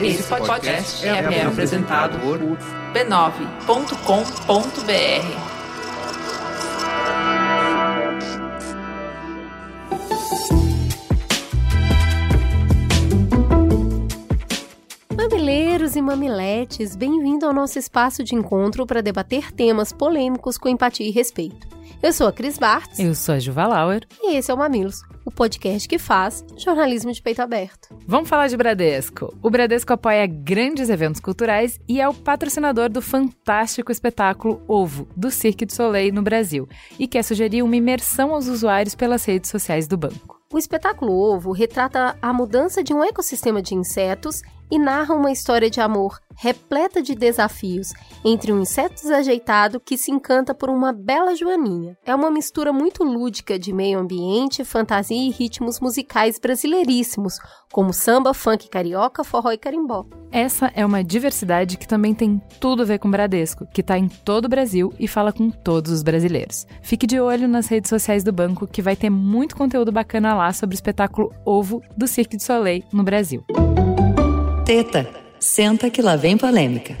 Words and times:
Esse 0.00 0.22
podcast 0.24 1.06
é, 1.06 1.10
é 1.10 1.44
apresentado 1.44 2.18
por 2.18 2.38
b9.com.br. 2.38 3.72
Mamileiros 15.16 15.96
e 15.96 16.02
mamiletes, 16.02 16.96
bem-vindo 16.96 17.46
ao 17.46 17.52
nosso 17.52 17.78
espaço 17.78 18.24
de 18.24 18.34
encontro 18.34 18.86
para 18.86 19.02
debater 19.02 19.52
temas 19.52 19.92
polêmicos 19.92 20.58
com 20.58 20.68
empatia 20.68 21.06
e 21.06 21.10
respeito. 21.10 21.68
Eu 22.02 22.12
sou 22.12 22.26
a 22.26 22.32
Cris 22.32 22.58
Bartz. 22.58 22.98
Eu 22.98 23.14
sou 23.14 23.34
a 23.34 23.38
Juva 23.38 23.66
Lauer. 23.66 24.06
E 24.20 24.36
esse 24.36 24.50
é 24.50 24.54
o 24.54 24.58
Mamilos, 24.58 25.02
o 25.24 25.30
podcast 25.30 25.88
que 25.88 25.98
faz 25.98 26.44
jornalismo 26.56 27.12
de 27.12 27.22
peito 27.22 27.40
aberto. 27.40 27.88
Vamos 28.06 28.28
falar 28.28 28.48
de 28.48 28.56
Bradesco. 28.56 29.34
O 29.42 29.50
Bradesco 29.50 29.92
apoia 29.92 30.26
grandes 30.26 30.88
eventos 30.88 31.20
culturais 31.20 31.80
e 31.88 32.00
é 32.00 32.08
o 32.08 32.14
patrocinador 32.14 32.88
do 32.88 33.02
fantástico 33.02 33.92
espetáculo 33.92 34.62
Ovo, 34.66 35.08
do 35.16 35.30
Cirque 35.30 35.66
du 35.66 35.72
Soleil 35.72 36.12
no 36.12 36.22
Brasil, 36.22 36.68
e 36.98 37.06
quer 37.06 37.22
sugerir 37.22 37.62
uma 37.62 37.76
imersão 37.76 38.32
aos 38.32 38.46
usuários 38.46 38.94
pelas 38.94 39.24
redes 39.24 39.50
sociais 39.50 39.86
do 39.86 39.96
banco. 39.96 40.40
O 40.52 40.58
espetáculo 40.58 41.12
Ovo 41.12 41.50
retrata 41.50 42.14
a 42.20 42.30
mudança 42.30 42.84
de 42.84 42.92
um 42.92 43.02
ecossistema 43.02 43.62
de 43.62 43.74
insetos 43.74 44.42
e 44.70 44.78
narra 44.78 45.14
uma 45.14 45.32
história 45.32 45.68
de 45.68 45.80
amor 45.80 46.18
repleta 46.34 47.02
de 47.02 47.14
desafios 47.14 47.92
entre 48.24 48.52
um 48.52 48.60
inseto 48.60 48.94
desajeitado 48.94 49.80
que 49.80 49.96
se 49.96 50.10
encanta 50.10 50.54
por 50.54 50.68
uma 50.70 50.92
bela 50.92 51.34
joaninha. 51.34 51.96
É 52.04 52.14
uma 52.14 52.30
mistura 52.30 52.72
muito 52.72 53.04
lúdica 53.04 53.58
de 53.58 53.72
meio 53.72 53.98
ambiente, 53.98 54.64
fantasia 54.64 55.16
e 55.16 55.30
ritmos 55.30 55.80
musicais 55.80 56.38
brasileiríssimos, 56.38 57.38
como 57.72 57.92
samba, 57.92 58.34
funk 58.34 58.68
carioca, 58.68 59.24
forró 59.24 59.52
e 59.52 59.58
carimbó. 59.58 60.04
Essa 60.30 60.70
é 60.74 60.84
uma 60.84 61.04
diversidade 61.04 61.76
que 61.76 61.86
também 61.86 62.14
tem 62.14 62.40
tudo 62.58 62.82
a 62.82 62.86
ver 62.86 62.98
com 62.98 63.10
Bradesco, 63.10 63.66
que 63.66 63.80
está 63.80 63.98
em 63.98 64.08
todo 64.08 64.46
o 64.46 64.48
Brasil 64.48 64.92
e 64.98 65.06
fala 65.06 65.32
com 65.32 65.50
todos 65.50 65.92
os 65.92 66.02
brasileiros. 66.02 66.66
Fique 66.82 67.06
de 67.06 67.20
olho 67.20 67.46
nas 67.46 67.68
redes 67.68 67.88
sociais 67.88 68.24
do 68.24 68.32
banco 68.32 68.66
que 68.66 68.82
vai 68.82 68.96
ter 68.96 69.10
muito 69.10 69.56
conteúdo 69.56 69.92
bacana 69.92 70.34
lá 70.34 70.52
sobre 70.52 70.74
o 70.74 70.76
espetáculo 70.76 71.32
Ovo 71.44 71.82
do 71.96 72.06
Cirque 72.06 72.36
du 72.36 72.42
Soleil 72.42 72.82
no 72.92 73.02
Brasil. 73.02 73.44
Teta, 74.64 75.10
senta 75.40 75.90
que 75.90 76.00
lá 76.00 76.14
vem 76.14 76.38
polêmica. 76.38 76.96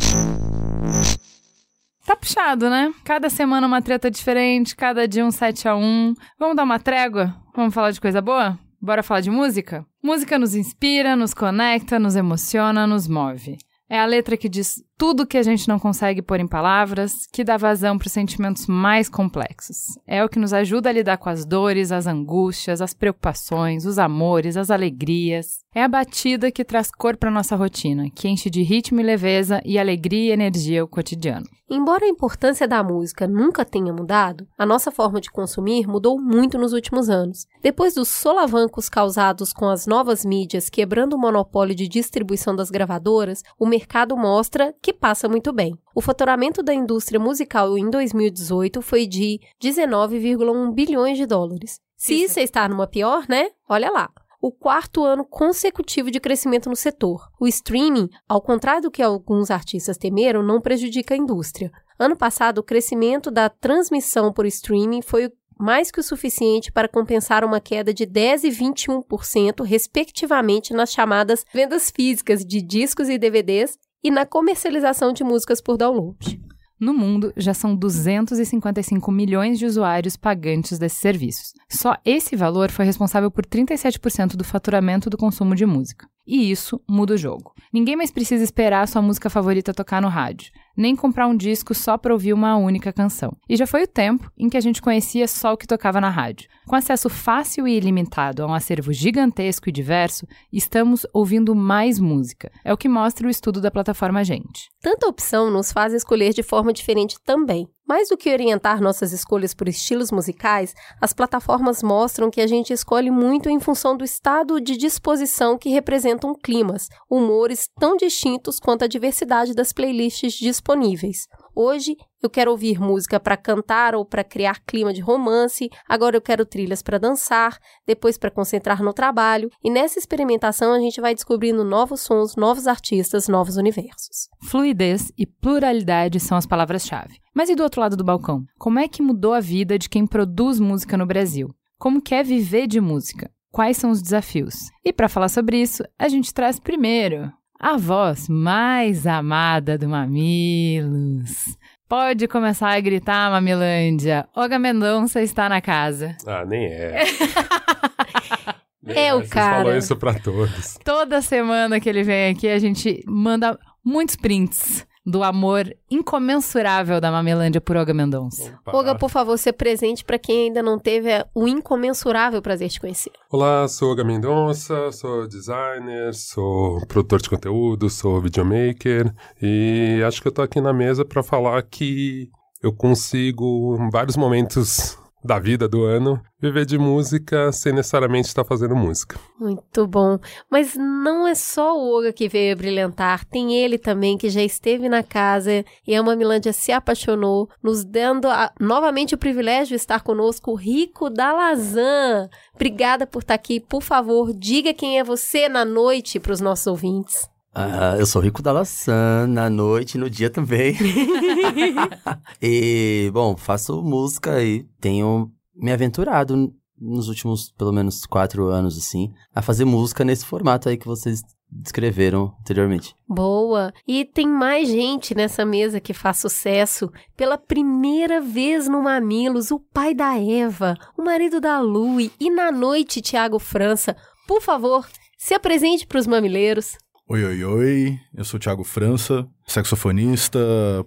Tá 2.04 2.16
puxado, 2.16 2.68
né? 2.68 2.92
Cada 3.04 3.30
semana 3.30 3.66
uma 3.66 3.80
treta 3.80 4.10
diferente, 4.10 4.74
cada 4.74 5.06
dia 5.06 5.24
um 5.24 5.30
7 5.30 5.68
a 5.68 5.76
1 5.76 6.14
Vamos 6.38 6.56
dar 6.56 6.64
uma 6.64 6.80
trégua? 6.80 7.34
Vamos 7.54 7.72
falar 7.72 7.92
de 7.92 8.00
coisa 8.00 8.20
boa? 8.20 8.58
Bora 8.80 9.02
falar 9.02 9.20
de 9.20 9.30
música? 9.30 9.86
Música 10.02 10.38
nos 10.38 10.56
inspira, 10.56 11.14
nos 11.14 11.32
conecta, 11.32 12.00
nos 12.00 12.16
emociona, 12.16 12.84
nos 12.84 13.06
move. 13.06 13.56
É 13.88 14.00
a 14.00 14.06
letra 14.06 14.36
que 14.36 14.48
diz 14.48 14.82
tudo 14.98 15.26
que 15.26 15.38
a 15.38 15.42
gente 15.42 15.68
não 15.68 15.78
consegue 15.78 16.22
pôr 16.22 16.40
em 16.40 16.46
palavras, 16.46 17.26
que 17.32 17.44
dá 17.44 17.56
vazão 17.56 17.98
para 17.98 18.06
os 18.06 18.12
sentimentos 18.12 18.66
mais 18.66 19.08
complexos. 19.08 19.98
É 20.06 20.24
o 20.24 20.28
que 20.28 20.38
nos 20.38 20.52
ajuda 20.52 20.88
a 20.88 20.92
lidar 20.92 21.18
com 21.18 21.28
as 21.28 21.44
dores, 21.44 21.90
as 21.90 22.06
angústias, 22.06 22.80
as 22.80 22.94
preocupações, 22.94 23.84
os 23.84 23.98
amores, 23.98 24.56
as 24.56 24.70
alegrias. 24.70 25.62
É 25.74 25.82
a 25.82 25.88
batida 25.88 26.52
que 26.52 26.64
traz 26.64 26.90
cor 26.90 27.16
para 27.16 27.30
nossa 27.30 27.56
rotina, 27.56 28.10
que 28.14 28.28
enche 28.28 28.50
de 28.50 28.62
ritmo 28.62 29.00
e 29.00 29.02
leveza 29.02 29.60
e 29.64 29.78
alegria 29.78 30.30
e 30.30 30.32
energia 30.32 30.84
o 30.84 30.88
cotidiano. 30.88 31.46
Embora 31.74 32.04
a 32.04 32.08
importância 32.08 32.68
da 32.68 32.84
música 32.84 33.26
nunca 33.26 33.64
tenha 33.64 33.94
mudado, 33.94 34.46
a 34.58 34.66
nossa 34.66 34.90
forma 34.90 35.18
de 35.22 35.30
consumir 35.30 35.86
mudou 35.86 36.20
muito 36.20 36.58
nos 36.58 36.74
últimos 36.74 37.08
anos. 37.08 37.46
Depois 37.62 37.94
dos 37.94 38.08
solavancos 38.08 38.90
causados 38.90 39.54
com 39.54 39.66
as 39.70 39.86
novas 39.86 40.22
mídias 40.22 40.68
quebrando 40.68 41.14
o 41.14 41.18
monopólio 41.18 41.74
de 41.74 41.88
distribuição 41.88 42.54
das 42.54 42.68
gravadoras, 42.68 43.42
o 43.58 43.64
mercado 43.64 44.14
mostra 44.18 44.74
que 44.82 44.92
passa 44.92 45.28
muito 45.28 45.52
bem. 45.52 45.78
O 45.94 46.00
faturamento 46.00 46.62
da 46.62 46.74
indústria 46.74 47.20
musical 47.20 47.78
em 47.78 47.88
2018 47.88 48.82
foi 48.82 49.06
de 49.06 49.40
19,1 49.62 50.74
bilhões 50.74 51.16
de 51.16 51.24
dólares. 51.24 51.80
Se 51.96 52.14
isso 52.14 52.40
está 52.40 52.68
numa 52.68 52.88
pior, 52.88 53.24
né? 53.28 53.50
Olha 53.68 53.90
lá 53.90 54.10
o 54.42 54.50
quarto 54.50 55.04
ano 55.04 55.24
consecutivo 55.24 56.10
de 56.10 56.18
crescimento 56.18 56.68
no 56.68 56.74
setor. 56.74 57.30
O 57.38 57.46
streaming, 57.46 58.10
ao 58.28 58.42
contrário 58.42 58.82
do 58.82 58.90
que 58.90 59.00
alguns 59.00 59.52
artistas 59.52 59.96
temeram, 59.96 60.42
não 60.42 60.60
prejudica 60.60 61.14
a 61.14 61.16
indústria. 61.16 61.70
Ano 61.96 62.16
passado, 62.16 62.58
o 62.58 62.62
crescimento 62.64 63.30
da 63.30 63.48
transmissão 63.48 64.32
por 64.32 64.44
streaming 64.44 65.00
foi 65.00 65.30
mais 65.56 65.92
que 65.92 66.00
o 66.00 66.02
suficiente 66.02 66.72
para 66.72 66.88
compensar 66.88 67.44
uma 67.44 67.60
queda 67.60 67.94
de 67.94 68.04
10 68.04 68.42
e 68.42 68.48
21%, 68.48 69.62
respectivamente, 69.64 70.74
nas 70.74 70.92
chamadas 70.92 71.46
vendas 71.54 71.88
físicas 71.88 72.44
de 72.44 72.60
discos 72.60 73.08
e 73.08 73.16
DVDs 73.16 73.78
e 74.02 74.10
na 74.10 74.26
comercialização 74.26 75.12
de 75.12 75.22
músicas 75.24 75.60
por 75.60 75.76
download. 75.76 76.40
No 76.82 76.92
mundo, 76.92 77.32
já 77.36 77.54
são 77.54 77.76
255 77.76 79.12
milhões 79.12 79.56
de 79.56 79.64
usuários 79.66 80.16
pagantes 80.16 80.80
desses 80.80 80.98
serviços. 80.98 81.52
Só 81.68 81.96
esse 82.04 82.34
valor 82.34 82.72
foi 82.72 82.84
responsável 82.84 83.30
por 83.30 83.46
37% 83.46 84.34
do 84.34 84.42
faturamento 84.42 85.08
do 85.08 85.16
consumo 85.16 85.54
de 85.54 85.64
música. 85.64 86.08
E 86.26 86.50
isso 86.50 86.80
muda 86.88 87.14
o 87.14 87.16
jogo. 87.16 87.52
Ninguém 87.72 87.94
mais 87.94 88.10
precisa 88.10 88.42
esperar 88.42 88.88
sua 88.88 89.00
música 89.00 89.30
favorita 89.30 89.72
tocar 89.72 90.02
no 90.02 90.08
rádio, 90.08 90.52
nem 90.76 90.96
comprar 90.96 91.28
um 91.28 91.36
disco 91.36 91.72
só 91.72 91.96
para 91.96 92.12
ouvir 92.12 92.32
uma 92.32 92.56
única 92.56 92.92
canção. 92.92 93.36
E 93.48 93.56
já 93.56 93.66
foi 93.66 93.84
o 93.84 93.88
tempo 93.88 94.28
em 94.36 94.48
que 94.48 94.56
a 94.56 94.60
gente 94.60 94.82
conhecia 94.82 95.28
só 95.28 95.52
o 95.52 95.56
que 95.56 95.68
tocava 95.68 96.00
na 96.00 96.10
rádio. 96.10 96.48
Com 96.66 96.76
acesso 96.76 97.08
fácil 97.08 97.66
e 97.66 97.76
ilimitado 97.76 98.42
a 98.42 98.46
um 98.46 98.54
acervo 98.54 98.92
gigantesco 98.92 99.68
e 99.68 99.72
diverso, 99.72 100.26
estamos 100.52 101.04
ouvindo 101.12 101.54
mais 101.54 101.98
música. 101.98 102.50
É 102.64 102.72
o 102.72 102.76
que 102.76 102.88
mostra 102.88 103.26
o 103.26 103.30
estudo 103.30 103.60
da 103.60 103.70
plataforma 103.70 104.22
Gente. 104.22 104.70
Tanta 104.80 105.08
opção 105.08 105.50
nos 105.50 105.72
faz 105.72 105.92
escolher 105.92 106.32
de 106.32 106.42
forma 106.42 106.72
diferente 106.72 107.16
também. 107.24 107.66
Mais 107.86 108.08
do 108.08 108.16
que 108.16 108.32
orientar 108.32 108.80
nossas 108.80 109.12
escolhas 109.12 109.52
por 109.52 109.68
estilos 109.68 110.12
musicais, 110.12 110.72
as 111.00 111.12
plataformas 111.12 111.82
mostram 111.82 112.30
que 112.30 112.40
a 112.40 112.46
gente 112.46 112.72
escolhe 112.72 113.10
muito 113.10 113.50
em 113.50 113.58
função 113.58 113.96
do 113.96 114.04
estado 114.04 114.60
de 114.60 114.76
disposição 114.76 115.58
que 115.58 115.68
representam 115.68 116.32
climas, 116.34 116.88
humores 117.10 117.68
tão 117.78 117.96
distintos 117.96 118.60
quanto 118.60 118.84
a 118.84 118.88
diversidade 118.88 119.52
das 119.52 119.72
playlists 119.72 120.34
disponíveis. 120.34 121.26
Hoje 121.54 121.96
eu 122.22 122.30
quero 122.30 122.50
ouvir 122.50 122.80
música 122.80 123.20
para 123.20 123.36
cantar 123.36 123.94
ou 123.94 124.06
para 124.06 124.24
criar 124.24 124.60
clima 124.64 124.92
de 124.92 125.02
romance, 125.02 125.68
agora 125.86 126.16
eu 126.16 126.20
quero 126.20 126.46
trilhas 126.46 126.82
para 126.82 126.98
dançar, 126.98 127.58
depois 127.86 128.16
para 128.16 128.30
concentrar 128.30 128.82
no 128.82 128.92
trabalho, 128.92 129.50
e 129.62 129.70
nessa 129.70 129.98
experimentação 129.98 130.72
a 130.72 130.80
gente 130.80 131.00
vai 131.00 131.14
descobrindo 131.14 131.62
novos 131.62 132.00
sons, 132.00 132.36
novos 132.36 132.66
artistas, 132.66 133.28
novos 133.28 133.56
universos. 133.56 134.28
Fluidez 134.48 135.12
e 135.18 135.26
pluralidade 135.26 136.18
são 136.20 136.38
as 136.38 136.46
palavras-chave. 136.46 137.18
Mas 137.34 137.50
e 137.50 137.54
do 137.54 137.62
outro 137.62 137.80
lado 137.80 137.96
do 137.96 138.04
balcão? 138.04 138.44
Como 138.58 138.78
é 138.78 138.88
que 138.88 139.02
mudou 139.02 139.34
a 139.34 139.40
vida 139.40 139.78
de 139.78 139.88
quem 139.88 140.06
produz 140.06 140.58
música 140.58 140.96
no 140.96 141.06
Brasil? 141.06 141.48
Como 141.78 142.00
quer 142.00 142.24
viver 142.24 142.66
de 142.66 142.80
música? 142.80 143.30
Quais 143.50 143.76
são 143.76 143.90
os 143.90 144.00
desafios? 144.00 144.54
E 144.82 144.92
para 144.92 145.08
falar 145.08 145.28
sobre 145.28 145.60
isso, 145.60 145.82
a 145.98 146.08
gente 146.08 146.32
traz 146.32 146.58
primeiro 146.58 147.30
a 147.62 147.76
voz 147.76 148.28
mais 148.28 149.06
amada 149.06 149.78
do 149.78 149.88
Mamilos. 149.88 151.56
Pode 151.88 152.26
começar 152.26 152.70
a 152.70 152.80
gritar, 152.80 153.30
Mamilândia. 153.30 154.26
Olga 154.34 154.58
Mendonça 154.58 155.22
está 155.22 155.48
na 155.48 155.60
casa. 155.60 156.16
Ah, 156.26 156.44
nem 156.44 156.66
é. 156.66 157.04
é, 158.88 159.06
é 159.06 159.14
o 159.14 159.28
cara. 159.28 159.58
falou 159.58 159.76
isso 159.76 159.94
pra 159.94 160.12
todos. 160.14 160.76
Toda 160.84 161.22
semana 161.22 161.78
que 161.78 161.88
ele 161.88 162.02
vem 162.02 162.32
aqui, 162.32 162.48
a 162.48 162.58
gente 162.58 163.04
manda 163.06 163.56
muitos 163.84 164.16
prints 164.16 164.84
do 165.04 165.22
amor 165.22 165.74
incomensurável 165.90 167.00
da 167.00 167.10
Mamelândia 167.10 167.60
por 167.60 167.76
Olga 167.76 167.92
Mendonça. 167.92 168.58
Olga, 168.66 168.94
por 168.94 169.10
favor, 169.10 169.36
se 169.36 169.52
presente 169.52 170.04
para 170.04 170.18
quem 170.18 170.46
ainda 170.46 170.62
não 170.62 170.78
teve 170.78 171.08
o 171.34 171.48
incomensurável 171.48 172.40
prazer 172.40 172.68
de 172.68 172.80
conhecer. 172.80 173.10
Olá, 173.30 173.66
sou 173.66 173.90
Olga 173.90 174.04
Mendonça, 174.04 174.92
sou 174.92 175.26
designer, 175.26 176.14
sou 176.14 176.86
produtor 176.86 177.20
de 177.20 177.28
conteúdo, 177.28 177.90
sou 177.90 178.20
videomaker 178.20 179.12
e 179.40 180.00
acho 180.06 180.22
que 180.22 180.28
eu 180.28 180.32
tô 180.32 180.42
aqui 180.42 180.60
na 180.60 180.72
mesa 180.72 181.04
para 181.04 181.22
falar 181.22 181.60
que 181.62 182.30
eu 182.62 182.72
consigo 182.72 183.76
em 183.80 183.90
vários 183.90 184.16
momentos 184.16 184.96
da 185.24 185.38
vida, 185.38 185.68
do 185.68 185.84
ano, 185.84 186.20
viver 186.40 186.66
de 186.66 186.76
música 186.76 187.52
sem 187.52 187.72
necessariamente 187.72 188.28
estar 188.28 188.44
fazendo 188.44 188.74
música. 188.74 189.18
Muito 189.38 189.86
bom. 189.86 190.18
Mas 190.50 190.74
não 190.76 191.26
é 191.26 191.34
só 191.34 191.76
o 191.76 191.94
Olga 191.94 192.12
que 192.12 192.28
veio 192.28 192.56
brilhantar, 192.56 193.24
tem 193.24 193.56
ele 193.56 193.78
também 193.78 194.18
que 194.18 194.28
já 194.28 194.42
esteve 194.42 194.88
na 194.88 195.02
casa 195.02 195.64
e 195.86 195.94
a 195.94 196.02
Mamilândia 196.02 196.52
se 196.52 196.72
apaixonou, 196.72 197.48
nos 197.62 197.84
dando 197.84 198.28
a, 198.28 198.52
novamente 198.60 199.14
o 199.14 199.18
privilégio 199.18 199.68
de 199.68 199.76
estar 199.76 200.02
conosco, 200.02 200.54
Rico 200.54 201.08
da 201.08 201.32
Lazan. 201.32 202.28
Obrigada 202.54 203.06
por 203.06 203.22
estar 203.22 203.34
aqui. 203.34 203.60
Por 203.60 203.82
favor, 203.82 204.32
diga 204.32 204.74
quem 204.74 204.98
é 204.98 205.04
você 205.04 205.48
na 205.48 205.64
noite 205.64 206.18
para 206.18 206.32
os 206.32 206.40
nossos 206.40 206.66
ouvintes. 206.66 207.31
Ah, 207.54 207.96
eu 207.98 208.06
sou 208.06 208.22
Rico 208.22 208.40
da 208.40 208.50
Laçã, 208.50 209.26
na 209.26 209.50
noite 209.50 209.94
e 209.94 209.98
no 209.98 210.08
dia 210.08 210.30
também. 210.30 210.74
e, 212.40 213.10
bom, 213.12 213.36
faço 213.36 213.82
música 213.82 214.42
e 214.42 214.64
tenho 214.80 215.30
me 215.54 215.70
aventurado 215.70 216.52
nos 216.80 217.08
últimos, 217.08 217.52
pelo 217.52 217.72
menos, 217.72 218.06
quatro 218.06 218.48
anos, 218.48 218.76
assim, 218.76 219.12
a 219.34 219.42
fazer 219.42 219.64
música 219.64 220.04
nesse 220.04 220.24
formato 220.24 220.68
aí 220.68 220.76
que 220.76 220.86
vocês 220.86 221.22
descreveram 221.52 222.34
anteriormente. 222.40 222.96
Boa! 223.06 223.72
E 223.86 224.04
tem 224.04 224.26
mais 224.26 224.68
gente 224.68 225.14
nessa 225.14 225.44
mesa 225.44 225.80
que 225.80 225.92
faz 225.92 226.18
sucesso. 226.18 226.90
Pela 227.14 227.36
primeira 227.36 228.20
vez 228.20 228.66
no 228.66 228.82
Mamilos, 228.82 229.50
o 229.50 229.60
pai 229.60 229.94
da 229.94 230.18
Eva, 230.18 230.74
o 230.96 231.02
marido 231.04 231.40
da 231.40 231.60
Lu 231.60 232.00
e 232.00 232.30
na 232.30 232.50
noite, 232.50 233.02
Tiago 233.02 233.38
França. 233.38 233.94
Por 234.26 234.40
favor, 234.40 234.88
se 235.18 235.34
apresente 235.34 235.86
para 235.86 235.98
os 235.98 236.06
mamileiros. 236.06 236.78
Oi, 237.12 237.22
oi, 237.26 237.44
oi. 237.44 238.00
Eu 238.16 238.24
sou 238.24 238.38
o 238.38 238.40
Thiago 238.40 238.64
França, 238.64 239.28
saxofonista, 239.46 240.38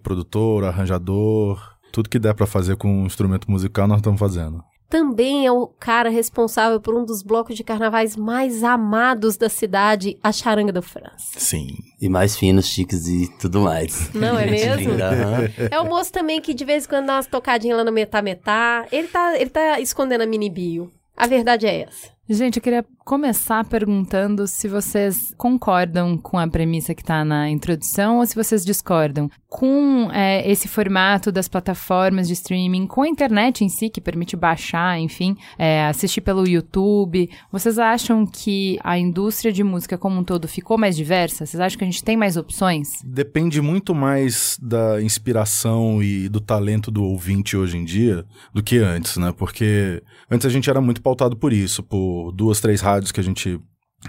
produtor, 0.02 0.64
arranjador. 0.64 1.62
Tudo 1.92 2.10
que 2.10 2.18
der 2.18 2.34
para 2.34 2.48
fazer 2.48 2.78
com 2.78 2.88
um 2.88 3.06
instrumento 3.06 3.46
musical, 3.52 3.88
nós 3.88 4.00
estamos 4.00 4.20
fazendo. 4.20 4.64
Também 4.90 5.46
é 5.46 5.52
o 5.52 5.68
cara 5.68 6.10
responsável 6.10 6.82
por 6.82 6.96
um 6.96 7.06
dos 7.06 7.22
blocos 7.22 7.56
de 7.56 7.64
carnavais 7.64 8.16
mais 8.16 8.64
amados 8.64 9.38
da 9.38 9.50
cidade, 9.50 10.18
a 10.24 10.32
Charanga 10.32 10.74
do 10.74 10.82
França. 10.82 11.38
Sim. 11.38 11.68
E 12.02 12.10
mais 12.10 12.36
finos, 12.36 12.66
chiques 12.66 13.06
e 13.06 13.30
tudo 13.38 13.62
mais. 13.62 14.12
Não 14.12 14.36
é 14.36 14.48
Gente 14.48 14.88
mesmo? 14.88 15.04
aham. 15.04 15.52
É 15.70 15.80
o 15.80 15.86
moço 15.86 16.12
também 16.12 16.42
que 16.42 16.56
de 16.56 16.66
vez 16.66 16.86
em 16.86 16.90
quando 16.90 17.06
dá 17.06 17.18
umas 17.18 17.28
tocadinhas 17.28 17.78
lá 17.78 17.84
no 17.84 17.92
metá 17.92 18.24
metá. 18.24 18.88
Ele 18.92 19.08
tá, 19.10 19.40
ele 19.40 19.52
tá 19.52 19.80
escondendo 19.80 20.22
a 20.22 20.26
mini 20.26 20.50
bio. 20.50 20.92
A 21.16 21.28
verdade 21.28 21.68
é 21.68 21.82
essa. 21.82 22.15
Gente, 22.28 22.58
eu 22.58 22.64
queria 22.64 22.84
começar 23.06 23.64
perguntando 23.66 24.48
se 24.48 24.68
vocês 24.68 25.32
concordam 25.38 26.18
com 26.18 26.40
a 26.40 26.48
premissa 26.48 26.96
que 26.96 27.04
está 27.04 27.24
na 27.24 27.48
introdução 27.52 28.18
ou 28.18 28.26
se 28.26 28.34
vocês 28.34 28.66
discordam. 28.66 29.30
Com 29.48 30.10
é, 30.12 30.50
esse 30.50 30.68
formato 30.68 31.32
das 31.32 31.48
plataformas 31.48 32.28
de 32.28 32.34
streaming, 32.34 32.88
com 32.88 33.04
a 33.04 33.08
internet 33.08 33.64
em 33.64 33.70
si, 33.70 33.90
que 33.90 34.02
permite 34.02 34.36
baixar, 34.36 35.00
enfim, 35.00 35.38
é, 35.56 35.86
assistir 35.86 36.22
pelo 36.22 36.48
YouTube, 36.48 37.30
vocês 37.52 37.78
acham 37.78 38.26
que 38.26 38.80
a 38.84 38.98
indústria 38.98 39.54
de 39.54 39.64
música 39.64 39.96
como 39.96 40.20
um 40.20 40.24
todo 40.24 40.48
ficou 40.48 40.80
mais 40.80 40.96
diversa? 40.96 41.46
Vocês 41.46 41.62
acham 41.62 41.78
que 41.78 41.84
a 41.84 41.88
gente 41.88 42.04
tem 42.04 42.18
mais 42.18 42.38
opções? 42.38 42.90
Depende 43.06 43.62
muito 43.62 43.94
mais 43.94 44.58
da 44.60 45.00
inspiração 45.00 46.02
e 46.02 46.28
do 46.28 46.42
talento 46.42 46.90
do 46.90 47.04
ouvinte 47.04 47.56
hoje 47.56 47.78
em 47.78 47.86
dia 47.86 48.26
do 48.52 48.64
que 48.64 48.80
antes, 48.80 49.16
né? 49.18 49.32
Porque 49.32 50.02
antes 50.30 50.48
a 50.48 50.50
gente 50.50 50.72
era 50.72 50.82
muito 50.82 51.04
pautado 51.04 51.38
por 51.38 51.54
isso, 51.54 51.84
por 51.84 52.15
duas, 52.32 52.60
três 52.60 52.82
rádios 52.82 53.12
que 53.12 53.20
a 53.20 53.24
gente 53.24 53.60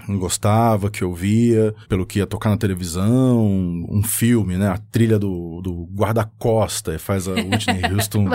gostava, 0.09 0.89
que 0.89 1.03
ouvia, 1.03 1.73
pelo 1.89 2.05
que 2.05 2.19
ia 2.19 2.25
tocar 2.27 2.49
na 2.49 2.57
televisão, 2.57 3.45
um 3.89 4.01
filme, 4.03 4.57
né? 4.57 4.67
A 4.69 4.77
trilha 4.77 5.17
do, 5.19 5.61
do 5.61 5.87
guarda-costa 5.93 6.93
e 6.95 6.97
faz 6.99 7.27
a 7.27 7.31
Whitney 7.33 7.85
Houston 7.93 8.25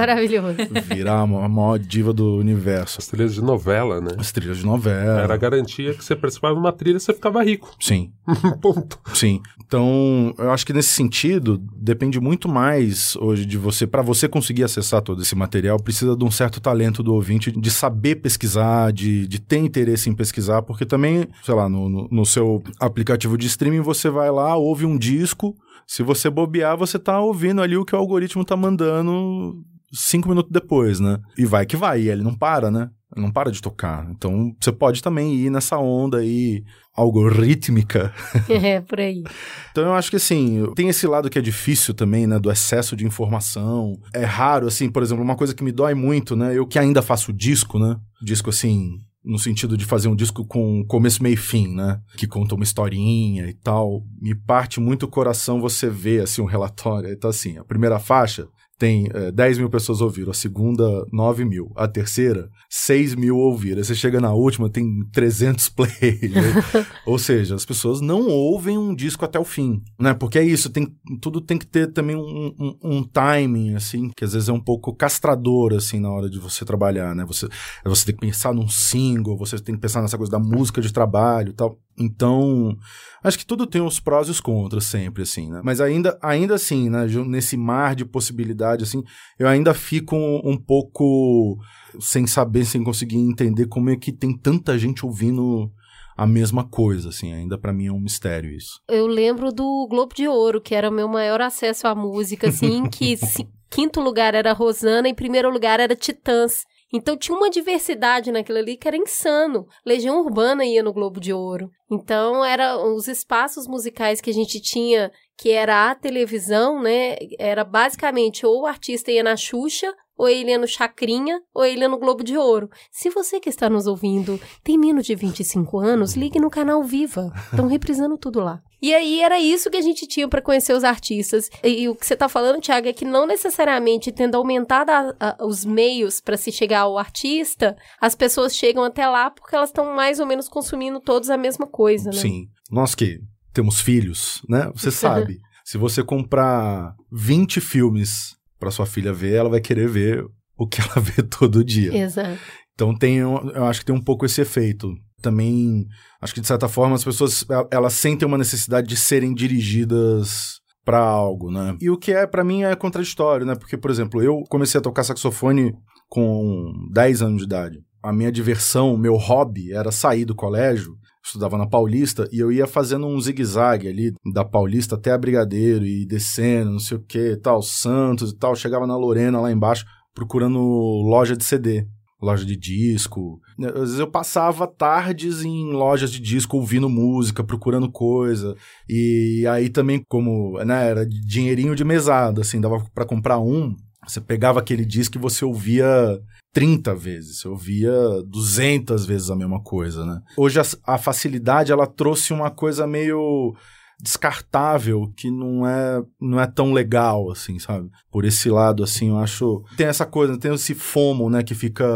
virar 0.89 1.21
a 1.21 1.27
ma- 1.27 1.45
a 1.45 1.49
maior 1.49 1.79
diva 1.79 2.13
do 2.13 2.37
universo. 2.37 2.99
As 3.01 3.07
trilhas 3.07 3.35
de 3.35 3.43
novela, 3.43 4.01
né? 4.01 4.13
As 4.19 4.33
trilhas 4.33 4.59
de 4.59 4.67
novela. 4.67 5.21
Era 5.23 5.35
a 5.35 5.37
garantia 5.37 5.95
que 5.95 6.05
você 6.05 6.15
participava 6.17 6.55
de 6.55 6.61
uma 6.61 6.73
trilha 6.73 6.97
e 6.97 7.01
você 7.01 7.13
ficava 7.13 7.43
rico. 7.43 7.75
Sim, 7.81 8.11
Ponto. 8.61 8.99
sim. 9.15 9.41
Então, 9.67 10.35
eu 10.39 10.51
acho 10.51 10.67
que 10.67 10.73
nesse 10.73 10.91
sentido, 10.91 11.57
depende 11.75 12.21
muito 12.21 12.47
mais 12.47 13.17
hoje 13.17 13.47
de 13.47 13.57
você, 13.57 13.87
para 13.87 14.03
você 14.03 14.29
conseguir 14.29 14.65
acessar 14.65 15.01
todo 15.01 15.23
esse 15.23 15.35
material, 15.35 15.79
precisa 15.81 16.15
de 16.15 16.23
um 16.25 16.31
certo 16.31 16.61
talento 16.61 17.03
do 17.03 17.15
ouvinte 17.15 17.51
de 17.51 17.71
saber 17.71 18.17
pesquisar, 18.17 18.93
de, 18.93 19.27
de 19.27 19.41
ter 19.41 19.57
interesse 19.59 20.11
em 20.11 20.15
pesquisar, 20.15 20.61
porque 20.63 20.85
também, 20.85 21.27
sei 21.53 21.57
lá, 21.57 21.69
no, 21.69 21.89
no, 21.89 22.09
no 22.11 22.25
seu 22.25 22.63
aplicativo 22.81 23.37
de 23.37 23.47
streaming 23.47 23.81
você 23.81 24.09
vai 24.09 24.31
lá, 24.31 24.57
ouve 24.57 24.87
um 24.87 24.97
disco, 24.97 25.55
se 25.87 26.03
você 26.03 26.31
bobear, 26.31 26.79
você 26.79 26.99
tá 26.99 27.21
ouvindo 27.21 27.61
ali 27.61 27.77
o 27.77 27.85
que 27.85 27.95
o 27.95 27.99
algoritmo 27.99 28.43
tá 28.43 28.57
mandando 28.57 29.55
cinco 29.93 30.31
minutos 30.31 30.51
depois, 30.51 30.99
né? 30.99 31.19
E 31.37 31.45
vai 31.45 31.67
que 31.67 31.77
vai, 31.77 32.01
e 32.01 32.09
ele 32.09 32.23
não 32.23 32.35
para, 32.35 32.71
né? 32.71 32.89
Ele 33.15 33.27
não 33.27 33.31
para 33.31 33.53
de 33.53 33.61
tocar. 33.61 34.09
Então, 34.11 34.57
você 34.59 34.73
pode 34.73 35.03
também 35.03 35.35
ir 35.35 35.51
nessa 35.51 35.77
onda 35.77 36.19
aí 36.19 36.65
algorítmica 36.97 38.15
é, 38.49 38.81
por 38.81 39.01
aí. 39.01 39.23
então 39.71 39.85
eu 39.85 39.95
acho 39.95 40.11
que 40.11 40.17
assim, 40.17 40.67
tem 40.75 40.89
esse 40.89 41.07
lado 41.07 41.29
que 41.29 41.39
é 41.39 41.43
difícil 41.43 41.93
também, 41.93 42.27
né, 42.27 42.39
do 42.39 42.51
excesso 42.51 42.97
de 42.97 43.05
informação. 43.05 43.99
É 44.15 44.25
raro, 44.25 44.67
assim, 44.67 44.91
por 44.91 45.03
exemplo, 45.03 45.23
uma 45.23 45.37
coisa 45.37 45.55
que 45.55 45.65
me 45.65 45.73
dói 45.73 45.93
muito, 45.93 46.35
né, 46.35 46.57
eu 46.57 46.67
que 46.67 46.79
ainda 46.79 47.03
faço 47.03 47.33
disco, 47.33 47.79
né, 47.79 47.97
disco 48.23 48.49
assim, 48.49 48.99
no 49.25 49.39
sentido 49.39 49.77
de 49.77 49.85
fazer 49.85 50.09
um 50.09 50.17
disco 50.17 50.45
com 50.45 50.85
começo, 50.85 51.23
meio 51.23 51.35
e 51.35 51.37
fim, 51.37 51.69
né, 51.69 52.01
que 52.17 52.27
conta 52.27 52.55
uma 52.55 52.65
historinha 52.65 53.49
e 53.49 53.55
tal. 53.55 54.05
Me 54.21 54.35
parte 54.35 54.81
muito 54.81 55.05
o 55.05 55.09
coração 55.09 55.61
você 55.61 55.89
ver, 55.89 56.23
assim, 56.23 56.43
um 56.43 56.47
relatório. 56.47 57.11
Então 57.11 57.31
assim, 57.31 57.57
a 57.59 57.65
primeira 57.65 57.99
faixa 57.99 58.49
tem 58.79 59.09
eh, 59.13 59.31
10 59.31 59.59
mil 59.59 59.71
pessoas 59.71 60.01
ouviram, 60.01 60.31
a 60.31 60.35
segunda 60.35 61.07
9 61.13 61.45
mil, 61.45 61.73
a 61.77 61.87
terceira 61.87 62.49
6 62.69 63.15
mil 63.15 63.37
ouviram. 63.37 63.79
Aí 63.79 63.85
você 63.85 63.95
chega 63.95 64.21
na 64.21 64.33
última, 64.33 64.69
tem 64.69 65.05
300 65.13 65.69
plays. 65.69 66.33
né? 66.33 66.87
Ou 67.07 67.19
seja, 67.19 67.55
as 67.55 67.65
pessoas 67.65 68.01
não 68.01 68.27
ouvem 68.29 68.77
um 68.77 68.95
disco 68.95 69.25
até 69.25 69.39
o 69.39 69.45
fim, 69.45 69.83
né? 69.99 70.15
Porque 70.15 70.39
é 70.39 70.43
isso, 70.43 70.71
tem, 70.71 70.89
tudo 71.21 71.41
tem 71.41 71.59
que 71.59 71.67
ter 71.67 71.93
também 71.93 72.17
um, 72.17 72.55
um, 72.59 72.79
um 72.83 73.05
timing, 73.05 73.75
assim, 73.75 74.11
que 74.17 74.25
às 74.25 74.33
vezes 74.33 74.49
é 74.49 74.53
um 74.53 74.61
pouco 74.61 74.95
castrador, 74.95 75.75
assim, 75.75 76.01
na 76.01 76.11
hora 76.11 76.29
de 76.29 76.39
você 76.39 76.65
trabalhar, 76.65 77.15
né? 77.15 77.25
Você, 77.25 77.49
você 77.85 78.07
tem 78.07 78.15
que 78.15 78.21
pensar 78.21 78.53
num 78.53 78.69
single, 78.69 79.37
você 79.37 79.59
tem 79.59 79.75
que 79.75 79.81
pensar 79.81 80.03
nessa 80.03 80.17
coisa 80.17 80.33
da 80.33 80.39
música 80.39 80.81
de 80.81 80.93
trabalho 80.93 81.53
tal. 81.53 81.79
Então, 82.03 82.77
acho 83.23 83.39
que 83.39 83.47
tudo 83.47 83.67
tem 83.67 83.81
os 83.81 84.01
prós 84.01 84.29
e 84.29 84.31
os 84.31 84.41
contras 84.41 84.85
sempre, 84.85 85.23
assim, 85.23 85.51
né? 85.51 85.61
Mas 85.65 85.81
ainda, 85.81 86.19
ainda 86.23 86.55
assim, 86.55 86.91
né? 86.91 87.07
Nesse 87.27 87.57
mar 87.57 87.95
de 87.95 88.05
possibilidade, 88.05 88.85
assim, 88.85 89.03
eu 89.39 89.49
ainda 89.49 89.73
fico 89.73 90.17
um, 90.17 90.41
um 90.45 90.57
pouco 90.57 91.59
sem 92.01 92.27
saber, 92.27 92.65
sem 92.65 92.83
conseguir 92.83 93.17
entender 93.17 93.67
como 93.67 93.91
é 93.91 93.97
que 93.97 94.13
tem 94.13 94.37
tanta 94.37 94.79
gente 94.79 95.05
ouvindo 95.05 95.71
a 96.17 96.27
mesma 96.27 96.65
coisa, 96.65 97.09
assim. 97.09 97.33
Ainda 97.33 97.59
pra 97.59 97.73
mim 97.73 97.87
é 97.87 97.93
um 97.93 98.01
mistério 98.01 98.51
isso. 98.51 98.81
Eu 98.89 99.07
lembro 99.07 99.53
do 99.53 99.87
Globo 99.89 100.15
de 100.15 100.29
Ouro, 100.29 100.61
que 100.61 100.75
era 100.75 100.91
o 100.91 100.93
meu 100.93 101.09
maior 101.09 101.41
acesso 101.41 101.87
à 101.87 101.95
música, 101.95 102.49
assim, 102.49 102.89
que 102.89 103.17
quinto 103.71 104.01
lugar 104.01 104.35
era 104.35 104.53
Rosana 104.53 105.09
e 105.09 105.15
primeiro 105.15 105.51
lugar 105.51 105.81
era 105.81 105.97
Titãs. 105.97 106.65
Então 106.93 107.17
tinha 107.17 107.37
uma 107.37 107.49
diversidade 107.49 108.31
naquilo 108.31 108.59
ali 108.59 108.77
que 108.77 108.87
era 108.87 108.97
insano. 108.97 109.67
Legião 109.85 110.21
Urbana 110.21 110.65
ia 110.65 110.83
no 110.83 110.93
Globo 110.93 111.19
de 111.19 111.33
Ouro. 111.33 111.71
Então 111.91 112.45
era 112.45 112.77
os 112.77 113.09
espaços 113.09 113.67
musicais 113.67 114.21
que 114.21 114.31
a 114.31 114.35
gente 114.35 114.61
tinha, 114.61 115.11
que 115.39 115.51
era 115.51 115.91
a 115.91 115.95
televisão, 115.95 116.83
né? 116.83 117.17
Era 117.39 117.65
basicamente 117.65 118.45
ou 118.45 118.63
o 118.63 118.67
artista 118.67 119.11
ia 119.11 119.23
na 119.23 119.37
Xuxa, 119.37 119.93
ou 120.23 120.29
ele 120.29 120.51
ia 120.51 120.59
no 120.59 120.67
Chacrinha, 120.69 121.41
ou 121.55 121.65
ele 121.65 121.81
ia 121.81 121.89
no 121.89 121.99
Globo 121.99 122.23
de 122.23 122.37
Ouro. 122.37 122.71
Se 122.91 123.11
você 123.11 123.41
que 123.41 123.49
está 123.49 123.69
nos 123.69 123.87
ouvindo 123.87 124.41
tem 124.63 124.79
menos 124.79 125.05
de 125.07 125.15
25 125.15 125.79
anos, 125.81 126.15
ligue 126.15 126.39
no 126.39 126.49
canal 126.51 126.83
Viva. 126.85 127.33
Estão 127.51 127.67
reprisando 127.67 128.17
tudo 128.17 128.41
lá. 128.41 128.63
E 128.81 128.93
aí 128.95 129.21
era 129.21 129.39
isso 129.39 129.71
que 129.71 129.77
a 129.77 129.81
gente 129.81 130.07
tinha 130.09 130.29
para 130.29 130.43
conhecer 130.43 130.73
os 130.75 130.83
artistas. 130.85 131.49
E, 131.63 131.83
e 131.83 131.89
o 131.89 131.95
que 131.95 132.05
você 132.05 132.17
tá 132.17 132.29
falando, 132.29 132.61
Thiago, 132.61 132.89
é 132.89 132.93
que 132.93 133.05
não 133.05 133.27
necessariamente 133.27 134.11
tendo 134.11 134.35
aumentado 134.37 134.91
a- 134.91 135.15
a- 135.21 135.45
os 135.47 135.65
meios 135.65 136.21
para 136.21 136.37
se 136.37 136.51
chegar 136.51 136.81
ao 136.81 136.99
artista, 136.99 137.77
as 138.01 138.15
pessoas 138.15 138.55
chegam 138.57 138.83
até 138.83 139.07
lá 139.09 139.31
porque 139.31 139.55
elas 139.55 139.69
estão 139.71 139.95
mais 139.95 140.19
ou 140.21 140.27
menos 140.27 140.49
consumindo 140.49 141.01
todos 141.01 141.31
a 141.31 141.37
mesma 141.37 141.67
coisa, 141.67 142.11
né? 142.11 142.17
Sim. 142.17 142.47
Nós 142.71 142.95
que 142.95 143.21
temos 143.53 143.81
filhos, 143.81 144.43
né? 144.49 144.71
Você 144.75 144.91
sabe. 144.91 145.39
se 145.65 145.79
você 145.79 146.03
comprar 146.03 146.95
20 147.11 147.61
filmes 147.61 148.37
pra 148.63 148.71
sua 148.71 148.87
filha 148.87 149.13
ver, 149.13 149.35
ela 149.35 149.51
vai 149.51 149.61
querer 149.61 149.89
ver 149.89 150.25
o 150.57 150.67
que 150.69 150.81
ela 150.81 150.95
vê 151.03 151.21
todo 151.21 151.65
dia. 151.65 151.93
Exato. 151.97 152.39
Então 152.75 152.97
tem, 152.97 153.17
eu 153.19 153.65
acho 153.67 153.81
que 153.81 153.87
tem 153.87 153.95
um 153.95 154.01
pouco 154.01 154.25
esse 154.25 154.41
efeito. 154.41 154.95
Também, 155.21 155.85
acho 156.21 156.33
que 156.33 156.41
de 156.41 156.47
certa 156.47 156.69
forma 156.69 156.95
as 156.95 157.03
pessoas 157.05 157.45
el- 157.51 157.69
elas 157.73 157.93
sentem 157.93 158.27
uma 158.27 158.39
necessidade 158.39 158.87
de 158.89 158.97
serem 158.97 159.35
dirigidas 159.35 160.61
pra 160.85 160.99
algo, 160.99 161.51
né? 161.51 161.77
E 161.81 161.91
o 161.91 161.97
que 161.99 162.13
é 162.13 162.25
pra 162.27 162.45
mim 162.45 162.63
é 162.63 162.75
contraditório, 162.77 163.45
né? 163.45 163.55
Porque, 163.57 163.77
por 163.77 163.91
exemplo, 163.91 164.23
eu 164.23 164.43
comecei 164.49 164.79
a 164.79 164.83
tocar 164.83 165.03
saxofone 165.05 165.73
com 166.09 166.73
10 166.93 167.21
anos 167.23 167.39
de 167.39 167.45
idade. 167.45 167.79
A 168.03 168.13
minha 168.13 168.31
diversão, 168.33 168.97
meu 168.97 169.17
hobby 169.17 169.73
era 169.73 169.91
sair 169.93 170.25
do 170.25 170.35
colégio, 170.35 170.95
estudava 171.25 171.57
na 171.57 171.67
Paulista 171.67 172.29
e 172.33 172.39
eu 172.39 172.51
ia 172.51 172.67
fazendo 172.67 173.07
um 173.07 173.21
zigue-zague 173.21 173.89
ali 173.89 174.13
da 174.33 174.45
Paulista 174.45 174.97
até 174.97 175.13
a 175.13 175.19
Brigadeiro 175.19 175.85
e 175.85 176.07
descendo, 176.07 176.73
não 176.73 176.79
sei 176.79 176.97
o 176.97 177.03
que, 177.03 177.37
tal, 177.37 177.63
Santos 177.63 178.31
e 178.31 178.37
tal, 178.37 178.57
chegava 178.57 178.87
na 178.87 178.97
Lorena 178.97 179.41
lá 179.41 179.53
embaixo 179.53 179.85
procurando 180.15 180.59
loja 180.59 181.37
de 181.37 181.45
CD 181.45 181.87
loja 182.23 182.47
de 182.47 182.57
disco. 182.57 183.41
Às 183.59 183.81
vezes 183.81 183.99
eu 183.99 184.07
passava 184.07 184.67
tardes 184.67 185.43
em 185.43 185.73
lojas 185.73 186.13
de 186.13 186.21
disco 186.21 186.57
ouvindo 186.57 186.89
música, 186.89 187.43
procurando 187.43 187.91
coisa. 187.91 188.55
E 188.89 189.45
aí 189.51 189.69
também, 189.69 190.01
como 190.09 190.57
né, 190.65 190.89
era 190.89 191.05
dinheirinho 191.05 191.75
de 191.75 191.83
mesada, 191.83 192.41
assim, 192.41 192.61
dava 192.61 192.87
pra 192.95 193.05
comprar 193.05 193.41
um. 193.41 193.75
Você 194.07 194.21
pegava 194.21 194.61
aquele 194.61 194.85
disco 194.85 195.19
e 195.19 195.21
você 195.21 195.45
ouvia 195.45 196.21
30 196.53 196.95
vezes, 196.95 197.39
você 197.39 197.49
ouvia 197.49 197.93
200 198.27 199.07
vezes 199.07 199.31
a 199.31 199.37
mesma 199.37 199.61
coisa, 199.61 200.05
né? 200.05 200.21
Hoje 200.37 200.61
a, 200.61 200.65
a 200.95 200.99
facilidade, 200.99 201.73
ela 201.73 201.87
trouxe 201.87 202.33
uma 202.33 202.51
coisa 202.51 202.87
meio 202.87 203.55
descartável 204.03 205.13
que 205.17 205.31
não 205.31 205.67
é 205.67 206.03
não 206.21 206.41
é 206.41 206.47
tão 206.47 206.73
legal 206.73 207.31
assim, 207.31 207.59
sabe? 207.61 207.89
Por 208.11 208.25
esse 208.25 208.51
lado 208.51 208.83
assim, 208.83 209.11
eu 209.11 209.19
acho 209.19 209.65
tem 209.77 209.87
essa 209.87 210.05
coisa, 210.05 210.37
tem 210.37 210.53
esse 210.53 210.75
fomo, 210.75 211.31
né, 211.31 211.43
que 211.43 211.55
fica 211.55 211.87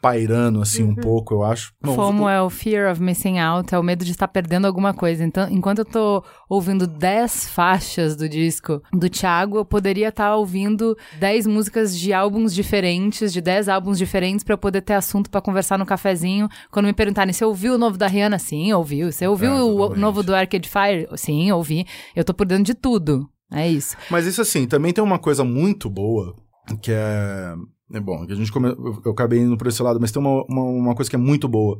pairando, 0.00 0.62
assim, 0.62 0.82
um 0.82 0.94
pouco, 0.94 1.34
eu 1.34 1.42
acho. 1.42 1.72
Bom, 1.82 1.94
FOMO 1.94 2.28
é 2.28 2.40
o 2.40 2.48
fear 2.48 2.90
of 2.90 3.02
missing 3.02 3.38
out, 3.38 3.74
é 3.74 3.78
o 3.78 3.82
medo 3.82 4.04
de 4.04 4.10
estar 4.12 4.28
perdendo 4.28 4.66
alguma 4.66 4.94
coisa. 4.94 5.22
Então, 5.22 5.48
enquanto 5.50 5.80
eu 5.80 5.84
tô 5.84 6.24
ouvindo 6.48 6.86
10 6.86 7.48
faixas 7.50 8.16
do 8.16 8.28
disco 8.28 8.82
do 8.92 9.08
Thiago, 9.08 9.58
eu 9.58 9.64
poderia 9.64 10.08
estar 10.08 10.34
ouvindo 10.36 10.96
10 11.18 11.46
músicas 11.46 11.98
de 11.98 12.12
álbuns 12.12 12.54
diferentes, 12.54 13.32
de 13.32 13.40
10 13.40 13.68
álbuns 13.68 13.98
diferentes, 13.98 14.44
pra 14.44 14.54
eu 14.54 14.58
poder 14.58 14.80
ter 14.80 14.94
assunto 14.94 15.30
pra 15.30 15.40
conversar 15.40 15.78
no 15.78 15.86
cafezinho. 15.86 16.48
Quando 16.70 16.86
me 16.86 16.92
perguntarem 16.92 17.32
se 17.32 17.44
eu 17.44 17.48
ouvi 17.48 17.68
o 17.68 17.78
novo 17.78 17.98
da 17.98 18.06
Rihanna, 18.06 18.38
sim, 18.38 18.72
ouvi. 18.72 19.04
Você 19.04 19.26
ouviu 19.26 19.50
É, 19.52 19.62
o 19.62 19.94
novo 19.94 20.22
do 20.22 20.34
Arcade 20.34 20.68
Fire? 20.68 21.08
Sim, 21.16 21.52
ouvi. 21.52 21.86
Eu 22.16 22.24
tô 22.24 22.32
por 22.32 22.46
dentro 22.46 22.64
de 22.64 22.74
tudo. 22.74 23.28
É 23.52 23.68
isso. 23.68 23.96
Mas 24.10 24.26
isso 24.26 24.40
assim, 24.40 24.66
também 24.66 24.92
tem 24.92 25.02
uma 25.02 25.18
coisa 25.18 25.44
muito 25.44 25.90
boa, 25.90 26.34
que 26.80 26.92
é. 26.92 27.54
É 27.92 28.00
bom, 28.00 28.24
a 28.28 28.34
gente 28.34 28.52
come... 28.52 28.68
eu, 28.68 29.02
eu 29.04 29.12
acabei 29.12 29.40
indo 29.40 29.56
por 29.56 29.66
esse 29.66 29.82
lado, 29.82 30.00
mas 30.00 30.12
tem 30.12 30.20
uma, 30.20 30.44
uma, 30.44 30.62
uma 30.62 30.94
coisa 30.94 31.10
que 31.10 31.16
é 31.16 31.18
muito 31.18 31.48
boa. 31.48 31.78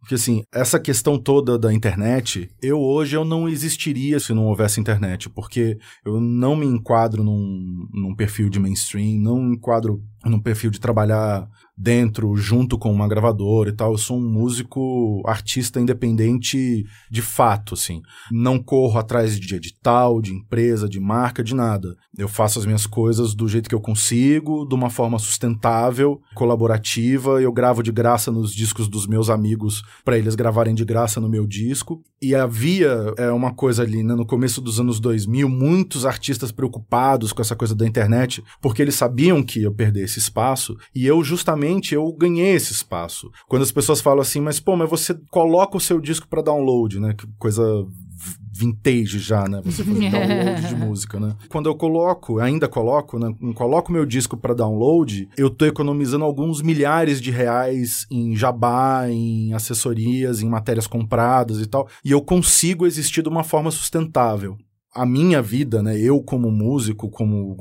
Porque 0.00 0.14
assim, 0.14 0.42
essa 0.50 0.80
questão 0.80 1.18
toda 1.18 1.58
da 1.58 1.72
internet, 1.72 2.50
eu 2.62 2.80
hoje 2.80 3.16
eu 3.16 3.24
não 3.24 3.46
existiria 3.46 4.18
se 4.18 4.32
não 4.32 4.46
houvesse 4.46 4.80
internet, 4.80 5.28
porque 5.28 5.78
eu 6.04 6.18
não 6.18 6.56
me 6.56 6.64
enquadro 6.64 7.22
num, 7.22 7.86
num 7.92 8.14
perfil 8.14 8.48
de 8.48 8.58
mainstream, 8.58 9.20
não 9.20 9.42
me 9.42 9.56
enquadro 9.56 10.02
num 10.24 10.40
perfil 10.40 10.70
de 10.70 10.80
trabalhar 10.80 11.46
dentro, 11.80 12.36
junto 12.36 12.76
com 12.76 12.92
uma 12.92 13.08
gravadora 13.08 13.70
e 13.70 13.72
tal. 13.72 13.92
Eu 13.92 13.98
sou 13.98 14.18
um 14.18 14.28
músico, 14.28 15.22
artista 15.24 15.80
independente 15.80 16.84
de 17.10 17.22
fato, 17.22 17.72
assim. 17.72 18.02
Não 18.30 18.58
corro 18.58 18.98
atrás 18.98 19.40
de 19.40 19.54
edital, 19.54 20.20
de 20.20 20.34
empresa, 20.34 20.86
de 20.86 21.00
marca, 21.00 21.42
de 21.42 21.54
nada. 21.54 21.96
Eu 22.18 22.28
faço 22.28 22.58
as 22.58 22.66
minhas 22.66 22.86
coisas 22.86 23.34
do 23.34 23.48
jeito 23.48 23.68
que 23.68 23.74
eu 23.74 23.80
consigo, 23.80 24.66
de 24.66 24.74
uma 24.74 24.90
forma 24.90 25.18
sustentável, 25.18 26.20
colaborativa. 26.34 27.40
Eu 27.40 27.52
gravo 27.52 27.82
de 27.82 27.90
graça 27.90 28.30
nos 28.30 28.52
discos 28.52 28.86
dos 28.86 29.06
meus 29.06 29.30
amigos 29.30 29.82
para 30.04 30.18
eles 30.18 30.34
gravarem 30.34 30.74
de 30.74 30.84
graça 30.84 31.18
no 31.18 31.30
meu 31.30 31.46
disco. 31.46 32.02
E 32.20 32.34
havia 32.34 33.14
é, 33.16 33.30
uma 33.30 33.54
coisa 33.54 33.82
ali, 33.82 34.02
né, 34.02 34.14
no 34.14 34.26
começo 34.26 34.60
dos 34.60 34.78
anos 34.78 35.00
2000, 35.00 35.48
muitos 35.48 36.04
artistas 36.04 36.52
preocupados 36.52 37.32
com 37.32 37.40
essa 37.40 37.56
coisa 37.56 37.74
da 37.74 37.86
internet, 37.86 38.44
porque 38.60 38.82
eles 38.82 38.94
sabiam 38.94 39.42
que 39.42 39.60
ia 39.60 39.70
perder 39.70 40.04
esse 40.04 40.18
espaço, 40.18 40.76
e 40.94 41.06
eu 41.06 41.24
justamente 41.24 41.69
eu 41.94 42.12
ganhei 42.12 42.54
esse 42.54 42.72
espaço. 42.72 43.30
Quando 43.48 43.62
as 43.62 43.72
pessoas 43.72 44.00
falam 44.00 44.20
assim, 44.20 44.40
mas 44.40 44.58
pô, 44.58 44.76
mas 44.76 44.90
você 44.90 45.14
coloca 45.30 45.76
o 45.76 45.80
seu 45.80 46.00
disco 46.00 46.26
para 46.28 46.42
download, 46.42 46.98
né? 46.98 47.14
Que 47.14 47.26
coisa 47.38 47.62
vintage 48.52 49.18
já, 49.18 49.48
né? 49.48 49.62
Você 49.64 49.82
fazer 49.82 50.10
download 50.10 50.68
de 50.68 50.76
música, 50.76 51.18
né? 51.18 51.34
Quando 51.48 51.68
eu 51.68 51.74
coloco, 51.74 52.38
ainda 52.38 52.68
coloco, 52.68 53.18
né? 53.18 53.32
Coloco 53.54 53.90
meu 53.90 54.04
disco 54.04 54.36
para 54.36 54.54
download, 54.54 55.28
eu 55.36 55.48
tô 55.48 55.64
economizando 55.64 56.24
alguns 56.24 56.60
milhares 56.60 57.20
de 57.20 57.30
reais 57.30 58.06
em 58.10 58.36
jabá, 58.36 59.08
em 59.08 59.52
assessorias, 59.54 60.42
em 60.42 60.48
matérias 60.48 60.86
compradas 60.86 61.60
e 61.60 61.66
tal, 61.66 61.88
e 62.04 62.10
eu 62.10 62.20
consigo 62.20 62.86
existir 62.86 63.22
de 63.22 63.28
uma 63.28 63.44
forma 63.44 63.70
sustentável. 63.70 64.56
A 64.92 65.06
minha 65.06 65.40
vida, 65.40 65.82
né? 65.82 65.98
Eu 65.98 66.20
como 66.20 66.50
músico, 66.50 67.08
como 67.08 67.56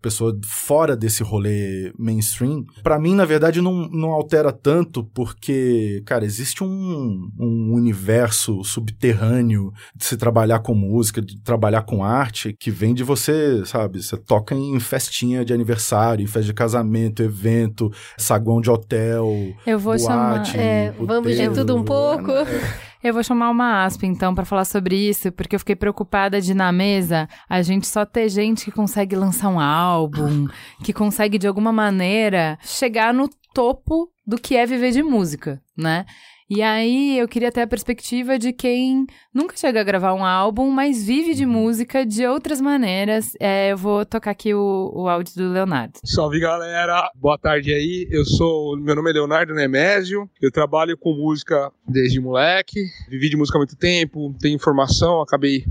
pessoa 0.00 0.36
fora 0.46 0.96
desse 0.96 1.22
rolê 1.22 1.92
mainstream, 1.98 2.64
pra 2.82 2.98
mim, 2.98 3.14
na 3.14 3.24
verdade, 3.24 3.60
não, 3.60 3.88
não 3.88 4.10
altera 4.10 4.52
tanto, 4.52 5.04
porque, 5.14 6.02
cara, 6.06 6.24
existe 6.24 6.64
um, 6.64 7.30
um 7.38 7.72
universo 7.74 8.62
subterrâneo 8.64 9.72
de 9.94 10.04
se 10.04 10.16
trabalhar 10.16 10.60
com 10.60 10.74
música, 10.74 11.20
de 11.20 11.40
trabalhar 11.42 11.82
com 11.82 12.02
arte, 12.04 12.54
que 12.58 12.70
vem 12.70 12.94
de 12.94 13.02
você, 13.04 13.64
sabe? 13.64 14.02
Você 14.02 14.16
toca 14.16 14.54
em 14.54 14.78
festinha 14.80 15.44
de 15.44 15.52
aniversário, 15.52 16.22
em 16.22 16.26
festa 16.26 16.46
de 16.46 16.54
casamento, 16.54 17.22
evento, 17.22 17.90
saguão 18.16 18.60
de 18.60 18.70
hotel, 18.70 19.28
Eu 19.66 19.78
vou 19.78 19.98
chamar. 19.98 20.38
boate, 20.38 20.58
É, 20.58 20.92
vamos 20.98 21.36
de 21.36 21.48
tudo 21.50 21.76
um 21.76 21.84
pouco. 21.84 22.30
é, 22.30 22.89
Eu 23.02 23.14
vou 23.14 23.22
chamar 23.22 23.48
uma 23.48 23.84
aspa, 23.84 24.04
então, 24.04 24.34
pra 24.34 24.44
falar 24.44 24.66
sobre 24.66 24.94
isso, 24.94 25.32
porque 25.32 25.56
eu 25.56 25.58
fiquei 25.58 25.74
preocupada 25.74 26.40
de, 26.40 26.52
na 26.52 26.70
mesa, 26.70 27.28
a 27.48 27.62
gente 27.62 27.86
só 27.86 28.04
ter 28.04 28.28
gente 28.28 28.66
que 28.66 28.70
consegue 28.70 29.16
lançar 29.16 29.48
um 29.48 29.58
álbum, 29.58 30.46
que 30.84 30.92
consegue, 30.92 31.38
de 31.38 31.46
alguma 31.46 31.72
maneira, 31.72 32.58
chegar 32.62 33.14
no 33.14 33.28
topo 33.54 34.10
do 34.26 34.36
que 34.36 34.54
é 34.54 34.66
viver 34.66 34.92
de 34.92 35.02
música, 35.02 35.62
né? 35.76 36.04
E 36.50 36.62
aí 36.62 37.16
eu 37.16 37.28
queria 37.28 37.52
ter 37.52 37.60
a 37.60 37.66
perspectiva 37.66 38.36
de 38.36 38.52
quem 38.52 39.06
nunca 39.32 39.56
chega 39.56 39.80
a 39.80 39.84
gravar 39.84 40.14
um 40.14 40.24
álbum, 40.24 40.68
mas 40.68 41.06
vive 41.06 41.32
de 41.32 41.46
música 41.46 42.04
de 42.04 42.26
outras 42.26 42.60
maneiras. 42.60 43.34
É, 43.38 43.70
eu 43.70 43.76
vou 43.76 44.04
tocar 44.04 44.32
aqui 44.32 44.52
o, 44.52 44.90
o 44.92 45.08
áudio 45.08 45.32
do 45.36 45.52
Leonardo. 45.52 46.00
Salve 46.04 46.40
galera, 46.40 47.08
boa 47.14 47.38
tarde 47.38 47.72
aí. 47.72 48.08
Eu 48.10 48.24
sou, 48.24 48.76
meu 48.76 48.96
nome 48.96 49.10
é 49.10 49.12
Leonardo 49.12 49.54
Nemésio. 49.54 50.28
Eu 50.42 50.50
trabalho 50.50 50.98
com 50.98 51.14
música 51.14 51.70
desde 51.86 52.18
moleque. 52.18 52.80
Vivi 53.08 53.28
de 53.28 53.36
música 53.36 53.56
há 53.56 53.60
muito 53.60 53.76
tempo, 53.76 54.34
tenho 54.40 54.56
informação, 54.56 55.20
acabei 55.20 55.64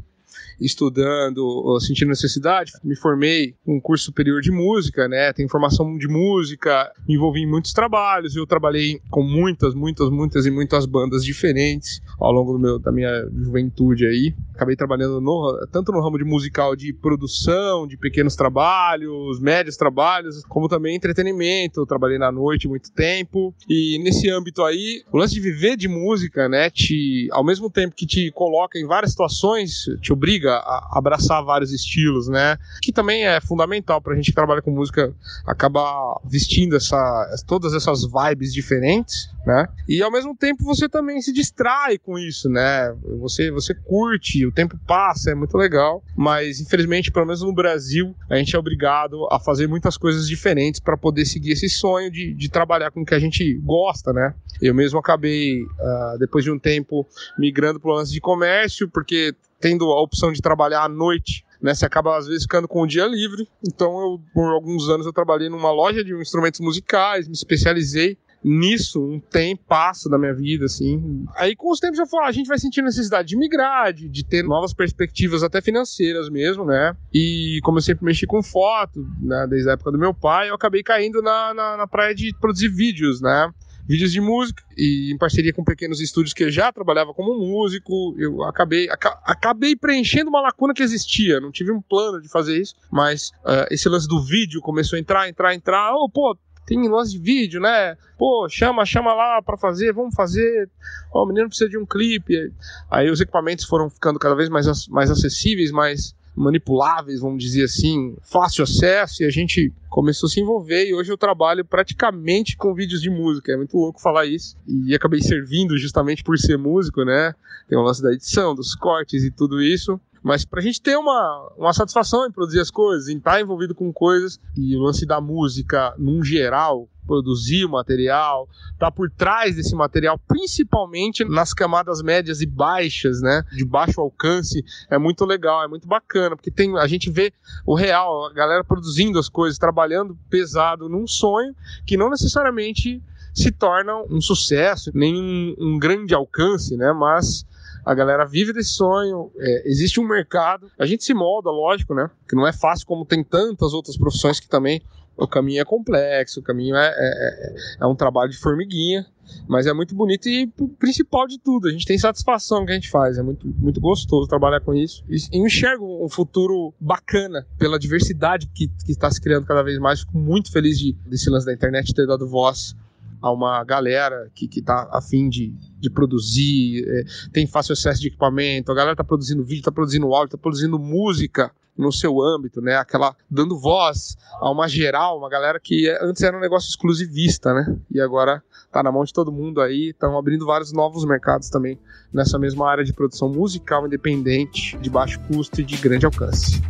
estudando, 0.59 1.77
sentindo 1.79 2.09
necessidade, 2.09 2.71
me 2.83 2.95
formei 2.95 3.55
um 3.65 3.79
curso 3.79 4.05
superior 4.05 4.41
de 4.41 4.51
música, 4.51 5.07
né? 5.07 5.31
Tenho 5.33 5.49
formação 5.49 5.97
de 5.97 6.07
música, 6.07 6.91
me 7.07 7.15
envolvi 7.15 7.41
em 7.41 7.49
muitos 7.49 7.73
trabalhos, 7.73 8.35
eu 8.35 8.45
trabalhei 8.45 8.99
com 9.09 9.23
muitas, 9.23 9.73
muitas, 9.73 10.09
muitas 10.09 10.45
e 10.45 10.51
muitas 10.51 10.85
bandas 10.85 11.23
diferentes 11.23 12.01
ao 12.19 12.31
longo 12.31 12.53
do 12.53 12.59
meu, 12.59 12.79
da 12.79 12.91
minha 12.91 13.27
juventude 13.33 14.05
aí. 14.05 14.33
Acabei 14.53 14.75
trabalhando 14.75 15.21
no, 15.21 15.67
tanto 15.71 15.91
no 15.91 16.01
ramo 16.01 16.17
de 16.17 16.25
musical 16.25 16.75
de 16.75 16.93
produção, 16.93 17.87
de 17.87 17.97
pequenos 17.97 18.35
trabalhos, 18.35 19.39
médios 19.39 19.77
trabalhos, 19.77 20.43
como 20.45 20.67
também 20.67 20.95
entretenimento. 20.95 21.79
Eu 21.81 21.85
trabalhei 21.85 22.17
na 22.17 22.31
noite 22.31 22.67
muito 22.67 22.91
tempo. 22.91 23.53
E 23.69 23.99
nesse 24.03 24.29
âmbito 24.29 24.63
aí, 24.63 25.01
o 25.11 25.17
lance 25.17 25.33
de 25.33 25.39
viver 25.39 25.77
de 25.77 25.87
música, 25.87 26.49
né, 26.49 26.69
te, 26.69 27.27
ao 27.31 27.43
mesmo 27.43 27.69
tempo 27.69 27.95
que 27.95 28.05
te 28.05 28.31
coloca 28.31 28.77
em 28.77 28.85
várias 28.85 29.11
situações, 29.11 29.85
te 30.01 30.11
obriga 30.11 30.48
a 30.51 30.89
abraçar 30.97 31.43
vários 31.43 31.71
estilos, 31.71 32.27
né? 32.27 32.57
Que 32.81 32.91
também 32.91 33.25
é 33.25 33.39
fundamental 33.41 34.01
pra 34.01 34.15
gente 34.15 34.27
que 34.27 34.35
trabalha 34.35 34.61
com 34.61 34.71
música 34.71 35.13
acabar 35.45 36.19
vestindo 36.25 36.75
essa, 36.75 37.43
todas 37.47 37.73
essas 37.73 38.01
vibes 38.03 38.53
diferentes, 38.53 39.29
né? 39.45 39.67
E 39.87 40.01
ao 40.01 40.11
mesmo 40.11 40.35
tempo 40.35 40.63
você 40.63 40.87
também 40.87 41.21
se 41.21 41.33
distrai 41.33 41.97
com 41.97 42.17
isso, 42.17 42.49
né? 42.49 42.93
Você, 43.19 43.51
você 43.51 43.73
curte, 43.73 44.45
o 44.45 44.51
tempo 44.51 44.77
passa, 44.85 45.31
é 45.31 45.35
muito 45.35 45.57
legal, 45.57 46.03
mas 46.15 46.59
infelizmente, 46.59 47.11
pelo 47.11 47.25
menos 47.25 47.41
no 47.41 47.53
Brasil, 47.53 48.15
a 48.29 48.35
gente 48.35 48.55
é 48.55 48.59
obrigado 48.59 49.27
a 49.31 49.39
fazer 49.39 49.67
muitas 49.67 49.97
coisas 49.97 50.27
diferentes 50.27 50.79
para 50.79 50.97
poder 50.97 51.25
seguir 51.25 51.51
esse 51.51 51.69
sonho 51.69 52.11
de, 52.11 52.33
de 52.33 52.49
trabalhar 52.49 52.91
com 52.91 53.01
o 53.01 53.05
que 53.05 53.15
a 53.15 53.19
gente 53.19 53.53
gosta, 53.63 54.13
né? 54.13 54.33
Eu 54.61 54.75
mesmo 54.75 54.99
acabei, 54.99 55.63
uh, 55.63 56.17
depois 56.19 56.43
de 56.43 56.51
um 56.51 56.59
tempo, 56.59 57.07
migrando 57.37 57.79
para 57.79 57.91
o 57.91 57.95
lance 57.95 58.11
de 58.11 58.19
comércio, 58.19 58.89
porque 58.89 59.33
tendo 59.59 59.85
a 59.85 60.01
opção 60.01 60.31
de 60.31 60.41
trabalhar 60.41 60.83
à 60.83 60.89
noite, 60.89 61.45
né, 61.61 61.73
você 61.73 61.85
acaba 61.85 62.17
às 62.17 62.27
vezes 62.27 62.43
ficando 62.43 62.67
com 62.67 62.81
o 62.81 62.87
dia 62.87 63.05
livre. 63.05 63.47
Então, 63.65 63.99
eu, 63.99 64.21
por 64.33 64.51
alguns 64.53 64.87
anos 64.89 65.05
eu 65.05 65.13
trabalhei 65.13 65.49
numa 65.49 65.71
loja 65.71 66.03
de 66.03 66.13
instrumentos 66.13 66.59
musicais, 66.59 67.27
me 67.27 67.33
especializei 67.33 68.17
nisso 68.43 69.03
um 69.03 69.19
tempo 69.19 69.63
passo 69.67 70.09
da 70.09 70.17
minha 70.17 70.33
vida, 70.33 70.65
assim. 70.65 71.25
Aí 71.35 71.55
com 71.55 71.71
os 71.71 71.79
tempos 71.79 71.99
eu 71.99 72.07
falo, 72.07 72.23
ah, 72.23 72.27
a 72.27 72.31
gente 72.31 72.47
vai 72.47 72.57
sentir 72.57 72.81
necessidade 72.81 73.27
de 73.27 73.37
migrar, 73.37 73.93
de, 73.93 74.07
de, 74.07 74.23
ter 74.23 74.43
novas 74.43 74.73
perspectivas 74.73 75.43
até 75.43 75.61
financeiras 75.61 76.29
mesmo, 76.29 76.65
né? 76.65 76.95
E 77.13 77.59
como 77.63 77.77
eu 77.77 77.81
sempre 77.81 78.05
mexi 78.05 78.25
com 78.25 78.41
foto, 78.41 79.05
né, 79.21 79.45
desde 79.49 79.69
a 79.69 79.73
época 79.73 79.91
do 79.91 79.97
meu 79.97 80.13
pai, 80.13 80.49
eu 80.49 80.55
acabei 80.55 80.81
caindo 80.81 81.21
na, 81.21 81.53
na, 81.53 81.77
na 81.77 81.87
praia 81.87 82.15
de 82.15 82.33
produzir 82.39 82.69
vídeos, 82.69 83.21
né? 83.21 83.51
Vídeos 83.89 84.11
de 84.11 84.21
música 84.21 84.63
e 84.77 85.11
em 85.11 85.17
parceria 85.17 85.51
com 85.51 85.63
pequenos 85.63 85.99
estúdios 85.99 86.31
que 86.31 86.43
eu 86.43 86.51
já 86.51 86.71
trabalhava 86.71 87.11
como 87.11 87.33
músico, 87.33 88.15
eu 88.19 88.43
acabei 88.43 88.87
aca 88.87 89.19
acabei 89.25 89.75
preenchendo 89.75 90.29
uma 90.29 90.41
lacuna 90.41 90.75
que 90.75 90.83
existia, 90.83 91.39
não 91.39 91.51
tive 91.51 91.71
um 91.71 91.81
plano 91.81 92.21
de 92.21 92.29
fazer 92.29 92.61
isso, 92.61 92.75
mas 92.91 93.31
uh, 93.43 93.65
esse 93.71 93.89
lance 93.89 94.07
do 94.07 94.23
vídeo 94.23 94.61
começou 94.61 94.95
a 94.95 94.99
entrar, 94.99 95.27
entrar, 95.27 95.55
entrar, 95.55 95.91
oh, 95.95 96.07
pô, 96.07 96.37
tem 96.67 96.87
lance 96.87 97.13
de 97.13 97.17
vídeo, 97.17 97.59
né? 97.59 97.97
Pô, 98.15 98.47
chama, 98.47 98.85
chama 98.85 99.11
lá 99.11 99.41
para 99.41 99.57
fazer, 99.57 99.91
vamos 99.91 100.13
fazer. 100.13 100.69
Ó, 101.11 101.21
oh, 101.21 101.23
o 101.23 101.27
menino 101.27 101.47
precisa 101.47 101.67
de 101.67 101.79
um 101.79 101.85
clipe. 101.85 102.53
Aí 102.91 103.09
os 103.09 103.19
equipamentos 103.19 103.65
foram 103.65 103.89
ficando 103.89 104.19
cada 104.19 104.35
vez 104.35 104.49
mais, 104.49 104.87
mais 104.87 105.09
acessíveis, 105.09 105.71
mais 105.71 106.15
manipuláveis, 106.35 107.21
vamos 107.21 107.43
dizer 107.43 107.65
assim, 107.65 108.15
fácil 108.21 108.63
acesso, 108.63 109.23
e 109.23 109.25
a 109.25 109.29
gente 109.29 109.73
começou 109.89 110.27
a 110.27 110.29
se 110.29 110.39
envolver 110.39 110.87
e 110.87 110.93
hoje 110.93 111.11
eu 111.11 111.17
trabalho 111.17 111.65
praticamente 111.65 112.55
com 112.55 112.73
vídeos 112.73 113.01
de 113.01 113.09
música. 113.09 113.51
É 113.51 113.57
muito 113.57 113.77
louco 113.77 113.99
falar 113.99 114.25
isso. 114.25 114.55
E 114.67 114.93
acabei 114.95 115.21
servindo 115.21 115.77
justamente 115.77 116.23
por 116.23 116.37
ser 116.37 116.57
músico, 116.57 117.03
né? 117.03 117.33
Tem 117.67 117.77
o 117.77 117.81
lance 117.81 118.01
da 118.01 118.13
edição, 118.13 118.55
dos 118.55 118.75
cortes 118.75 119.23
e 119.23 119.31
tudo 119.31 119.61
isso. 119.61 119.99
Mas 120.21 120.43
pra 120.43 120.61
gente 120.61 120.81
ter 120.81 120.97
uma, 120.97 121.53
uma 121.57 121.73
satisfação 121.73 122.25
em 122.25 122.31
produzir 122.31 122.59
as 122.59 122.69
coisas, 122.69 123.07
em 123.07 123.17
estar 123.17 123.39
envolvido 123.39 123.73
com 123.73 123.91
coisas, 123.91 124.39
e 124.55 124.75
o 124.75 124.81
lance 124.81 125.05
da 125.05 125.21
música, 125.21 125.93
num 125.97 126.23
geral, 126.23 126.89
produzir 127.09 127.65
o 127.65 127.69
material, 127.69 128.47
tá 128.77 128.91
por 128.91 129.09
trás 129.09 129.55
desse 129.55 129.73
material, 129.73 130.19
principalmente 130.27 131.25
nas 131.25 131.55
camadas 131.55 132.03
médias 132.03 132.39
e 132.39 132.45
baixas, 132.45 133.19
né, 133.19 133.43
de 133.51 133.65
baixo 133.65 133.99
alcance, 133.99 134.63
é 134.91 134.99
muito 134.99 135.25
legal, 135.25 135.63
é 135.63 135.67
muito 135.67 135.87
bacana, 135.87 136.35
porque 136.35 136.51
tem 136.51 136.77
a 136.77 136.85
gente 136.85 137.09
vê 137.09 137.33
o 137.65 137.73
real, 137.73 138.27
a 138.27 138.33
galera 138.33 138.63
produzindo 138.63 139.17
as 139.17 139.27
coisas, 139.27 139.57
trabalhando 139.57 140.15
pesado 140.29 140.87
num 140.87 141.07
sonho 141.07 141.55
que 141.83 141.97
não 141.97 142.11
necessariamente 142.11 143.01
se 143.33 143.51
torna 143.51 143.95
um 144.07 144.21
sucesso, 144.21 144.91
nem 144.93 145.15
um, 145.15 145.55
um 145.57 145.79
grande 145.79 146.13
alcance, 146.13 146.77
né? 146.77 146.91
Mas 146.93 147.45
a 147.85 147.93
galera 147.95 148.25
vive 148.25 148.53
desse 148.53 148.71
sonho, 148.71 149.31
é, 149.37 149.67
existe 149.67 149.99
um 149.99 150.07
mercado, 150.07 150.69
a 150.77 150.85
gente 150.85 151.03
se 151.03 151.13
molda, 151.13 151.49
lógico, 151.49 151.95
né? 151.95 152.09
Que 152.27 152.35
não 152.35 152.45
é 152.45 152.53
fácil 152.53 152.85
como 152.85 153.05
tem 153.05 153.23
tantas 153.23 153.73
outras 153.73 153.97
profissões 153.97 154.39
que 154.39 154.47
também 154.47 154.81
o 155.19 155.27
caminho 155.27 155.61
é 155.61 155.65
complexo, 155.65 156.39
o 156.39 156.43
caminho 156.43 156.75
é, 156.75 156.87
é, 156.87 156.93
é, 156.97 157.55
é 157.81 157.85
um 157.85 157.95
trabalho 157.95 158.31
de 158.31 158.37
formiguinha, 158.37 159.05
mas 159.47 159.67
é 159.67 159.73
muito 159.73 159.93
bonito 159.93 160.27
e 160.27 160.47
principal 160.79 161.27
de 161.27 161.37
tudo, 161.37 161.67
a 161.67 161.71
gente 161.71 161.85
tem 161.85 161.97
satisfação 161.97 162.65
que 162.65 162.71
a 162.71 162.75
gente 162.75 162.89
faz, 162.89 163.17
é 163.17 163.21
muito, 163.21 163.47
muito 163.57 163.79
gostoso 163.79 164.27
trabalhar 164.27 164.61
com 164.61 164.73
isso. 164.73 165.03
E 165.09 165.37
enxergo 165.37 166.03
um 166.03 166.09
futuro 166.09 166.73
bacana 166.79 167.45
pela 167.57 167.77
diversidade 167.77 168.49
que, 168.53 168.71
está 168.87 169.11
se 169.11 169.21
criando 169.21 169.45
cada 169.45 169.61
vez 169.61 169.77
mais. 169.77 169.99
Fico 170.01 170.17
muito 170.17 170.51
feliz 170.51 170.79
de, 170.79 170.93
desse 171.05 171.29
lance 171.29 171.45
da 171.45 171.53
internet 171.53 171.93
ter 171.93 172.07
dado 172.07 172.27
voz 172.27 172.75
a 173.21 173.31
uma 173.31 173.63
galera 173.65 174.31
que, 174.33 174.47
que 174.47 174.61
tá 174.61 174.89
afim 174.93 175.27
de, 175.27 175.53
de 175.77 175.89
produzir, 175.89 176.85
é, 176.87 177.03
tem 177.33 177.45
fácil 177.45 177.73
acesso 177.73 177.99
de 177.99 178.07
equipamento, 178.07 178.71
a 178.71 178.75
galera 178.75 178.95
tá 178.95 179.03
produzindo 179.03 179.43
vídeo, 179.43 179.63
tá 179.63 179.71
produzindo 179.71 180.13
áudio, 180.13 180.31
tá 180.31 180.37
produzindo 180.37 180.79
música 180.79 181.51
no 181.79 181.93
seu 181.93 182.21
âmbito, 182.21 182.59
né? 182.59 182.75
Aquela 182.75 183.15
dando 183.31 183.57
voz 183.57 184.17
a 184.33 184.51
uma 184.51 184.67
geral, 184.67 185.17
uma 185.17 185.29
galera 185.29 185.57
que 185.61 185.89
antes 186.01 186.21
era 186.21 186.35
um 186.35 186.41
negócio 186.41 186.67
exclusivista, 186.67 187.53
né? 187.53 187.77
E 187.89 188.01
agora 188.01 188.43
tá 188.69 188.83
na 188.83 188.91
mão 188.91 189.05
de 189.05 189.13
todo 189.13 189.31
mundo 189.31 189.61
aí, 189.61 189.91
estão 189.91 190.17
abrindo 190.17 190.45
vários 190.45 190.73
novos 190.73 191.05
mercados 191.05 191.49
também 191.49 191.79
nessa 192.13 192.37
mesma 192.37 192.69
área 192.69 192.83
de 192.83 192.91
produção 192.91 193.29
musical 193.29 193.87
independente, 193.87 194.77
de 194.77 194.89
baixo 194.89 195.21
custo 195.21 195.61
e 195.61 195.63
de 195.63 195.77
grande 195.77 196.05
alcance. 196.05 196.61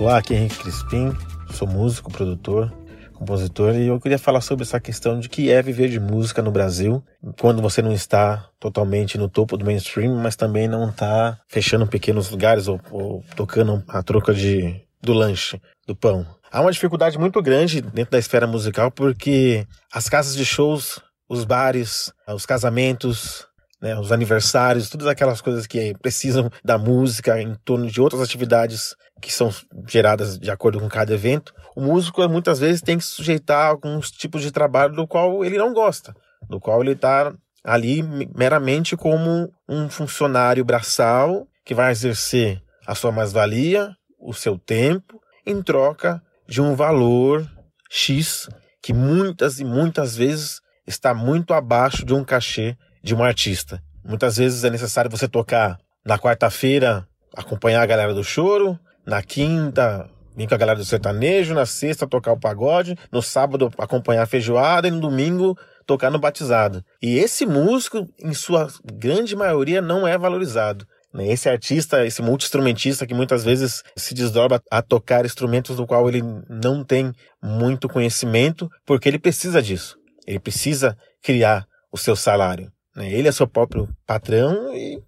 Olá, 0.00 0.18
aqui 0.18 0.34
é 0.34 0.38
Henrique 0.38 0.58
Crispim, 0.60 1.12
sou 1.52 1.68
músico, 1.68 2.10
produtor, 2.10 2.72
compositor 3.16 3.74
e 3.74 3.88
eu 3.88 3.98
queria 3.98 4.18
falar 4.18 4.40
sobre 4.40 4.64
essa 4.64 4.78
questão 4.78 5.18
de 5.18 5.28
que 5.28 5.50
é 5.50 5.60
viver 5.62 5.88
de 5.88 5.98
música 5.98 6.42
no 6.42 6.50
Brasil 6.50 7.02
quando 7.40 7.62
você 7.62 7.82
não 7.82 7.92
está 7.92 8.48
totalmente 8.60 9.18
no 9.18 9.28
topo 9.28 9.56
do 9.56 9.64
mainstream, 9.64 10.14
mas 10.16 10.36
também 10.36 10.68
não 10.68 10.90
está 10.90 11.38
fechando 11.48 11.86
pequenos 11.86 12.30
lugares 12.30 12.68
ou, 12.68 12.80
ou 12.90 13.24
tocando 13.34 13.82
a 13.88 14.02
troca 14.02 14.32
de, 14.32 14.80
do 15.02 15.12
lanche, 15.12 15.60
do 15.86 15.96
pão. 15.96 16.26
Há 16.50 16.60
uma 16.60 16.72
dificuldade 16.72 17.18
muito 17.18 17.42
grande 17.42 17.80
dentro 17.80 18.12
da 18.12 18.18
esfera 18.18 18.46
musical 18.46 18.90
porque 18.90 19.66
as 19.92 20.08
casas 20.08 20.36
de 20.36 20.44
shows, 20.44 21.00
os 21.28 21.44
bares, 21.44 22.12
os 22.28 22.46
casamentos, 22.46 23.46
né, 23.80 23.98
os 23.98 24.12
aniversários, 24.12 24.88
todas 24.88 25.06
aquelas 25.06 25.40
coisas 25.40 25.66
que 25.66 25.94
precisam 26.00 26.50
da 26.64 26.78
música 26.78 27.40
em 27.40 27.54
torno 27.64 27.86
de 27.86 28.00
outras 28.00 28.22
atividades 28.22 28.94
que 29.20 29.32
são 29.32 29.50
geradas 29.86 30.38
de 30.38 30.50
acordo 30.50 30.80
com 30.80 30.88
cada 30.88 31.12
evento, 31.14 31.54
o 31.74 31.80
músico 31.80 32.26
muitas 32.28 32.58
vezes 32.58 32.82
tem 32.82 32.98
que 32.98 33.04
se 33.04 33.12
sujeitar 33.12 33.66
a 33.66 33.68
alguns 33.68 34.10
tipos 34.10 34.42
de 34.42 34.50
trabalho 34.50 34.94
do 34.94 35.06
qual 35.06 35.44
ele 35.44 35.58
não 35.58 35.72
gosta, 35.72 36.14
do 36.48 36.60
qual 36.60 36.82
ele 36.82 36.92
está 36.92 37.34
ali 37.64 38.02
meramente 38.34 38.96
como 38.96 39.52
um 39.68 39.88
funcionário 39.88 40.64
braçal 40.64 41.46
que 41.64 41.74
vai 41.74 41.90
exercer 41.90 42.62
a 42.86 42.94
sua 42.94 43.10
mais-valia, 43.10 43.90
o 44.20 44.32
seu 44.32 44.58
tempo, 44.58 45.20
em 45.44 45.60
troca 45.62 46.22
de 46.48 46.62
um 46.62 46.74
valor 46.74 47.44
X 47.90 48.48
que 48.80 48.92
muitas 48.92 49.58
e 49.58 49.64
muitas 49.64 50.16
vezes 50.16 50.60
está 50.86 51.12
muito 51.12 51.52
abaixo 51.52 52.04
de 52.06 52.14
um 52.14 52.24
cachê 52.24 52.76
de 53.06 53.14
um 53.14 53.22
artista. 53.22 53.80
Muitas 54.04 54.36
vezes 54.36 54.64
é 54.64 54.68
necessário 54.68 55.08
você 55.08 55.28
tocar 55.28 55.78
na 56.04 56.18
quarta-feira, 56.18 57.06
acompanhar 57.36 57.80
a 57.80 57.86
galera 57.86 58.12
do 58.12 58.24
choro, 58.24 58.76
na 59.06 59.22
quinta, 59.22 60.10
vir 60.36 60.48
com 60.48 60.54
a 60.56 60.58
galera 60.58 60.76
do 60.76 60.84
sertanejo, 60.84 61.54
na 61.54 61.64
sexta 61.64 62.04
tocar 62.04 62.32
o 62.32 62.40
pagode, 62.40 62.96
no 63.12 63.22
sábado 63.22 63.70
acompanhar 63.78 64.24
a 64.24 64.26
feijoada 64.26 64.88
e 64.88 64.90
no 64.90 64.98
domingo 64.98 65.56
tocar 65.86 66.10
no 66.10 66.18
batizado. 66.18 66.84
E 67.00 67.16
esse 67.16 67.46
músico, 67.46 68.08
em 68.20 68.34
sua 68.34 68.66
grande 68.92 69.36
maioria, 69.36 69.80
não 69.80 70.04
é 70.04 70.18
valorizado. 70.18 70.84
Né? 71.14 71.28
Esse 71.28 71.48
artista, 71.48 72.04
esse 72.04 72.20
multi-instrumentista 72.20 73.06
que 73.06 73.14
muitas 73.14 73.44
vezes 73.44 73.84
se 73.96 74.14
desdobra 74.14 74.60
a 74.68 74.82
tocar 74.82 75.24
instrumentos 75.24 75.76
do 75.76 75.86
qual 75.86 76.08
ele 76.08 76.22
não 76.50 76.82
tem 76.82 77.12
muito 77.40 77.88
conhecimento, 77.88 78.68
porque 78.84 79.08
ele 79.08 79.20
precisa 79.20 79.62
disso. 79.62 79.96
Ele 80.26 80.40
precisa 80.40 80.96
criar 81.22 81.64
o 81.92 81.96
seu 81.96 82.16
salário. 82.16 82.68
Né? 82.96 83.12
Ele 83.12 83.28
é 83.28 83.32
seu 83.32 83.46
próprio 83.46 83.88
patrão 84.06 84.74
e 84.74 84.98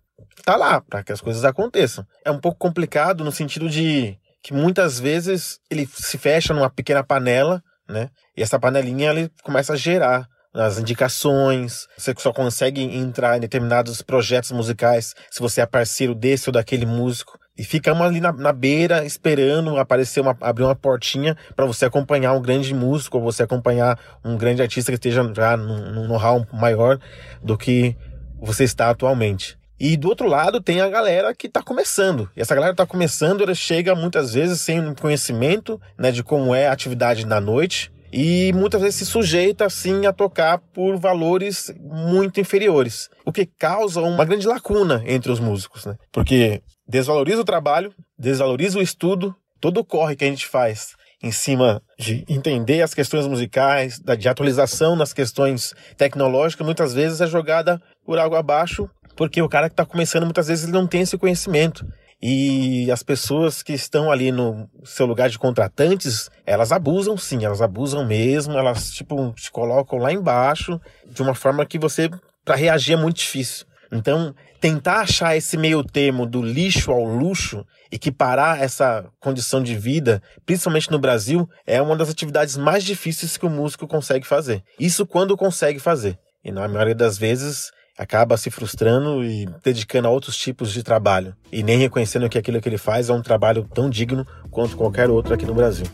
tá 0.45 0.57
lá 0.57 0.81
para 0.81 1.03
que 1.03 1.13
as 1.13 1.21
coisas 1.21 1.45
aconteçam. 1.45 2.07
É 2.25 2.31
um 2.31 2.39
pouco 2.39 2.59
complicado 2.59 3.25
no 3.25 3.33
sentido 3.33 3.69
de 3.69 4.17
que 4.43 4.53
muitas 4.53 5.01
vezes 5.01 5.59
ele 5.71 5.87
se 5.87 6.19
fecha 6.19 6.55
numa 6.55 6.71
pequena 6.71 7.03
panela, 7.03 7.63
né? 7.89 8.11
E 8.37 8.43
essa 8.43 8.59
panelinha 8.59 9.11
ele 9.11 9.31
começa 9.43 9.73
a 9.73 9.77
gerar 9.77 10.29
as 10.55 10.79
indicações, 10.79 11.87
você 11.97 12.15
só 12.17 12.33
consegue 12.33 12.83
entrar 12.83 13.37
em 13.37 13.41
determinados 13.41 14.03
projetos 14.03 14.51
musicais 14.51 15.15
se 15.31 15.41
você 15.41 15.61
é 15.61 15.67
parceiro 15.67 16.15
desse 16.15 16.49
ou 16.49 16.53
daquele 16.53 16.87
músico. 16.87 17.38
E 17.59 17.65
ficamos 17.65 18.07
ali 18.07 18.21
na, 18.21 18.33
na 18.33 18.53
beira 18.53 19.05
esperando 19.05 19.77
aparecer 19.77 20.21
uma, 20.21 20.37
abrir 20.41 20.63
uma 20.63 20.77
portinha 20.77 21.37
para 21.57 21.67
você 21.67 21.85
acompanhar 21.85 22.33
um 22.33 22.41
grande 22.41 22.73
músico 22.73 23.19
ou 23.19 23.25
você 23.25 23.43
acompanhar 23.43 23.99
um 24.25 24.37
grande 24.37 24.63
artista 24.63 24.93
que 24.93 24.95
esteja 24.95 25.29
já 25.35 25.57
num, 25.57 26.07
know-how 26.07 26.47
maior 26.53 27.01
do 27.43 27.59
que 27.59 27.97
você 28.41 28.63
está 28.63 28.91
atualmente. 28.91 29.59
E 29.81 29.97
do 29.97 30.09
outro 30.09 30.29
lado 30.29 30.61
tem 30.61 30.81
a 30.81 30.89
galera 30.89 31.35
que 31.35 31.49
está 31.49 31.61
começando. 31.61 32.31
E 32.37 32.41
essa 32.41 32.55
galera 32.55 32.73
está 32.73 32.87
começando, 32.87 33.43
ela 33.43 33.55
chega 33.55 33.93
muitas 33.95 34.35
vezes 34.35 34.61
sem 34.61 34.95
conhecimento 34.95 35.81
né, 35.99 36.13
de 36.13 36.23
como 36.23 36.55
é 36.55 36.69
a 36.69 36.73
atividade 36.73 37.27
na 37.27 37.41
noite 37.41 37.91
e 38.13 38.53
muitas 38.55 38.81
vezes 38.81 38.97
se 38.97 39.07
sujeita 39.07 39.65
assim 39.65 40.07
a 40.07 40.13
tocar 40.13 40.59
por 40.59 40.97
valores 40.97 41.73
muito 41.81 42.41
inferiores, 42.41 43.09
o 43.25 43.33
que 43.33 43.47
causa 43.47 44.01
uma 44.01 44.25
grande 44.25 44.47
lacuna 44.47 45.03
entre 45.07 45.31
os 45.31 45.41
músicos, 45.41 45.87
né? 45.87 45.97
Porque 46.13 46.63
desvaloriza 46.87 47.41
o 47.41 47.45
trabalho, 47.45 47.93
desvaloriza 48.19 48.79
o 48.79 48.83
estudo, 48.83 49.35
todo 49.61 49.79
o 49.79 49.85
corre 49.85 50.17
que 50.17 50.25
a 50.25 50.29
gente 50.29 50.47
faz 50.47 50.97
em 51.23 51.33
cima 51.33 51.83
de 51.99 52.25
entender 52.29 52.81
as 52.81 52.95
questões 52.95 53.27
musicais, 53.27 54.01
de 54.19 54.29
atualização 54.29 54.95
nas 54.95 55.13
questões 55.13 55.75
tecnológicas, 55.97 56.65
muitas 56.65 56.95
vezes 56.95 57.21
é 57.21 57.27
jogada 57.27 57.81
por 58.05 58.19
água 58.19 58.39
abaixo, 58.39 58.89
porque 59.17 59.43
o 59.43 59.49
cara 59.49 59.69
que 59.69 59.73
está 59.73 59.85
começando 59.85 60.25
muitas 60.25 60.47
vezes 60.47 60.65
ele 60.65 60.73
não 60.73 60.87
tem 60.87 61.01
esse 61.01 61.19
conhecimento. 61.19 61.85
E 62.21 62.91
as 62.91 63.03
pessoas 63.03 63.63
que 63.63 63.73
estão 63.73 64.11
ali 64.11 64.33
no 64.33 64.69
seu 64.85 65.07
lugar 65.07 65.29
de 65.29 65.39
contratantes, 65.39 66.29
elas 66.45 66.73
abusam 66.73 67.17
sim, 67.17 67.45
elas 67.45 67.63
abusam 67.63 68.05
mesmo, 68.05 68.59
elas 68.59 68.91
tipo 68.91 69.33
te 69.35 69.51
colocam 69.53 69.99
lá 69.99 70.13
embaixo 70.13 70.81
de 71.07 71.23
uma 71.23 71.35
forma 71.35 71.65
que 71.65 71.79
você 71.79 72.11
para 72.45 72.57
reagir 72.57 72.95
é 72.95 72.97
muito 72.97 73.19
difícil. 73.19 73.67
Então, 73.93 74.35
tentar 74.61 75.01
achar 75.01 75.37
esse 75.37 75.57
meio 75.57 75.83
termo 75.83 76.27
do 76.27 76.43
lixo 76.43 76.91
ao 76.91 77.05
luxo, 77.05 77.65
equiparar 77.91 78.63
essa 78.63 79.07
condição 79.21 79.63
de 79.63 79.77
vida, 79.77 80.23
principalmente 80.45 80.91
no 80.91 80.99
Brasil, 80.99 81.49
é 81.67 81.81
uma 81.81 81.97
das 81.97 82.11
atividades 82.11 82.57
mais 82.57 82.85
difíceis 82.85 83.37
que 83.37 83.47
o 83.47 83.51
músico 83.51 83.87
consegue 83.87 84.27
fazer. 84.27 84.63
Isso 84.79 85.07
quando 85.07 85.37
consegue 85.37 85.79
fazer. 85.79 86.19
E 86.45 86.53
na 86.53 86.69
maioria 86.69 86.95
das 86.95 87.17
vezes 87.17 87.71
acaba 87.99 88.37
se 88.37 88.49
frustrando 88.49 89.25
e 89.25 89.49
dedicando 89.65 90.07
a 90.07 90.11
outros 90.11 90.37
tipos 90.37 90.73
de 90.73 90.85
trabalho 90.85 91.35
e 91.51 91.65
nem 91.65 91.77
reconhecendo 91.77 92.29
que 92.29 92.39
aquilo 92.39 92.61
que 92.61 92.69
ele 92.69 92.79
faz 92.79 93.11
é 93.11 93.13
um 93.13 93.21
trabalho 93.21 93.65
tão 93.75 93.91
digno 93.91 94.25
quanto 94.53 94.77
qualquer 94.77 95.11
outro 95.11 95.35
aqui 95.35 95.45
no 95.45 95.53
Brasil. 95.53 95.87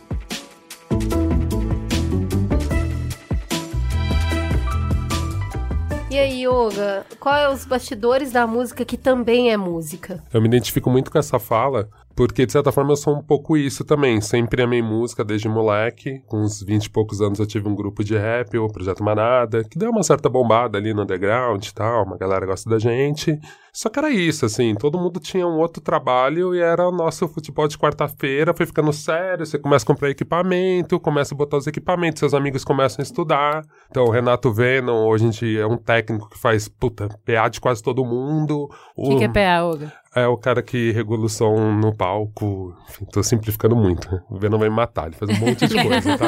E 6.10 6.18
aí, 6.18 6.46
Yoga, 6.46 7.04
qual 7.18 7.34
é 7.34 7.48
os 7.48 7.64
bastidores 7.64 8.30
da 8.30 8.46
música 8.46 8.84
que 8.84 8.96
também 8.96 9.50
é 9.50 9.56
música? 9.56 10.22
Eu 10.32 10.40
me 10.40 10.46
identifico 10.46 10.88
muito 10.88 11.10
com 11.10 11.18
essa 11.18 11.40
fala, 11.40 11.88
porque, 12.14 12.46
de 12.46 12.52
certa 12.52 12.70
forma, 12.70 12.92
eu 12.92 12.96
sou 12.96 13.16
um 13.16 13.22
pouco 13.22 13.56
isso 13.56 13.84
também. 13.84 14.20
Sempre 14.20 14.62
amei 14.62 14.80
música 14.80 15.24
desde 15.24 15.48
moleque. 15.48 16.22
Com 16.26 16.42
uns 16.42 16.62
20 16.62 16.84
e 16.84 16.90
poucos 16.90 17.20
anos 17.20 17.38
eu 17.38 17.46
tive 17.46 17.68
um 17.68 17.74
grupo 17.74 18.04
de 18.04 18.16
rap, 18.16 18.56
o 18.56 18.68
Projeto 18.68 19.02
Manada, 19.02 19.64
que 19.64 19.78
deu 19.78 19.90
uma 19.90 20.02
certa 20.02 20.28
bombada 20.28 20.78
ali 20.78 20.94
no 20.94 21.02
underground 21.02 21.64
e 21.64 21.74
tal. 21.74 22.04
Uma 22.04 22.16
galera 22.16 22.46
gosta 22.46 22.70
da 22.70 22.78
gente. 22.78 23.38
Só 23.74 23.90
que 23.90 23.98
era 23.98 24.08
isso, 24.08 24.46
assim, 24.46 24.72
todo 24.76 25.00
mundo 25.00 25.18
tinha 25.18 25.44
um 25.44 25.58
outro 25.58 25.82
trabalho 25.82 26.54
e 26.54 26.60
era 26.60 26.88
o 26.88 26.92
nosso 26.92 27.26
futebol 27.26 27.66
de 27.66 27.76
quarta-feira. 27.76 28.54
Foi 28.56 28.66
ficando 28.66 28.92
sério, 28.92 29.44
você 29.44 29.58
começa 29.58 29.84
a 29.84 29.88
comprar 29.88 30.10
equipamento, 30.10 31.00
começa 31.00 31.34
a 31.34 31.36
botar 31.36 31.56
os 31.56 31.66
equipamentos, 31.66 32.20
seus 32.20 32.34
amigos 32.34 32.64
começam 32.64 33.02
a 33.02 33.04
estudar. 33.04 33.62
Então, 33.90 34.04
o 34.04 34.10
Renato 34.10 34.52
Venom, 34.52 35.08
hoje 35.08 35.26
em 35.26 35.30
dia, 35.30 35.62
é 35.62 35.66
um 35.66 35.76
técnico 35.76 36.30
que 36.30 36.38
faz, 36.38 36.68
puta, 36.68 37.08
PA 37.26 37.48
de 37.48 37.60
quase 37.60 37.82
todo 37.82 38.04
mundo. 38.04 38.70
O 38.96 39.08
que, 39.08 39.16
que 39.18 39.24
é 39.24 39.28
PA, 39.28 39.64
Olga? 39.64 39.92
É 40.16 40.28
o 40.28 40.36
cara 40.36 40.62
que 40.62 40.92
regula 40.92 41.24
o 41.24 41.28
som 41.28 41.72
no 41.72 41.92
palco. 41.92 42.72
Enfim, 42.88 43.04
tô 43.06 43.20
simplificando 43.24 43.74
muito. 43.74 44.22
O 44.30 44.38
Venom 44.38 44.58
vai 44.58 44.68
me 44.68 44.76
matar, 44.76 45.08
ele 45.08 45.16
faz 45.16 45.28
um 45.28 45.44
monte 45.44 45.66
de 45.66 45.74
coisa, 45.74 46.16
tá? 46.16 46.26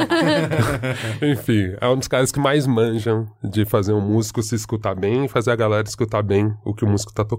Enfim, 1.24 1.76
é 1.80 1.86
um 1.86 1.96
dos 1.96 2.08
caras 2.08 2.32
que 2.32 2.40
mais 2.40 2.66
manjam 2.66 3.28
de 3.44 3.64
fazer 3.64 3.92
um 3.92 4.00
músico 4.00 4.42
se 4.42 4.56
escutar 4.56 4.96
bem 4.96 5.26
e 5.26 5.28
fazer 5.28 5.52
a 5.52 5.56
galera 5.56 5.86
escutar 5.86 6.20
bem 6.20 6.52
o 6.64 6.74
que 6.74 6.84
o 6.84 6.88
músico 6.88 7.12
tá 7.12 7.24
tocando. 7.24 7.35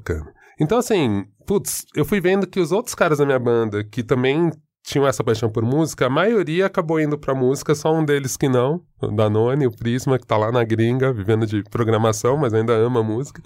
Então, 0.60 0.78
assim, 0.78 1.26
putz, 1.46 1.86
eu 1.96 2.04
fui 2.04 2.20
vendo 2.20 2.48
que 2.48 2.60
os 2.60 2.72
outros 2.72 2.96
caras 2.96 3.20
da 3.20 3.26
minha 3.26 3.40
banda, 3.40 3.84
que 3.84 4.04
também 4.04 4.52
tinham 4.84 5.06
essa 5.06 5.24
paixão 5.24 5.50
por 5.50 5.64
música, 5.64 6.06
a 6.06 6.10
maioria 6.10 6.66
acabou 6.66 7.00
indo 7.00 7.18
pra 7.18 7.36
música, 7.36 7.76
só 7.76 7.94
um 7.94 8.06
deles 8.06 8.38
que 8.38 8.48
não, 8.48 8.82
o 9.02 9.08
Danone, 9.08 9.68
o 9.68 9.72
Prisma, 9.72 10.18
que 10.18 10.26
tá 10.26 10.38
lá 10.38 10.52
na 10.52 10.64
gringa, 10.64 11.12
vivendo 11.12 11.46
de 11.46 11.62
programação, 11.64 12.38
mas 12.38 12.54
ainda 12.54 12.74
ama 12.74 13.04
música. 13.04 13.42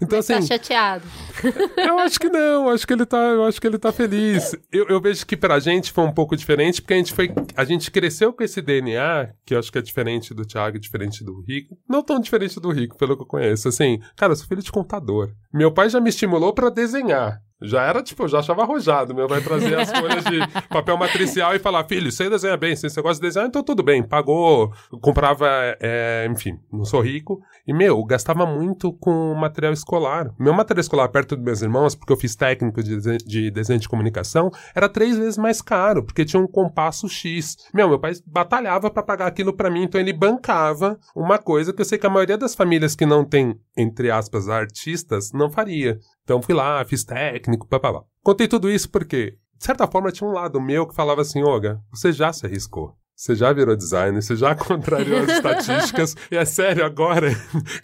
Então, 0.00 0.18
assim. 0.18 0.34
Tá 0.34 0.42
chateado. 0.42 1.04
Eu 1.76 1.98
acho 1.98 2.18
que 2.18 2.28
não, 2.28 2.68
acho 2.68 2.86
que 2.86 2.92
ele 2.92 3.06
tá, 3.06 3.18
eu 3.18 3.44
acho 3.44 3.60
que 3.60 3.66
ele 3.66 3.78
tá 3.78 3.92
feliz. 3.92 4.56
Eu, 4.72 4.86
eu 4.88 5.00
vejo 5.00 5.26
que 5.26 5.36
pra 5.36 5.58
gente 5.58 5.92
foi 5.92 6.04
um 6.04 6.12
pouco 6.12 6.36
diferente, 6.36 6.80
porque 6.80 6.94
a 6.94 6.96
gente 6.96 7.12
foi. 7.12 7.32
A 7.56 7.64
gente 7.64 7.90
cresceu 7.90 8.32
com 8.32 8.42
esse 8.42 8.62
DNA, 8.62 9.30
que 9.44 9.54
eu 9.54 9.58
acho 9.58 9.70
que 9.70 9.78
é 9.78 9.82
diferente 9.82 10.32
do 10.32 10.44
Thiago, 10.44 10.78
diferente 10.78 11.22
do 11.22 11.40
Rico. 11.42 11.76
Não 11.88 12.02
tão 12.02 12.18
diferente 12.18 12.58
do 12.58 12.70
Rico, 12.70 12.96
pelo 12.96 13.16
que 13.16 13.22
eu 13.22 13.26
conheço. 13.26 13.68
Assim, 13.68 14.00
cara, 14.16 14.32
eu 14.32 14.36
sou 14.36 14.46
filho 14.46 14.62
de 14.62 14.72
contador. 14.72 15.30
Meu 15.52 15.72
pai 15.72 15.88
já 15.88 16.00
me 16.00 16.08
estimulou 16.08 16.52
pra 16.52 16.70
desenhar. 16.70 17.40
Já 17.62 17.82
era, 17.84 18.02
tipo, 18.02 18.24
eu 18.24 18.28
já 18.28 18.40
achava 18.40 18.62
arrojado. 18.62 19.14
Meu 19.14 19.26
pai 19.26 19.40
trazia 19.40 19.80
as 19.80 19.90
folhas 19.96 20.24
de 20.24 20.38
papel 20.68 20.96
matricial 20.98 21.54
e 21.54 21.58
falar, 21.58 21.84
filho, 21.84 22.10
você 22.10 22.28
desenha 22.28 22.56
bem, 22.56 22.74
você 22.76 22.88
gosta 23.00 23.20
de 23.20 23.28
desenhar, 23.28 23.48
então 23.48 23.62
tudo 23.62 23.82
bem. 23.82 24.02
Pagou, 24.02 24.72
comprava, 25.00 25.46
é, 25.80 26.26
enfim, 26.30 26.58
não 26.72 26.84
sou 26.84 27.00
rico. 27.00 27.40
E, 27.66 27.72
meu, 27.72 28.02
gastava 28.04 28.44
muito 28.44 28.92
com 28.92 29.34
material 29.34 29.72
escolar. 29.72 30.34
Meu 30.38 30.52
material 30.52 30.80
escolar 30.80 31.08
perto 31.08 31.36
dos 31.36 31.44
meus 31.44 31.62
irmãos, 31.62 31.94
porque 31.94 32.12
eu 32.12 32.16
fiz 32.16 32.34
técnico 32.36 32.82
de, 32.82 32.96
desen- 32.96 33.18
de 33.24 33.50
desenho 33.50 33.78
de 33.80 33.88
comunicação, 33.88 34.50
era 34.74 34.88
três 34.88 35.16
vezes 35.16 35.38
mais 35.38 35.62
caro, 35.62 36.02
porque 36.04 36.24
tinha 36.24 36.42
um 36.42 36.46
compasso 36.46 37.08
X. 37.08 37.56
Meu, 37.72 37.88
meu 37.88 37.98
pai 37.98 38.12
batalhava 38.26 38.90
pra 38.90 39.02
pagar 39.02 39.26
aquilo 39.26 39.52
pra 39.52 39.70
mim, 39.70 39.84
então 39.84 40.00
ele 40.00 40.12
bancava 40.12 40.98
uma 41.16 41.38
coisa 41.38 41.72
que 41.72 41.80
eu 41.80 41.84
sei 41.84 41.96
que 41.98 42.06
a 42.06 42.10
maioria 42.10 42.36
das 42.36 42.54
famílias 42.54 42.94
que 42.94 43.06
não 43.06 43.24
tem, 43.24 43.58
entre 43.76 44.10
aspas, 44.10 44.48
artistas, 44.48 45.32
não 45.32 45.50
faria. 45.50 45.98
Então 46.24 46.42
fui 46.42 46.54
lá, 46.54 46.84
fiz 46.84 47.04
técnico, 47.04 47.68
papapá. 47.68 48.02
Contei 48.22 48.48
tudo 48.48 48.70
isso 48.70 48.90
porque, 48.90 49.38
de 49.56 49.64
certa 49.64 49.86
forma, 49.86 50.10
tinha 50.10 50.28
um 50.28 50.32
lado 50.32 50.60
meu 50.60 50.88
que 50.88 50.94
falava 50.94 51.20
assim, 51.20 51.42
Olga, 51.42 51.80
você 51.90 52.12
já 52.12 52.32
se 52.32 52.46
arriscou. 52.46 52.96
Você 53.16 53.34
já 53.34 53.52
virou 53.52 53.76
designer, 53.76 54.20
você 54.20 54.34
já 54.34 54.54
contrariou 54.56 55.20
as 55.20 55.28
estatísticas. 55.28 56.16
E 56.30 56.36
é 56.36 56.44
sério 56.44 56.84
agora 56.84 57.30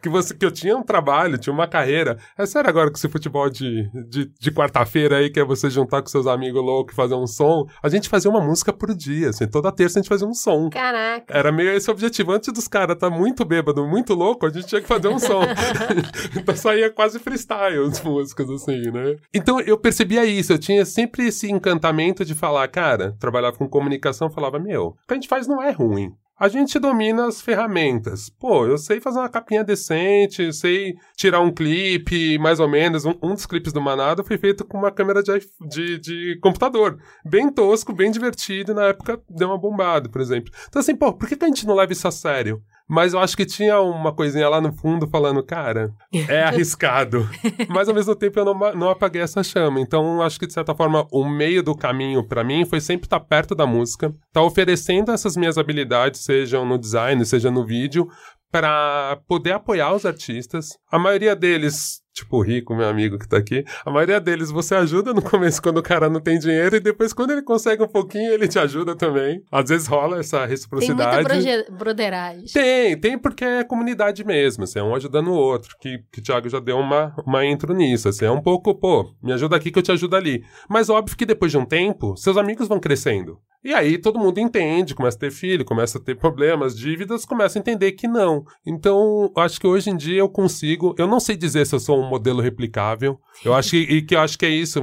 que 0.03 0.09
você 0.09 0.35
que 0.35 0.45
eu 0.45 0.51
tinha 0.51 0.77
um 0.77 0.83
trabalho, 0.83 1.39
tinha 1.39 1.53
uma 1.53 1.69
carreira. 1.69 2.19
É 2.37 2.45
sério 2.45 2.69
agora 2.69 2.91
que 2.91 2.99
esse 2.99 3.09
futebol 3.09 3.49
de, 3.49 3.89
de, 4.09 4.31
de 4.39 4.51
quarta-feira 4.51 5.19
aí, 5.19 5.31
que 5.31 5.39
é 5.39 5.45
você 5.45 5.71
juntar 5.71 6.03
com 6.03 6.09
seus 6.09 6.27
amigos 6.27 6.63
loucos 6.63 6.93
e 6.93 6.97
fazer 6.97 7.15
um 7.15 7.27
som. 7.27 7.67
A 7.83 7.89
gente 7.89 8.09
fazia 8.09 8.31
uma 8.31 8.41
música 8.41 8.73
por 8.73 8.95
dia, 8.95 9.31
assim, 9.31 9.47
toda 9.47 9.71
terça 9.71 9.99
a 9.99 10.03
gente 10.03 10.09
fazia 10.09 10.27
um 10.27 10.35
som. 10.35 10.69
Caraca. 10.71 11.33
Era 11.33 11.53
meio 11.53 11.71
esse 11.71 11.89
o 11.89 11.93
objetivo. 11.93 12.33
Antes 12.33 12.53
dos 12.53 12.67
caras 12.67 12.99
tá 12.99 13.09
muito 13.09 13.45
bêbado, 13.45 13.87
muito 13.87 14.15
louco, 14.15 14.47
a 14.47 14.51
gente 14.51 14.67
tinha 14.67 14.81
que 14.81 14.89
fazer 14.89 15.09
um 15.09 15.19
som. 15.19 15.43
então 16.37 16.57
saía 16.57 16.91
quase 16.91 17.19
freestyle 17.19 17.87
as 17.87 18.01
músicas, 18.03 18.51
assim, 18.51 18.91
né? 18.91 19.17
Então 19.33 19.61
eu 19.61 19.79
percebia 19.79 20.25
isso. 20.25 20.53
Eu 20.53 20.59
tinha 20.59 20.85
sempre 20.85 21.29
esse 21.29 21.51
encantamento 21.51 22.25
de 22.25 22.35
falar, 22.35 22.67
cara, 22.69 23.15
trabalhava 23.19 23.57
com 23.57 23.69
comunicação, 23.69 24.31
falava, 24.31 24.59
meu, 24.59 24.97
a 25.09 25.20
gente 25.21 25.29
faz 25.29 25.47
não 25.47 25.63
é 25.63 25.71
ruim. 25.71 26.13
A 26.41 26.49
gente 26.49 26.79
domina 26.79 27.27
as 27.27 27.43
ferramentas. 27.43 28.31
Pô, 28.31 28.65
eu 28.65 28.79
sei 28.79 28.99
fazer 28.99 29.19
uma 29.19 29.29
capinha 29.29 29.63
decente, 29.63 30.51
sei 30.55 30.95
tirar 31.15 31.41
um 31.41 31.53
clipe, 31.53 32.39
mais 32.39 32.59
ou 32.59 32.67
menos. 32.67 33.05
Um, 33.05 33.13
um 33.23 33.35
dos 33.35 33.45
clipes 33.45 33.75
do 33.75 33.81
Manada 33.81 34.25
foi 34.25 34.39
feito 34.39 34.65
com 34.65 34.79
uma 34.79 34.91
câmera 34.91 35.23
de, 35.23 35.39
de, 35.69 35.99
de 35.99 36.39
computador. 36.41 36.99
Bem 37.23 37.53
tosco, 37.53 37.93
bem 37.93 38.11
divertido, 38.11 38.73
e 38.73 38.75
na 38.75 38.87
época 38.87 39.21
deu 39.29 39.49
uma 39.49 39.59
bombada, 39.59 40.09
por 40.09 40.23
exemplo. 40.23 40.51
Então, 40.67 40.81
assim, 40.81 40.97
pô, 40.97 41.13
por 41.13 41.29
que, 41.29 41.37
que 41.37 41.45
a 41.45 41.49
gente 41.49 41.67
não 41.67 41.75
leva 41.75 41.93
isso 41.93 42.09
a 42.09 42.11
sério? 42.11 42.63
Mas 42.91 43.13
eu 43.13 43.21
acho 43.21 43.37
que 43.37 43.47
tinha 43.47 43.81
uma 43.81 44.13
coisinha 44.13 44.49
lá 44.49 44.61
no 44.61 44.73
fundo 44.73 45.07
falando, 45.07 45.45
cara, 45.45 45.95
é 46.29 46.43
arriscado. 46.43 47.31
Mas 47.69 47.89
ao 47.89 47.95
mesmo 47.95 48.17
tempo 48.17 48.41
eu 48.41 48.45
não, 48.45 48.59
não 48.75 48.91
apaguei 48.91 49.23
essa 49.23 49.45
chama. 49.45 49.81
Então 49.81 50.17
eu 50.17 50.23
acho 50.23 50.41
que, 50.41 50.47
de 50.47 50.53
certa 50.53 50.75
forma, 50.75 51.07
o 51.13 51.25
meio 51.25 51.63
do 51.63 51.73
caminho 51.73 52.27
pra 52.27 52.43
mim 52.43 52.65
foi 52.65 52.81
sempre 52.81 53.07
estar 53.07 53.21
perto 53.21 53.55
da 53.55 53.65
música, 53.65 54.13
estar 54.27 54.43
oferecendo 54.43 55.13
essas 55.13 55.37
minhas 55.37 55.57
habilidades, 55.57 56.25
sejam 56.25 56.67
no 56.67 56.77
design, 56.77 57.25
seja 57.25 57.49
no 57.49 57.65
vídeo, 57.65 58.09
para 58.51 59.21
poder 59.29 59.53
apoiar 59.53 59.95
os 59.95 60.05
artistas. 60.05 60.71
A 60.91 60.99
maioria 60.99 61.37
deles, 61.37 62.00
tipo 62.13 62.37
o 62.39 62.43
Rico, 62.43 62.75
meu 62.75 62.89
amigo 62.89 63.19
que 63.19 63.29
tá 63.29 63.37
aqui, 63.37 63.65
a 63.85 63.91
maioria 63.91 64.21
deles 64.21 64.51
você 64.51 64.75
ajuda 64.75 65.13
no 65.15 65.23
começo 65.23 65.63
quando 65.63 65.79
o 65.79 65.83
cara 65.83 66.09
não 66.11 66.21
tem 66.21 66.39
dinheiro 66.39 66.77
e 66.77 66.81
depois 66.81 67.13
quando 67.13 67.31
ele 67.31 67.43
consegue 67.43 67.83
um 67.83 67.89
pouquinho 67.89 68.33
ele 68.33 68.49
te 68.49 68.59
ajuda 68.59 68.95
também. 68.97 69.43
Às 69.51 69.69
vezes 69.71 69.87
rola 69.87 70.19
essa 70.21 70.41
Tem 70.41 70.49
reciprocidade. 70.49 71.17
muita 71.17 71.23
broge- 71.23 71.67
broderagem. 71.71 72.45
Tem, 72.53 72.99
tem 73.01 73.19
porque 73.19 73.45
é 73.45 73.65
comunidade 73.65 74.25
mesmo, 74.25 74.65
assim, 74.65 74.79
é 74.79 74.83
um 74.83 74.95
ajudando 74.95 75.29
o 75.29 75.35
outro, 75.35 75.77
que, 75.81 75.99
que 76.13 76.21
o 76.21 76.23
Thiago 76.23 76.49
já 76.49 76.59
deu 76.61 76.79
uma, 76.79 77.15
uma 77.27 77.45
intro 77.47 77.73
nisso, 77.75 78.09
assim, 78.09 78.25
é 78.25 78.31
um 78.31 78.43
pouco, 78.43 78.75
pô, 78.75 79.15
me 79.23 79.33
ajuda 79.33 79.57
aqui 79.57 79.71
que 79.71 79.79
eu 79.79 79.83
te 79.83 79.93
ajudo 79.93 80.17
ali. 80.17 80.45
Mas 80.69 80.89
óbvio 80.91 81.17
que 81.17 81.25
depois 81.27 81.51
de 81.53 81.59
um 81.59 81.65
tempo, 81.65 82.17
seus 82.17 82.37
amigos 82.37 82.69
vão 82.69 82.81
crescendo. 82.81 83.39
E 83.63 83.75
aí 83.75 83.99
todo 83.99 84.19
mundo 84.19 84.39
entende, 84.39 84.95
começa 84.95 85.17
a 85.17 85.21
ter 85.21 85.31
filho, 85.31 85.65
começa 85.65 85.99
a 85.99 86.01
ter 86.01 86.17
problemas, 86.17 86.77
dívidas, 86.77 87.27
começa 87.27 87.59
a 87.59 87.61
entender 87.61 87.93
que 87.93 88.09
não. 88.09 88.43
Então, 88.67 89.31
acho 89.37 89.61
que 89.61 89.67
hoje 89.67 89.91
em 89.91 89.97
dia 89.97 90.21
eu 90.21 90.29
consigo, 90.29 90.95
eu 90.99 91.07
não 91.07 91.21
sei 91.21 91.37
dizer 91.37 91.67
se 91.67 91.75
eu 91.75 91.81
sou 91.81 92.01
um 92.01 92.09
modelo 92.09 92.41
replicável, 92.41 93.21
eu 93.45 93.53
acho 93.53 93.71
que, 93.71 93.77
e 93.79 94.03
que 94.03 94.15
eu 94.15 94.21
acho 94.21 94.39
que 94.39 94.47
é 94.47 94.51
isso, 94.51 94.81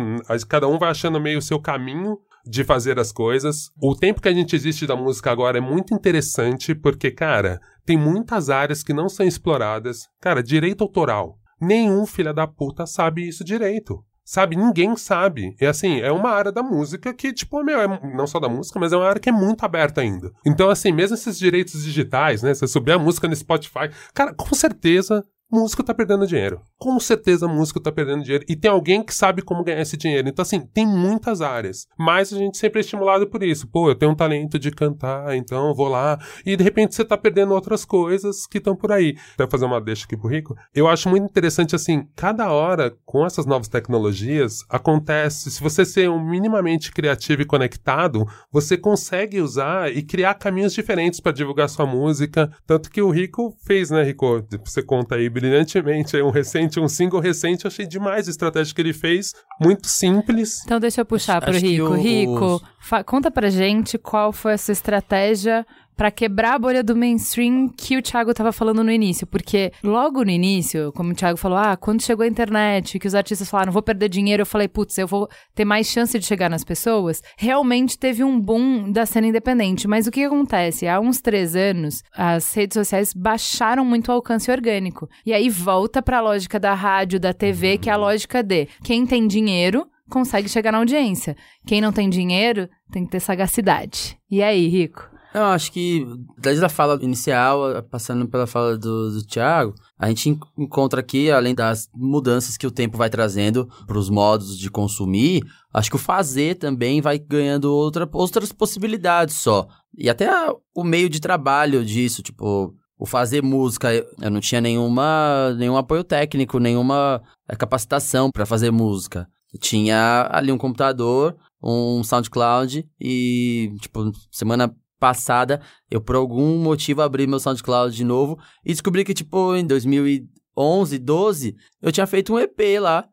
cada 0.47 0.67
um 0.67 0.77
vai 0.77 0.91
achando 0.91 1.19
meio 1.19 1.39
o 1.39 1.41
seu 1.41 1.59
caminho, 1.59 2.17
de 2.49 2.63
fazer 2.63 2.97
as 2.97 3.11
coisas. 3.11 3.71
O 3.81 3.95
tempo 3.95 4.21
que 4.21 4.29
a 4.29 4.33
gente 4.33 4.55
existe 4.55 4.87
da 4.87 4.95
música 4.95 5.31
agora 5.31 5.57
é 5.57 5.61
muito 5.61 5.93
interessante 5.93 6.73
porque, 6.73 7.11
cara, 7.11 7.59
tem 7.85 7.97
muitas 7.97 8.49
áreas 8.49 8.83
que 8.83 8.93
não 8.93 9.09
são 9.09 9.25
exploradas. 9.25 10.07
Cara, 10.21 10.41
direito 10.41 10.83
autoral. 10.83 11.37
Nenhum 11.59 12.05
filho 12.05 12.33
da 12.33 12.47
puta 12.47 12.85
sabe 12.85 13.27
isso 13.27 13.43
direito. 13.43 14.03
Sabe, 14.29 14.57
ninguém 14.57 14.93
sabe. 14.97 15.55
É 15.57 15.67
assim, 15.67 16.01
é 16.01 16.11
uma 16.11 16.31
área 16.31 16.51
da 16.51 16.61
música 16.61 17.13
que, 17.13 17.31
tipo, 17.31 17.63
meu, 17.63 17.79
é, 17.79 17.87
não 18.13 18.27
só 18.27 18.41
da 18.41 18.49
música, 18.49 18.77
mas 18.77 18.91
é 18.91 18.97
uma 18.97 19.07
área 19.07 19.21
que 19.21 19.29
é 19.29 19.31
muito 19.31 19.63
aberta 19.63 20.01
ainda. 20.01 20.33
Então, 20.45 20.69
assim, 20.69 20.91
mesmo 20.91 21.15
esses 21.15 21.39
direitos 21.39 21.81
digitais, 21.81 22.43
né? 22.43 22.53
Você 22.53 22.67
subir 22.67 22.91
a 22.91 22.99
música 22.99 23.25
no 23.25 23.33
Spotify, 23.33 23.89
cara, 24.13 24.33
com 24.33 24.53
certeza 24.53 25.23
músico 25.51 25.83
tá 25.83 25.93
perdendo 25.93 26.27
dinheiro. 26.27 26.61
Com 26.77 26.99
certeza 26.99 27.47
músico 27.47 27.79
tá 27.79 27.91
perdendo 27.91 28.23
dinheiro. 28.23 28.45
E 28.47 28.55
tem 28.55 28.69
alguém 28.69 29.03
que 29.03 29.13
sabe 29.13 29.41
como 29.41 29.63
ganhar 29.63 29.81
esse 29.81 29.97
dinheiro. 29.97 30.27
Então, 30.27 30.43
assim, 30.43 30.59
tem 30.59 30.85
muitas 30.85 31.41
áreas. 31.41 31.87
Mas 31.97 32.31
a 32.33 32.37
gente 32.37 32.57
sempre 32.57 32.79
é 32.79 32.81
estimulado 32.81 33.27
por 33.27 33.41
isso. 33.43 33.67
Pô, 33.67 33.89
eu 33.89 33.95
tenho 33.95 34.11
um 34.11 34.15
talento 34.15 34.59
de 34.59 34.71
cantar, 34.71 35.35
então 35.35 35.73
vou 35.73 35.87
lá. 35.87 36.19
E 36.45 36.55
de 36.55 36.63
repente 36.63 36.95
você 36.95 37.03
tá 37.05 37.17
perdendo 37.17 37.53
outras 37.53 37.85
coisas 37.85 38.45
que 38.45 38.57
estão 38.57 38.75
por 38.75 38.91
aí. 38.91 39.15
Quero 39.35 39.49
fazer 39.49 39.65
uma 39.65 39.81
deixa 39.81 40.05
aqui 40.05 40.17
pro 40.17 40.29
Rico. 40.29 40.55
Eu 40.73 40.87
acho 40.87 41.09
muito 41.09 41.25
interessante, 41.25 41.75
assim, 41.75 42.07
cada 42.15 42.51
hora 42.51 42.95
com 43.05 43.25
essas 43.25 43.45
novas 43.45 43.67
tecnologias 43.67 44.65
acontece. 44.69 45.51
Se 45.51 45.61
você 45.61 45.85
ser 45.85 46.09
um 46.09 46.23
minimamente 46.23 46.91
criativo 46.91 47.41
e 47.41 47.45
conectado, 47.45 48.25
você 48.51 48.77
consegue 48.77 49.41
usar 49.41 49.95
e 49.95 50.03
criar 50.03 50.33
caminhos 50.35 50.73
diferentes 50.73 51.19
para 51.19 51.31
divulgar 51.31 51.69
sua 51.69 51.85
música. 51.85 52.51
Tanto 52.65 52.91
que 52.91 53.01
o 53.01 53.09
Rico 53.09 53.55
fez, 53.65 53.89
né, 53.89 54.03
Rico? 54.03 54.45
Você 54.63 54.81
conta 54.81 55.15
aí 55.15 55.29
brilhantemente. 55.39 56.21
Um 56.21 56.29
recente, 56.29 56.79
um 56.79 56.87
single 56.87 57.19
recente, 57.19 57.65
eu 57.65 57.69
achei 57.69 57.85
demais 57.87 58.27
a 58.27 58.31
estratégia 58.31 58.73
que 58.73 58.81
ele 58.81 58.93
fez. 58.93 59.33
Muito 59.61 59.87
simples. 59.87 60.63
Então 60.65 60.79
deixa 60.79 61.01
eu 61.01 61.05
puxar 61.05 61.37
Acho 61.43 61.51
pro 61.51 61.59
que 61.59 61.67
Rico. 61.67 61.83
o- 61.85 61.93
Rico, 61.95 62.61
conta 63.05 63.29
pra 63.31 63.49
gente 63.49 63.97
qual 63.97 64.31
foi 64.33 64.53
a 64.53 64.57
sua 64.57 64.71
estratégia 64.71 65.65
pra 65.97 66.11
quebrar 66.11 66.53
a 66.53 66.59
bolha 66.59 66.83
do 66.83 66.95
mainstream 66.95 67.67
que 67.75 67.97
o 67.97 68.01
Thiago 68.01 68.33
tava 68.33 68.51
falando 68.51 68.83
no 68.83 68.91
início. 68.91 69.25
Porque 69.25 69.71
logo 69.83 70.23
no 70.23 70.29
início, 70.29 70.93
como 70.93 71.11
o 71.11 71.15
Thiago 71.15 71.37
falou, 71.37 71.57
ah, 71.57 71.75
quando 71.75 72.03
chegou 72.03 72.23
a 72.23 72.27
internet, 72.27 72.99
que 72.99 73.07
os 73.07 73.15
artistas 73.15 73.49
falaram, 73.49 73.71
vou 73.71 73.81
perder 73.81 74.07
dinheiro, 74.07 74.41
eu 74.41 74.45
falei, 74.45 74.67
putz, 74.67 74.97
eu 74.97 75.07
vou 75.07 75.27
ter 75.55 75.65
mais 75.65 75.87
chance 75.87 76.17
de 76.17 76.25
chegar 76.25 76.49
nas 76.49 76.63
pessoas. 76.63 77.23
Realmente 77.35 77.97
teve 77.97 78.23
um 78.23 78.39
boom 78.39 78.91
da 78.91 79.05
cena 79.07 79.27
independente. 79.27 79.87
Mas 79.87 80.05
o 80.05 80.11
que 80.11 80.23
acontece? 80.23 80.87
Há 80.87 80.99
uns 80.99 81.19
três 81.19 81.55
anos, 81.55 82.03
as 82.15 82.53
redes 82.53 82.75
sociais 82.75 83.13
baixaram 83.13 83.83
muito 83.83 84.09
o 84.09 84.11
alcance 84.11 84.51
orgânico. 84.51 85.09
E 85.25 85.33
aí 85.33 85.49
volta 85.49 86.01
pra 86.01 86.21
lógica 86.21 86.59
da 86.59 86.75
rádio, 86.75 87.19
da 87.19 87.33
TV, 87.33 87.79
que 87.79 87.89
é 87.89 87.93
a 87.93 87.97
lógica 87.97 88.43
de 88.43 88.67
quem 88.83 89.05
tem 89.05 89.27
dinheiro 89.27 89.87
consegue 90.09 90.47
chegar 90.47 90.71
na 90.71 90.77
audiência. 90.77 91.35
Quem 91.65 91.81
não 91.81 91.91
tem 91.91 92.09
dinheiro 92.09 92.69
tem 92.91 93.03
que 93.03 93.11
ter 93.11 93.19
sagacidade. 93.19 94.17
E 94.29 94.41
aí, 94.41 94.67
Rico? 94.67 95.16
Eu 95.33 95.43
acho 95.43 95.71
que, 95.71 96.05
desde 96.37 96.63
a 96.65 96.69
fala 96.69 96.97
inicial, 97.03 97.83
passando 97.91 98.27
pela 98.27 98.47
fala 98.47 98.77
do, 98.77 99.11
do 99.11 99.25
Thiago, 99.25 99.75
a 99.99 100.07
gente 100.07 100.29
en- 100.29 100.39
encontra 100.57 100.99
aqui, 101.01 101.29
além 101.29 101.53
das 101.53 101.89
mudanças 101.93 102.57
que 102.57 102.65
o 102.65 102.71
tempo 102.71 102.97
vai 102.97 103.09
trazendo 103.09 103.69
para 103.85 103.97
os 103.97 104.09
modos 104.09 104.57
de 104.57 104.69
consumir, 104.71 105.43
acho 105.73 105.89
que 105.89 105.95
o 105.95 105.99
fazer 105.99 106.55
também 106.55 107.01
vai 107.01 107.19
ganhando 107.19 107.65
outra, 107.73 108.09
outras 108.13 108.51
possibilidades 108.51 109.35
só. 109.35 109.67
E 109.97 110.09
até 110.09 110.29
o 110.73 110.83
meio 110.83 111.09
de 111.09 111.19
trabalho 111.19 111.83
disso, 111.85 112.23
tipo, 112.23 112.73
o 112.97 113.05
fazer 113.05 113.43
música, 113.43 113.93
eu 113.93 114.31
não 114.31 114.39
tinha 114.39 114.61
nenhuma, 114.61 115.53
nenhum 115.57 115.77
apoio 115.77 116.03
técnico, 116.03 116.57
nenhuma 116.57 117.21
eh, 117.47 117.55
capacitação 117.55 118.31
para 118.31 118.45
fazer 118.45 118.71
música. 118.71 119.27
Tinha 119.59 120.27
ali 120.31 120.51
um 120.51 120.57
computador, 120.57 121.35
um 121.63 122.03
SoundCloud 122.03 122.87
e, 122.99 123.71
tipo, 123.81 124.11
semana 124.31 124.73
passada, 124.99 125.61
eu 125.89 126.01
por 126.01 126.15
algum 126.15 126.57
motivo 126.57 127.01
abri 127.01 127.27
meu 127.27 127.39
SoundCloud 127.39 127.95
de 127.95 128.03
novo 128.03 128.37
e 128.65 128.69
descobri 128.69 129.03
que, 129.03 129.13
tipo, 129.13 129.55
em 129.55 129.65
2011, 129.65 130.97
12, 130.99 131.55
eu 131.81 131.91
tinha 131.91 132.07
feito 132.07 132.33
um 132.33 132.39
EP 132.39 132.59
lá. 132.79 133.07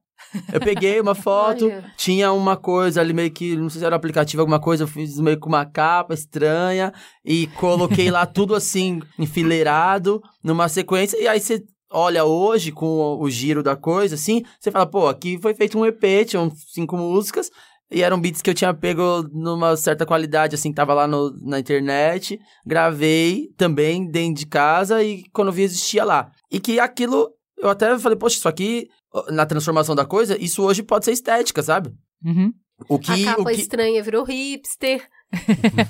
Eu 0.53 0.61
peguei 0.61 1.01
uma 1.01 1.15
foto, 1.17 1.71
tinha 1.97 2.33
uma 2.33 2.57
coisa 2.57 3.01
ali 3.01 3.13
meio 3.13 3.31
que, 3.31 3.57
não 3.57 3.69
sei 3.69 3.81
se 3.81 3.85
era 3.85 3.95
um 3.95 3.99
aplicativo, 3.99 4.41
alguma 4.41 4.61
coisa, 4.61 4.85
eu 4.85 4.89
fiz 4.89 5.19
meio 5.19 5.39
com 5.39 5.49
uma 5.49 5.67
capa 5.67 6.15
estranha 6.15 6.93
e 7.25 7.47
coloquei 7.59 8.11
lá 8.11 8.25
tudo 8.25 8.55
assim, 8.55 9.01
enfileirado, 9.19 10.23
numa 10.43 10.69
sequência, 10.69 11.21
e 11.21 11.29
aí 11.29 11.41
você 11.41 11.63
olha 11.91 12.25
hoje 12.25 12.73
com 12.73 12.87
o, 12.87 13.23
o 13.23 13.31
giro 13.31 13.63
da 13.63 13.77
coisa, 13.77 14.17
assim, 14.17 14.43
você 14.59 14.71
fala, 14.71 14.87
pô, 14.87 15.07
aqui 15.07 15.39
foi 15.41 15.55
feito 15.55 15.79
um 15.79 15.87
EP, 15.87 16.27
tinham 16.27 16.51
cinco 16.73 16.97
músicas, 16.97 17.51
e 17.95 18.03
eram 18.03 18.21
beats 18.21 18.43
que 18.43 18.51
eu 18.51 18.55
tinha 18.55 18.75
pego 18.75 19.23
numa 19.33 19.77
certa 19.77 20.05
qualidade, 20.05 20.55
assim, 20.55 20.71
que 20.71 20.75
tava 20.75 20.93
lá 20.95 21.07
no- 21.07 21.31
na 21.43 21.59
internet, 21.61 22.39
gravei 22.67 23.49
também 23.57 24.07
dentro 24.11 24.41
de 24.41 24.47
casa 24.47 25.03
e 25.03 25.23
quando 25.33 25.53
vi 25.53 25.63
existia 25.63 26.05
lá. 26.05 26.31
E 26.51 26.59
que 26.61 26.81
aquilo, 26.81 27.31
eu 27.59 27.69
até 27.71 27.97
falei, 27.99 28.19
poxa, 28.19 28.37
isso 28.37 28.49
aqui, 28.49 28.89
na 29.31 29.47
transformação 29.47 29.95
da 29.95 30.05
coisa, 30.05 30.37
isso 30.43 30.63
hoje 30.63 30.83
pode 30.83 31.05
ser 31.05 31.13
estética, 31.13 31.63
sabe? 31.63 31.91
Uhum. 32.25 32.53
O 32.89 32.99
que, 32.99 33.13
a 33.13 33.37
capa 33.37 33.43
o 33.43 33.45
que 33.47 33.53
estranha 33.61 34.03
virou 34.03 34.25
hipster. 34.25 35.07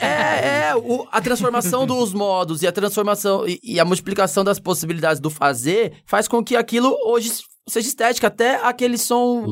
é, 0.01 0.69
é 0.71 0.77
o- 0.77 1.07
a 1.11 1.21
transformação 1.21 1.87
dos 1.87 2.13
modos 2.13 2.63
e 2.63 2.67
a 2.67 2.73
transformação 2.73 3.47
e, 3.49 3.59
e 3.63 3.81
a 3.81 3.85
multiplicação 3.85 4.45
das 4.45 4.59
possibilidades 4.61 5.21
do 5.21 5.31
fazer 5.31 5.95
faz 6.07 6.29
com 6.29 6.43
que 6.45 6.57
aquilo 6.57 6.95
hoje 7.07 7.31
seja 7.67 7.89
estética, 7.89 8.27
até 8.27 8.57
aquele 8.57 8.99
som 8.99 9.47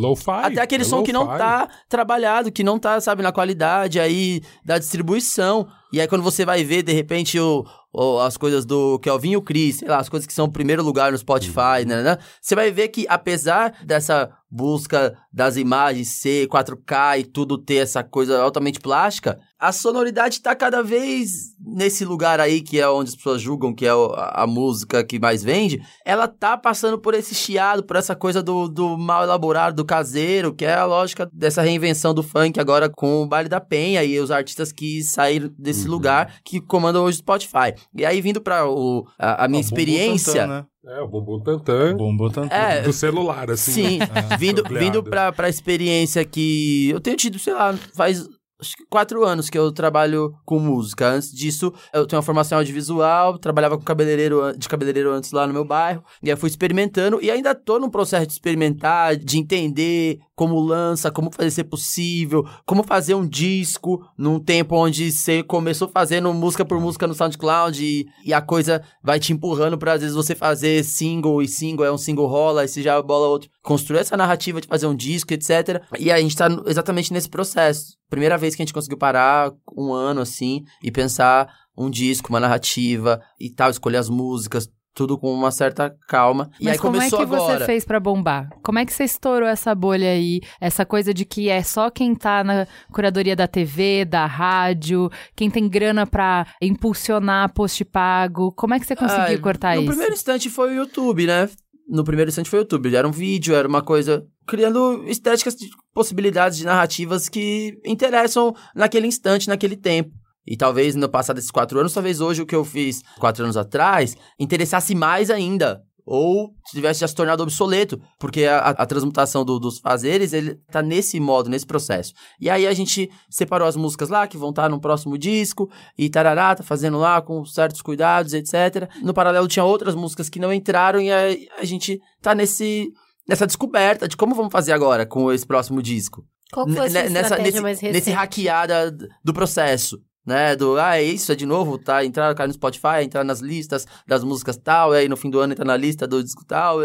até 0.53 0.61
aquele 0.61 0.83
é 0.83 0.87
som 0.87 1.03
que 1.03 1.13
não 1.13 1.27
tá 1.27 1.69
trabalhado, 1.89 2.53
que 2.53 2.63
não 2.63 2.79
tá, 2.79 3.01
sabe, 3.01 3.23
na 3.23 3.33
qualidade 3.33 3.99
aí 3.99 4.43
da 4.65 4.79
distribuição. 4.79 5.67
E 5.93 6.01
aí 6.01 6.09
quando 6.09 6.23
você 6.23 6.45
vai 6.45 6.65
ver, 6.65 6.83
de 6.83 6.93
repente, 6.93 7.39
o, 7.39 7.65
o- 7.93 8.19
as 8.21 8.37
coisas 8.37 8.65
do 8.65 8.99
Kelvin 9.01 9.33
e 9.33 9.37
o 9.37 9.43
Chris, 9.43 9.77
sei 9.77 9.89
lá, 9.89 9.99
as 9.99 10.09
coisas 10.09 10.27
que 10.27 10.33
são 10.33 10.47
o 10.47 10.53
primeiro 10.53 10.83
lugar 10.83 11.13
no 11.13 11.19
Spotify, 11.19 11.85
né, 11.87 12.03
né, 12.03 12.19
você 12.41 12.55
vai 12.55 12.71
ver 12.71 12.89
que 12.89 13.05
apesar 13.09 13.75
dessa 13.85 14.31
busca 14.55 15.17
das 15.33 15.57
imagens 15.57 16.09
ser 16.09 16.47
4K 16.47 17.21
e 17.21 17.25
tudo 17.25 17.57
ter 17.57 17.77
essa 17.77 18.05
coisa 18.05 18.39
altamente 18.43 18.79
plástica, 18.81 19.39
a 19.59 19.73
sonoridade 19.73 20.43
tá 20.43 20.55
cada 20.55 20.83
vez 20.83 21.55
nesse 21.59 22.05
lugar 22.05 22.39
aí 22.39 22.61
que 22.61 22.79
é 22.79 22.87
onde 22.87 23.09
as 23.11 23.17
pessoas 23.17 23.41
julgam 23.41 23.75
que 23.75 23.87
é 23.87 23.91
a, 23.91 24.43
a 24.43 24.47
música 24.47 25.03
que 25.03 25.19
mais 25.19 25.43
vende, 25.43 25.81
ela 26.05 26.29
tá 26.29 26.57
passando 26.59 26.99
por 26.99 27.15
esse 27.15 27.35
chiado, 27.35 27.83
por 27.83 27.97
essa 27.97 28.15
coisa 28.15 28.43
do, 28.43 28.69
do 28.69 28.99
mal 28.99 29.23
elaborado, 29.23 29.75
do 29.77 29.87
caseiro, 29.87 30.53
que 30.55 30.67
é 30.67 30.75
a 30.75 30.85
lógica 30.85 31.27
dessa 31.33 31.63
reinvenção 31.63 32.13
do 32.13 32.23
funk 32.23 32.61
agora 32.61 32.91
com 32.91 33.23
o 33.23 33.27
Baile 33.27 33.49
da 33.49 33.61
Penha 33.61 34.05
e 34.05 34.19
os 34.21 34.31
artistas 34.31 34.71
que 34.71 35.03
saíram 35.03 35.51
desse 35.59 35.82
lugar 35.87 36.35
que 36.45 36.61
comandam 36.61 37.05
hoje 37.05 37.17
o 37.17 37.19
Spotify. 37.19 37.75
E 37.97 38.05
aí 38.05 38.21
vindo 38.21 38.41
pra 38.41 38.69
o, 38.69 39.07
a, 39.19 39.45
a 39.45 39.49
minha 39.49 39.63
Bumbum 39.63 39.75
experiência... 39.75 40.43
Tantan, 40.43 40.49
né? 40.49 40.67
É, 40.85 41.01
o 41.01 41.07
bumbum 41.07 41.39
tantã 41.39 41.97
Bumbum 41.97 42.29
Tantan. 42.29 42.53
É, 42.53 42.83
do 42.83 42.93
celular, 42.93 43.49
assim. 43.49 43.73
Sim, 43.73 43.99
né? 44.01 44.07
vindo, 44.37 44.63
Ampliado. 44.63 44.85
vindo 44.85 45.03
pra, 45.05 45.31
pra 45.31 45.49
experiência 45.49 46.25
que 46.25 46.91
eu 46.91 47.01
tenho 47.01 47.17
tido, 47.17 47.39
sei 47.39 47.55
lá, 47.55 47.73
faz 47.95 48.29
acho 48.63 48.77
que 48.77 48.85
quatro 48.89 49.25
anos 49.25 49.51
que 49.51 49.59
eu 49.59 49.73
trabalho 49.73 50.33
com 50.45 50.59
música. 50.59 51.09
Antes 51.09 51.33
disso, 51.33 51.73
eu 51.93 52.07
tenho 52.07 52.19
uma 52.19 52.25
formação 52.25 52.59
audiovisual, 52.59 53.37
trabalhava 53.39 53.77
com 53.77 53.85
cabeleireiro, 53.85 54.57
de 54.57 54.69
cabeleireiro 54.69 55.11
antes 55.13 55.33
lá 55.33 55.47
no 55.47 55.53
meu 55.53 55.65
bairro, 55.65 56.03
e 56.23 56.31
aí 56.31 56.37
fui 56.37 56.49
experimentando, 56.49 57.21
e 57.21 57.31
ainda 57.31 57.55
tô 57.55 57.79
num 57.79 57.91
processo 57.91 58.27
de 58.27 58.33
experimentar, 58.33 59.17
de 59.17 59.39
entender 59.39 60.21
como 60.43 60.59
lança, 60.59 61.09
como 61.09 61.31
fazer 61.31 61.53
ser 61.53 61.65
possível, 61.65 62.45
como 62.67 62.83
fazer 62.83 63.15
um 63.15 63.25
disco 63.25 64.05
num 64.19 64.41
tempo 64.41 64.75
onde 64.75 65.13
você 65.13 65.41
começou 65.41 65.87
fazendo 65.87 66.35
música 66.35 66.65
por 66.65 66.81
música 66.81 67.07
no 67.07 67.15
SoundCloud 67.15 67.81
e, 67.81 68.09
e 68.25 68.35
a 68.35 68.43
coisa 68.43 68.83
vai 69.01 69.21
te 69.21 69.33
empurrando 69.33 69.79
pra 69.79 69.93
às 69.93 70.01
vezes 70.01 70.17
você 70.17 70.35
fazer 70.35 70.83
single 70.83 71.41
e 71.41 71.47
single, 71.47 71.87
é 71.87 71.93
um 71.93 71.97
single 71.97 72.27
rola, 72.27 72.63
aí 72.63 72.69
você 72.69 72.83
já 72.83 73.01
bola 73.01 73.29
outro. 73.29 73.49
Construir 73.63 74.01
essa 74.01 74.17
narrativa 74.17 74.61
de 74.61 74.67
fazer 74.67 74.89
um 74.89 74.97
disco, 74.97 75.33
etc. 75.33 75.81
E 75.97 76.11
a 76.11 76.21
gente 76.21 76.37
tá 76.37 76.49
exatamente 76.67 77.13
nesse 77.13 77.29
processo. 77.29 77.97
Primeira 78.11 78.37
vez 78.37 78.57
que 78.57 78.63
a 78.63 78.65
gente 78.65 78.75
conseguiu 78.75 78.99
parar 78.99 79.53
um 79.79 79.93
ano 79.93 80.23
assim 80.23 80.65
e 80.83 80.91
pensar 80.91 81.49
um 81.79 81.89
disco, 81.89 82.31
uma 82.31 82.41
narrativa 82.41 83.23
e 83.39 83.49
tal, 83.49 83.71
escolher 83.71 83.99
as 83.99 84.09
músicas, 84.09 84.69
tudo 84.95 85.17
com 85.19 85.33
uma 85.33 85.51
certa 85.51 85.95
calma. 86.09 86.51
e 86.61 86.65
Mas 86.65 86.75
aí 86.75 86.79
como 86.79 86.97
é 86.97 86.99
começou 87.01 87.19
que 87.21 87.25
agora. 87.35 87.59
você 87.61 87.65
fez 87.67 87.85
pra 87.85 87.99
bombar? 87.99 88.49
Como 88.63 88.79
é 88.79 88.85
que 88.87 88.93
você 88.93 89.05
estourou 89.05 89.49
essa 89.49 89.75
bolha 89.75 90.11
aí? 90.11 90.41
Essa 90.61 90.85
coisa 90.85 91.15
de 91.15 91.25
que 91.25 91.49
é 91.49 91.63
só 91.63 91.91
quem 91.91 92.15
tá 92.15 92.45
na 92.45 92.67
curadoria 92.93 93.35
da 93.35 93.47
TV, 93.49 94.05
da 94.05 94.27
rádio, 94.27 95.11
quem 95.35 95.51
tem 95.51 95.69
grana 95.69 96.07
pra 96.07 96.47
impulsionar 96.61 97.53
post 97.53 97.85
pago. 97.85 98.53
Como 98.53 98.75
é 98.75 98.81
que 98.81 98.87
você 98.87 98.97
conseguiu 98.97 99.39
Ah, 99.39 99.41
cortar 99.41 99.75
no 99.77 99.83
isso? 99.83 99.91
primeiro 99.91 100.13
instante 100.15 100.51
foi 100.51 100.71
o 100.73 100.75
YouTube, 100.77 101.27
né? 101.27 101.49
No 101.89 102.05
primeiro 102.05 102.29
instante 102.31 102.49
foi 102.51 102.61
o 102.61 102.63
YouTube. 102.63 102.95
Era 102.95 103.07
um 103.09 103.13
vídeo, 103.13 103.55
era 103.55 103.67
uma 103.67 103.83
coisa. 103.83 104.25
Criando 104.47 105.05
estéticas 105.07 105.55
de 105.55 105.69
possibilidades 105.95 106.59
de 106.59 106.65
narrativas 106.65 107.29
que 107.29 107.79
interessam 107.85 108.55
naquele 108.75 109.07
instante, 109.07 109.49
naquele 109.49 109.77
tempo. 109.77 110.11
E 110.47 110.57
talvez 110.57 110.95
no 110.95 111.09
passado 111.09 111.37
desses 111.37 111.51
quatro 111.51 111.79
anos, 111.79 111.93
talvez 111.95 112.21
hoje 112.21 112.43
o 112.43 112.47
que 112.47 112.55
eu 112.55 112.65
fiz 112.65 113.03
quatro 113.19 113.45
anos 113.45 113.57
atrás 113.57 114.17
interessasse 114.39 114.95
mais 114.95 115.31
ainda. 115.31 115.81
Ou 116.05 116.51
tivesse 116.73 116.99
já 116.99 117.07
se 117.07 117.15
tornado 117.15 117.45
obsoleto, 117.45 117.97
porque 118.19 118.45
a, 118.45 118.59
a- 118.59 118.71
a 118.71 118.87
transmutação 118.87 119.45
do- 119.45 119.61
dos 119.61 119.79
fazeres, 119.79 120.33
ele 120.33 120.57
tá 120.69 120.83
nesse 120.83 121.21
modo, 121.21 121.49
nesse 121.49 121.65
processo. 121.65 122.13
E 122.41 122.51
aí 122.51 122.67
a 122.67 122.73
gente 122.75 123.09
separou 123.31 123.69
as 123.69 123.77
músicas 123.77 124.09
lá, 124.09 124.27
que 124.27 124.37
vão 124.37 124.51
estar 124.51 124.69
no 124.69 124.81
próximo 124.81 125.17
disco, 125.17 125.71
e 125.97 126.11
tarará, 126.11 126.57
tá 126.57 126.65
fazendo 126.65 126.99
lá 126.99 127.23
com 127.23 127.45
certos 127.45 127.81
cuidados, 127.81 128.35
etc. 128.35 128.91
No 129.01 129.15
paralelo 129.15 129.47
tinha 129.47 129.65
outras 129.65 129.95
músicas 129.95 130.29
que 130.29 130.41
não 130.41 130.53
entraram, 130.53 131.01
e 131.01 131.13
aí 131.13 131.47
a 131.57 131.65
gente 131.65 132.01
tá 132.21 132.35
nesse, 132.35 132.91
nessa 133.29 133.47
descoberta 133.47 134.09
de 134.09 134.17
como 134.17 134.35
vamos 134.35 134.51
fazer 134.51 134.73
agora 134.73 135.07
com 135.07 135.31
esse 135.31 135.47
próximo 135.47 135.81
disco. 135.81 136.25
Qual 136.53 136.67
foi 136.69 136.79
a 136.87 136.91
sua 136.91 137.03
nessa, 137.05 137.21
estratégia 137.21 137.45
nesse, 137.45 137.61
mais 137.63 137.81
recente? 137.81 137.93
nesse 137.95 138.11
hackeada 138.11 138.91
do 139.23 139.33
processo. 139.33 139.99
Né, 140.25 140.55
do, 140.55 140.79
ah, 140.79 140.97
é 140.99 141.03
isso, 141.03 141.33
é 141.33 141.35
de 141.35 141.45
novo, 141.45 141.77
tá, 141.77 142.05
entrar, 142.05 142.33
cair 142.37 142.47
no 142.47 142.55
Spotify, 142.55 143.03
entrar 143.03 143.25
nas 143.25 143.41
listas 143.41 143.85
das 144.07 144.23
músicas 144.23 144.57
tal, 144.57 144.93
aí 144.93 145.09
no 145.09 145.17
fim 145.17 145.29
do 145.29 145.41
ano 145.41 145.53
entra 145.53 145.65
na 145.65 145.77
lista 145.77 146.07
do 146.07 146.23
disco 146.23 146.45
tal, 146.47 146.79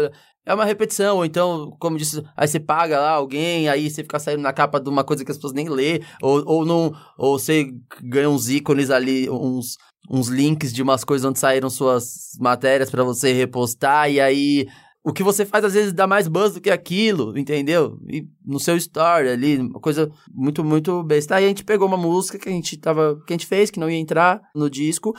é 0.48 0.54
uma 0.54 0.64
repetição, 0.64 1.18
ou 1.18 1.24
então, 1.24 1.76
como 1.78 1.98
disse, 1.98 2.24
aí 2.34 2.48
você 2.48 2.58
paga 2.58 2.98
lá 2.98 3.10
alguém, 3.10 3.68
aí 3.68 3.88
você 3.88 4.02
fica 4.02 4.18
saindo 4.18 4.40
na 4.40 4.52
capa 4.52 4.80
de 4.80 4.88
uma 4.88 5.04
coisa 5.04 5.24
que 5.24 5.30
as 5.30 5.36
pessoas 5.36 5.52
nem 5.52 5.68
lê, 5.68 6.02
ou, 6.22 6.42
ou, 6.46 6.64
não, 6.64 6.92
ou 7.18 7.38
você 7.38 7.70
ganha 8.02 8.30
uns 8.30 8.48
ícones 8.48 8.90
ali, 8.90 9.28
uns, 9.30 9.76
uns 10.10 10.28
links 10.28 10.72
de 10.72 10.82
umas 10.82 11.04
coisas 11.04 11.28
onde 11.28 11.38
saíram 11.38 11.68
suas 11.68 12.30
matérias 12.40 12.90
pra 12.90 13.04
você 13.04 13.32
repostar, 13.32 14.10
e 14.10 14.20
aí 14.20 14.66
o 15.08 15.12
que 15.12 15.22
você 15.22 15.46
faz 15.46 15.64
às 15.64 15.72
vezes 15.72 15.94
dá 15.94 16.06
mais 16.06 16.28
buzz 16.28 16.52
do 16.52 16.60
que 16.60 16.68
aquilo, 16.68 17.36
entendeu? 17.38 17.98
E 18.06 18.28
no 18.44 18.60
seu 18.60 18.76
story 18.76 19.30
ali, 19.30 19.56
uma 19.56 19.80
coisa 19.80 20.12
muito, 20.30 20.62
muito 20.62 21.02
besta. 21.02 21.36
Aí 21.36 21.46
a 21.46 21.48
gente 21.48 21.64
pegou 21.64 21.88
uma 21.88 21.96
música 21.96 22.38
que 22.38 22.46
a 22.46 22.52
gente 22.52 22.76
tava, 22.76 23.18
que 23.26 23.32
a 23.32 23.34
gente 23.34 23.46
fez, 23.46 23.70
que 23.70 23.80
não 23.80 23.88
ia 23.88 23.96
entrar 23.96 24.38
no 24.54 24.68
disco, 24.68 25.14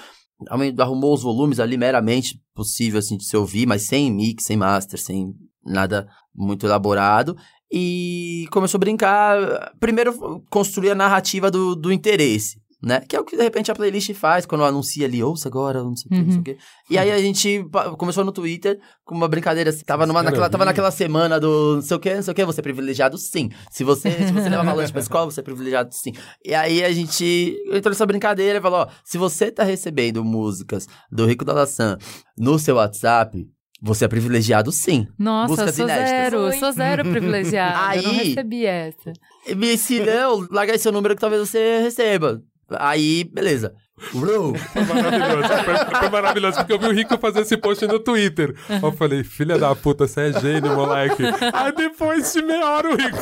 arrumou 0.78 1.12
os 1.12 1.24
volumes 1.24 1.60
ali 1.60 1.76
meramente 1.76 2.40
possível 2.54 3.00
assim 3.00 3.18
de 3.18 3.26
se 3.26 3.36
ouvir, 3.36 3.66
mas 3.66 3.82
sem 3.82 4.14
mix, 4.14 4.44
sem 4.44 4.56
master, 4.56 5.02
sem 5.02 5.34
nada 5.66 6.08
muito 6.36 6.68
elaborado. 6.68 7.36
E 7.72 8.46
começou 8.52 8.78
a 8.78 8.82
brincar. 8.82 9.74
Primeiro, 9.80 10.44
construir 10.52 10.92
a 10.92 10.96
narrativa 10.96 11.50
do, 11.50 11.76
do 11.76 11.92
interesse. 11.92 12.59
Né? 12.82 13.02
Que 13.02 13.14
é 13.18 13.20
o 13.20 13.26
que 13.26 13.36
de 13.36 13.44
repente 13.44 13.70
a 13.70 13.76
playlist 13.76 14.14
faz 14.14 14.46
quando 14.46 14.64
anuncia 14.64 15.06
ali, 15.06 15.22
ouça 15.22 15.50
agora, 15.50 15.84
não 15.84 15.98
sei 15.98 16.08
o 16.08 16.16
que, 16.16 16.22
não 16.24 16.32
sei 16.32 16.40
o 16.40 16.44
que. 16.44 16.58
E 16.90 16.98
aí 16.98 17.12
a 17.12 17.18
gente 17.20 17.66
começou 17.98 18.24
no 18.24 18.32
Twitter 18.32 18.80
com 19.04 19.14
uma 19.16 19.28
brincadeira 19.28 19.70
assim, 19.70 19.84
tava, 19.84 20.06
numa, 20.06 20.24
naquela, 20.24 20.50
tava 20.50 20.64
naquela 20.64 20.90
semana 20.90 21.42
do 21.42 21.76
não 21.76 21.82
sei 21.82 21.98
o 21.98 22.00
que, 22.00 22.16
não 22.16 22.22
sei 22.24 22.32
o 22.32 22.36
que, 22.36 22.46
você 22.46 22.62
é 22.62 22.64
privilegiado 22.64 23.18
sim. 23.18 23.50
Se 23.70 23.84
você, 23.84 24.10
se 24.12 24.32
você 24.32 24.48
leva 24.48 24.72
lanche 24.72 24.94
pra 24.94 25.02
escola, 25.04 25.30
você 25.30 25.42
é 25.42 25.44
privilegiado 25.44 25.90
sim. 25.94 26.14
E 26.46 26.56
aí 26.56 26.82
a 26.82 26.92
gente 26.94 27.58
entrou 27.68 27.92
nessa 27.92 28.06
brincadeira 28.06 28.60
e 28.60 28.62
falou, 28.62 28.80
ó, 28.80 28.88
se 29.04 29.18
você 29.18 29.52
tá 29.52 29.64
recebendo 29.64 30.24
músicas 30.24 30.88
do 31.12 31.26
Rico 31.26 31.44
da 31.44 31.52
Laçã 31.52 31.98
no 32.38 32.58
seu 32.58 32.78
WhatsApp, 32.78 33.46
você 33.82 34.06
é 34.06 34.08
privilegiado 34.08 34.72
sim. 34.72 35.06
Nossa, 35.18 35.52
Músicas 35.52 35.76
sou 35.76 35.86
inéditas. 35.86 36.10
zero, 36.10 36.40
Oi. 36.44 36.58
sou 36.58 36.72
zero 36.72 37.04
privilegiada. 37.10 37.96
Eu 37.98 38.04
não 38.04 38.12
Aí- 38.12 38.28
recebi 38.30 38.66
essa. 38.66 39.12
E 39.48 39.78
se 39.78 40.00
não, 40.00 40.48
larga 40.52 40.74
aí 40.74 40.80
seu 40.80 40.92
número 40.92 41.16
que 41.16 41.22
talvez 41.22 41.48
você 41.50 41.80
receba. 41.82 42.42
Aí, 42.78 43.24
beleza. 43.24 43.74
Bro, 44.14 44.54
Foi 44.56 44.84
maravilhoso. 44.86 45.48
Foi, 45.66 46.00
foi 46.00 46.10
maravilhoso, 46.10 46.58
porque 46.60 46.72
eu 46.74 46.80
vi 46.80 46.86
o 46.88 46.92
Rico 46.94 47.18
fazer 47.18 47.42
esse 47.42 47.58
post 47.58 47.86
no 47.86 48.00
Twitter. 48.00 48.56
Eu 48.82 48.94
falei, 48.94 49.26
filha 49.26 49.58
da 49.58 49.76
puta, 49.76 50.08
você 50.08 50.30
é 50.30 50.40
gênio, 50.40 50.74
moleque. 50.74 51.22
Aí 51.54 51.72
depois 51.74 52.32
de 52.32 52.42
meia 52.42 52.66
hora 52.66 52.90
o 52.92 52.96
Rico. 52.96 53.18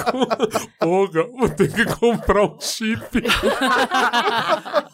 Porra, 0.80 1.24
vou 1.36 1.50
ter 1.50 1.74
que 1.74 1.84
comprar 1.96 2.44
um 2.44 2.58
chip. 2.62 3.24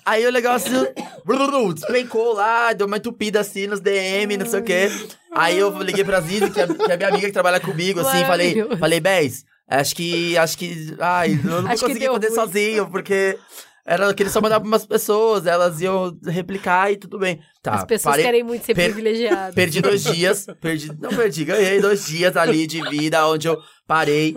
Aí 0.05 0.25
o 0.25 0.31
negócio 0.31 0.87
blu, 1.25 1.73
despencou 1.73 2.33
lá, 2.33 2.73
deu 2.73 2.87
uma 2.87 2.97
entupida 2.97 3.39
assim 3.39 3.67
nos 3.67 3.79
DM, 3.81 4.37
não 4.37 4.45
sei 4.45 4.59
o 4.59 4.63
quê. 4.63 4.89
Aí 5.35 5.57
eu 5.57 5.77
liguei 5.81 6.03
pra 6.03 6.21
Zizi, 6.21 6.49
que 6.51 6.61
é, 6.61 6.67
que 6.67 6.91
é 6.91 6.97
minha 6.97 7.09
amiga 7.09 7.27
que 7.27 7.33
trabalha 7.33 7.59
comigo, 7.59 7.99
assim, 7.99 8.23
falei, 8.25 8.63
falei, 8.79 8.99
Bez, 8.99 9.43
acho 9.67 9.95
que, 9.95 10.37
acho 10.37 10.57
que, 10.57 10.95
ai, 10.99 11.39
eu 11.43 11.61
não 11.61 11.71
Acho 11.71 11.87
deu 11.87 11.95
fazer 11.95 12.07
ruim." 12.07 12.35
sozinho, 12.35 12.89
porque 12.89 13.37
Era 13.85 14.13
que 14.13 14.23
ele 14.23 14.29
só 14.29 14.39
mandava 14.39 14.61
pra 14.61 14.67
umas 14.69 14.85
pessoas, 14.85 15.45
elas 15.45 15.81
iam 15.81 16.17
replicar 16.25 16.89
e 16.91 16.95
tudo 16.95 17.19
bem. 17.19 17.41
Tá, 17.61 17.73
As 17.73 17.83
pessoas 17.83 18.13
parei- 18.13 18.25
querem 18.25 18.41
muito 18.43 18.65
ser 18.65 18.73
per- 18.73 18.85
privilegiadas. 18.85 19.53
Perdi 19.53 19.81
dois 19.81 20.03
dias, 20.05 20.45
perdi, 20.61 20.89
não 21.01 21.09
perdi, 21.09 21.43
ganhei 21.43 21.81
dois 21.81 22.05
dias 22.05 22.37
ali 22.37 22.65
de 22.65 22.81
vida, 22.89 23.27
onde 23.27 23.49
eu 23.49 23.57
parei. 23.85 24.33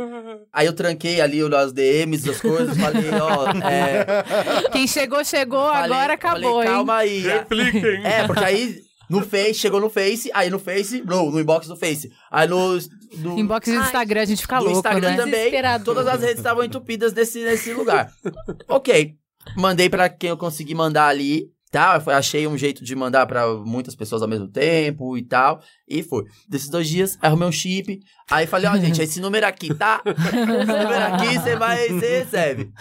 Aí 0.53 0.67
eu 0.67 0.73
tranquei 0.73 1.21
ali 1.21 1.41
as 1.55 1.73
DMs, 1.73 2.29
as 2.29 2.41
coisas, 2.41 2.77
falei, 2.77 3.05
ó, 3.21 3.47
é, 3.69 4.69
Quem 4.73 4.87
chegou, 4.89 5.25
chegou, 5.25 5.69
falei- 5.69 5.85
agora 5.93 6.15
acabou, 6.15 6.55
falei, 6.55 6.69
hein? 6.69 6.75
calma 6.75 6.97
aí. 6.97 7.21
Repliquem. 7.21 8.05
É, 8.05 8.27
porque 8.27 8.43
aí 8.45 8.81
no 9.09 9.23
Face, 9.23 9.55
chegou 9.55 9.81
no 9.81 9.89
Face, 9.89 10.29
aí 10.35 10.51
no 10.51 10.59
Face, 10.59 11.03
no, 11.07 11.31
no 11.31 11.39
inbox 11.41 11.69
do 11.69 11.77
Face. 11.77 12.11
Aí 12.33 12.49
no, 12.49 12.77
no 13.19 13.39
Inbox 13.39 13.69
do 13.71 13.79
Ai, 13.79 13.85
Instagram, 13.87 14.23
a 14.23 14.25
gente 14.25 14.43
fica 14.43 14.59
louco, 14.59 14.79
Instagram 14.79 15.11
né? 15.11 15.17
também, 15.17 15.53
todas 15.85 16.05
as 16.09 16.21
redes 16.21 16.39
estavam 16.39 16.65
entupidas 16.65 17.13
nesse, 17.13 17.45
nesse 17.45 17.73
lugar. 17.73 18.11
ok, 18.69 19.15
mandei 19.57 19.89
pra 19.89 20.09
quem 20.09 20.31
eu 20.31 20.37
consegui 20.37 20.75
mandar 20.75 21.09
ali, 21.09 21.51
tá? 21.71 22.03
Eu 22.05 22.13
achei 22.13 22.47
um 22.47 22.57
jeito 22.57 22.83
de 22.85 22.95
mandar 22.97 23.27
pra 23.27 23.47
muitas 23.55 23.95
pessoas 23.95 24.23
ao 24.23 24.29
mesmo 24.29 24.49
tempo 24.49 25.17
e 25.17 25.23
tal, 25.23 25.61
e 25.87 26.03
foi. 26.03 26.25
Desses 26.49 26.71
dois 26.71 26.89
dias, 26.89 27.19
arrumei 27.21 27.49
um 27.49 27.53
chip, 27.53 28.01
aí 28.31 28.47
falei, 28.47 28.71
ó, 28.71 28.77
gente, 28.81 29.03
esse 29.03 29.21
número 29.21 29.47
aqui, 29.47 29.75
tá? 29.75 30.03
Esse 30.07 30.47
número 30.47 31.05
aqui, 31.05 31.39
você 31.39 31.57
vai, 31.57 31.89
você 31.89 32.19
recebe. 32.21 32.73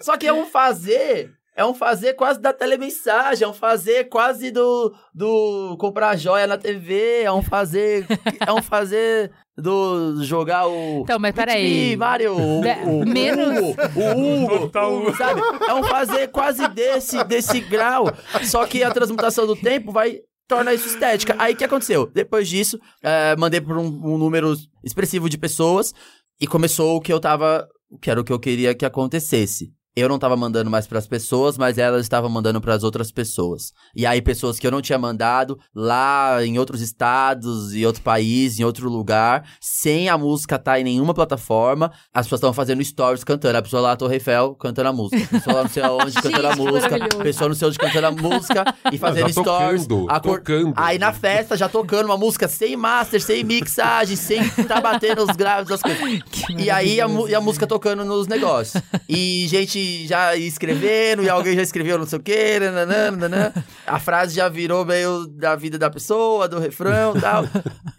Só 0.00 0.16
que 0.16 0.26
é 0.26 0.32
um 0.32 0.46
fazer... 0.46 1.34
É 1.56 1.64
um 1.64 1.74
fazer 1.74 2.14
quase 2.14 2.40
da 2.40 2.54
telemensagem, 2.54 3.44
é 3.44 3.48
um 3.48 3.52
fazer 3.52 4.04
quase 4.04 4.50
do, 4.50 4.94
do 5.12 5.76
comprar 5.78 6.16
joia 6.16 6.46
na 6.46 6.56
TV, 6.56 7.22
é 7.22 7.30
um 7.30 7.42
fazer. 7.42 8.06
É 8.46 8.50
um 8.50 8.62
fazer 8.62 9.30
do 9.56 10.22
jogar 10.24 10.66
o. 10.66 11.00
Então, 11.02 11.18
mas 11.18 11.34
peraí. 11.34 11.96
Mario, 11.96 12.34
o, 12.36 12.60
o, 12.60 13.06
menos- 13.06 13.58
o 13.58 13.68
Hugo, 13.70 14.00
o 14.00 14.44
Hugo, 14.44 14.58
Total. 14.60 14.92
o- 15.06 15.16
sabe? 15.16 15.40
É 15.68 15.74
um 15.74 15.82
fazer 15.84 16.28
quase 16.28 16.66
desse, 16.68 17.22
desse 17.24 17.60
grau. 17.60 18.06
Só 18.44 18.64
que 18.66 18.82
a 18.82 18.90
transmutação 18.90 19.46
do 19.46 19.54
tempo 19.56 19.92
vai 19.92 20.18
tornar 20.48 20.74
isso 20.74 20.88
estética. 20.88 21.34
Aí 21.38 21.54
o 21.54 21.56
que 21.56 21.64
aconteceu? 21.64 22.10
Depois 22.12 22.48
disso, 22.48 22.78
eh, 23.02 23.36
mandei 23.38 23.60
por 23.60 23.76
um, 23.76 23.86
um 23.86 24.18
número 24.18 24.54
expressivo 24.84 25.28
de 25.28 25.36
pessoas 25.38 25.92
e 26.40 26.46
começou 26.46 26.96
o 26.96 27.00
que 27.00 27.12
eu 27.12 27.20
tava. 27.20 27.66
Que 28.00 28.10
era 28.10 28.20
o 28.20 28.24
que 28.24 28.32
eu 28.32 28.38
queria 28.38 28.74
que 28.74 28.84
acontecesse. 28.86 29.72
Eu 29.96 30.08
não 30.08 30.18
tava 30.18 30.36
mandando 30.36 30.70
mais 30.70 30.86
pras 30.86 31.06
pessoas, 31.06 31.58
mas 31.58 31.76
elas 31.76 32.02
estavam 32.02 32.30
mandando 32.30 32.60
pras 32.60 32.84
outras 32.84 33.10
pessoas. 33.10 33.72
E 33.94 34.06
aí, 34.06 34.22
pessoas 34.22 34.58
que 34.58 34.66
eu 34.66 34.70
não 34.70 34.80
tinha 34.80 34.98
mandado 34.98 35.58
lá 35.74 36.44
em 36.44 36.58
outros 36.58 36.80
estados, 36.80 37.74
em 37.74 37.84
outro 37.84 38.00
país, 38.02 38.58
em 38.60 38.64
outro 38.64 38.88
lugar, 38.88 39.44
sem 39.60 40.08
a 40.08 40.16
música 40.16 40.54
estar 40.56 40.78
em 40.78 40.84
nenhuma 40.84 41.12
plataforma, 41.12 41.90
as 42.14 42.26
pessoas 42.26 42.38
estavam 42.38 42.54
fazendo 42.54 42.84
stories 42.84 43.24
cantando. 43.24 43.58
A 43.58 43.62
pessoa 43.62 43.82
lá, 43.82 43.96
Torre 43.96 44.14
Eiffel, 44.14 44.54
cantando 44.54 44.88
a 44.90 44.92
música. 44.92 45.24
A 45.24 45.28
pessoa 45.28 45.56
lá 45.56 45.62
não 45.64 45.70
sei 45.70 45.82
aonde, 45.82 46.12
cantando 46.22 46.46
a 46.48 46.56
música. 46.56 46.96
A 46.96 47.22
pessoa 47.22 47.48
não 47.48 47.54
sei 47.56 47.68
onde 47.68 47.78
cantando 47.78 48.06
a 48.06 48.10
música 48.12 48.64
e 48.92 48.98
fazendo 48.98 49.26
já 49.28 49.42
stories. 49.42 49.86
tocando, 49.86 50.10
acor- 50.10 50.38
tocando. 50.38 50.72
Aí 50.76 50.98
na 50.98 51.12
festa 51.12 51.56
já 51.56 51.68
tocando 51.68 52.06
uma 52.06 52.16
música 52.16 52.46
sem 52.46 52.76
master, 52.76 53.20
sem 53.20 53.42
mixagem, 53.42 54.16
sem 54.16 54.48
tá 54.68 54.80
batendo 54.80 55.24
os 55.28 55.34
graves 55.36 55.68
das 55.68 55.80
coisas. 55.82 56.00
E 56.60 56.68
aí 56.70 57.00
a, 57.00 57.06
e 57.28 57.34
a 57.34 57.40
música 57.40 57.66
tocando 57.66 58.04
nos 58.04 58.26
negócios. 58.26 58.82
E 59.08 59.46
gente 59.48 59.79
já 60.06 60.36
escrevendo, 60.36 61.22
e 61.22 61.28
alguém 61.28 61.54
já 61.56 61.62
escreveu 61.62 61.98
não 61.98 62.06
sei 62.06 62.18
o 62.18 62.22
quê, 62.22 62.58
nananã, 62.60 63.10
nananã. 63.10 63.52
A 63.86 63.98
frase 63.98 64.34
já 64.36 64.48
virou 64.48 64.84
meio 64.84 65.26
da 65.26 65.54
vida 65.56 65.78
da 65.78 65.90
pessoa, 65.90 66.48
do 66.48 66.58
refrão 66.58 67.16
e 67.16 67.20
tal. 67.20 67.44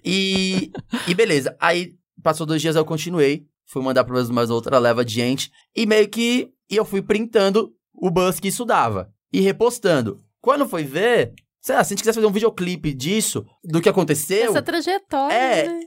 E, 0.04 0.72
e 1.08 1.14
beleza. 1.14 1.56
Aí 1.60 1.94
passou 2.24 2.46
dois 2.46 2.62
dias, 2.62 2.76
eu 2.76 2.86
continuei. 2.86 3.44
Fui 3.68 3.82
mandar 3.82 4.04
pra 4.04 4.14
mais- 4.16 4.30
mais 4.30 4.50
outra 4.50 4.78
leva 4.80 5.06
de 5.06 5.14
gente. 5.14 5.50
E 5.76 5.86
meio 5.86 6.08
que 6.10 6.50
e 6.70 6.76
eu 6.76 6.86
fui 6.86 7.02
printando 7.02 7.72
o 7.94 8.10
buzz 8.10 8.40
que 8.40 8.48
isso 8.50 8.66
dava. 8.66 9.10
E 9.32 9.40
repostando. 9.42 10.18
Quando 10.42 10.68
foi 10.68 10.84
ver, 10.84 11.34
sei 11.62 11.76
lá, 11.76 11.84
se 11.84 11.90
a 11.90 11.96
gente 11.96 12.00
quisesse 12.02 12.16
fazer 12.16 12.28
um 12.28 12.32
videoclipe 12.32 12.94
disso, 12.94 13.46
do 13.64 13.80
que 13.82 13.88
aconteceu. 13.90 14.50
Essa 14.50 14.62
trajetória, 14.62 15.34
É. 15.34 15.68
né? 15.68 15.80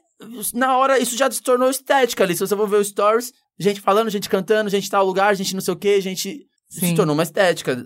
Na 0.54 0.76
hora, 0.76 0.98
isso 0.98 1.16
já 1.16 1.30
se 1.30 1.42
tornou 1.42 1.68
estética 1.68 2.24
ali. 2.24 2.34
Se 2.34 2.40
você 2.40 2.56
for 2.56 2.68
ver 2.68 2.76
os 2.76 2.88
stories, 2.88 3.32
gente 3.58 3.80
falando, 3.80 4.10
gente 4.10 4.28
cantando, 4.28 4.70
gente 4.70 4.88
tal 4.88 5.04
lugar, 5.04 5.34
gente 5.34 5.54
não 5.54 5.60
sei 5.60 5.74
o 5.74 5.76
que, 5.76 6.00
gente. 6.00 6.46
Sim. 6.68 6.88
Se 6.88 6.94
tornou 6.94 7.14
uma 7.14 7.22
estética 7.22 7.76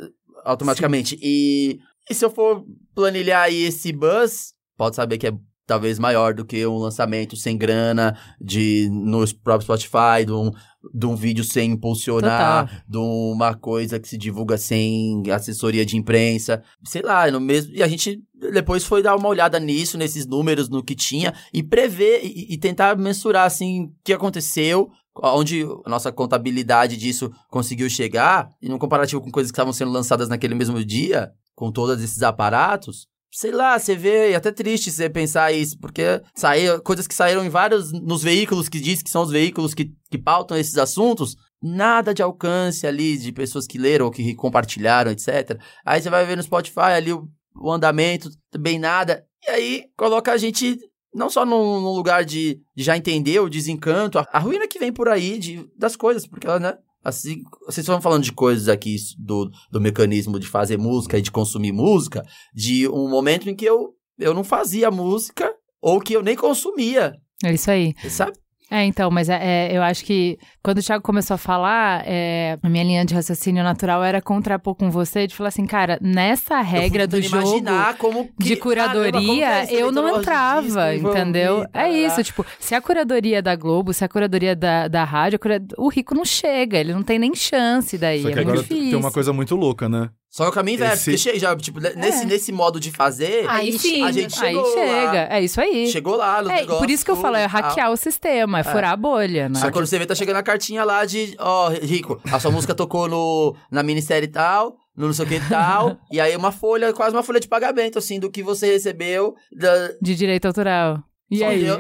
automaticamente. 0.44 1.18
E, 1.20 1.78
e 2.08 2.14
se 2.14 2.24
eu 2.24 2.30
for 2.30 2.64
planilhar 2.94 3.44
aí 3.44 3.64
esse 3.64 3.92
buzz, 3.92 4.52
pode 4.76 4.96
saber 4.96 5.18
que 5.18 5.26
é 5.26 5.32
talvez 5.68 5.98
maior 5.98 6.32
do 6.32 6.46
que 6.46 6.66
um 6.66 6.78
lançamento 6.78 7.36
sem 7.36 7.56
grana, 7.56 8.18
de 8.40 8.88
no 8.90 9.22
próprio 9.34 9.66
Spotify, 9.66 10.24
de 10.24 10.32
um, 10.32 10.50
de 10.94 11.06
um 11.06 11.14
vídeo 11.14 11.44
sem 11.44 11.72
impulsionar, 11.72 12.84
de 12.88 12.96
uma 12.96 13.54
coisa 13.54 14.00
que 14.00 14.08
se 14.08 14.16
divulga 14.16 14.56
sem 14.56 15.22
assessoria 15.30 15.84
de 15.84 15.98
imprensa, 15.98 16.62
sei 16.84 17.02
lá, 17.02 17.30
no 17.30 17.38
mesmo. 17.38 17.74
E 17.74 17.82
a 17.82 17.86
gente 17.86 18.18
depois 18.50 18.82
foi 18.82 19.02
dar 19.02 19.14
uma 19.14 19.28
olhada 19.28 19.60
nisso, 19.60 19.98
nesses 19.98 20.26
números, 20.26 20.70
no 20.70 20.82
que 20.82 20.94
tinha, 20.94 21.34
e 21.52 21.62
prever 21.62 22.24
e, 22.24 22.54
e 22.54 22.56
tentar 22.56 22.96
mensurar 22.96 23.44
assim 23.44 23.84
o 23.84 23.92
que 24.02 24.12
aconteceu. 24.14 24.90
Onde 25.20 25.64
a 25.84 25.90
nossa 25.90 26.12
contabilidade 26.12 26.96
disso 26.96 27.30
conseguiu 27.50 27.90
chegar, 27.90 28.50
e 28.62 28.68
no 28.68 28.78
comparativo 28.78 29.20
com 29.20 29.32
coisas 29.32 29.50
que 29.50 29.56
estavam 29.56 29.72
sendo 29.72 29.90
lançadas 29.90 30.28
naquele 30.28 30.54
mesmo 30.54 30.82
dia, 30.84 31.32
com 31.56 31.72
todos 31.72 32.00
esses 32.02 32.22
aparatos, 32.22 33.08
sei 33.30 33.50
lá, 33.50 33.78
você 33.78 33.94
vê, 33.94 34.32
é 34.32 34.34
até 34.36 34.50
triste 34.50 34.90
você 34.90 35.08
pensar 35.08 35.52
isso, 35.52 35.78
porque 35.78 36.02
saiu, 36.34 36.80
coisas 36.82 37.06
que 37.06 37.14
saíram 37.14 37.44
em 37.44 37.48
vários, 37.48 37.92
nos 37.92 38.22
veículos 38.22 38.68
que 38.68 38.80
diz 38.80 39.02
que 39.02 39.10
são 39.10 39.22
os 39.22 39.30
veículos 39.30 39.74
que, 39.74 39.92
que 40.10 40.18
pautam 40.18 40.56
esses 40.56 40.78
assuntos, 40.78 41.36
nada 41.62 42.14
de 42.14 42.22
alcance 42.22 42.86
ali 42.86 43.18
de 43.18 43.32
pessoas 43.32 43.66
que 43.66 43.78
leram 43.78 44.06
ou 44.06 44.12
que 44.12 44.34
compartilharam, 44.34 45.10
etc. 45.10 45.60
Aí 45.84 46.00
você 46.00 46.08
vai 46.08 46.24
ver 46.24 46.36
no 46.36 46.42
Spotify 46.42 46.92
ali 46.96 47.12
o, 47.12 47.28
o 47.56 47.70
andamento, 47.70 48.30
também 48.50 48.78
nada, 48.78 49.24
e 49.46 49.50
aí 49.50 49.84
coloca 49.96 50.32
a 50.32 50.36
gente 50.36 50.78
não 51.14 51.30
só 51.30 51.44
num, 51.44 51.80
num 51.80 51.92
lugar 51.92 52.24
de, 52.24 52.60
de 52.76 52.84
já 52.84 52.96
entender 52.96 53.40
o 53.40 53.48
desencanto, 53.48 54.18
a, 54.18 54.26
a 54.32 54.38
ruína 54.38 54.68
que 54.68 54.78
vem 54.78 54.92
por 54.92 55.08
aí 55.08 55.38
de, 55.38 55.68
das 55.76 55.96
coisas, 55.96 56.26
porque 56.26 56.46
ela, 56.46 56.58
né? 56.60 56.78
Assim, 57.04 57.42
vocês 57.64 57.78
estão 57.78 58.00
falando 58.00 58.24
de 58.24 58.32
coisas 58.32 58.68
aqui 58.68 58.96
do, 59.18 59.50
do 59.70 59.80
mecanismo 59.80 60.38
de 60.38 60.46
fazer 60.46 60.76
música 60.76 61.16
e 61.18 61.22
de 61.22 61.30
consumir 61.30 61.72
música, 61.72 62.22
de 62.54 62.88
um 62.88 63.08
momento 63.08 63.48
em 63.48 63.54
que 63.54 63.64
eu, 63.64 63.94
eu 64.18 64.34
não 64.34 64.42
fazia 64.44 64.90
música 64.90 65.54
ou 65.80 66.00
que 66.00 66.12
eu 66.14 66.22
nem 66.22 66.36
consumia, 66.36 67.14
É 67.44 67.52
isso 67.54 67.70
aí. 67.70 67.94
sabe? 68.10 68.36
É, 68.70 68.84
então, 68.84 69.10
mas 69.10 69.30
é, 69.30 69.38
é, 69.70 69.76
eu 69.76 69.82
acho 69.82 70.04
que 70.04 70.38
quando 70.62 70.78
o 70.78 70.82
Thiago 70.82 71.02
começou 71.02 71.34
a 71.36 71.38
falar, 71.38 72.02
é, 72.06 72.58
a 72.62 72.68
minha 72.68 72.84
linha 72.84 73.04
de 73.04 73.14
raciocínio 73.14 73.64
natural 73.64 74.04
era 74.04 74.20
contrapor 74.20 74.74
com 74.74 74.90
você, 74.90 75.26
de 75.26 75.34
falar 75.34 75.48
assim, 75.48 75.64
cara, 75.64 75.98
nessa 76.02 76.60
regra 76.60 77.04
eu 77.04 77.08
do 77.08 77.22
jogo 77.22 77.48
imaginar 77.48 77.96
como 77.96 78.28
que, 78.38 78.44
de 78.44 78.56
caramba, 78.56 78.92
como 78.92 79.02
que 79.04 79.42
é 79.42 79.46
curadoria, 79.56 79.72
eu 79.72 79.90
não 79.90 80.18
entrava, 80.18 80.92
disco, 80.92 81.08
entendeu? 81.08 81.62
É 81.62 81.66
tarará. 81.66 81.90
isso, 81.90 82.22
tipo, 82.22 82.44
se 82.60 82.74
a 82.74 82.80
curadoria 82.80 83.40
da 83.40 83.56
Globo, 83.56 83.94
se 83.94 84.04
a 84.04 84.08
curadoria 84.08 84.54
da, 84.54 84.86
da 84.86 85.02
rádio, 85.02 85.38
o 85.78 85.88
rico 85.88 86.14
não 86.14 86.24
chega, 86.24 86.76
ele 86.76 86.92
não 86.92 87.02
tem 87.02 87.18
nem 87.18 87.34
chance 87.34 87.96
daí, 87.96 88.20
Só 88.20 88.28
é 88.28 88.32
que 88.32 88.36
muito 88.36 88.48
agora 88.50 88.62
difícil. 88.62 88.90
tem 88.90 88.98
uma 88.98 89.12
coisa 89.12 89.32
muito 89.32 89.56
louca, 89.56 89.88
né? 89.88 90.10
Só 90.38 90.44
que 90.44 90.50
o 90.50 90.52
caminho 90.52 90.76
inverso, 90.76 90.94
Esse- 90.94 91.04
porque 91.10 91.18
chega, 91.18 91.38
já, 91.40 91.56
tipo, 91.56 91.80
nesse, 91.80 92.24
nesse 92.24 92.52
modo 92.52 92.78
de 92.78 92.92
fazer, 92.92 93.44
Aí 93.48 93.76
sim. 93.76 94.04
a 94.04 94.12
gente 94.12 94.38
Aí 94.40 94.52
chegou 94.54 94.72
chega, 94.72 95.12
lá, 95.12 95.28
é 95.36 95.40
isso 95.42 95.60
aí. 95.60 95.88
chegou 95.88 96.14
lá 96.16 96.40
nos 96.42 96.52
É, 96.52 96.54
negócios, 96.56 96.78
por 96.78 96.88
isso 96.90 97.04
que 97.04 97.10
eu 97.10 97.16
falo, 97.16 97.34
é 97.34 97.44
hackear 97.44 97.90
o 97.90 97.96
sistema, 97.96 98.60
é 98.60 98.62
furar 98.62 98.92
a 98.92 98.96
bolha, 98.96 99.48
né? 99.48 99.60
Aí 99.60 99.72
quando 99.72 99.86
você 99.86 99.98
vê, 99.98 100.06
tá 100.06 100.14
chegando 100.14 100.36
a 100.36 100.42
cartinha 100.44 100.84
lá 100.84 101.04
de, 101.04 101.34
ó, 101.40 101.70
Rico, 101.70 102.20
a 102.32 102.38
sua 102.38 102.52
música 102.52 102.72
tocou 102.72 103.08
no, 103.08 103.56
na 103.68 103.82
minissérie 103.82 104.28
tal, 104.28 104.76
no 104.96 105.06
não 105.08 105.12
sei 105.12 105.24
o 105.24 105.28
que 105.28 105.40
tal, 105.48 105.96
e 106.12 106.20
aí 106.20 106.36
uma 106.36 106.52
folha, 106.52 106.92
quase 106.92 107.16
uma 107.16 107.24
folha 107.24 107.40
de 107.40 107.48
pagamento, 107.48 107.98
assim, 107.98 108.20
do 108.20 108.30
que 108.30 108.40
você 108.40 108.68
recebeu. 108.72 109.34
Da... 109.50 109.88
De 110.00 110.14
direito 110.14 110.46
autoral. 110.46 111.02
E 111.30 111.40
Só 111.40 111.46
aí? 111.46 111.66
eu- 111.66 111.78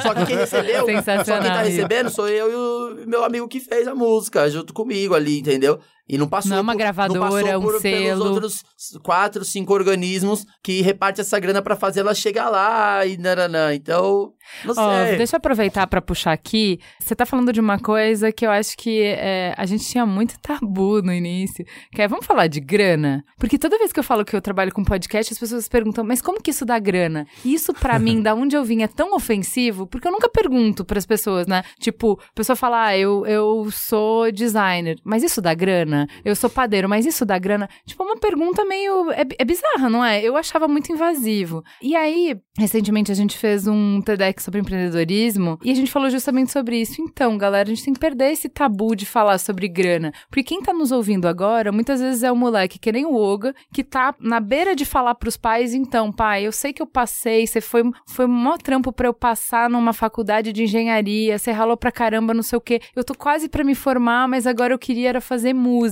Só 0.00 0.14
que 0.14 0.26
quem 0.26 0.36
recebeu, 0.36 0.80
só 0.80 0.86
quem 0.86 1.02
tá 1.50 1.62
recebendo 1.62 2.08
sou 2.08 2.28
eu 2.28 2.52
e 2.52 3.02
o 3.02 3.08
meu 3.08 3.24
amigo 3.24 3.48
que 3.48 3.58
fez 3.58 3.88
a 3.88 3.94
música, 3.96 4.48
junto 4.48 4.72
comigo 4.72 5.12
ali, 5.12 5.40
entendeu? 5.40 5.80
E 6.08 6.16
não 6.16 6.28
passou 6.28 6.50
Não 6.50 6.58
é 6.58 6.60
uma 6.60 6.74
gravadora, 6.76 7.18
não 7.18 7.28
passou 7.28 7.58
um 7.58 7.62
por, 7.62 7.80
selo. 7.80 8.04
pelos 8.04 8.30
outros 8.30 8.64
quatro, 9.02 9.44
cinco 9.44 9.74
organismos 9.74 10.46
que 10.62 10.80
reparte 10.80 11.20
essa 11.20 11.38
grana 11.40 11.60
pra 11.60 11.74
fazer 11.74 12.00
ela 12.00 12.14
chegar 12.14 12.48
lá 12.48 13.04
e 13.04 13.16
nananã. 13.16 13.74
Então, 13.74 14.32
não 14.64 14.74
sei. 14.74 15.16
Deixa 15.16 15.34
eu 15.34 15.38
aproveitar 15.38 15.86
pra 15.88 16.00
puxar 16.00 16.32
aqui. 16.32 16.78
Você 17.00 17.14
tá 17.14 17.26
falando 17.26 17.52
de 17.52 17.60
uma 17.60 17.78
coisa 17.78 18.30
que 18.30 18.46
eu 18.46 18.50
acho 18.50 18.76
que 18.76 19.02
é, 19.02 19.52
a 19.56 19.66
gente 19.66 19.84
tinha 19.84 20.06
muito 20.06 20.38
tabu 20.38 21.02
no 21.02 21.12
início, 21.12 21.64
que 21.92 22.00
é, 22.00 22.06
vamos 22.06 22.24
falar 22.24 22.46
de 22.46 22.60
grana? 22.60 23.24
Porque 23.38 23.58
toda 23.58 23.78
vez 23.78 23.92
que 23.92 23.98
eu 23.98 24.04
falo 24.04 24.24
que 24.24 24.36
eu 24.36 24.40
trabalho 24.40 24.72
com 24.72 24.84
podcast, 24.84 25.32
as 25.32 25.38
pessoas 25.38 25.68
perguntam, 25.68 26.04
mas 26.04 26.22
como 26.22 26.40
que 26.40 26.50
isso 26.50 26.64
dá 26.64 26.78
grana? 26.78 27.26
E 27.44 27.52
isso 27.52 27.72
pra 27.74 27.98
mim, 28.00 28.22
da 28.22 28.34
onde 28.34 28.56
eu 28.56 28.64
vim, 28.64 28.82
é 28.82 28.88
tão 28.88 29.14
ofensivo, 29.14 29.86
porque 29.86 30.06
eu 30.06 30.12
nunca 30.12 30.28
pergunto 30.28 30.84
pras 30.84 31.04
pessoas, 31.04 31.48
né? 31.48 31.64
Tipo, 31.80 32.20
a 32.30 32.34
pessoa 32.34 32.54
fala, 32.54 32.86
ah, 32.86 32.98
eu, 32.98 33.26
eu 33.26 33.68
sou 33.72 34.30
designer, 34.30 34.98
mas 35.04 35.24
isso 35.24 35.42
dá 35.42 35.52
grana? 35.52 35.95
Grana? 35.96 36.08
Eu 36.24 36.36
sou 36.36 36.50
padeiro, 36.50 36.88
mas 36.88 37.06
isso 37.06 37.24
dá 37.24 37.38
grana? 37.38 37.68
Tipo, 37.86 38.04
uma 38.04 38.16
pergunta 38.16 38.64
meio. 38.64 39.10
É, 39.12 39.24
é 39.38 39.44
bizarra, 39.44 39.88
não 39.88 40.04
é? 40.04 40.22
Eu 40.22 40.36
achava 40.36 40.68
muito 40.68 40.92
invasivo. 40.92 41.62
E 41.80 41.96
aí, 41.96 42.36
recentemente 42.58 43.10
a 43.10 43.14
gente 43.14 43.38
fez 43.38 43.66
um 43.66 44.02
TEDx 44.02 44.44
sobre 44.44 44.60
empreendedorismo 44.60 45.58
e 45.62 45.70
a 45.70 45.74
gente 45.74 45.90
falou 45.90 46.10
justamente 46.10 46.52
sobre 46.52 46.80
isso. 46.80 47.00
Então, 47.00 47.38
galera, 47.38 47.68
a 47.68 47.74
gente 47.74 47.84
tem 47.84 47.94
que 47.94 48.00
perder 48.00 48.32
esse 48.32 48.48
tabu 48.48 48.94
de 48.94 49.06
falar 49.06 49.38
sobre 49.38 49.68
grana. 49.68 50.12
Porque 50.28 50.42
quem 50.42 50.60
tá 50.60 50.72
nos 50.72 50.92
ouvindo 50.92 51.26
agora, 51.26 51.72
muitas 51.72 52.00
vezes 52.00 52.22
é 52.22 52.30
o 52.30 52.36
moleque 52.36 52.78
que 52.78 52.92
nem 52.92 53.06
o 53.06 53.14
Oga, 53.14 53.54
que 53.72 53.84
tá 53.84 54.14
na 54.20 54.40
beira 54.40 54.74
de 54.74 54.84
falar 54.84 55.14
pros 55.14 55.36
pais, 55.36 55.72
então, 55.74 56.12
pai, 56.12 56.46
eu 56.46 56.52
sei 56.52 56.72
que 56.72 56.82
eu 56.82 56.86
passei, 56.86 57.46
você 57.46 57.60
foi, 57.60 57.82
foi 58.06 58.26
um 58.26 58.56
trampo 58.58 58.92
pra 58.92 59.08
eu 59.08 59.14
passar 59.14 59.68
numa 59.70 59.92
faculdade 59.92 60.52
de 60.52 60.62
engenharia, 60.64 61.38
você 61.38 61.50
ralou 61.50 61.76
pra 61.76 61.92
caramba, 61.92 62.34
não 62.34 62.42
sei 62.42 62.56
o 62.56 62.60
quê. 62.60 62.80
Eu 62.94 63.04
tô 63.04 63.14
quase 63.14 63.48
pra 63.48 63.62
me 63.62 63.74
formar, 63.74 64.26
mas 64.28 64.46
agora 64.46 64.72
eu 64.72 64.78
queria 64.78 65.06
era 65.06 65.20
fazer 65.20 65.52
música. 65.52 65.85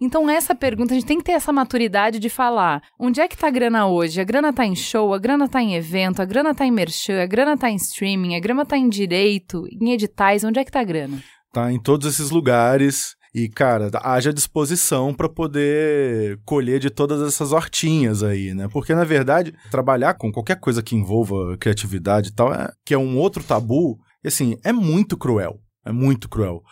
Então, 0.00 0.28
essa 0.28 0.54
pergunta, 0.54 0.92
a 0.92 0.96
gente 0.96 1.06
tem 1.06 1.18
que 1.18 1.24
ter 1.24 1.32
essa 1.32 1.52
maturidade 1.52 2.18
de 2.18 2.28
falar: 2.28 2.82
onde 2.98 3.20
é 3.20 3.28
que 3.28 3.36
tá 3.36 3.48
a 3.48 3.50
grana 3.50 3.86
hoje? 3.86 4.20
A 4.20 4.24
grana 4.24 4.52
tá 4.52 4.64
em 4.64 4.74
show, 4.74 5.12
a 5.12 5.18
grana 5.18 5.48
tá 5.48 5.62
em 5.62 5.74
evento, 5.74 6.20
a 6.20 6.24
grana 6.24 6.54
tá 6.54 6.66
em 6.66 6.70
merchan, 6.70 7.22
a 7.22 7.26
grana 7.26 7.56
tá 7.56 7.70
em 7.70 7.76
streaming, 7.76 8.36
a 8.36 8.40
grana 8.40 8.64
tá 8.64 8.76
em 8.76 8.88
direito, 8.88 9.64
em 9.80 9.92
editais, 9.92 10.44
onde 10.44 10.58
é 10.58 10.64
que 10.64 10.70
tá 10.70 10.80
a 10.80 10.84
grana? 10.84 11.22
Tá 11.52 11.70
em 11.72 11.80
todos 11.80 12.06
esses 12.06 12.30
lugares. 12.30 13.14
E, 13.34 13.48
cara, 13.48 13.90
haja 14.02 14.30
disposição 14.30 15.14
para 15.14 15.26
poder 15.26 16.38
colher 16.44 16.78
de 16.78 16.90
todas 16.90 17.22
essas 17.26 17.50
hortinhas 17.50 18.22
aí, 18.22 18.52
né? 18.52 18.68
Porque, 18.70 18.94
na 18.94 19.04
verdade, 19.04 19.54
trabalhar 19.70 20.14
com 20.14 20.30
qualquer 20.30 20.60
coisa 20.60 20.82
que 20.82 20.94
envolva 20.94 21.56
criatividade 21.56 22.28
e 22.28 22.32
tal, 22.34 22.52
é, 22.52 22.70
que 22.84 22.92
é 22.92 22.98
um 22.98 23.16
outro 23.16 23.42
tabu, 23.42 23.98
assim, 24.22 24.58
é 24.62 24.70
muito 24.70 25.16
cruel. 25.16 25.58
É 25.84 25.90
muito 25.90 26.28
cruel. 26.28 26.62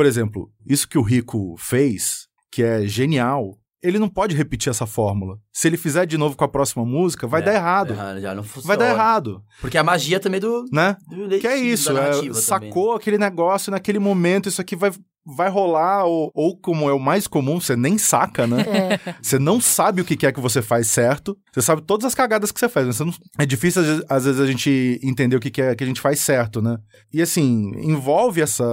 Por 0.00 0.06
exemplo, 0.06 0.50
isso 0.66 0.88
que 0.88 0.96
o 0.96 1.02
Rico 1.02 1.54
fez, 1.58 2.26
que 2.50 2.62
é 2.62 2.86
genial, 2.86 3.58
ele 3.82 3.98
não 3.98 4.08
pode 4.08 4.34
repetir 4.34 4.70
essa 4.70 4.86
fórmula. 4.86 5.36
Se 5.52 5.68
ele 5.68 5.76
fizer 5.76 6.06
de 6.06 6.16
novo 6.16 6.34
com 6.34 6.42
a 6.42 6.48
próxima 6.48 6.86
música, 6.86 7.26
vai 7.26 7.42
É, 7.42 7.44
dar 7.44 7.54
errado. 7.54 7.94
Já 8.18 8.34
não 8.34 8.42
Vai 8.42 8.78
dar 8.78 8.88
errado, 8.88 9.42
Porque 9.60 9.76
a 9.76 9.84
magia 9.84 10.18
também 10.18 10.40
do. 10.40 10.64
né? 10.72 10.96
do 11.06 11.38
Que 11.38 11.46
é 11.46 11.58
isso, 11.58 11.94
é, 11.98 12.32
sacou 12.32 12.94
aquele 12.94 13.18
negócio 13.18 13.70
naquele 13.70 13.98
momento, 13.98 14.48
isso 14.48 14.62
aqui 14.62 14.74
vai, 14.74 14.90
vai 15.24 15.48
rolar, 15.48 16.04
ou, 16.04 16.30
ou 16.34 16.56
como 16.58 16.88
é 16.88 16.92
o 16.92 16.98
mais 16.98 17.26
comum, 17.26 17.60
você 17.60 17.76
nem 17.76 17.98
saca, 17.98 18.46
né? 18.46 18.60
É. 18.62 19.14
Você 19.22 19.38
não 19.38 19.60
sabe 19.60 20.00
o 20.00 20.04
que 20.04 20.26
é 20.26 20.32
que 20.32 20.40
você 20.40 20.62
faz 20.62 20.86
certo, 20.88 21.36
você 21.52 21.62
sabe 21.62 21.82
todas 21.82 22.06
as 22.06 22.14
cagadas 22.14 22.50
que 22.50 22.58
você 22.58 22.68
faz, 22.68 22.86
mas 22.86 22.96
você 22.96 23.04
não- 23.04 23.12
é 23.38 23.46
difícil 23.46 23.82
às 24.08 24.24
vezes, 24.24 24.40
a 24.40 24.46
gente 24.46 24.98
entender 25.02 25.36
o 25.36 25.40
que 25.40 25.60
é 25.60 25.74
que 25.74 25.84
a 25.84 25.86
gente 25.86 26.00
faz 26.00 26.20
certo, 26.20 26.60
né? 26.62 26.78
E 27.12 27.20
assim, 27.20 27.70
envolve 27.76 28.40
essa 28.40 28.64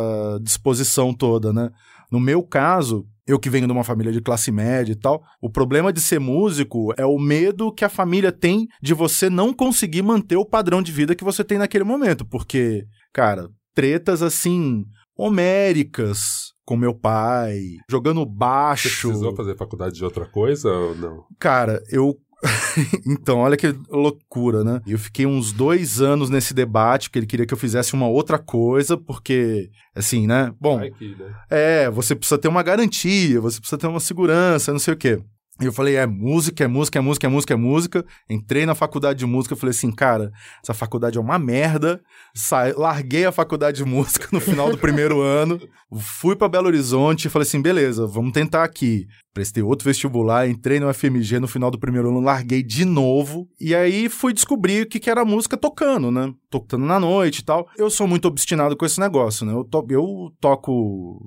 disposição 0.41 1.13
toda, 1.13 1.51
né? 1.51 1.69
No 2.11 2.19
meu 2.19 2.41
caso, 2.41 3.05
eu 3.27 3.37
que 3.37 3.49
venho 3.49 3.67
de 3.67 3.73
uma 3.73 3.83
família 3.83 4.13
de 4.13 4.21
classe 4.21 4.49
média 4.51 4.93
e 4.93 4.95
tal, 4.95 5.21
o 5.41 5.49
problema 5.49 5.91
de 5.91 5.99
ser 5.99 6.19
músico 6.19 6.93
é 6.97 7.05
o 7.05 7.19
medo 7.19 7.73
que 7.73 7.83
a 7.83 7.89
família 7.89 8.31
tem 8.31 8.67
de 8.81 8.93
você 8.93 9.29
não 9.29 9.53
conseguir 9.53 10.01
manter 10.01 10.37
o 10.37 10.45
padrão 10.45 10.81
de 10.81 10.91
vida 10.93 11.13
que 11.13 11.25
você 11.25 11.43
tem 11.43 11.57
naquele 11.57 11.83
momento, 11.83 12.25
porque, 12.25 12.85
cara, 13.13 13.49
tretas 13.75 14.21
assim 14.21 14.85
homéricas 15.17 16.53
com 16.65 16.75
meu 16.75 16.93
pai, 16.93 17.77
jogando 17.89 18.19
Você 18.21 18.31
baixo. 18.35 18.89
precisou 18.89 19.35
fazer 19.35 19.55
faculdade 19.55 19.95
de 19.95 20.03
outra 20.03 20.25
coisa 20.25 20.69
ou 20.69 20.95
não? 20.95 21.23
Cara, 21.39 21.81
eu. 21.89 22.15
então, 23.07 23.39
olha 23.39 23.57
que 23.57 23.73
loucura, 23.89 24.63
né? 24.63 24.81
Eu 24.85 24.99
fiquei 24.99 25.25
uns 25.25 25.51
dois 25.51 26.01
anos 26.01 26.29
nesse 26.29 26.53
debate, 26.53 27.09
que 27.09 27.17
ele 27.17 27.25
queria 27.25 27.47
que 27.47 27.53
eu 27.53 27.57
fizesse 27.57 27.93
uma 27.93 28.07
outra 28.07 28.37
coisa, 28.37 28.95
porque, 28.95 29.71
assim, 29.95 30.27
né? 30.27 30.53
Bom, 30.59 30.79
que, 30.91 31.15
né? 31.15 31.33
é, 31.49 31.89
você 31.89 32.15
precisa 32.15 32.37
ter 32.37 32.47
uma 32.47 32.61
garantia, 32.61 33.41
você 33.41 33.59
precisa 33.59 33.77
ter 33.79 33.87
uma 33.87 33.99
segurança, 33.99 34.71
não 34.71 34.79
sei 34.79 34.93
o 34.93 34.97
quê. 34.97 35.19
E 35.59 35.65
eu 35.65 35.73
falei, 35.73 35.95
é 35.95 36.05
música, 36.05 36.63
é 36.63 36.67
música, 36.67 36.99
é 36.99 37.01
música, 37.01 37.25
é 37.25 37.29
música, 37.29 37.53
é 37.53 37.57
música. 37.57 38.05
Entrei 38.29 38.65
na 38.65 38.75
faculdade 38.75 39.19
de 39.19 39.25
música, 39.25 39.55
falei 39.55 39.71
assim, 39.71 39.91
cara, 39.91 40.31
essa 40.63 40.73
faculdade 40.73 41.17
é 41.17 41.21
uma 41.21 41.39
merda. 41.39 41.99
Sa 42.35 42.71
larguei 42.77 43.25
a 43.25 43.31
faculdade 43.31 43.77
de 43.77 43.85
música 43.85 44.27
no 44.31 44.39
final 44.39 44.69
do 44.69 44.77
primeiro 44.77 45.19
ano, 45.23 45.59
fui 45.99 46.35
pra 46.35 46.47
Belo 46.47 46.67
Horizonte 46.67 47.25
e 47.25 47.29
falei 47.29 47.47
assim, 47.47 47.61
beleza, 47.61 48.05
vamos 48.05 48.33
tentar 48.33 48.63
aqui. 48.63 49.07
Prestei 49.33 49.63
outro 49.63 49.85
vestibular, 49.85 50.47
entrei 50.47 50.79
no 50.79 50.91
FMG 50.93 51.39
no 51.39 51.47
final 51.47 51.71
do 51.71 51.79
primeiro 51.79 52.09
ano, 52.09 52.19
larguei 52.19 52.61
de 52.61 52.85
novo. 52.85 53.47
E 53.59 53.73
aí 53.73 54.09
fui 54.09 54.33
descobrir 54.33 54.83
o 54.83 54.89
que, 54.89 54.99
que 54.99 55.09
era 55.09 55.25
música 55.25 55.57
tocando, 55.57 56.11
né? 56.11 56.31
Tocando 56.49 56.85
na 56.85 56.99
noite 56.99 57.39
e 57.39 57.45
tal. 57.45 57.67
Eu 57.77 57.89
sou 57.89 58.07
muito 58.07 58.27
obstinado 58.27 58.75
com 58.75 58.85
esse 58.85 58.99
negócio, 58.99 59.45
né? 59.45 59.53
Eu, 59.53 59.63
to 59.63 59.85
eu 59.89 60.31
toco 60.39 61.19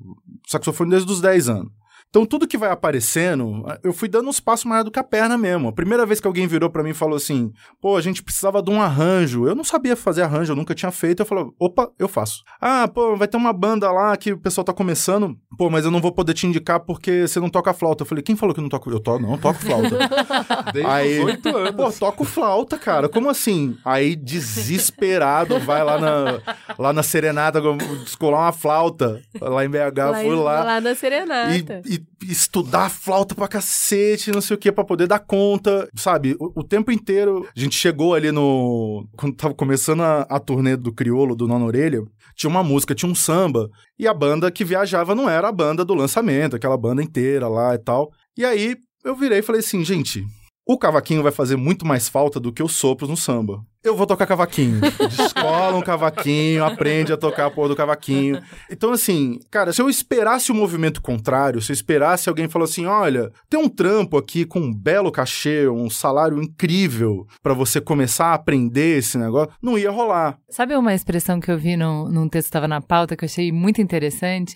saxofone 0.46 0.90
desde 0.90 1.10
os 1.10 1.20
10 1.20 1.48
anos. 1.48 1.79
Então, 2.10 2.26
tudo 2.26 2.46
que 2.48 2.58
vai 2.58 2.70
aparecendo, 2.72 3.64
eu 3.84 3.92
fui 3.92 4.08
dando 4.08 4.28
uns 4.28 4.40
passos 4.40 4.64
maior 4.64 4.82
do 4.82 4.90
que 4.90 4.98
a 4.98 5.04
perna 5.04 5.38
mesmo. 5.38 5.68
A 5.68 5.72
primeira 5.72 6.04
vez 6.04 6.20
que 6.20 6.26
alguém 6.26 6.44
virou 6.44 6.68
pra 6.68 6.82
mim 6.82 6.90
e 6.90 6.94
falou 6.94 7.16
assim: 7.16 7.52
pô, 7.80 7.96
a 7.96 8.00
gente 8.00 8.20
precisava 8.20 8.60
de 8.60 8.68
um 8.68 8.82
arranjo. 8.82 9.46
Eu 9.46 9.54
não 9.54 9.62
sabia 9.62 9.94
fazer 9.94 10.22
arranjo, 10.22 10.50
eu 10.50 10.56
nunca 10.56 10.74
tinha 10.74 10.90
feito. 10.90 11.20
Eu 11.20 11.26
falei: 11.26 11.46
opa, 11.56 11.88
eu 12.00 12.08
faço. 12.08 12.42
Ah, 12.60 12.88
pô, 12.88 13.16
vai 13.16 13.28
ter 13.28 13.36
uma 13.36 13.52
banda 13.52 13.92
lá 13.92 14.16
que 14.16 14.32
o 14.32 14.38
pessoal 14.38 14.64
tá 14.64 14.72
começando. 14.72 15.36
Pô, 15.56 15.70
mas 15.70 15.84
eu 15.84 15.90
não 15.92 16.00
vou 16.00 16.10
poder 16.10 16.34
te 16.34 16.48
indicar 16.48 16.80
porque 16.80 17.28
você 17.28 17.38
não 17.38 17.48
toca 17.48 17.72
flauta. 17.72 18.02
Eu 18.02 18.06
falei: 18.06 18.24
quem 18.24 18.34
falou 18.34 18.52
que 18.52 18.58
eu 18.58 18.62
não 18.62 18.68
toco? 18.68 18.90
Eu 18.90 18.98
to 18.98 19.20
não, 19.20 19.38
toco 19.38 19.60
flauta. 19.60 19.96
Desde 20.74 20.90
Aí, 20.90 21.20
os 21.20 21.26
oito 21.26 21.56
anos. 21.56 21.70
Pô, 21.76 21.92
toco 21.92 22.24
flauta, 22.24 22.76
cara. 22.76 23.08
Como 23.08 23.30
assim? 23.30 23.76
Aí, 23.84 24.16
desesperado, 24.16 25.60
vai 25.60 25.84
lá 25.84 25.96
na, 25.96 26.40
lá 26.76 26.92
na 26.92 27.04
Serenata 27.04 27.60
descolar 28.02 28.40
uma 28.40 28.52
flauta. 28.52 29.22
Lá 29.40 29.64
em 29.64 29.70
BH, 29.70 29.76
lá, 29.96 30.20
fui 30.20 30.34
lá. 30.34 30.64
lá 30.64 30.80
na 30.80 30.94
Serenata. 30.96 31.82
E, 31.84 31.94
e 31.94 31.99
estudar 32.22 32.88
flauta 32.90 33.34
pra 33.34 33.48
cacete, 33.48 34.30
não 34.30 34.40
sei 34.40 34.56
o 34.56 34.58
que, 34.58 34.70
pra 34.70 34.84
poder 34.84 35.06
dar 35.06 35.18
conta, 35.18 35.88
sabe? 35.94 36.36
O, 36.38 36.60
o 36.60 36.64
tempo 36.64 36.92
inteiro, 36.92 37.46
a 37.56 37.60
gente 37.60 37.76
chegou 37.76 38.14
ali 38.14 38.30
no. 38.30 39.06
Quando 39.16 39.36
tava 39.36 39.54
começando 39.54 40.02
a, 40.02 40.22
a 40.22 40.38
turnê 40.38 40.76
do 40.76 40.92
Criolo, 40.92 41.36
do 41.36 41.46
Nona 41.46 41.64
Orelha, 41.64 42.02
tinha 42.34 42.50
uma 42.50 42.62
música, 42.62 42.94
tinha 42.94 43.10
um 43.10 43.14
samba, 43.14 43.68
e 43.98 44.06
a 44.06 44.14
banda 44.14 44.50
que 44.50 44.64
viajava 44.64 45.14
não 45.14 45.28
era 45.28 45.48
a 45.48 45.52
banda 45.52 45.84
do 45.84 45.94
lançamento, 45.94 46.56
aquela 46.56 46.76
banda 46.76 47.02
inteira 47.02 47.48
lá 47.48 47.74
e 47.74 47.78
tal. 47.78 48.10
E 48.36 48.44
aí 48.44 48.76
eu 49.04 49.14
virei 49.14 49.38
e 49.38 49.42
falei 49.42 49.60
assim, 49.60 49.84
gente. 49.84 50.24
O 50.66 50.78
cavaquinho 50.78 51.22
vai 51.22 51.32
fazer 51.32 51.56
muito 51.56 51.86
mais 51.86 52.08
falta 52.08 52.38
do 52.38 52.52
que 52.52 52.62
os 52.62 52.72
sopros 52.72 53.10
no 53.10 53.16
samba. 53.16 53.64
Eu 53.82 53.96
vou 53.96 54.06
tocar 54.06 54.26
cavaquinho. 54.26 54.78
Descola 55.08 55.74
um 55.74 55.80
cavaquinho, 55.80 56.62
aprende 56.62 57.14
a 57.14 57.16
tocar 57.16 57.46
a 57.46 57.50
porra 57.50 57.70
do 57.70 57.76
cavaquinho. 57.76 58.38
Então, 58.70 58.92
assim, 58.92 59.40
cara, 59.50 59.72
se 59.72 59.80
eu 59.80 59.88
esperasse 59.88 60.52
o 60.52 60.54
movimento 60.54 61.00
contrário, 61.00 61.62
se 61.62 61.72
eu 61.72 61.74
esperasse 61.74 62.28
alguém 62.28 62.46
falar 62.46 62.66
assim: 62.66 62.84
olha, 62.84 63.32
tem 63.48 63.58
um 63.58 63.70
trampo 63.70 64.18
aqui 64.18 64.44
com 64.44 64.60
um 64.60 64.74
belo 64.74 65.10
cachê, 65.10 65.66
um 65.66 65.88
salário 65.88 66.42
incrível 66.42 67.26
pra 67.42 67.54
você 67.54 67.80
começar 67.80 68.26
a 68.26 68.34
aprender 68.34 68.98
esse 68.98 69.16
negócio, 69.16 69.50
não 69.62 69.78
ia 69.78 69.90
rolar. 69.90 70.38
Sabe 70.50 70.76
uma 70.76 70.94
expressão 70.94 71.40
que 71.40 71.50
eu 71.50 71.58
vi 71.58 71.74
no, 71.74 72.06
num 72.10 72.28
texto 72.28 72.46
que 72.46 72.50
estava 72.50 72.68
na 72.68 72.82
pauta 72.82 73.16
que 73.16 73.24
eu 73.24 73.28
achei 73.28 73.50
muito 73.50 73.80
interessante? 73.80 74.54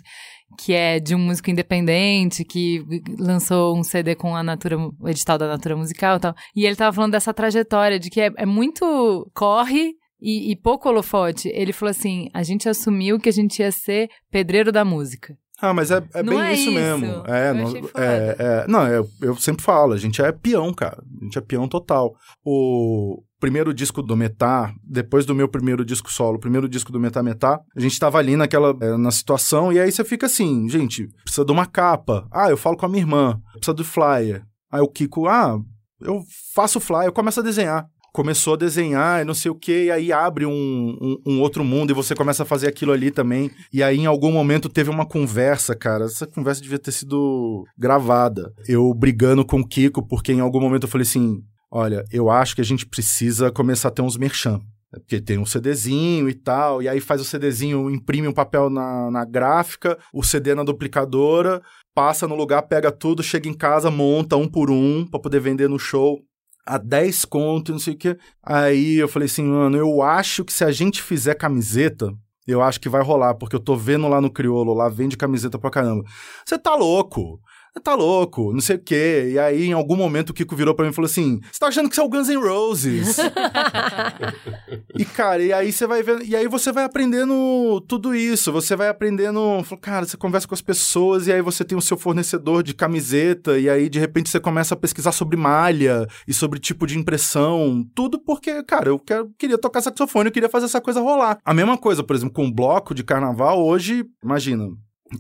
Que 0.59 0.73
é 0.73 1.01
de 1.01 1.15
um 1.15 1.19
músico 1.19 1.51
independente 1.51 2.45
que 2.45 2.85
lançou 3.19 3.77
um 3.77 3.83
CD 3.83 4.15
com 4.15 4.35
a 4.37 4.43
Natura, 4.43 4.79
o 4.79 5.09
edital 5.09 5.39
da 5.39 5.49
Natura 5.49 5.77
Musical 5.77 6.17
e 6.17 6.21
tal. 6.21 6.35
E 6.55 6.67
ele 6.67 6.77
tava 6.77 6.93
falando 6.95 7.13
dessa 7.13 7.35
trajetória, 7.35 7.99
de 7.99 8.11
que 8.11 8.21
é, 8.21 8.31
é 8.37 8.47
muito 8.47 9.31
corre 9.35 9.93
e, 10.21 10.51
e 10.53 10.57
pouco 10.57 10.89
holofote. 10.89 11.49
Ele 11.49 11.73
falou 11.73 11.91
assim: 11.91 12.29
a 12.33 12.43
gente 12.43 12.69
assumiu 12.69 13.19
que 13.19 13.29
a 13.29 13.33
gente 13.33 13.61
ia 13.61 13.71
ser 13.73 14.09
pedreiro 14.31 14.73
da 14.73 14.85
música. 14.85 15.37
Ah, 15.61 15.73
mas 15.73 15.91
é, 15.91 16.03
é 16.15 16.23
bem 16.23 16.41
é 16.41 16.53
isso, 16.53 16.63
isso. 16.63 16.73
mesmo. 16.73 17.07
É, 17.27 17.51
Eu 17.51 17.55
não, 17.55 17.77
é, 17.97 18.37
é- 18.39 18.65
não 18.69 18.89
eu, 18.89 19.09
eu 19.23 19.37
sempre 19.37 19.63
falo, 19.63 19.93
a 19.93 19.97
gente 19.97 20.21
é 20.21 20.33
peão, 20.33 20.75
cara. 20.75 21.03
A 21.21 21.25
gente 21.25 21.39
é 21.39 21.41
peão 21.41 21.69
total. 21.69 22.15
O 22.45 23.23
primeiro 23.45 23.75
disco 23.75 24.01
do 24.01 24.17
Metá, 24.17 24.75
depois 24.83 25.27
do 25.27 25.35
meu 25.35 25.47
primeiro 25.47 25.85
disco 25.85 26.11
solo, 26.11 26.39
primeiro 26.39 26.67
disco 26.67 26.91
do 26.91 26.99
Metá 26.99 27.23
Metá, 27.23 27.61
a 27.77 27.79
gente 27.79 27.99
tava 27.99 28.17
ali 28.17 28.37
naquela, 28.37 28.75
é, 28.81 28.97
na 28.97 29.11
situação, 29.11 29.71
e 29.71 29.79
aí 29.79 29.93
você 29.93 30.03
fica 30.03 30.25
assim, 30.25 30.67
gente, 30.67 31.07
precisa 31.23 31.45
de 31.45 31.53
uma 31.53 31.67
capa. 31.67 32.27
Ah, 32.33 32.49
eu 32.49 32.57
falo 32.57 32.75
com 32.75 32.87
a 32.87 32.89
minha 32.89 33.03
irmã, 33.03 33.39
precisa 33.53 33.75
do 33.75 33.85
flyer. 33.85 34.43
Aí 34.73 34.81
o 34.81 34.89
Kiko, 34.89 35.29
ah, 35.29 35.61
eu 36.01 36.23
faço 36.55 36.81
flyer, 36.81 37.05
eu 37.05 37.13
começo 37.13 37.41
a 37.41 37.43
desenhar. 37.43 37.85
Começou 38.15 38.55
a 38.55 38.57
desenhar 38.57 39.21
e 39.21 39.27
não 39.27 39.35
sei 39.35 39.51
o 39.51 39.55
que, 39.55 39.85
e 39.85 39.91
aí 39.91 40.11
abre 40.11 40.47
um, 40.47 40.51
um, 40.53 41.17
um 41.27 41.41
outro 41.43 41.63
mundo 41.63 41.91
e 41.91 41.95
você 41.95 42.15
começa 42.15 42.45
a 42.45 42.47
fazer 42.47 42.67
aquilo 42.67 42.93
ali 42.93 43.11
também. 43.11 43.51
E 43.71 43.83
aí, 43.83 43.99
em 43.99 44.07
algum 44.07 44.33
momento, 44.33 44.71
teve 44.71 44.89
uma 44.89 45.05
conversa, 45.05 45.77
cara. 45.77 46.07
Essa 46.07 46.27
conversa 46.27 46.63
devia 46.63 46.79
ter 46.79 46.93
sido 46.93 47.65
gravada. 47.77 48.55
Eu 48.67 48.95
brigando 48.95 49.45
com 49.45 49.61
o 49.61 49.69
Kiko, 49.69 50.07
porque 50.07 50.33
em 50.33 50.41
algum 50.41 50.61
momento 50.61 50.85
eu 50.85 50.89
falei 50.89 51.03
assim: 51.03 51.43
olha, 51.75 52.05
eu 52.13 52.31
acho 52.31 52.55
que 52.55 52.61
a 52.61 52.65
gente 52.65 52.87
precisa 52.87 53.51
começar 53.51 53.89
a 53.89 53.91
ter 53.91 54.01
uns 54.01 54.17
merchan. 54.17 54.61
É 54.95 54.99
Porque 55.01 55.21
tem 55.21 55.39
um 55.39 55.45
CDzinho 55.45 56.29
e 56.29 56.35
tal, 56.35 56.81
e 56.81 56.89
aí 56.89 57.01
faz 57.01 57.21
o 57.21 57.25
CDzinho, 57.25 57.91
imprime 57.91 58.29
um 58.29 58.33
papel 58.33 58.71
na, 58.71 59.11
na 59.11 59.25
gráfica, 59.25 59.99
o 60.13 60.23
CD 60.23 60.55
na 60.55 60.63
duplicadora, 60.63 61.61
passa 61.93 62.29
no 62.29 62.37
lugar, 62.37 62.63
pega 62.63 62.93
tudo, 62.93 63.25
chega 63.25 63.49
em 63.49 63.55
casa, 63.55 63.91
monta 63.91 64.37
um 64.37 64.49
por 64.49 64.71
um 64.71 65.05
pra 65.05 65.19
poder 65.19 65.41
vender 65.41 65.69
no 65.69 65.81
show 65.81 66.21
a 66.65 66.79
10 66.79 67.25
conto, 67.25 67.73
não 67.73 67.79
sei 67.81 67.95
o 67.95 67.99
quê. 67.99 68.17
Aí 68.41 68.95
eu 68.95 69.09
falei 69.09 69.27
assim, 69.27 69.43
mano, 69.43 69.77
eu 69.77 70.01
acho 70.01 70.45
que 70.45 70.53
se 70.53 70.65
a 70.65 70.71
gente 70.71 71.03
fizer 71.03 71.35
camiseta, 71.35 72.09
eu 72.47 72.63
acho 72.63 72.81
que 72.81 72.89
vai 72.89 73.03
rolar, 73.03 73.35
porque 73.35 73.57
eu 73.57 73.61
tô 73.61 73.77
vendo 73.77 74.07
lá 74.07 74.21
no 74.21 74.31
Criolo, 74.31 74.75
lá 74.75 74.89
vende 74.89 75.17
camiseta 75.17 75.59
pra 75.59 75.71
caramba. 75.71 76.05
Você 76.47 76.57
tá 76.57 76.77
louco? 76.77 77.41
Tá 77.81 77.95
louco, 77.95 78.53
não 78.53 78.61
sei 78.61 78.77
o 78.77 78.79
quê. 78.79 79.31
E 79.33 79.39
aí, 79.39 79.67
em 79.67 79.73
algum 79.73 79.97
momento, 79.97 80.31
o 80.31 80.35
Kiko 80.35 80.55
virou 80.55 80.75
pra 80.75 80.85
mim 80.85 80.91
e 80.91 80.95
falou 80.95 81.07
assim: 81.07 81.41
Você 81.51 81.59
tá 81.59 81.67
achando 81.67 81.89
que 81.89 81.95
você 81.95 82.01
é 82.01 82.05
o 82.05 82.09
Guns 82.09 82.29
N' 82.29 82.37
Roses? 82.37 83.17
e, 84.97 85.05
cara, 85.05 85.43
e 85.43 85.53
aí 85.53 85.73
você 85.73 85.87
vai 85.87 86.03
vendo. 86.03 86.23
E 86.23 86.37
aí 86.37 86.47
você 86.47 86.73
vai 86.73 86.85
aprendendo 86.85 87.81
tudo 87.89 88.15
isso. 88.15 88.53
Você 88.53 88.77
vai 88.77 88.89
aprendendo. 88.89 89.41
Cara, 89.81 90.07
você 90.07 90.17
conversa 90.17 90.47
com 90.47 90.55
as 90.55 90.63
pessoas 90.63 91.27
e 91.27 91.33
aí 91.33 91.43
você 91.43 91.65
tem 91.65 91.77
o 91.77 91.83
seu 91.83 91.97
fornecedor 91.97 92.63
de 92.63 92.75
camiseta. 92.75 93.59
E 93.59 93.69
aí, 93.69 93.89
de 93.89 93.99
repente, 93.99 94.31
você 94.31 94.41
começa 94.41 94.75
a 94.75 94.77
pesquisar 94.79 95.13
sobre 95.13 95.37
malha 95.37 96.07
e 96.27 96.33
sobre 96.33 96.59
tipo 96.59 96.87
de 96.87 96.99
impressão. 96.99 97.85
Tudo 97.95 98.19
porque, 98.19 98.63
cara, 98.63 98.89
eu 98.89 98.99
quero, 98.99 99.31
queria 99.39 99.59
tocar 99.59 99.81
saxofone, 99.81 100.29
eu 100.29 100.33
queria 100.33 100.49
fazer 100.49 100.67
essa 100.67 100.81
coisa 100.81 101.01
rolar. 101.01 101.39
A 101.45 101.55
mesma 101.55 101.77
coisa, 101.77 102.03
por 102.03 102.15
exemplo, 102.15 102.35
com 102.35 102.45
um 102.45 102.53
bloco 102.53 102.95
de 102.95 103.03
carnaval, 103.03 103.65
hoje, 103.65 104.05
imagina, 104.23 104.69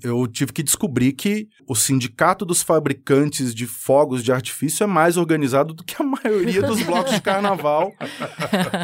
eu 0.03 0.27
tive 0.27 0.53
que 0.53 0.63
descobrir 0.63 1.13
que 1.13 1.49
o 1.69 1.75
sindicato 1.75 2.45
dos 2.45 2.63
fabricantes 2.63 3.55
de 3.55 3.67
fogos 3.67 4.25
de 4.25 4.33
artifício 4.33 4.83
é 4.83 4.87
mais 4.87 5.17
organizado 5.17 5.75
do 5.75 5.85
que 5.85 5.95
a 6.01 6.05
maioria 6.05 6.63
dos 6.63 6.83
blocos 6.83 7.13
de 7.13 7.21
carnaval 7.21 7.93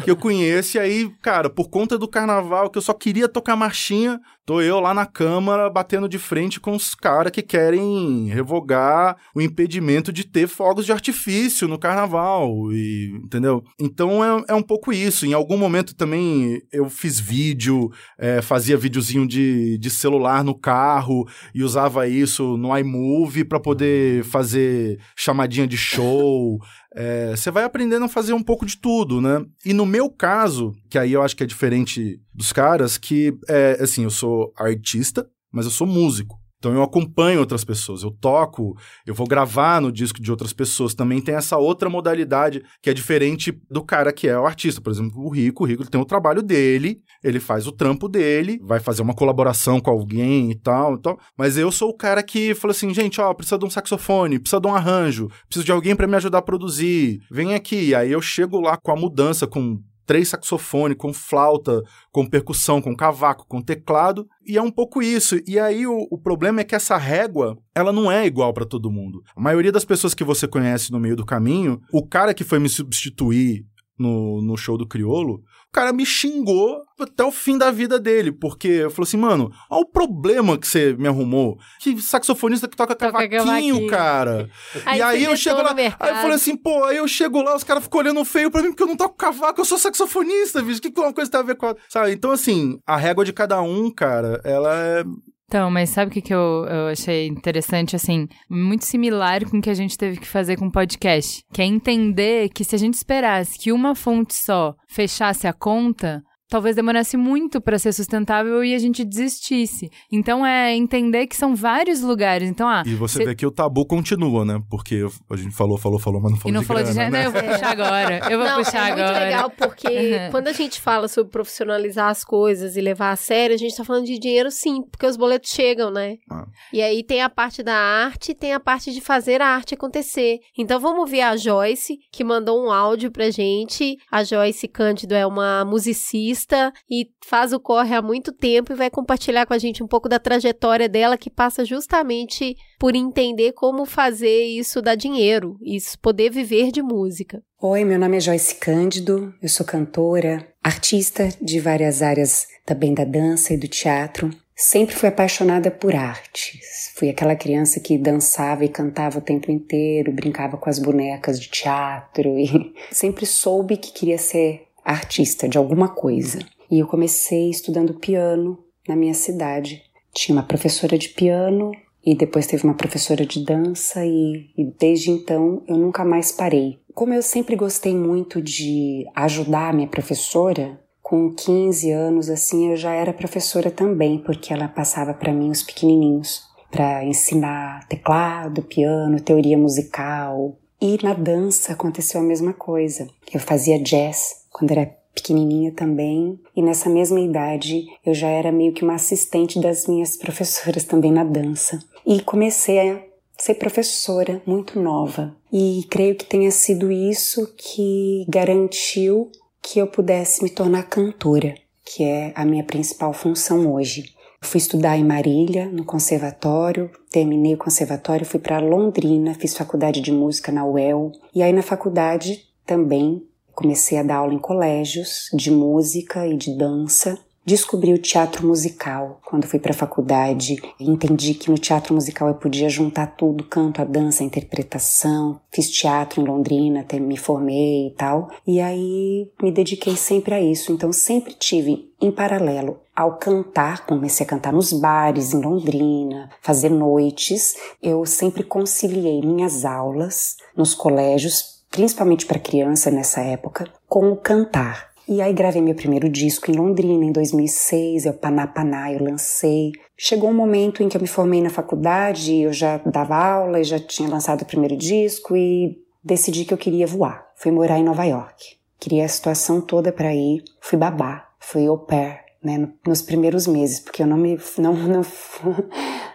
que 0.03 0.11
eu 0.11 0.15
conheço. 0.15 0.77
E 0.77 0.79
aí, 0.79 1.09
cara, 1.21 1.49
por 1.49 1.69
conta 1.69 1.97
do 1.97 2.07
carnaval, 2.07 2.69
que 2.69 2.77
eu 2.77 2.81
só 2.81 2.93
queria 2.93 3.27
tocar 3.27 3.55
marchinha, 3.55 4.19
tô 4.45 4.61
eu 4.61 4.79
lá 4.79 4.93
na 4.93 5.05
Câmara 5.05 5.69
batendo 5.69 6.09
de 6.09 6.17
frente 6.17 6.59
com 6.59 6.75
os 6.75 6.95
caras 6.95 7.31
que 7.31 7.41
querem 7.41 8.27
revogar 8.27 9.17
o 9.35 9.41
impedimento 9.41 10.11
de 10.11 10.25
ter 10.25 10.47
fogos 10.47 10.85
de 10.85 10.91
artifício 10.91 11.67
no 11.67 11.77
carnaval, 11.79 12.71
e, 12.71 13.11
entendeu? 13.23 13.63
Então 13.79 14.23
é, 14.23 14.45
é 14.49 14.53
um 14.53 14.63
pouco 14.63 14.91
isso. 14.91 15.25
Em 15.25 15.33
algum 15.33 15.57
momento 15.57 15.95
também 15.95 16.61
eu 16.71 16.89
fiz 16.89 17.19
vídeo, 17.19 17.89
é, 18.17 18.41
fazia 18.41 18.77
videozinho 18.77 19.27
de, 19.27 19.77
de 19.77 19.89
celular 19.89 20.43
no 20.43 20.57
carro 20.57 21.27
e 21.53 21.63
usava 21.63 22.07
isso 22.07 22.57
no 22.57 22.77
iMovie 22.77 23.43
para 23.43 23.59
poder 23.59 24.23
fazer 24.23 24.99
chamadinha 25.15 25.67
de 25.67 25.77
show. 25.77 26.59
É, 26.93 27.31
você 27.31 27.49
vai 27.49 27.63
aprendendo 27.63 28.05
a 28.05 28.09
fazer 28.09 28.33
um 28.33 28.43
pouco 28.43 28.65
de 28.65 28.77
tudo, 28.77 29.21
né? 29.21 29.45
E 29.65 29.73
no 29.73 29.85
meu 29.85 30.09
caso, 30.09 30.75
que 30.89 30.97
aí 30.97 31.13
eu 31.13 31.21
acho 31.21 31.35
que 31.35 31.43
é 31.43 31.47
diferente 31.47 32.21
dos 32.33 32.51
caras, 32.51 32.97
que 32.97 33.33
é 33.47 33.77
assim, 33.79 34.03
eu 34.03 34.09
sou 34.09 34.53
artista, 34.57 35.27
mas 35.51 35.65
eu 35.65 35.71
sou 35.71 35.87
músico. 35.87 36.40
Então 36.61 36.75
eu 36.75 36.83
acompanho 36.83 37.39
outras 37.39 37.63
pessoas, 37.63 38.03
eu 38.03 38.11
toco, 38.11 38.77
eu 39.03 39.15
vou 39.15 39.25
gravar 39.25 39.81
no 39.81 39.91
disco 39.91 40.21
de 40.21 40.29
outras 40.29 40.53
pessoas. 40.53 40.93
Também 40.93 41.19
tem 41.19 41.33
essa 41.33 41.57
outra 41.57 41.89
modalidade 41.89 42.63
que 42.83 42.87
é 42.87 42.93
diferente 42.93 43.51
do 43.67 43.83
cara 43.83 44.13
que 44.13 44.27
é 44.27 44.37
o 44.37 44.45
artista. 44.45 44.79
Por 44.79 44.91
exemplo, 44.91 45.19
o 45.25 45.29
Rico, 45.29 45.63
o 45.63 45.67
Rico 45.67 45.89
tem 45.89 45.99
o 45.99 46.05
trabalho 46.05 46.43
dele, 46.43 47.01
ele 47.23 47.39
faz 47.39 47.65
o 47.65 47.71
trampo 47.71 48.07
dele, 48.07 48.59
vai 48.61 48.79
fazer 48.79 49.01
uma 49.01 49.15
colaboração 49.15 49.79
com 49.79 49.89
alguém 49.89 50.51
e 50.51 50.55
tal, 50.55 50.93
e 50.93 51.01
tal. 51.01 51.19
Mas 51.35 51.57
eu 51.57 51.71
sou 51.71 51.89
o 51.89 51.97
cara 51.97 52.21
que 52.21 52.53
fala 52.53 52.73
assim, 52.73 52.93
gente, 52.93 53.19
ó, 53.19 53.33
precisa 53.33 53.57
de 53.57 53.65
um 53.65 53.69
saxofone, 53.69 54.37
precisa 54.37 54.61
de 54.61 54.67
um 54.67 54.75
arranjo, 54.75 55.29
preciso 55.47 55.65
de 55.65 55.71
alguém 55.71 55.95
para 55.95 56.05
me 56.05 56.15
ajudar 56.17 56.37
a 56.37 56.43
produzir. 56.43 57.21
Vem 57.31 57.55
aqui. 57.55 57.95
Aí 57.95 58.11
eu 58.11 58.21
chego 58.21 58.61
lá 58.61 58.77
com 58.77 58.91
a 58.91 58.95
mudança, 58.95 59.47
com 59.47 59.81
três 60.11 60.27
saxofones, 60.27 60.97
com 60.97 61.13
flauta, 61.13 61.81
com 62.11 62.27
percussão, 62.27 62.81
com 62.81 62.93
cavaco, 62.93 63.45
com 63.47 63.61
teclado, 63.61 64.27
e 64.45 64.57
é 64.57 64.61
um 64.61 64.69
pouco 64.69 65.01
isso. 65.01 65.39
E 65.47 65.57
aí 65.57 65.87
o, 65.87 66.05
o 66.11 66.17
problema 66.17 66.59
é 66.59 66.65
que 66.65 66.75
essa 66.75 66.97
régua, 66.97 67.57
ela 67.73 67.93
não 67.93 68.11
é 68.11 68.25
igual 68.25 68.53
para 68.53 68.65
todo 68.65 68.91
mundo. 68.91 69.23
A 69.33 69.39
maioria 69.39 69.71
das 69.71 69.85
pessoas 69.85 70.13
que 70.13 70.25
você 70.25 70.49
conhece 70.49 70.91
no 70.91 70.99
meio 70.99 71.15
do 71.15 71.25
caminho, 71.25 71.79
o 71.93 72.05
cara 72.05 72.33
que 72.33 72.43
foi 72.43 72.59
me 72.59 72.67
substituir 72.67 73.65
no, 73.97 74.41
no 74.41 74.57
show 74.57 74.77
do 74.77 74.87
Criolo, 74.87 75.35
o 75.35 75.71
cara 75.71 75.93
me 75.93 76.05
xingou 76.05 76.83
até 76.99 77.23
o 77.23 77.31
fim 77.31 77.57
da 77.57 77.71
vida 77.71 77.97
dele, 77.97 78.31
porque 78.31 78.67
eu 78.67 78.91
falei 78.91 79.07
assim, 79.07 79.17
mano, 79.17 79.51
olha 79.69 79.81
o 79.81 79.85
problema 79.85 80.57
que 80.57 80.67
você 80.67 80.93
me 80.93 81.07
arrumou. 81.07 81.57
Que 81.79 81.99
saxofonista 82.01 82.67
que 82.67 82.75
toca, 82.75 82.93
toca 82.93 83.11
cavaquinho, 83.11 83.45
cavaquinho, 83.45 83.87
cara. 83.87 84.49
Aí 84.85 84.99
e 84.99 85.01
aí 85.01 85.23
eu 85.23 85.35
chego 85.37 85.61
lá, 85.61 85.73
mercado. 85.73 86.09
aí 86.09 86.15
eu 86.15 86.21
falei 86.21 86.35
assim, 86.35 86.57
pô, 86.57 86.83
aí 86.83 86.97
eu 86.97 87.07
chego 87.07 87.41
lá, 87.41 87.55
os 87.55 87.63
caras 87.63 87.83
ficam 87.83 88.01
olhando 88.01 88.25
feio 88.25 88.51
pra 88.51 88.61
mim 88.61 88.69
porque 88.69 88.83
eu 88.83 88.87
não 88.87 88.97
toco 88.97 89.15
cavaco, 89.15 89.61
eu 89.61 89.65
sou 89.65 89.77
saxofonista, 89.77 90.61
bicho. 90.61 90.79
O 90.79 90.81
que, 90.81 90.91
que 90.91 90.99
uma 90.99 91.13
coisa 91.13 91.31
tem 91.31 91.39
a 91.39 91.43
ver 91.43 91.55
com 91.55 91.67
a... 91.67 91.75
Sabe? 91.87 92.11
Então, 92.11 92.31
assim, 92.31 92.79
a 92.85 92.97
régua 92.97 93.23
de 93.23 93.31
cada 93.31 93.61
um, 93.61 93.89
cara, 93.89 94.41
ela 94.43 94.75
é 94.75 95.03
Então, 95.51 95.69
mas 95.69 95.89
sabe 95.89 96.09
o 96.09 96.13
que, 96.13 96.21
que 96.21 96.33
eu, 96.33 96.65
eu 96.65 96.87
achei 96.87 97.27
interessante, 97.27 97.93
assim? 97.93 98.25
Muito 98.49 98.85
similar 98.85 99.43
com 99.43 99.57
o 99.57 99.61
que 99.61 99.69
a 99.69 99.73
gente 99.73 99.97
teve 99.97 100.17
que 100.17 100.25
fazer 100.25 100.55
com 100.55 100.67
o 100.67 100.71
podcast. 100.71 101.43
Que 101.51 101.61
é 101.61 101.65
entender 101.65 102.47
que 102.55 102.63
se 102.63 102.73
a 102.73 102.79
gente 102.79 102.93
esperasse 102.93 103.59
que 103.59 103.69
uma 103.69 103.93
fonte 103.93 104.33
só 104.33 104.73
fechasse 104.87 105.47
a 105.47 105.51
conta, 105.51 106.23
talvez 106.51 106.75
demorasse 106.75 107.15
muito 107.15 107.61
para 107.61 107.79
ser 107.79 107.93
sustentável 107.93 108.61
e 108.63 108.75
a 108.75 108.77
gente 108.77 109.05
desistisse. 109.05 109.89
Então, 110.11 110.45
é 110.45 110.75
entender 110.75 111.25
que 111.27 111.35
são 111.37 111.55
vários 111.55 112.01
lugares. 112.01 112.49
Então, 112.49 112.67
ah... 112.67 112.83
E 112.85 112.93
você 112.93 113.19
cê- 113.19 113.25
vê 113.25 113.33
que 113.35 113.45
o 113.47 113.51
tabu 113.51 113.85
continua, 113.85 114.43
né? 114.43 114.61
Porque 114.69 115.01
a 115.31 115.35
gente 115.37 115.55
falou, 115.55 115.77
falou, 115.77 115.97
falou, 115.97 116.21
mas 116.21 116.31
não 116.33 116.37
falou 116.37 116.51
E 116.51 116.53
não 116.53 116.61
de 116.61 116.67
falou 116.67 116.83
de 116.83 116.93
grana, 116.93 117.09
né? 117.09 117.25
eu 117.25 117.31
vou 117.31 117.41
puxar 117.41 117.71
agora. 117.71 118.19
Eu 118.29 118.37
vou 118.37 118.47
Não, 118.47 118.57
puxar 118.57 118.87
é 118.89 118.91
muito 118.91 119.01
agora. 119.05 119.25
legal 119.25 119.49
porque 119.49 119.87
Uhum. 119.87 120.31
quando 120.31 120.47
a 120.49 120.51
gente 120.53 120.81
fala 120.81 121.07
sobre 121.07 121.31
profissionalizar 121.31 122.09
as 122.09 122.23
coisas 122.25 122.75
e 122.75 122.81
levar 122.81 123.11
a 123.11 123.15
sério, 123.15 123.55
a 123.55 123.57
gente 123.57 123.75
tá 123.77 123.85
falando 123.85 124.05
de 124.05 124.19
dinheiro 124.19 124.51
sim, 124.51 124.81
porque 124.91 125.05
os 125.05 125.15
boletos 125.15 125.51
chegam, 125.51 125.89
né? 125.89 126.15
Ah. 126.29 126.45
E 126.73 126.81
aí 126.81 127.01
tem 127.01 127.21
a 127.21 127.29
parte 127.29 127.63
da 127.63 127.73
arte 127.75 128.31
e 128.31 128.35
tem 128.35 128.53
a 128.53 128.59
parte 128.59 128.91
de 128.91 128.99
fazer 128.99 129.41
a 129.41 129.47
arte 129.47 129.73
acontecer. 129.73 130.39
Então 130.57 130.79
vamos 130.81 131.09
ver 131.09 131.21
a 131.21 131.37
Joyce, 131.37 131.97
que 132.11 132.23
mandou 132.25 132.61
um 132.61 132.69
áudio 132.71 133.09
pra 133.09 133.29
gente. 133.29 133.95
A 134.11 134.21
Joyce 134.23 134.67
Cândido 134.67 135.13
é 135.15 135.25
uma 135.25 135.63
musicista 135.63 136.40
e 136.89 137.09
faz 137.25 137.53
o 137.53 137.59
corre 137.59 137.95
há 137.95 138.01
muito 138.01 138.31
tempo 138.31 138.71
e 138.71 138.75
vai 138.75 138.89
compartilhar 138.89 139.45
com 139.45 139.53
a 139.53 139.57
gente 139.57 139.83
um 139.83 139.87
pouco 139.87 140.09
da 140.09 140.19
trajetória 140.19 140.89
dela, 140.89 141.17
que 141.17 141.29
passa 141.29 141.65
justamente 141.65 142.55
por 142.79 142.95
entender 142.95 143.53
como 143.53 143.85
fazer 143.85 144.43
isso 144.43 144.81
dar 144.81 144.95
dinheiro, 144.95 145.57
isso 145.61 145.97
poder 145.99 146.29
viver 146.31 146.71
de 146.71 146.81
música. 146.81 147.41
Oi, 147.61 147.83
meu 147.85 147.99
nome 147.99 148.17
é 148.17 148.19
Joyce 148.19 148.55
Cândido, 148.55 149.33
eu 149.41 149.47
sou 149.47 149.65
cantora, 149.65 150.47
artista 150.63 151.29
de 151.41 151.59
várias 151.59 152.01
áreas 152.01 152.47
também 152.65 152.93
da 152.93 153.03
dança 153.03 153.53
e 153.53 153.57
do 153.57 153.67
teatro. 153.67 154.31
Sempre 154.55 154.95
fui 154.95 155.09
apaixonada 155.09 155.71
por 155.71 155.95
artes. 155.95 156.91
Fui 156.95 157.09
aquela 157.09 157.35
criança 157.35 157.79
que 157.79 157.97
dançava 157.97 158.63
e 158.63 158.69
cantava 158.69 159.17
o 159.17 159.21
tempo 159.21 159.49
inteiro, 159.49 160.11
brincava 160.11 160.55
com 160.55 160.69
as 160.69 160.77
bonecas 160.77 161.39
de 161.39 161.49
teatro 161.49 162.37
e 162.37 162.73
sempre 162.91 163.25
soube 163.25 163.77
que 163.77 163.91
queria 163.91 164.17
ser 164.17 164.67
artista 164.83 165.47
de 165.47 165.57
alguma 165.57 165.89
coisa. 165.89 166.39
E 166.69 166.79
eu 166.79 166.87
comecei 166.87 167.49
estudando 167.49 167.93
piano 167.93 168.57
na 168.87 168.95
minha 168.95 169.13
cidade. 169.13 169.81
Tinha 170.13 170.35
uma 170.35 170.43
professora 170.43 170.97
de 170.97 171.09
piano 171.09 171.71
e 172.05 172.15
depois 172.15 172.47
teve 172.47 172.63
uma 172.63 172.73
professora 172.73 173.25
de 173.25 173.43
dança 173.43 174.05
e, 174.05 174.49
e 174.57 174.65
desde 174.79 175.11
então 175.11 175.61
eu 175.67 175.77
nunca 175.77 176.03
mais 176.03 176.31
parei. 176.31 176.79
Como 176.93 177.13
eu 177.13 177.21
sempre 177.21 177.55
gostei 177.55 177.95
muito 177.95 178.41
de 178.41 179.05
ajudar 179.15 179.69
a 179.69 179.73
minha 179.73 179.87
professora, 179.87 180.79
com 181.01 181.33
15 181.33 181.91
anos 181.91 182.29
assim 182.29 182.69
eu 182.69 182.77
já 182.77 182.93
era 182.93 183.13
professora 183.13 183.69
também, 183.69 184.17
porque 184.19 184.53
ela 184.53 184.67
passava 184.67 185.13
para 185.13 185.33
mim 185.33 185.49
os 185.49 185.61
pequenininhos 185.61 186.43
para 186.71 187.03
ensinar 187.05 187.85
teclado, 187.87 188.63
piano, 188.63 189.19
teoria 189.19 189.57
musical. 189.57 190.57
E 190.81 190.97
na 191.03 191.13
dança 191.13 191.73
aconteceu 191.73 192.21
a 192.21 192.23
mesma 192.23 192.53
coisa. 192.53 193.07
Eu 193.31 193.39
fazia 193.39 193.77
jazz 193.77 194.40
quando 194.61 194.71
era 194.71 194.95
pequenininha 195.15 195.71
também, 195.71 196.39
e 196.55 196.61
nessa 196.61 196.87
mesma 196.87 197.19
idade 197.19 197.87
eu 198.05 198.13
já 198.13 198.27
era 198.27 198.51
meio 198.51 198.73
que 198.73 198.83
uma 198.83 198.93
assistente 198.93 199.59
das 199.59 199.87
minhas 199.87 200.15
professoras 200.15 200.83
também 200.83 201.11
na 201.11 201.23
dança. 201.23 201.79
E 202.05 202.21
comecei 202.21 202.91
a 202.91 203.01
ser 203.35 203.55
professora 203.55 204.39
muito 204.45 204.79
nova. 204.79 205.35
E 205.51 205.83
creio 205.89 206.15
que 206.15 206.25
tenha 206.25 206.51
sido 206.51 206.91
isso 206.91 207.51
que 207.57 208.23
garantiu 208.29 209.31
que 209.63 209.79
eu 209.79 209.87
pudesse 209.87 210.43
me 210.43 210.49
tornar 210.49 210.83
cantora, 210.83 211.55
que 211.83 212.03
é 212.03 212.31
a 212.35 212.45
minha 212.45 212.63
principal 212.63 213.13
função 213.13 213.73
hoje. 213.73 214.13
Fui 214.41 214.59
estudar 214.59 214.95
em 214.97 215.03
Marília, 215.03 215.67
no 215.69 215.83
conservatório, 215.83 216.89
terminei 217.09 217.55
o 217.55 217.57
conservatório, 217.57 218.25
fui 218.25 218.39
para 218.39 218.59
Londrina, 218.59 219.33
fiz 219.33 219.55
faculdade 219.55 220.01
de 220.01 220.11
música 220.11 220.51
na 220.51 220.65
UEL, 220.65 221.11
e 221.33 221.41
aí 221.41 221.51
na 221.51 221.63
faculdade 221.63 222.45
também 222.65 223.23
comecei 223.53 223.97
a 223.97 224.03
dar 224.03 224.17
aula 224.17 224.33
em 224.33 224.39
colégios 224.39 225.29
de 225.33 225.51
música 225.51 226.27
e 226.27 226.35
de 226.35 226.57
dança. 226.57 227.17
Descobri 227.43 227.91
o 227.91 227.97
teatro 227.97 228.45
musical 228.45 229.19
quando 229.25 229.47
fui 229.47 229.57
para 229.57 229.71
a 229.71 229.75
faculdade. 229.75 230.61
Entendi 230.79 231.33
que 231.33 231.49
no 231.49 231.57
teatro 231.57 231.91
musical 231.91 232.27
eu 232.27 232.35
podia 232.35 232.69
juntar 232.69 233.15
tudo: 233.15 233.43
canto, 233.45 233.81
a 233.81 233.83
dança, 233.83 234.21
a 234.21 234.25
interpretação. 234.25 235.39
Fiz 235.51 235.67
teatro 235.69 236.21
em 236.21 236.25
Londrina, 236.25 236.81
até 236.81 236.99
me 236.99 237.17
formei 237.17 237.87
e 237.87 237.91
tal. 237.91 238.29
E 238.45 238.61
aí 238.61 239.27
me 239.41 239.51
dediquei 239.51 239.95
sempre 239.95 240.35
a 240.35 240.41
isso. 240.41 240.71
Então 240.71 240.93
sempre 240.93 241.33
tive 241.33 241.91
em 241.99 242.11
paralelo 242.11 242.79
ao 242.95 243.17
cantar, 243.17 243.87
comecei 243.87 244.23
a 244.23 244.29
cantar 244.29 244.53
nos 244.53 244.71
bares 244.71 245.33
em 245.33 245.41
Londrina, 245.41 246.29
fazer 246.41 246.69
noites. 246.69 247.55
Eu 247.81 248.05
sempre 248.05 248.43
conciliei 248.43 249.19
minhas 249.21 249.65
aulas 249.65 250.35
nos 250.55 250.75
colégios 250.75 251.60
principalmente 251.71 252.25
para 252.25 252.37
criança 252.37 252.91
nessa 252.91 253.21
época, 253.21 253.65
com 253.87 254.11
o 254.11 254.17
cantar. 254.17 254.91
E 255.07 255.21
aí 255.21 255.33
gravei 255.33 255.61
meu 255.61 255.73
primeiro 255.73 256.07
disco 256.07 256.51
em 256.51 256.55
Londrina 256.55 257.03
em 257.03 257.11
2006, 257.11 258.05
eu 258.05 258.13
Paná 258.13 258.45
Paná, 258.45 258.93
eu 258.93 259.03
lancei. 259.03 259.71
Chegou 259.97 260.29
um 260.29 260.33
momento 260.33 260.83
em 260.83 260.89
que 260.89 260.95
eu 260.95 261.01
me 261.01 261.07
formei 261.07 261.41
na 261.41 261.49
faculdade, 261.49 262.35
eu 262.41 262.53
já 262.53 262.77
dava 262.77 263.15
aula, 263.15 263.63
já 263.63 263.79
tinha 263.79 264.09
lançado 264.09 264.43
o 264.43 264.45
primeiro 264.45 264.75
disco 264.75 265.35
e 265.35 265.77
decidi 266.03 266.45
que 266.45 266.53
eu 266.53 266.57
queria 266.57 266.85
voar. 266.85 267.25
Fui 267.35 267.51
morar 267.51 267.79
em 267.79 267.83
Nova 267.83 268.03
York. 268.03 268.57
Queria 268.79 269.05
a 269.05 269.09
situação 269.09 269.61
toda 269.61 269.91
para 269.91 270.13
ir. 270.13 270.43
Fui 270.59 270.77
babá, 270.77 271.27
fui 271.39 271.67
au 271.67 271.77
pair, 271.77 272.19
né, 272.43 272.69
nos 272.85 273.01
primeiros 273.01 273.47
meses, 273.47 273.79
porque 273.79 274.03
eu 274.03 274.07
não 274.07 274.17
me 274.17 274.39
não, 274.57 274.73
não, 274.73 275.01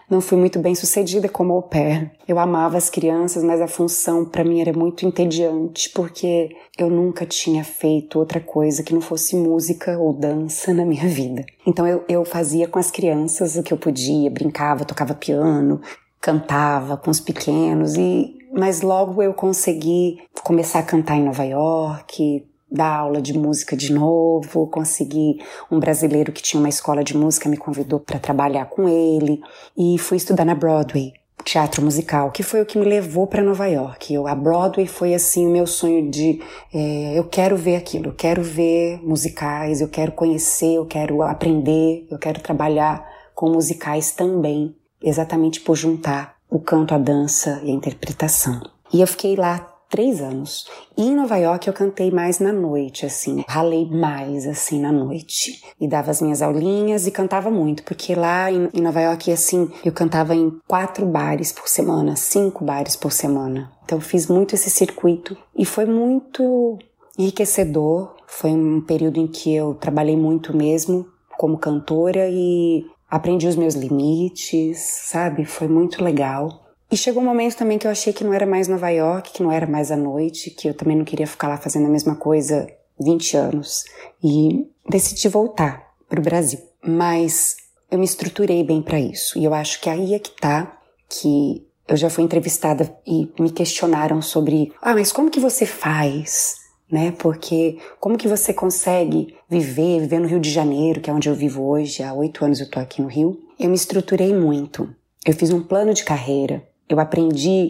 não 0.09 0.21
fui 0.21 0.37
muito 0.37 0.57
bem 0.59 0.73
sucedida 0.73 1.27
como 1.27 1.53
au 1.53 1.61
pair. 1.61 2.11
Eu 2.27 2.39
amava 2.39 2.77
as 2.77 2.89
crianças, 2.89 3.43
mas 3.43 3.59
a 3.59 3.67
função 3.67 4.23
para 4.23 4.43
mim 4.43 4.61
era 4.61 4.71
muito 4.71 5.05
entediante, 5.05 5.89
porque 5.89 6.49
eu 6.77 6.89
nunca 6.89 7.25
tinha 7.25 7.63
feito 7.63 8.17
outra 8.17 8.39
coisa 8.39 8.83
que 8.83 8.93
não 8.93 9.01
fosse 9.01 9.35
música 9.35 9.97
ou 9.97 10.13
dança 10.13 10.73
na 10.73 10.85
minha 10.85 11.07
vida. 11.07 11.45
Então 11.65 11.85
eu, 11.85 12.03
eu 12.07 12.23
fazia 12.23 12.67
com 12.67 12.79
as 12.79 12.89
crianças 12.89 13.55
o 13.55 13.63
que 13.63 13.73
eu 13.73 13.77
podia, 13.77 14.29
brincava, 14.29 14.85
tocava 14.85 15.13
piano, 15.13 15.81
cantava 16.21 16.95
com 16.95 17.11
os 17.11 17.19
pequenos 17.19 17.95
e 17.95 18.37
mas 18.53 18.81
logo 18.81 19.21
eu 19.21 19.33
consegui 19.33 20.19
começar 20.43 20.79
a 20.79 20.83
cantar 20.83 21.17
em 21.17 21.23
Nova 21.23 21.43
York, 21.43 22.46
dar 22.69 22.97
aula 22.97 23.21
de 23.21 23.37
música 23.37 23.75
de 23.75 23.93
novo, 23.93 24.67
consegui 24.67 25.39
um 25.71 25.79
brasileiro 25.79 26.31
que 26.31 26.41
tinha 26.41 26.59
uma 26.59 26.69
escola 26.69 27.03
de 27.03 27.15
música 27.15 27.49
me 27.49 27.57
convidou 27.57 27.99
para 27.99 28.19
trabalhar 28.19 28.65
com 28.65 28.87
ele 28.87 29.41
e 29.77 29.97
fui 29.97 30.17
estudar 30.17 30.45
na 30.45 30.55
Broadway 30.55 31.13
teatro 31.43 31.81
musical, 31.81 32.29
que 32.29 32.43
foi 32.43 32.61
o 32.61 32.65
que 32.65 32.77
me 32.77 32.85
levou 32.85 33.25
para 33.25 33.41
Nova 33.41 33.67
York. 33.67 34.13
Eu, 34.13 34.27
a 34.27 34.35
Broadway 34.35 34.85
foi 34.85 35.13
assim 35.13 35.47
o 35.47 35.49
meu 35.49 35.65
sonho 35.65 36.11
de 36.11 36.41
é, 36.73 37.17
eu 37.17 37.23
quero 37.23 37.55
ver 37.55 37.77
aquilo, 37.77 38.07
eu 38.07 38.13
quero 38.13 38.43
ver 38.43 38.99
musicais, 39.01 39.79
eu 39.79 39.87
quero 39.87 40.11
conhecer, 40.11 40.73
eu 40.73 40.85
quero 40.85 41.21
aprender, 41.21 42.05
eu 42.11 42.17
quero 42.17 42.41
trabalhar 42.41 43.05
com 43.33 43.49
musicais 43.49 44.11
também, 44.11 44.75
exatamente 45.01 45.61
por 45.61 45.75
juntar 45.75 46.35
o 46.49 46.59
canto, 46.59 46.93
a 46.93 46.97
dança 46.97 47.61
e 47.63 47.71
a 47.71 47.73
interpretação. 47.73 48.59
E 48.93 48.99
eu 48.99 49.07
fiquei 49.07 49.35
lá 49.37 49.76
três 49.89 50.21
anos. 50.21 50.67
E 50.97 51.03
em 51.03 51.15
Nova 51.15 51.37
York 51.37 51.67
eu 51.67 51.73
cantei 51.73 52.11
mais 52.11 52.39
na 52.39 52.51
noite, 52.51 53.05
assim, 53.05 53.43
ralei 53.47 53.85
mais, 53.89 54.47
assim, 54.47 54.79
na 54.79 54.91
noite. 54.91 55.61
E 55.79 55.87
dava 55.87 56.11
as 56.11 56.21
minhas 56.21 56.41
aulinhas 56.41 57.07
e 57.07 57.11
cantava 57.11 57.49
muito, 57.49 57.83
porque 57.83 58.15
lá 58.15 58.51
em, 58.51 58.69
em 58.73 58.81
Nova 58.81 59.01
York, 59.01 59.31
assim, 59.31 59.69
eu 59.83 59.91
cantava 59.91 60.35
em 60.35 60.51
quatro 60.67 61.05
bares 61.05 61.51
por 61.51 61.67
semana, 61.67 62.15
cinco 62.15 62.63
bares 62.63 62.95
por 62.95 63.11
semana. 63.11 63.71
Então 63.85 64.01
fiz 64.01 64.27
muito 64.27 64.55
esse 64.55 64.69
circuito 64.69 65.37
e 65.55 65.65
foi 65.65 65.85
muito 65.85 66.77
enriquecedor. 67.17 68.15
Foi 68.27 68.51
um 68.51 68.81
período 68.81 69.19
em 69.19 69.27
que 69.27 69.55
eu 69.55 69.73
trabalhei 69.73 70.17
muito 70.17 70.55
mesmo 70.55 71.07
como 71.37 71.57
cantora 71.57 72.27
e 72.29 72.85
aprendi 73.09 73.47
os 73.47 73.55
meus 73.55 73.75
limites, 73.75 74.77
sabe? 74.79 75.45
Foi 75.45 75.67
muito 75.67 76.03
legal. 76.03 76.66
E 76.89 76.95
chegou 76.95 77.21
um 77.21 77.25
momento 77.25 77.57
também 77.57 77.77
que 77.77 77.85
eu 77.85 77.91
achei 77.91 78.13
que 78.13 78.23
não 78.23 78.33
era 78.33 78.45
mais 78.45 78.67
Nova 78.67 78.89
York, 78.89 79.33
que 79.33 79.43
não 79.43 79.51
era 79.51 79.67
mais 79.67 79.91
a 79.91 79.97
noite, 79.97 80.51
que 80.51 80.69
eu 80.69 80.73
também 80.73 80.95
não 80.95 81.03
queria 81.03 81.27
ficar 81.27 81.49
lá 81.49 81.57
fazendo 81.57 81.85
a 81.85 81.89
mesma 81.89 82.15
coisa 82.15 82.67
20 82.99 83.35
anos. 83.35 83.83
E 84.23 84.65
decidi 84.89 85.27
voltar 85.27 85.91
para 86.07 86.19
o 86.19 86.23
Brasil. 86.23 86.59
Mas 86.81 87.57
eu 87.91 87.99
me 87.99 88.05
estruturei 88.05 88.63
bem 88.63 88.81
para 88.81 88.99
isso. 88.99 89.37
E 89.37 89.43
eu 89.43 89.53
acho 89.53 89.81
que 89.81 89.89
aí 89.89 90.13
é 90.13 90.19
que 90.19 90.31
tá 90.31 90.79
que 91.09 91.65
eu 91.87 91.95
já 91.95 92.09
fui 92.09 92.23
entrevistada 92.23 92.93
e 93.05 93.31
me 93.39 93.49
questionaram 93.49 94.21
sobre, 94.21 94.73
ah, 94.81 94.93
mas 94.93 95.11
como 95.11 95.31
que 95.31 95.39
você 95.39 95.65
faz? 95.65 96.55
Né? 96.91 97.13
Porque 97.17 97.77
como 97.99 98.17
que 98.17 98.27
você 98.27 98.53
consegue 98.53 99.35
viver, 99.49 100.01
viver 100.01 100.19
no 100.19 100.27
Rio 100.27 100.39
de 100.39 100.49
Janeiro, 100.49 101.01
que 101.01 101.09
é 101.09 101.13
onde 101.13 101.29
eu 101.29 101.35
vivo 101.35 101.63
hoje, 101.63 102.03
há 102.03 102.13
oito 102.13 102.43
anos 102.43 102.59
eu 102.59 102.69
tô 102.69 102.79
aqui 102.79 103.01
no 103.01 103.07
Rio. 103.07 103.39
Eu 103.59 103.69
me 103.69 103.75
estruturei 103.75 104.33
muito. 104.33 104.89
Eu 105.25 105.33
fiz 105.33 105.51
um 105.51 105.61
plano 105.61 105.93
de 105.93 106.05
carreira, 106.05 106.65
eu 106.89 106.99
aprendi 106.99 107.69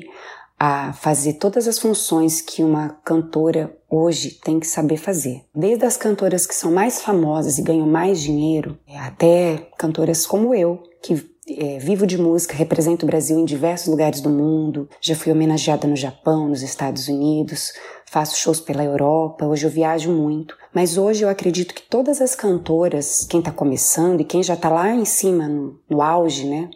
a 0.60 0.92
fazer 0.94 1.34
todas 1.34 1.68
as 1.68 1.78
funções 1.78 2.42
que 2.42 2.64
uma 2.64 2.90
cantora 3.04 3.76
hoje 3.90 4.32
tem 4.44 4.60
que 4.60 4.66
saber 4.66 4.98
fazer. 4.98 5.44
Desde 5.54 5.86
as 5.86 5.98
cantoras 5.98 6.48
que 6.48 6.56
são 6.56 6.72
mais 6.72 7.02
famosas 7.02 7.58
e 7.58 7.62
ganham 7.62 7.86
mais 7.86 8.20
dinheiro, 8.20 8.78
até 9.00 9.70
cantoras 9.78 10.26
como 10.26 10.56
eu, 10.56 10.82
que 11.02 11.24
é, 11.50 11.78
vivo 11.78 12.06
de 12.06 12.18
música, 12.18 12.56
represento 12.56 13.06
o 13.06 13.08
Brasil 13.08 13.38
em 13.38 13.46
diversos 13.46 13.88
lugares 13.88 14.20
do 14.20 14.30
mundo, 14.30 14.90
já 15.00 15.16
fui 15.16 15.32
homenageada 15.32 15.88
no 15.88 15.96
Japão, 15.96 16.50
nos 16.50 16.62
Estados 16.62 17.08
Unidos, 17.08 17.72
faço 18.06 18.38
shows 18.38 18.60
pela 18.60 18.84
Europa, 18.84 19.46
hoje 19.46 19.66
eu 19.66 19.70
viajo 19.70 20.12
muito. 20.12 20.58
Mas 20.74 20.98
hoje 20.98 21.24
eu 21.24 21.30
acredito 21.30 21.74
que 21.74 21.82
todas 21.82 22.22
as 22.22 22.36
cantoras, 22.36 23.26
quem 23.30 23.40
está 23.40 23.52
começando 23.52 24.22
e 24.22 24.26
quem 24.26 24.44
já 24.44 24.56
está 24.56 24.70
lá 24.70 24.94
em 24.94 25.06
cima, 25.06 25.48
no, 25.48 25.80
no 25.90 26.02
auge, 26.02 26.46
né? 26.46 26.70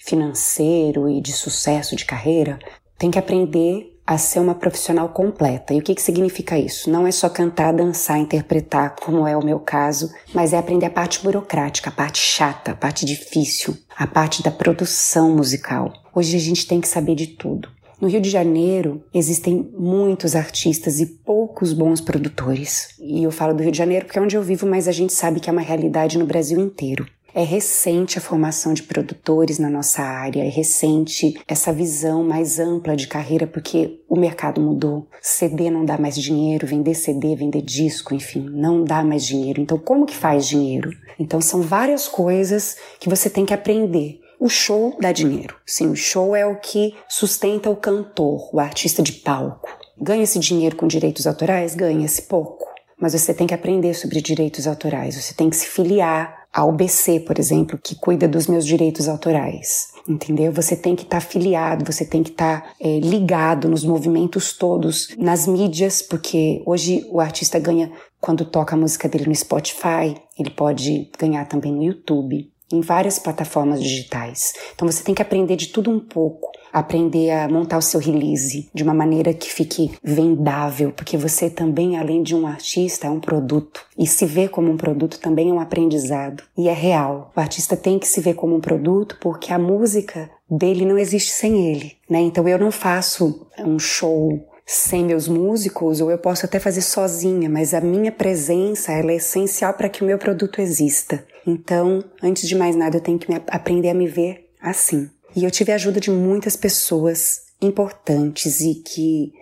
Financeiro 0.00 1.08
e 1.08 1.20
de 1.20 1.32
sucesso 1.32 1.94
de 1.94 2.04
carreira, 2.04 2.58
tem 2.98 3.10
que 3.10 3.18
aprender 3.18 3.96
a 4.06 4.18
ser 4.18 4.40
uma 4.40 4.56
profissional 4.56 5.08
completa. 5.10 5.72
E 5.72 5.78
o 5.78 5.82
que, 5.82 5.94
que 5.94 6.02
significa 6.02 6.58
isso? 6.58 6.90
Não 6.90 7.06
é 7.06 7.12
só 7.12 7.28
cantar, 7.28 7.72
dançar, 7.72 8.18
interpretar, 8.18 8.96
como 8.96 9.24
é 9.24 9.36
o 9.36 9.44
meu 9.44 9.60
caso, 9.60 10.10
mas 10.34 10.52
é 10.52 10.58
aprender 10.58 10.86
a 10.86 10.90
parte 10.90 11.22
burocrática, 11.22 11.90
a 11.90 11.92
parte 11.92 12.18
chata, 12.18 12.72
a 12.72 12.74
parte 12.74 13.06
difícil, 13.06 13.76
a 13.96 14.08
parte 14.08 14.42
da 14.42 14.50
produção 14.50 15.30
musical. 15.30 15.92
Hoje 16.12 16.36
a 16.36 16.40
gente 16.40 16.66
tem 16.66 16.80
que 16.80 16.88
saber 16.88 17.14
de 17.14 17.28
tudo. 17.28 17.68
No 18.00 18.08
Rio 18.08 18.20
de 18.20 18.30
Janeiro 18.30 19.04
existem 19.12 19.70
muitos 19.78 20.34
artistas 20.34 20.98
e 21.00 21.06
poucos 21.06 21.74
bons 21.74 22.00
produtores. 22.00 22.94
E 22.98 23.22
eu 23.22 23.30
falo 23.30 23.54
do 23.54 23.62
Rio 23.62 23.70
de 23.70 23.78
Janeiro 23.78 24.06
porque 24.06 24.18
é 24.18 24.22
onde 24.22 24.36
eu 24.36 24.42
vivo, 24.42 24.66
mas 24.66 24.88
a 24.88 24.92
gente 24.92 25.12
sabe 25.12 25.38
que 25.38 25.50
é 25.50 25.52
uma 25.52 25.60
realidade 25.60 26.18
no 26.18 26.26
Brasil 26.26 26.58
inteiro. 26.58 27.06
É 27.34 27.42
recente 27.42 28.18
a 28.18 28.20
formação 28.20 28.74
de 28.74 28.82
produtores 28.82 29.58
na 29.58 29.70
nossa 29.70 30.02
área, 30.02 30.44
é 30.44 30.48
recente 30.48 31.40
essa 31.46 31.72
visão 31.72 32.24
mais 32.24 32.58
ampla 32.58 32.96
de 32.96 33.06
carreira, 33.06 33.46
porque 33.46 34.00
o 34.08 34.16
mercado 34.16 34.60
mudou. 34.60 35.06
CD 35.22 35.70
não 35.70 35.84
dá 35.84 35.96
mais 35.96 36.16
dinheiro, 36.16 36.66
vender 36.66 36.94
CD, 36.94 37.36
vender 37.36 37.62
disco, 37.62 38.14
enfim, 38.14 38.48
não 38.50 38.82
dá 38.82 39.04
mais 39.04 39.24
dinheiro. 39.24 39.60
Então, 39.60 39.78
como 39.78 40.06
que 40.06 40.16
faz 40.16 40.46
dinheiro? 40.46 40.90
Então, 41.18 41.40
são 41.40 41.62
várias 41.62 42.08
coisas 42.08 42.76
que 42.98 43.08
você 43.08 43.30
tem 43.30 43.46
que 43.46 43.54
aprender. 43.54 44.20
O 44.40 44.48
show 44.48 44.96
dá 44.98 45.12
dinheiro. 45.12 45.54
Sim, 45.66 45.90
o 45.90 45.96
show 45.96 46.34
é 46.34 46.46
o 46.46 46.56
que 46.56 46.94
sustenta 47.08 47.68
o 47.68 47.76
cantor, 47.76 48.48
o 48.52 48.58
artista 48.58 49.02
de 49.02 49.12
palco. 49.12 49.68
Ganha 50.00 50.22
esse 50.22 50.38
dinheiro 50.38 50.76
com 50.76 50.86
direitos 50.86 51.26
autorais? 51.26 51.74
Ganha-se 51.74 52.22
pouco. 52.22 52.66
Mas 52.98 53.12
você 53.12 53.32
tem 53.32 53.46
que 53.46 53.54
aprender 53.54 53.94
sobre 53.94 54.20
direitos 54.20 54.66
autorais, 54.66 55.14
você 55.14 55.34
tem 55.34 55.48
que 55.48 55.56
se 55.56 55.66
filiar 55.66 56.39
a 56.52 56.64
UBC, 56.64 57.20
por 57.20 57.38
exemplo, 57.38 57.78
que 57.82 57.94
cuida 57.94 58.26
dos 58.26 58.46
meus 58.46 58.66
direitos 58.66 59.08
autorais. 59.08 59.88
Entendeu? 60.08 60.52
Você 60.52 60.74
tem 60.74 60.96
que 60.96 61.02
estar 61.02 61.20
tá 61.20 61.26
afiliado, 61.26 61.84
você 61.84 62.04
tem 62.04 62.22
que 62.22 62.30
estar 62.30 62.62
tá, 62.62 62.70
é, 62.80 62.98
ligado 62.98 63.68
nos 63.68 63.84
movimentos 63.84 64.52
todos, 64.52 65.14
nas 65.18 65.46
mídias, 65.46 66.02
porque 66.02 66.62
hoje 66.66 67.06
o 67.10 67.20
artista 67.20 67.58
ganha 67.58 67.92
quando 68.20 68.44
toca 68.44 68.74
a 68.74 68.78
música 68.78 69.08
dele 69.08 69.26
no 69.26 69.34
Spotify, 69.34 70.14
ele 70.38 70.50
pode 70.50 71.10
ganhar 71.18 71.46
também 71.46 71.72
no 71.72 71.82
YouTube, 71.82 72.49
em 72.72 72.80
várias 72.80 73.18
plataformas 73.18 73.82
digitais. 73.82 74.54
Então 74.74 74.86
você 74.90 75.02
tem 75.02 75.14
que 75.14 75.22
aprender 75.22 75.56
de 75.56 75.68
tudo 75.68 75.90
um 75.90 76.00
pouco 76.00 76.50
aprender 76.72 77.30
a 77.30 77.48
montar 77.48 77.78
o 77.78 77.82
seu 77.82 78.00
release 78.00 78.68
de 78.72 78.82
uma 78.82 78.94
maneira 78.94 79.34
que 79.34 79.50
fique 79.50 79.92
vendável, 80.02 80.92
porque 80.92 81.16
você 81.16 81.50
também, 81.50 81.98
além 81.98 82.22
de 82.22 82.34
um 82.34 82.46
artista, 82.46 83.06
é 83.06 83.10
um 83.10 83.20
produto. 83.20 83.84
E 83.98 84.06
se 84.06 84.24
ver 84.24 84.50
como 84.50 84.70
um 84.70 84.76
produto 84.76 85.18
também 85.20 85.50
é 85.50 85.52
um 85.52 85.60
aprendizado. 85.60 86.42
E 86.56 86.68
é 86.68 86.72
real. 86.72 87.32
O 87.36 87.40
artista 87.40 87.76
tem 87.76 87.98
que 87.98 88.08
se 88.08 88.20
ver 88.20 88.34
como 88.34 88.54
um 88.54 88.60
produto 88.60 89.18
porque 89.20 89.52
a 89.52 89.58
música 89.58 90.30
dele 90.48 90.84
não 90.84 90.98
existe 90.98 91.32
sem 91.32 91.70
ele, 91.70 91.96
né? 92.08 92.20
Então 92.20 92.46
eu 92.48 92.58
não 92.58 92.70
faço 92.70 93.46
um 93.58 93.78
show 93.78 94.46
sem 94.66 95.04
meus 95.04 95.26
músicos, 95.26 96.00
ou 96.00 96.12
eu 96.12 96.18
posso 96.18 96.46
até 96.46 96.60
fazer 96.60 96.82
sozinha, 96.82 97.50
mas 97.50 97.74
a 97.74 97.80
minha 97.80 98.12
presença 98.12 98.92
ela 98.92 99.10
é 99.10 99.16
essencial 99.16 99.74
para 99.74 99.88
que 99.88 100.04
o 100.04 100.06
meu 100.06 100.16
produto 100.16 100.60
exista. 100.60 101.24
Então, 101.46 102.04
antes 102.22 102.48
de 102.48 102.54
mais 102.54 102.76
nada, 102.76 102.96
eu 102.96 103.00
tenho 103.00 103.18
que 103.18 103.26
aprender 103.48 103.90
a 103.90 103.94
me 103.94 104.06
ver 104.06 104.50
assim. 104.60 105.10
E 105.34 105.44
eu 105.44 105.50
tive 105.50 105.72
a 105.72 105.76
ajuda 105.76 106.00
de 106.00 106.10
muitas 106.10 106.56
pessoas 106.56 107.42
importantes 107.60 108.60
e 108.60 108.74
que 108.74 109.32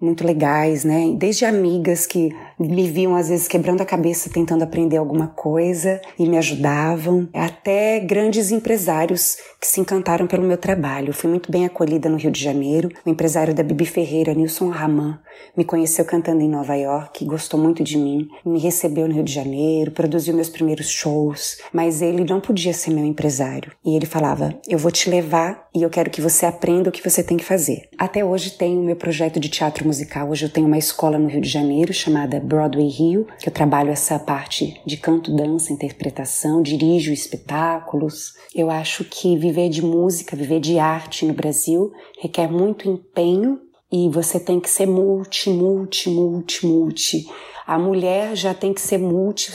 muito 0.00 0.24
legais, 0.24 0.84
né? 0.84 1.12
Desde 1.16 1.44
amigas 1.44 2.06
que 2.06 2.30
me 2.58 2.88
viam 2.90 3.14
às 3.14 3.28
vezes 3.28 3.46
quebrando 3.48 3.80
a 3.80 3.86
cabeça 3.86 4.30
tentando 4.30 4.62
aprender 4.62 4.96
alguma 4.96 5.28
coisa 5.28 6.00
e 6.18 6.28
me 6.28 6.36
ajudavam, 6.36 7.28
até 7.32 8.00
grandes 8.00 8.50
empresários 8.50 9.36
que 9.60 9.66
se 9.66 9.80
encantaram 9.80 10.26
pelo 10.26 10.46
meu 10.46 10.56
trabalho. 10.56 11.10
Eu 11.10 11.14
fui 11.14 11.30
muito 11.30 11.50
bem 11.50 11.64
acolhida 11.64 12.08
no 12.08 12.16
Rio 12.16 12.30
de 12.30 12.42
Janeiro. 12.42 12.88
O 13.04 13.10
empresário 13.10 13.54
da 13.54 13.62
Bibi 13.62 13.86
Ferreira, 13.86 14.34
Nilson 14.34 14.68
Raman, 14.68 15.18
me 15.56 15.64
conheceu 15.64 16.04
cantando 16.04 16.42
em 16.42 16.48
Nova 16.48 16.74
York, 16.74 17.24
gostou 17.24 17.58
muito 17.60 17.82
de 17.82 17.96
mim, 17.96 18.28
me 18.44 18.58
recebeu 18.58 19.06
no 19.06 19.14
Rio 19.14 19.24
de 19.24 19.32
Janeiro, 19.32 19.92
produziu 19.92 20.34
meus 20.34 20.48
primeiros 20.48 20.88
shows, 20.88 21.58
mas 21.72 22.02
ele 22.02 22.24
não 22.24 22.40
podia 22.40 22.72
ser 22.72 22.90
meu 22.90 23.04
empresário. 23.04 23.72
E 23.84 23.94
ele 23.94 24.06
falava: 24.06 24.54
"Eu 24.68 24.78
vou 24.78 24.90
te 24.90 25.08
levar 25.08 25.68
e 25.74 25.82
eu 25.82 25.90
quero 25.90 26.10
que 26.10 26.20
você 26.20 26.46
aprenda 26.46 26.88
o 26.88 26.92
que 26.92 27.08
você 27.08 27.22
tem 27.22 27.36
que 27.36 27.44
fazer. 27.44 27.88
Até 27.96 28.24
hoje 28.24 28.50
tenho 28.50 28.80
o 28.80 28.84
meu 28.84 28.96
projeto 28.96 29.38
de 29.38 29.48
teatro 29.48 29.86
musical. 29.86 30.28
Hoje 30.30 30.46
eu 30.46 30.50
tenho 30.50 30.66
uma 30.66 30.78
escola 30.78 31.18
no 31.18 31.28
Rio 31.28 31.40
de 31.40 31.48
Janeiro 31.48 31.92
chamada 31.92 32.40
Broadway 32.48 32.88
Rio, 32.88 33.26
que 33.38 33.48
eu 33.48 33.52
trabalho 33.52 33.90
essa 33.90 34.18
parte 34.18 34.80
de 34.84 34.96
canto, 34.96 35.34
dança, 35.34 35.72
interpretação, 35.72 36.62
dirijo 36.62 37.12
espetáculos. 37.12 38.32
Eu 38.54 38.70
acho 38.70 39.04
que 39.04 39.36
viver 39.36 39.68
de 39.68 39.82
música, 39.82 40.34
viver 40.34 40.58
de 40.58 40.78
arte 40.78 41.26
no 41.26 41.34
Brasil 41.34 41.92
requer 42.20 42.50
muito 42.50 42.88
empenho 42.88 43.60
e 43.90 44.08
você 44.08 44.38
tem 44.38 44.60
que 44.60 44.68
ser 44.68 44.86
multi, 44.86 45.50
multi, 45.50 46.10
multi, 46.10 46.66
multi. 46.66 47.26
A 47.66 47.78
mulher 47.78 48.34
já 48.34 48.54
tem 48.54 48.72
que 48.72 48.80
ser 48.80 48.98
multi, 48.98 49.52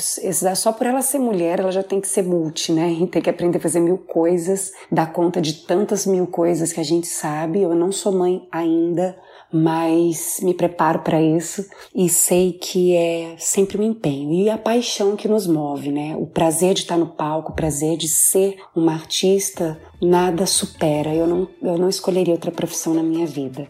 só 0.55 0.71
por 0.71 0.86
ela 0.86 1.01
ser 1.01 1.17
mulher, 1.17 1.59
ela 1.59 1.71
já 1.71 1.81
tem 1.81 1.99
que 1.99 2.07
ser 2.07 2.21
multi, 2.21 2.71
né? 2.71 2.91
E 2.91 3.07
tem 3.07 3.21
que 3.21 3.29
aprender 3.29 3.57
a 3.57 3.61
fazer 3.61 3.79
mil 3.79 3.97
coisas, 3.97 4.71
dar 4.91 5.11
conta 5.11 5.41
de 5.41 5.65
tantas 5.65 6.05
mil 6.05 6.27
coisas 6.27 6.71
que 6.71 6.79
a 6.79 6.84
gente 6.84 7.07
sabe. 7.07 7.63
Eu 7.63 7.73
não 7.73 7.91
sou 7.91 8.11
mãe 8.11 8.47
ainda, 8.51 9.17
mas 9.51 10.39
me 10.43 10.53
preparo 10.53 10.99
para 10.99 11.19
isso 11.19 11.65
e 11.93 12.07
sei 12.07 12.53
que 12.53 12.95
é 12.95 13.36
sempre 13.39 13.79
um 13.79 13.84
empenho 13.84 14.31
e 14.31 14.47
a 14.47 14.59
paixão 14.59 15.15
que 15.15 15.27
nos 15.27 15.47
move, 15.47 15.91
né? 15.91 16.15
O 16.15 16.27
prazer 16.27 16.75
de 16.75 16.81
estar 16.81 16.97
no 16.97 17.07
palco, 17.07 17.51
o 17.51 17.55
prazer 17.55 17.97
de 17.97 18.07
ser 18.07 18.57
uma 18.75 18.93
artista, 18.93 19.79
nada 19.99 20.45
supera. 20.45 21.13
Eu 21.13 21.25
não, 21.25 21.47
eu 21.61 21.79
não 21.79 21.89
escolheria 21.89 22.34
outra 22.36 22.51
profissão 22.51 22.93
na 22.93 23.01
minha 23.01 23.25
vida. 23.25 23.67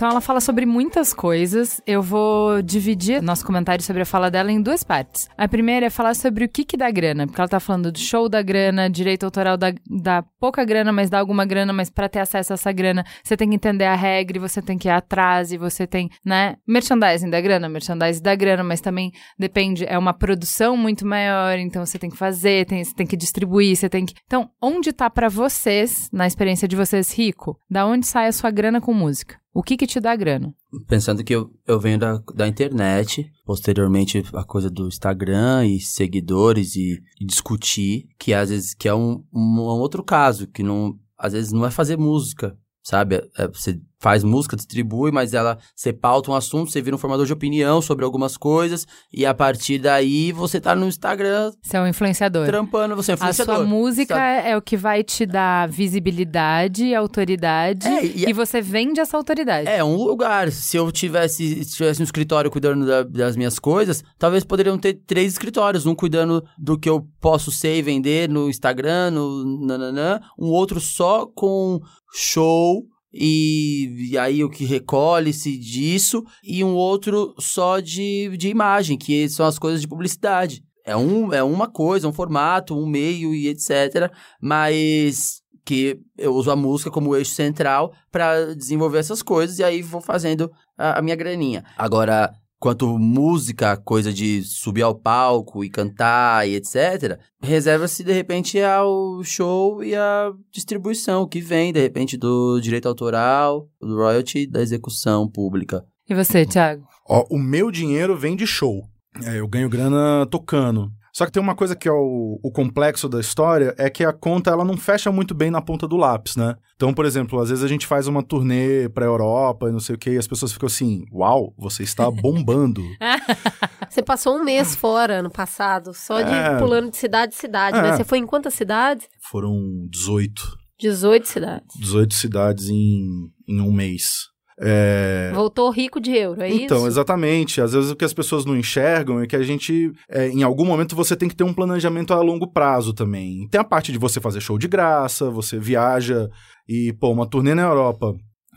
Então 0.00 0.08
ela 0.08 0.22
fala 0.22 0.40
sobre 0.40 0.64
muitas 0.64 1.12
coisas. 1.12 1.78
Eu 1.86 2.00
vou 2.00 2.62
dividir 2.62 3.20
nosso 3.20 3.44
comentário 3.44 3.84
sobre 3.84 4.00
a 4.00 4.06
fala 4.06 4.30
dela 4.30 4.50
em 4.50 4.62
duas 4.62 4.82
partes. 4.82 5.28
A 5.36 5.46
primeira 5.46 5.84
é 5.84 5.90
falar 5.90 6.14
sobre 6.14 6.42
o 6.42 6.48
que 6.48 6.64
que 6.64 6.74
dá 6.74 6.90
grana, 6.90 7.26
porque 7.26 7.38
ela 7.38 7.46
tá 7.46 7.60
falando 7.60 7.92
do 7.92 7.98
show 7.98 8.26
da 8.26 8.40
grana, 8.40 8.88
direito 8.88 9.24
autoral 9.24 9.58
da 9.58 10.22
pouca 10.40 10.64
grana, 10.64 10.90
mas 10.90 11.10
dá 11.10 11.18
alguma 11.18 11.44
grana, 11.44 11.70
mas 11.70 11.90
para 11.90 12.08
ter 12.08 12.20
acesso 12.20 12.50
a 12.50 12.54
essa 12.54 12.72
grana, 12.72 13.04
você 13.22 13.36
tem 13.36 13.50
que 13.50 13.56
entender 13.56 13.84
a 13.84 13.94
regra, 13.94 14.40
você 14.40 14.62
tem 14.62 14.78
que 14.78 14.88
ir 14.88 14.90
atrás, 14.90 15.52
e 15.52 15.58
você 15.58 15.86
tem, 15.86 16.08
né, 16.24 16.56
merchandising 16.66 17.28
da 17.28 17.38
grana, 17.38 17.68
merchandising 17.68 18.22
da 18.22 18.34
grana, 18.34 18.64
mas 18.64 18.80
também 18.80 19.12
depende, 19.38 19.84
é 19.84 19.98
uma 19.98 20.14
produção 20.14 20.78
muito 20.78 21.06
maior, 21.06 21.58
então 21.58 21.84
você 21.84 21.98
tem 21.98 22.08
que 22.08 22.16
fazer, 22.16 22.64
tem, 22.64 22.82
você 22.82 22.94
tem 22.94 23.06
que 23.06 23.18
distribuir, 23.18 23.76
você 23.76 23.90
tem 23.90 24.06
que... 24.06 24.14
Então, 24.24 24.48
onde 24.62 24.94
tá 24.94 25.10
para 25.10 25.28
vocês, 25.28 26.08
na 26.10 26.26
experiência 26.26 26.66
de 26.66 26.74
vocês, 26.74 27.12
rico? 27.12 27.58
Da 27.70 27.84
onde 27.84 28.06
sai 28.06 28.28
a 28.28 28.32
sua 28.32 28.50
grana 28.50 28.80
com 28.80 28.94
música? 28.94 29.39
O 29.52 29.62
que 29.62 29.76
que 29.76 29.86
te 29.86 29.98
dá 29.98 30.14
grana? 30.14 30.54
Pensando 30.86 31.24
que 31.24 31.34
eu, 31.34 31.52
eu 31.66 31.80
venho 31.80 31.98
da, 31.98 32.22
da 32.34 32.46
internet, 32.46 33.30
posteriormente 33.44 34.24
a 34.32 34.44
coisa 34.44 34.70
do 34.70 34.86
Instagram 34.86 35.66
e 35.66 35.80
seguidores 35.80 36.76
e, 36.76 37.02
e 37.20 37.26
discutir, 37.26 38.08
que 38.16 38.32
às 38.32 38.50
vezes 38.50 38.74
que 38.74 38.88
é 38.88 38.94
um, 38.94 39.24
um, 39.32 39.60
um 39.60 39.80
outro 39.80 40.04
caso, 40.04 40.46
que 40.46 40.62
não, 40.62 40.96
às 41.18 41.32
vezes 41.32 41.50
não 41.50 41.66
é 41.66 41.70
fazer 41.70 41.96
música, 41.96 42.56
sabe? 42.82 43.16
É, 43.36 43.48
você 43.48 43.80
faz 44.00 44.24
música, 44.24 44.56
distribui, 44.56 45.12
mas 45.12 45.34
ela 45.34 45.58
você 45.76 45.92
pauta 45.92 46.30
um 46.30 46.34
assunto, 46.34 46.72
você 46.72 46.80
vira 46.80 46.96
um 46.96 46.98
formador 46.98 47.26
de 47.26 47.32
opinião 47.32 47.82
sobre 47.82 48.04
algumas 48.04 48.36
coisas 48.36 48.86
e 49.12 49.26
a 49.26 49.34
partir 49.34 49.78
daí 49.78 50.32
você 50.32 50.60
tá 50.60 50.74
no 50.74 50.86
Instagram. 50.86 51.52
Você 51.62 51.76
é 51.76 51.80
um 51.80 51.86
influenciador. 51.86 52.46
Trampando, 52.46 52.96
você 52.96 53.12
é 53.12 53.14
um 53.14 53.16
influenciador. 53.16 53.54
A 53.54 53.58
sua 53.58 53.66
música 53.66 54.14
sabe? 54.14 54.48
é 54.48 54.56
o 54.56 54.62
que 54.62 54.76
vai 54.76 55.04
te 55.04 55.26
dar 55.26 55.68
visibilidade, 55.68 56.94
autoridade 56.94 57.86
é, 57.86 58.04
e, 58.04 58.28
e, 58.28 58.32
você 58.32 58.62
vende 58.62 59.00
essa 59.00 59.16
autoridade. 59.16 59.68
É 59.68 59.84
um 59.84 59.96
lugar. 59.96 60.50
Se 60.50 60.78
eu 60.78 60.90
tivesse, 60.90 61.64
se 61.64 61.76
tivesse 61.76 62.00
um 62.00 62.04
escritório 62.04 62.50
cuidando 62.50 62.86
da, 62.86 63.02
das 63.02 63.36
minhas 63.36 63.58
coisas, 63.58 64.02
talvez 64.18 64.44
poderiam 64.44 64.78
ter 64.78 64.94
três 64.94 65.32
escritórios, 65.32 65.84
um 65.84 65.94
cuidando 65.94 66.42
do 66.58 66.78
que 66.78 66.88
eu 66.88 67.06
posso 67.20 67.50
ser 67.50 67.76
e 67.76 67.82
vender 67.82 68.30
no 68.30 68.48
Instagram, 68.48 69.10
no 69.10 69.66
nananã, 69.66 70.20
um 70.38 70.46
outro 70.46 70.80
só 70.80 71.26
com 71.26 71.80
show 72.14 72.86
e, 73.12 74.10
e, 74.10 74.18
aí 74.18 74.44
o 74.44 74.50
que 74.50 74.64
recolhe-se 74.64 75.56
disso, 75.56 76.24
e 76.42 76.62
um 76.62 76.74
outro 76.74 77.34
só 77.38 77.80
de, 77.80 78.36
de 78.36 78.48
imagem, 78.48 78.96
que 78.96 79.28
são 79.28 79.46
as 79.46 79.58
coisas 79.58 79.80
de 79.80 79.88
publicidade. 79.88 80.62
É, 80.84 80.96
um, 80.96 81.32
é 81.32 81.42
uma 81.42 81.68
coisa, 81.68 82.08
um 82.08 82.12
formato, 82.12 82.76
um 82.76 82.86
meio 82.86 83.34
e 83.34 83.48
etc. 83.48 84.10
Mas 84.40 85.42
que 85.64 86.00
eu 86.16 86.34
uso 86.34 86.50
a 86.50 86.56
música 86.56 86.90
como 86.90 87.14
eixo 87.14 87.32
central 87.32 87.92
para 88.10 88.54
desenvolver 88.54 88.98
essas 88.98 89.22
coisas 89.22 89.58
e 89.58 89.64
aí 89.64 89.82
vou 89.82 90.00
fazendo 90.00 90.50
a, 90.76 90.98
a 90.98 91.02
minha 91.02 91.14
graninha. 91.14 91.64
Agora, 91.76 92.32
quanto 92.60 92.98
música, 92.98 93.74
coisa 93.78 94.12
de 94.12 94.42
subir 94.42 94.82
ao 94.82 94.94
palco 94.94 95.64
e 95.64 95.70
cantar 95.70 96.46
e 96.46 96.54
etc., 96.54 97.18
reserva-se 97.42 98.04
de 98.04 98.12
repente 98.12 98.60
ao 98.60 99.24
show 99.24 99.82
e 99.82 99.96
à 99.96 100.30
distribuição 100.52 101.26
que 101.26 101.40
vem, 101.40 101.72
de 101.72 101.80
repente, 101.80 102.18
do 102.18 102.60
direito 102.60 102.86
autoral, 102.86 103.66
do 103.80 103.96
royalty 103.96 104.46
da 104.46 104.60
execução 104.60 105.26
pública. 105.26 105.82
E 106.08 106.14
você, 106.14 106.44
Thiago? 106.44 106.84
Ó, 107.08 107.24
o 107.30 107.38
meu 107.38 107.70
dinheiro 107.70 108.16
vem 108.16 108.36
de 108.36 108.46
show. 108.46 108.82
É, 109.24 109.40
eu 109.40 109.48
ganho 109.48 109.68
grana 109.68 110.26
tocando. 110.26 110.92
Só 111.12 111.26
que 111.26 111.32
tem 111.32 111.42
uma 111.42 111.54
coisa 111.54 111.74
que 111.74 111.88
é 111.88 111.92
o, 111.92 112.38
o, 112.42 112.50
complexo 112.50 113.08
da 113.08 113.20
história, 113.20 113.74
é 113.78 113.90
que 113.90 114.04
a 114.04 114.12
conta 114.12 114.50
ela 114.50 114.64
não 114.64 114.76
fecha 114.76 115.10
muito 115.10 115.34
bem 115.34 115.50
na 115.50 115.60
ponta 115.60 115.86
do 115.86 115.96
lápis, 115.96 116.36
né? 116.36 116.56
Então, 116.76 116.94
por 116.94 117.04
exemplo, 117.04 117.40
às 117.40 117.50
vezes 117.50 117.64
a 117.64 117.68
gente 117.68 117.86
faz 117.86 118.06
uma 118.06 118.22
turnê 118.22 118.88
pra 118.88 119.04
Europa 119.04 119.68
e 119.68 119.72
não 119.72 119.80
sei 119.80 119.94
o 119.94 119.98
que, 119.98 120.10
e 120.10 120.18
as 120.18 120.26
pessoas 120.26 120.52
ficam 120.52 120.66
assim, 120.66 121.04
uau, 121.12 121.52
você 121.58 121.82
está 121.82 122.08
bombando. 122.10 122.82
você 123.88 124.02
passou 124.02 124.36
um 124.36 124.44
mês 124.44 124.74
fora 124.74 125.18
ano 125.18 125.30
passado, 125.30 125.92
só 125.92 126.22
de 126.22 126.32
é... 126.32 126.58
pulando 126.58 126.90
de 126.90 126.96
cidade 126.96 127.34
em 127.34 127.38
cidade, 127.38 127.76
né? 127.76 127.88
é... 127.88 127.90
né? 127.90 127.96
Você 127.96 128.04
foi 128.04 128.18
em 128.18 128.26
quantas 128.26 128.54
cidades? 128.54 129.08
Foram 129.30 129.56
18. 129.90 130.58
18 130.80 131.28
cidades. 131.28 131.76
18 131.78 132.14
cidades 132.14 132.68
em, 132.68 133.30
em 133.46 133.60
um 133.60 133.72
mês. 133.72 134.29
É... 134.60 135.30
Voltou 135.34 135.70
rico 135.70 135.98
de 136.00 136.14
euro, 136.14 136.42
é 136.42 136.48
então, 136.48 136.56
isso? 136.56 136.64
Então, 136.64 136.86
exatamente. 136.86 137.60
Às 137.60 137.72
vezes 137.72 137.90
o 137.90 137.96
que 137.96 138.04
as 138.04 138.12
pessoas 138.12 138.44
não 138.44 138.56
enxergam 138.56 139.20
é 139.20 139.26
que 139.26 139.36
a 139.36 139.42
gente, 139.42 139.90
é, 140.08 140.28
em 140.28 140.42
algum 140.42 140.66
momento, 140.66 140.94
você 140.94 141.16
tem 141.16 141.28
que 141.28 141.36
ter 141.36 141.44
um 141.44 141.54
planejamento 141.54 142.12
a 142.12 142.20
longo 142.20 142.52
prazo 142.52 142.92
também. 142.92 143.48
Tem 143.48 143.60
a 143.60 143.64
parte 143.64 143.90
de 143.90 143.98
você 143.98 144.20
fazer 144.20 144.40
show 144.40 144.58
de 144.58 144.68
graça, 144.68 145.30
você 145.30 145.58
viaja 145.58 146.28
e, 146.68 146.92
pô, 146.92 147.10
uma 147.10 147.28
turnê 147.28 147.54
na 147.54 147.62
Europa 147.62 148.14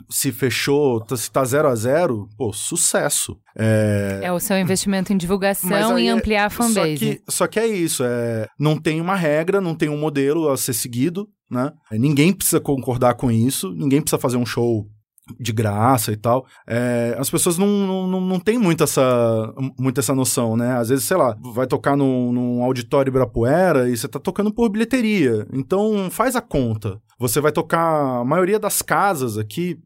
se 0.10 0.32
fechou, 0.32 0.99
tá, 0.99 1.16
se 1.16 1.32
tá 1.32 1.43
zero 1.45 1.68
a 1.68 1.76
zero, 1.76 2.28
pô, 2.38 2.51
sucesso. 2.51 3.38
É, 3.58 4.22
é 4.24 4.32
o 4.32 4.39
seu 4.39 4.58
investimento 4.58 5.14
em 5.14 5.18
divulgação 5.18 5.97
e 5.97 6.08
é 6.08 6.12
ampliar 6.12 6.45
a 6.45 6.49
fanbase. 6.49 6.97
Só 6.97 6.97
que, 6.97 7.22
só 7.30 7.47
que 7.47 7.60
é 7.60 7.68
isso, 7.68 8.04
é, 8.04 8.47
não 8.60 8.78
tem 8.78 8.99
uma 8.99 9.16
regra, 9.16 9.62
não 9.62 9.76
tem 9.76 9.89
um 9.89 9.97
modelo 9.97 10.49
a 10.49 10.58
ser 10.58 10.74
seguido, 10.74 11.28
né? 11.49 11.72
Ninguém 11.91 12.34
precisa 12.34 12.60
concordar 12.60 13.16
com 13.16 13.32
isso, 13.32 13.72
ninguém 13.72 14.01
precisa 14.01 14.20
fazer 14.20 14.38
um 14.38 14.45
show 14.45 14.88
de 15.39 15.51
graça 15.53 16.11
e 16.11 16.17
tal, 16.17 16.45
é, 16.67 17.15
as 17.17 17.30
pessoas 17.30 17.57
não, 17.57 18.07
não, 18.07 18.21
não 18.21 18.39
têm 18.39 18.57
muito 18.57 18.84
essa, 18.84 19.53
muito 19.80 19.99
essa 19.99 20.13
noção, 20.13 20.57
né? 20.57 20.76
Às 20.78 20.89
vezes, 20.89 21.05
sei 21.05 21.15
lá, 21.15 21.38
vai 21.53 21.65
tocar 21.65 21.95
num, 21.95 22.32
num 22.32 22.63
auditório 22.63 23.09
Ibirapuera 23.09 23.89
e 23.89 23.95
você 23.95 24.07
tá 24.07 24.19
tocando 24.19 24.53
por 24.53 24.69
bilheteria. 24.69 25.47
Então, 25.53 26.09
faz 26.11 26.36
a 26.36 26.41
conta. 26.41 26.99
Você 27.19 27.39
vai 27.39 27.51
tocar... 27.51 28.21
A 28.21 28.26
maioria 28.26 28.59
das 28.59 28.82
casas 28.82 29.38
aqui... 29.38 29.78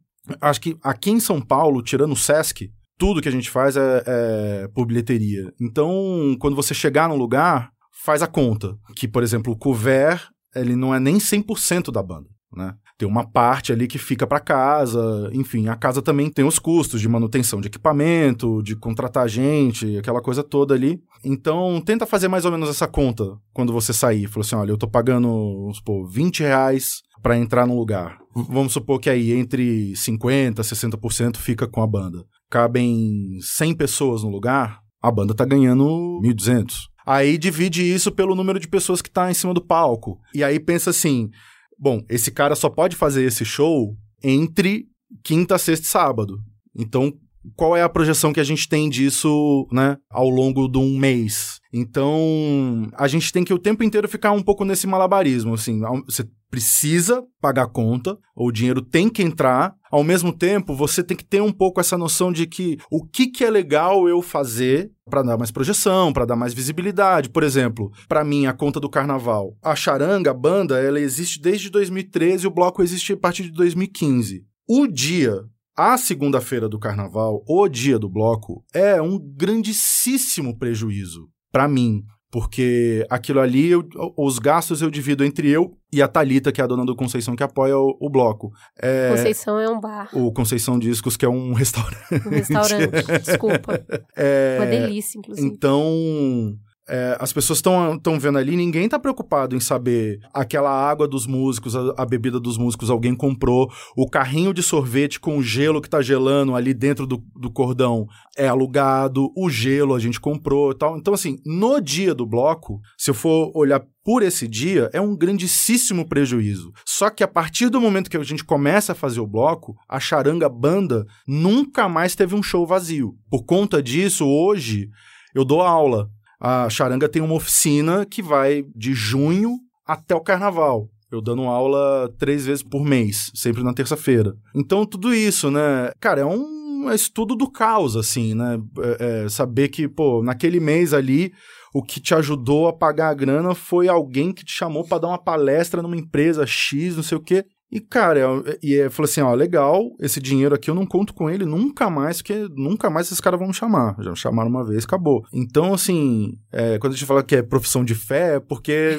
Acho 0.41 0.59
que 0.59 0.77
aqui 0.83 1.11
em 1.11 1.19
São 1.19 1.39
Paulo, 1.39 1.81
tirando 1.81 2.11
o 2.11 2.17
Sesc, 2.17 2.69
tudo 2.97 3.21
que 3.21 3.29
a 3.29 3.31
gente 3.31 3.49
faz 3.49 3.77
é, 3.77 4.03
é 4.05 4.67
por 4.73 4.85
bilheteria. 4.85 5.53
Então, 5.61 6.35
quando 6.39 6.55
você 6.55 6.73
chegar 6.73 7.07
no 7.07 7.15
lugar, 7.15 7.71
faz 8.03 8.21
a 8.21 8.27
conta. 8.27 8.75
Que, 8.95 9.07
por 9.07 9.23
exemplo, 9.23 9.53
o 9.53 9.57
couvert, 9.57 10.27
ele 10.55 10.75
não 10.75 10.93
é 10.93 10.99
nem 10.99 11.17
100% 11.17 11.91
da 11.91 12.03
banda, 12.03 12.27
né? 12.51 12.73
Tem 12.97 13.07
uma 13.07 13.23
parte 13.23 13.71
ali 13.71 13.87
que 13.87 13.99
fica 13.99 14.25
para 14.25 14.39
casa, 14.39 15.29
enfim, 15.31 15.67
a 15.67 15.75
casa 15.75 16.01
também 16.01 16.29
tem 16.29 16.43
os 16.43 16.57
custos 16.57 16.99
de 16.99 17.07
manutenção 17.07 17.61
de 17.61 17.67
equipamento, 17.67 18.63
de 18.63 18.75
contratar 18.75 19.29
gente, 19.29 19.97
aquela 19.97 20.21
coisa 20.21 20.43
toda 20.43 20.73
ali. 20.73 20.99
Então, 21.23 21.79
tenta 21.85 22.07
fazer 22.07 22.27
mais 22.27 22.43
ou 22.43 22.51
menos 22.51 22.69
essa 22.69 22.87
conta 22.87 23.37
quando 23.53 23.71
você 23.71 23.93
sair. 23.93 24.27
Falou 24.27 24.45
assim, 24.45 24.55
olha, 24.55 24.71
eu 24.71 24.77
tô 24.77 24.87
pagando, 24.87 25.27
vamos 25.27 25.77
supor, 25.77 26.09
20 26.09 26.39
reais 26.41 27.01
para 27.21 27.37
entrar 27.37 27.67
no 27.67 27.77
lugar. 27.77 28.17
Vamos 28.33 28.73
supor 28.73 28.99
que 28.99 29.09
aí 29.09 29.31
entre 29.31 29.93
50% 29.93 30.55
60% 30.55 31.37
fica 31.37 31.67
com 31.67 31.81
a 31.81 31.87
banda. 31.87 32.23
Cabem 32.49 33.37
100 33.41 33.75
pessoas 33.75 34.23
no 34.23 34.29
lugar, 34.29 34.79
a 35.01 35.11
banda 35.11 35.35
tá 35.35 35.45
ganhando 35.45 36.19
1.200. 36.23 36.73
Aí 37.05 37.37
divide 37.37 37.83
isso 37.83 38.11
pelo 38.11 38.35
número 38.35 38.59
de 38.59 38.67
pessoas 38.67 39.01
que 39.01 39.09
tá 39.09 39.29
em 39.29 39.33
cima 39.33 39.53
do 39.53 39.63
palco. 39.63 40.19
E 40.33 40.43
aí 40.43 40.59
pensa 40.59 40.89
assim, 40.89 41.29
bom, 41.77 42.01
esse 42.09 42.31
cara 42.31 42.55
só 42.55 42.69
pode 42.69 42.95
fazer 42.95 43.23
esse 43.23 43.45
show 43.45 43.95
entre 44.23 44.85
quinta, 45.23 45.57
sexta 45.57 45.85
e 45.85 45.89
sábado. 45.89 46.39
Então, 46.75 47.13
qual 47.55 47.75
é 47.75 47.81
a 47.81 47.89
projeção 47.89 48.33
que 48.33 48.39
a 48.39 48.43
gente 48.43 48.67
tem 48.67 48.89
disso, 48.89 49.67
né, 49.71 49.97
ao 50.09 50.29
longo 50.29 50.67
de 50.67 50.77
um 50.77 50.97
mês? 50.97 51.59
Então, 51.71 52.89
a 52.93 53.07
gente 53.07 53.31
tem 53.31 53.43
que 53.43 53.53
o 53.53 53.59
tempo 53.59 53.83
inteiro 53.83 54.07
ficar 54.07 54.31
um 54.31 54.41
pouco 54.41 54.65
nesse 54.65 54.87
malabarismo, 54.87 55.53
assim, 55.53 55.79
você 56.05 56.27
precisa 56.49 57.23
pagar 57.41 57.63
a 57.63 57.69
conta, 57.69 58.17
ou 58.35 58.47
o 58.47 58.51
dinheiro 58.51 58.81
tem 58.81 59.09
que 59.09 59.21
entrar, 59.21 59.75
ao 59.91 60.03
mesmo 60.03 60.31
tempo, 60.31 60.75
você 60.75 61.03
tem 61.03 61.15
que 61.15 61.25
ter 61.25 61.41
um 61.41 61.51
pouco 61.51 61.79
essa 61.79 61.97
noção 61.97 62.31
de 62.31 62.45
que 62.45 62.77
o 62.91 63.05
que, 63.05 63.27
que 63.27 63.43
é 63.43 63.49
legal 63.49 64.07
eu 64.07 64.21
fazer 64.21 64.91
para 65.09 65.23
dar 65.23 65.37
mais 65.37 65.51
projeção, 65.51 66.11
para 66.11 66.25
dar 66.25 66.35
mais 66.35 66.53
visibilidade. 66.53 67.29
Por 67.29 67.43
exemplo, 67.43 67.91
para 68.07 68.23
mim, 68.23 68.45
a 68.45 68.53
conta 68.53 68.79
do 68.79 68.89
carnaval. 68.89 69.55
A 69.63 69.75
charanga, 69.75 70.31
a 70.31 70.33
banda, 70.33 70.79
ela 70.79 70.99
existe 70.99 71.41
desde 71.41 71.69
2013 71.69 72.43
e 72.43 72.47
o 72.47 72.51
bloco 72.51 72.83
existe 72.83 73.13
a 73.13 73.17
partir 73.17 73.43
de 73.43 73.51
2015. 73.51 74.43
O 74.67 74.85
dia 74.85 75.43
a 75.77 75.95
segunda-feira 75.95 76.67
do 76.67 76.79
carnaval, 76.79 77.43
o 77.47 77.67
dia 77.67 77.99
do 77.99 78.09
bloco, 78.09 78.65
é 78.73 78.99
um 78.99 79.19
grandíssimo 79.19 80.57
prejuízo 80.57 81.29
para 81.51 81.67
mim. 81.67 82.03
Porque 82.29 83.05
aquilo 83.09 83.39
ali, 83.39 83.69
eu, 83.69 83.87
os 84.17 84.37
gastos 84.37 84.81
eu 84.81 84.89
divido 84.89 85.23
entre 85.23 85.49
eu 85.49 85.77
e 85.93 86.01
a 86.01 86.07
Talita, 86.07 86.51
que 86.51 86.59
é 86.59 86.63
a 86.63 86.67
dona 86.67 86.85
do 86.85 86.95
Conceição, 86.95 87.35
que 87.35 87.43
apoia 87.43 87.77
o, 87.77 87.97
o 88.01 88.09
bloco. 88.09 88.51
É, 88.77 89.09
Conceição 89.11 89.59
é 89.59 89.69
um 89.69 89.79
bar. 89.79 90.09
O 90.13 90.31
Conceição 90.33 90.77
Discos, 90.77 91.15
que 91.15 91.25
é 91.25 91.29
um 91.29 91.53
restaurante. 91.55 92.27
Um 92.27 92.29
restaurante, 92.29 93.21
desculpa. 93.23 93.85
É, 94.15 94.57
Uma 94.59 94.65
delícia, 94.65 95.17
inclusive. 95.17 95.47
Então, 95.47 96.57
é, 96.89 97.17
as 97.19 97.33
pessoas 97.33 97.59
estão 97.59 98.19
vendo 98.19 98.37
ali, 98.37 98.55
ninguém 98.55 98.85
está 98.85 98.97
preocupado 98.97 99.55
em 99.55 99.59
saber 99.59 100.19
aquela 100.33 100.71
água 100.71 101.07
dos 101.07 101.27
músicos, 101.27 101.75
a, 101.75 101.93
a, 101.97 102.05
bebida 102.05 102.39
dos 102.39 102.57
músicos, 102.57 102.89
alguém 102.89 103.13
comprou, 103.13 103.69
o 103.95 104.09
carrinho 104.09 104.53
de 104.53 104.63
sorvete 104.63 105.19
com 105.19 105.37
o 105.37 105.43
gelo 105.43 105.81
que 105.81 105.87
está 105.87 106.01
gelando 106.01 106.55
ali 106.55 106.73
dentro 106.73 107.05
do, 107.05 107.21
do 107.35 107.51
cordão 107.51 108.07
é 108.37 108.47
alugado, 108.47 109.31
o 109.35 109.49
gelo 109.49 109.93
a 109.95 109.99
gente 109.99 110.19
comprou 110.19 110.71
e 110.71 110.75
tal. 110.75 110.97
Então, 110.97 111.13
assim, 111.13 111.37
no 111.45 111.81
dia 111.81 112.15
do 112.15 112.25
bloco, 112.25 112.79
se 112.97 113.09
eu 113.09 113.13
for 113.13 113.51
olhar 113.53 113.81
por 114.03 114.23
esse 114.23 114.47
dia, 114.47 114.89
é 114.93 115.01
um 115.01 115.17
grandíssimo 115.17 116.07
prejuízo. 116.07 116.71
Só 116.85 117.09
que 117.09 117.23
a 117.23 117.27
partir 117.27 117.67
do 117.67 117.81
momento 117.81 118.09
que 118.09 118.15
a 118.15 118.23
gente 118.23 118.45
começa 118.45 118.93
a 118.93 118.95
fazer 118.95 119.19
o 119.19 119.27
bloco, 119.27 119.75
a 119.89 119.99
Charanga 119.99 120.47
Banda 120.47 121.05
nunca 121.27 121.89
mais 121.89 122.15
teve 122.15 122.33
um 122.33 122.41
show 122.41 122.65
vazio. 122.65 123.15
Por 123.29 123.43
conta 123.43 123.83
disso, 123.83 124.25
hoje 124.25 124.89
eu 125.35 125.43
dou 125.43 125.61
aula 125.61 126.09
a 126.39 126.69
Charanga 126.69 127.09
tem 127.09 127.21
uma 127.21 127.35
oficina 127.35 128.05
que 128.05 128.21
vai 128.21 128.63
de 128.75 128.93
junho 128.93 129.57
até 129.85 130.15
o 130.15 130.21
carnaval. 130.21 130.87
Eu 131.11 131.21
dando 131.21 131.43
aula 131.43 132.13
três 132.17 132.45
vezes 132.45 132.61
por 132.61 132.83
mês, 132.83 133.31
sempre 133.33 133.63
na 133.63 133.73
terça-feira. 133.73 134.33
Então, 134.53 134.85
tudo 134.85 135.13
isso, 135.13 135.49
né? 135.49 135.91
Cara, 136.01 136.21
é 136.21 136.25
um 136.25 136.91
estudo 136.91 137.35
do 137.35 137.49
caos, 137.49 137.95
assim, 137.95 138.33
né? 138.33 138.59
É, 138.79 139.23
é, 139.25 139.29
saber 139.29 139.69
que, 139.69 139.87
pô, 139.87 140.21
naquele 140.21 140.59
mês 140.59 140.93
ali, 140.93 141.31
o 141.73 141.81
que 141.81 142.01
te 142.01 142.13
ajudou 142.13 142.67
a 142.67 142.73
pagar 142.73 143.09
a 143.09 143.13
grana 143.13 143.55
foi 143.55 143.87
alguém 143.87 144.33
que 144.33 144.43
te 144.43 144.51
chamou 144.51 144.83
para 144.83 144.99
dar 144.99 145.07
uma 145.07 145.17
palestra 145.23 145.81
numa 145.81 145.95
empresa 145.95 146.45
X, 146.45 146.95
não 146.97 147.03
sei 147.03 147.17
o 147.17 147.23
quê. 147.23 147.45
E, 147.69 147.81
cara, 147.81 148.19
e 148.63 148.75
é, 148.75 148.89
falou 148.89 149.09
assim: 149.09 149.21
ó, 149.21 149.33
legal, 149.33 149.91
esse 149.99 150.21
dinheiro 150.21 150.55
aqui 150.55 150.69
eu 150.69 150.75
não 150.75 150.85
conto 150.85 151.13
com 151.13 151.29
ele 151.29 151.45
nunca 151.45 151.89
mais, 151.89 152.21
porque 152.21 152.47
nunca 152.55 152.89
mais 152.89 153.07
esses 153.07 153.19
caras 153.19 153.37
vão 153.37 153.49
me 153.49 153.53
chamar. 153.53 153.95
Já 153.99 154.09
me 154.09 154.15
chamaram 154.15 154.49
uma 154.49 154.65
vez, 154.65 154.85
acabou. 154.85 155.25
Então, 155.33 155.73
assim, 155.73 156.37
é, 156.51 156.77
quando 156.79 156.93
a 156.93 156.95
gente 156.95 157.05
fala 157.05 157.23
que 157.23 157.35
é 157.35 157.41
profissão 157.41 157.83
de 157.83 157.93
fé, 157.93 158.35
é 158.35 158.39
porque 158.39 158.97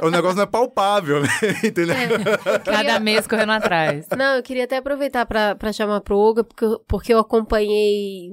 é, 0.00 0.04
o 0.04 0.10
negócio 0.10 0.36
não 0.36 0.42
é 0.42 0.46
palpável, 0.46 1.22
né? 1.22 1.28
Entendeu? 1.64 1.94
É, 1.94 2.58
Cada 2.58 3.00
mês 3.00 3.26
correndo 3.26 3.52
atrás. 3.52 4.06
Não, 4.16 4.36
eu 4.36 4.42
queria 4.42 4.64
até 4.64 4.76
aproveitar 4.76 5.24
para 5.24 5.72
chamar 5.72 6.02
pro 6.02 6.18
Olga, 6.18 6.44
porque, 6.44 6.66
porque 6.86 7.14
eu 7.14 7.18
acompanhei 7.18 8.28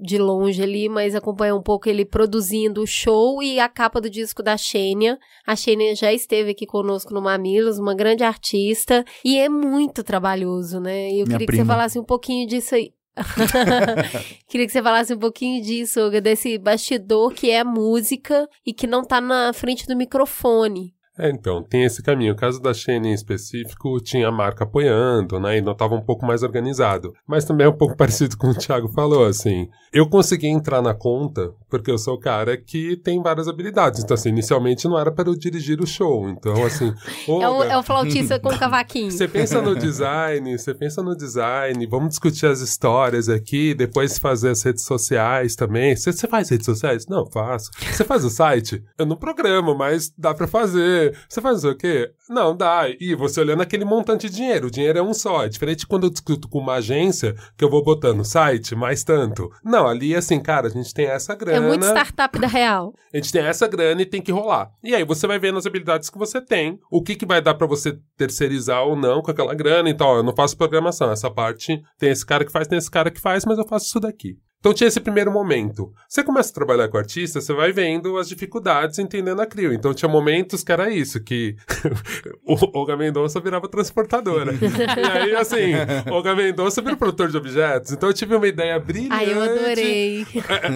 de 0.00 0.18
longe 0.18 0.62
ali, 0.62 0.88
mas 0.88 1.16
acompanhei 1.16 1.52
um 1.52 1.62
pouco 1.62 1.88
ele 1.88 2.04
produzindo 2.04 2.82
o 2.82 2.86
show 2.86 3.42
e 3.42 3.58
a 3.58 3.68
capa 3.68 4.00
do 4.00 4.08
disco 4.08 4.44
da 4.44 4.56
Xênia. 4.56 5.18
A 5.44 5.56
Xênia 5.56 5.96
já 5.96 6.12
esteve 6.12 6.52
aqui 6.52 6.66
conosco 6.66 7.12
no 7.12 7.20
Mamilos, 7.20 7.80
uma 7.80 7.96
grande 7.96 8.22
artista. 8.22 9.04
E 9.24 9.38
é 9.38 9.48
muito 9.48 10.02
trabalhoso, 10.02 10.80
né? 10.80 11.10
E 11.10 11.20
eu 11.20 11.26
Minha 11.26 11.38
queria 11.38 11.46
prima. 11.46 11.62
que 11.62 11.66
você 11.66 11.72
falasse 11.72 11.98
um 11.98 12.04
pouquinho 12.04 12.46
disso 12.46 12.74
aí. 12.74 12.92
queria 14.46 14.66
que 14.66 14.72
você 14.72 14.82
falasse 14.82 15.12
um 15.12 15.18
pouquinho 15.18 15.62
disso, 15.62 16.00
Olga, 16.00 16.20
desse 16.20 16.56
bastidor 16.56 17.32
que 17.32 17.50
é 17.50 17.60
a 17.60 17.64
música 17.64 18.48
e 18.64 18.72
que 18.72 18.86
não 18.86 19.04
tá 19.04 19.20
na 19.20 19.52
frente 19.52 19.86
do 19.86 19.96
microfone. 19.96 20.94
É, 21.18 21.28
então, 21.30 21.64
tem 21.64 21.82
esse 21.82 22.00
caminho. 22.00 22.32
O 22.32 22.36
caso 22.36 22.62
da 22.62 22.72
Shane 22.72 23.08
em 23.08 23.12
específico 23.12 24.00
tinha 24.00 24.28
a 24.28 24.32
marca 24.32 24.62
apoiando, 24.62 25.40
né? 25.40 25.58
E 25.58 25.60
não 25.60 25.72
estava 25.72 25.96
um 25.96 26.00
pouco 26.00 26.24
mais 26.24 26.44
organizado. 26.44 27.12
Mas 27.26 27.44
também 27.44 27.66
é 27.66 27.68
um 27.68 27.76
pouco 27.76 27.96
parecido 27.98 28.38
com 28.38 28.46
o 28.46 28.52
que 28.52 28.58
o 28.58 28.60
Thiago 28.60 28.86
falou, 28.88 29.24
assim. 29.24 29.68
Eu 29.92 30.08
consegui 30.08 30.46
entrar 30.46 30.80
na 30.80 30.94
conta 30.94 31.52
porque 31.68 31.90
eu 31.90 31.98
sou 31.98 32.14
o 32.14 32.20
cara 32.20 32.56
que 32.56 32.96
tem 32.96 33.22
várias 33.22 33.48
habilidades. 33.48 34.02
Então, 34.02 34.14
assim, 34.14 34.30
inicialmente 34.30 34.86
não 34.88 34.98
era 34.98 35.12
para 35.12 35.28
eu 35.28 35.34
dirigir 35.34 35.80
o 35.80 35.86
show. 35.86 36.28
Então, 36.28 36.64
assim. 36.64 36.92
É 37.28 37.30
o, 37.30 37.52
Olga, 37.52 37.72
é 37.72 37.76
o 37.76 37.82
flautista 37.82 38.38
com 38.38 38.48
o 38.48 38.56
cavaquinho. 38.58 39.10
Você 39.10 39.28
pensa 39.28 39.60
no 39.60 39.74
design, 39.74 40.56
você 40.56 40.74
pensa 40.74 41.02
no 41.02 41.16
design, 41.16 41.86
vamos 41.86 42.10
discutir 42.10 42.46
as 42.46 42.60
histórias 42.60 43.28
aqui, 43.28 43.74
depois 43.74 44.18
fazer 44.18 44.50
as 44.50 44.62
redes 44.62 44.84
sociais 44.84 45.54
também. 45.54 45.94
Você, 45.94 46.12
você 46.12 46.26
faz 46.26 46.48
redes 46.48 46.64
sociais? 46.64 47.06
Não, 47.06 47.26
faço. 47.26 47.70
Você 47.92 48.04
faz 48.04 48.24
o 48.24 48.30
site? 48.30 48.82
Eu 48.96 49.04
não 49.06 49.16
programo, 49.16 49.74
mas 49.74 50.12
dá 50.16 50.32
pra 50.32 50.46
fazer. 50.46 51.16
Você 51.28 51.40
faz 51.40 51.64
o 51.64 51.74
quê? 51.74 52.10
Não, 52.28 52.56
dá. 52.56 52.84
E 53.00 53.14
você 53.14 53.40
olhando 53.40 53.62
aquele 53.62 53.84
montante 53.84 54.28
de 54.28 54.36
dinheiro, 54.36 54.68
o 54.68 54.70
dinheiro 54.70 54.98
é 54.98 55.02
um 55.02 55.14
só. 55.14 55.44
É 55.44 55.48
diferente 55.48 55.86
quando 55.86 56.04
eu 56.04 56.10
discuto 56.10 56.48
com 56.48 56.58
uma 56.58 56.74
agência 56.74 57.34
que 57.56 57.64
eu 57.64 57.70
vou 57.70 57.82
botando 57.82 58.24
site, 58.24 58.74
mais 58.74 59.02
tanto. 59.04 59.50
Não, 59.64 59.86
ali 59.86 60.14
assim, 60.14 60.40
cara, 60.40 60.68
a 60.68 60.70
gente 60.70 60.92
tem 60.94 61.06
essa 61.06 61.34
grana. 61.34 61.57
É 61.58 61.68
muito 61.68 61.84
startup 61.84 62.38
da 62.38 62.46
real. 62.46 62.94
A 63.12 63.16
gente 63.16 63.32
tem 63.32 63.42
essa 63.42 63.66
grana 63.66 64.02
e 64.02 64.06
tem 64.06 64.20
que 64.22 64.32
rolar. 64.32 64.70
E 64.82 64.94
aí 64.94 65.04
você 65.04 65.26
vai 65.26 65.38
vendo 65.38 65.58
as 65.58 65.66
habilidades 65.66 66.10
que 66.10 66.18
você 66.18 66.40
tem, 66.40 66.78
o 66.90 67.02
que, 67.02 67.14
que 67.14 67.26
vai 67.26 67.40
dar 67.40 67.54
pra 67.54 67.66
você 67.66 67.98
terceirizar 68.16 68.82
ou 68.84 68.96
não 68.96 69.22
com 69.22 69.30
aquela 69.30 69.54
grana. 69.54 69.88
Então, 69.88 70.06
ó, 70.06 70.16
eu 70.18 70.22
não 70.22 70.34
faço 70.34 70.56
programação. 70.56 71.10
Essa 71.10 71.30
parte 71.30 71.80
tem 71.98 72.10
esse 72.10 72.24
cara 72.24 72.44
que 72.44 72.52
faz, 72.52 72.66
tem 72.66 72.78
esse 72.78 72.90
cara 72.90 73.10
que 73.10 73.20
faz, 73.20 73.44
mas 73.44 73.58
eu 73.58 73.66
faço 73.66 73.86
isso 73.86 74.00
daqui. 74.00 74.36
Então 74.60 74.74
tinha 74.74 74.88
esse 74.88 74.98
primeiro 74.98 75.30
momento. 75.30 75.92
Você 76.08 76.24
começa 76.24 76.50
a 76.50 76.54
trabalhar 76.54 76.88
com 76.88 76.98
artista, 76.98 77.40
você 77.40 77.52
vai 77.52 77.70
vendo 77.70 78.16
as 78.16 78.28
dificuldades, 78.28 78.98
entendendo 78.98 79.40
a 79.40 79.46
crio. 79.46 79.72
Então 79.72 79.94
tinha 79.94 80.08
momentos 80.08 80.64
que 80.64 80.72
era 80.72 80.90
isso, 80.90 81.22
que 81.22 81.54
o 82.44 82.56
Olga 82.76 82.96
Mendonça 82.96 83.38
virava 83.38 83.68
transportadora. 83.68 84.52
e 84.58 85.18
aí, 85.18 85.36
assim, 85.36 85.74
Olga 86.10 86.34
Mendonça 86.34 86.82
vira 86.82 86.96
produtor 86.96 87.30
de 87.30 87.36
objetos. 87.36 87.92
Então 87.92 88.08
eu 88.08 88.12
tive 88.12 88.34
uma 88.34 88.48
ideia 88.48 88.78
brilhante. 88.80 89.12
Ai, 89.12 89.32
eu 89.32 89.42
adorei. 89.42 90.26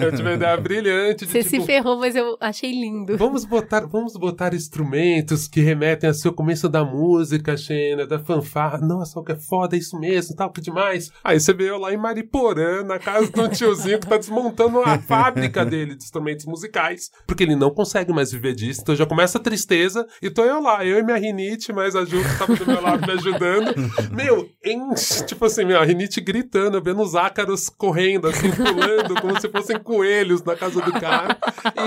eu 0.01 0.11
tive 0.11 0.21
uma 0.23 0.33
ideia 0.33 0.55
brilhante 0.55 1.25
de 1.25 1.31
Você 1.31 1.43
tipo, 1.43 1.61
se 1.61 1.65
ferrou, 1.65 1.99
mas 1.99 2.15
eu 2.15 2.37
achei 2.39 2.71
lindo. 2.71 3.17
Vamos 3.17 3.43
botar, 3.43 3.85
vamos 3.85 4.13
botar 4.13 4.53
instrumentos 4.53 5.45
que 5.45 5.59
remetem 5.59 6.07
ao 6.07 6.13
seu 6.13 6.31
começo 6.31 6.69
da 6.69 6.85
música, 6.85 7.57
Xena, 7.57 8.07
da 8.07 8.17
fanfarra. 8.17 8.77
Nossa, 8.77 9.19
o 9.19 9.23
que 9.23 9.33
é 9.33 9.35
foda, 9.35 9.75
é 9.75 9.79
isso 9.79 9.99
mesmo, 9.99 10.37
tal, 10.37 10.49
que 10.51 10.61
demais. 10.61 11.11
Aí 11.21 11.37
você 11.37 11.53
veio 11.53 11.77
lá 11.77 11.93
em 11.93 11.97
Mariporã, 11.97 12.81
na 12.83 12.97
casa 12.97 13.29
de 13.29 13.41
um 13.41 13.49
tiozinho 13.73 13.99
que 13.99 14.07
tá 14.07 14.17
desmontando 14.17 14.79
a 14.81 14.97
fábrica 14.99 15.65
dele 15.65 15.95
de 15.95 16.03
instrumentos 16.03 16.45
musicais. 16.45 17.11
Porque 17.25 17.43
ele 17.43 17.55
não 17.55 17.71
consegue 17.71 18.13
mais 18.13 18.31
viver 18.31 18.53
disso. 18.53 18.81
Então 18.81 18.95
já 18.95 19.05
começa 19.05 19.37
a 19.37 19.41
tristeza 19.41 20.07
e 20.21 20.29
tô 20.29 20.43
eu 20.43 20.61
lá, 20.61 20.85
eu 20.85 20.99
e 20.99 21.03
minha 21.03 21.17
rinite, 21.17 21.73
mas 21.73 21.95
a 21.95 22.05
Ju 22.05 22.21
que 22.21 22.37
tava 22.37 22.55
do 22.55 22.65
meu 22.65 22.81
lado 22.81 23.05
me 23.05 23.13
ajudando. 23.13 23.73
Meu, 24.11 24.49
enche, 24.63 25.25
tipo 25.25 25.45
assim, 25.45 25.65
meu, 25.65 25.79
a 25.79 25.83
rinite 25.83 26.21
gritando, 26.21 26.81
vendo 26.81 27.01
os 27.01 27.15
ácaros 27.15 27.69
correndo, 27.69 28.27
assim, 28.27 28.51
pulando, 28.51 29.19
como 29.21 29.39
se 29.39 29.49
fossem 29.49 29.79
coelhos 29.79 30.43
na 30.43 30.55
casa 30.55 30.81
do 30.81 30.91
cara. 30.93 31.37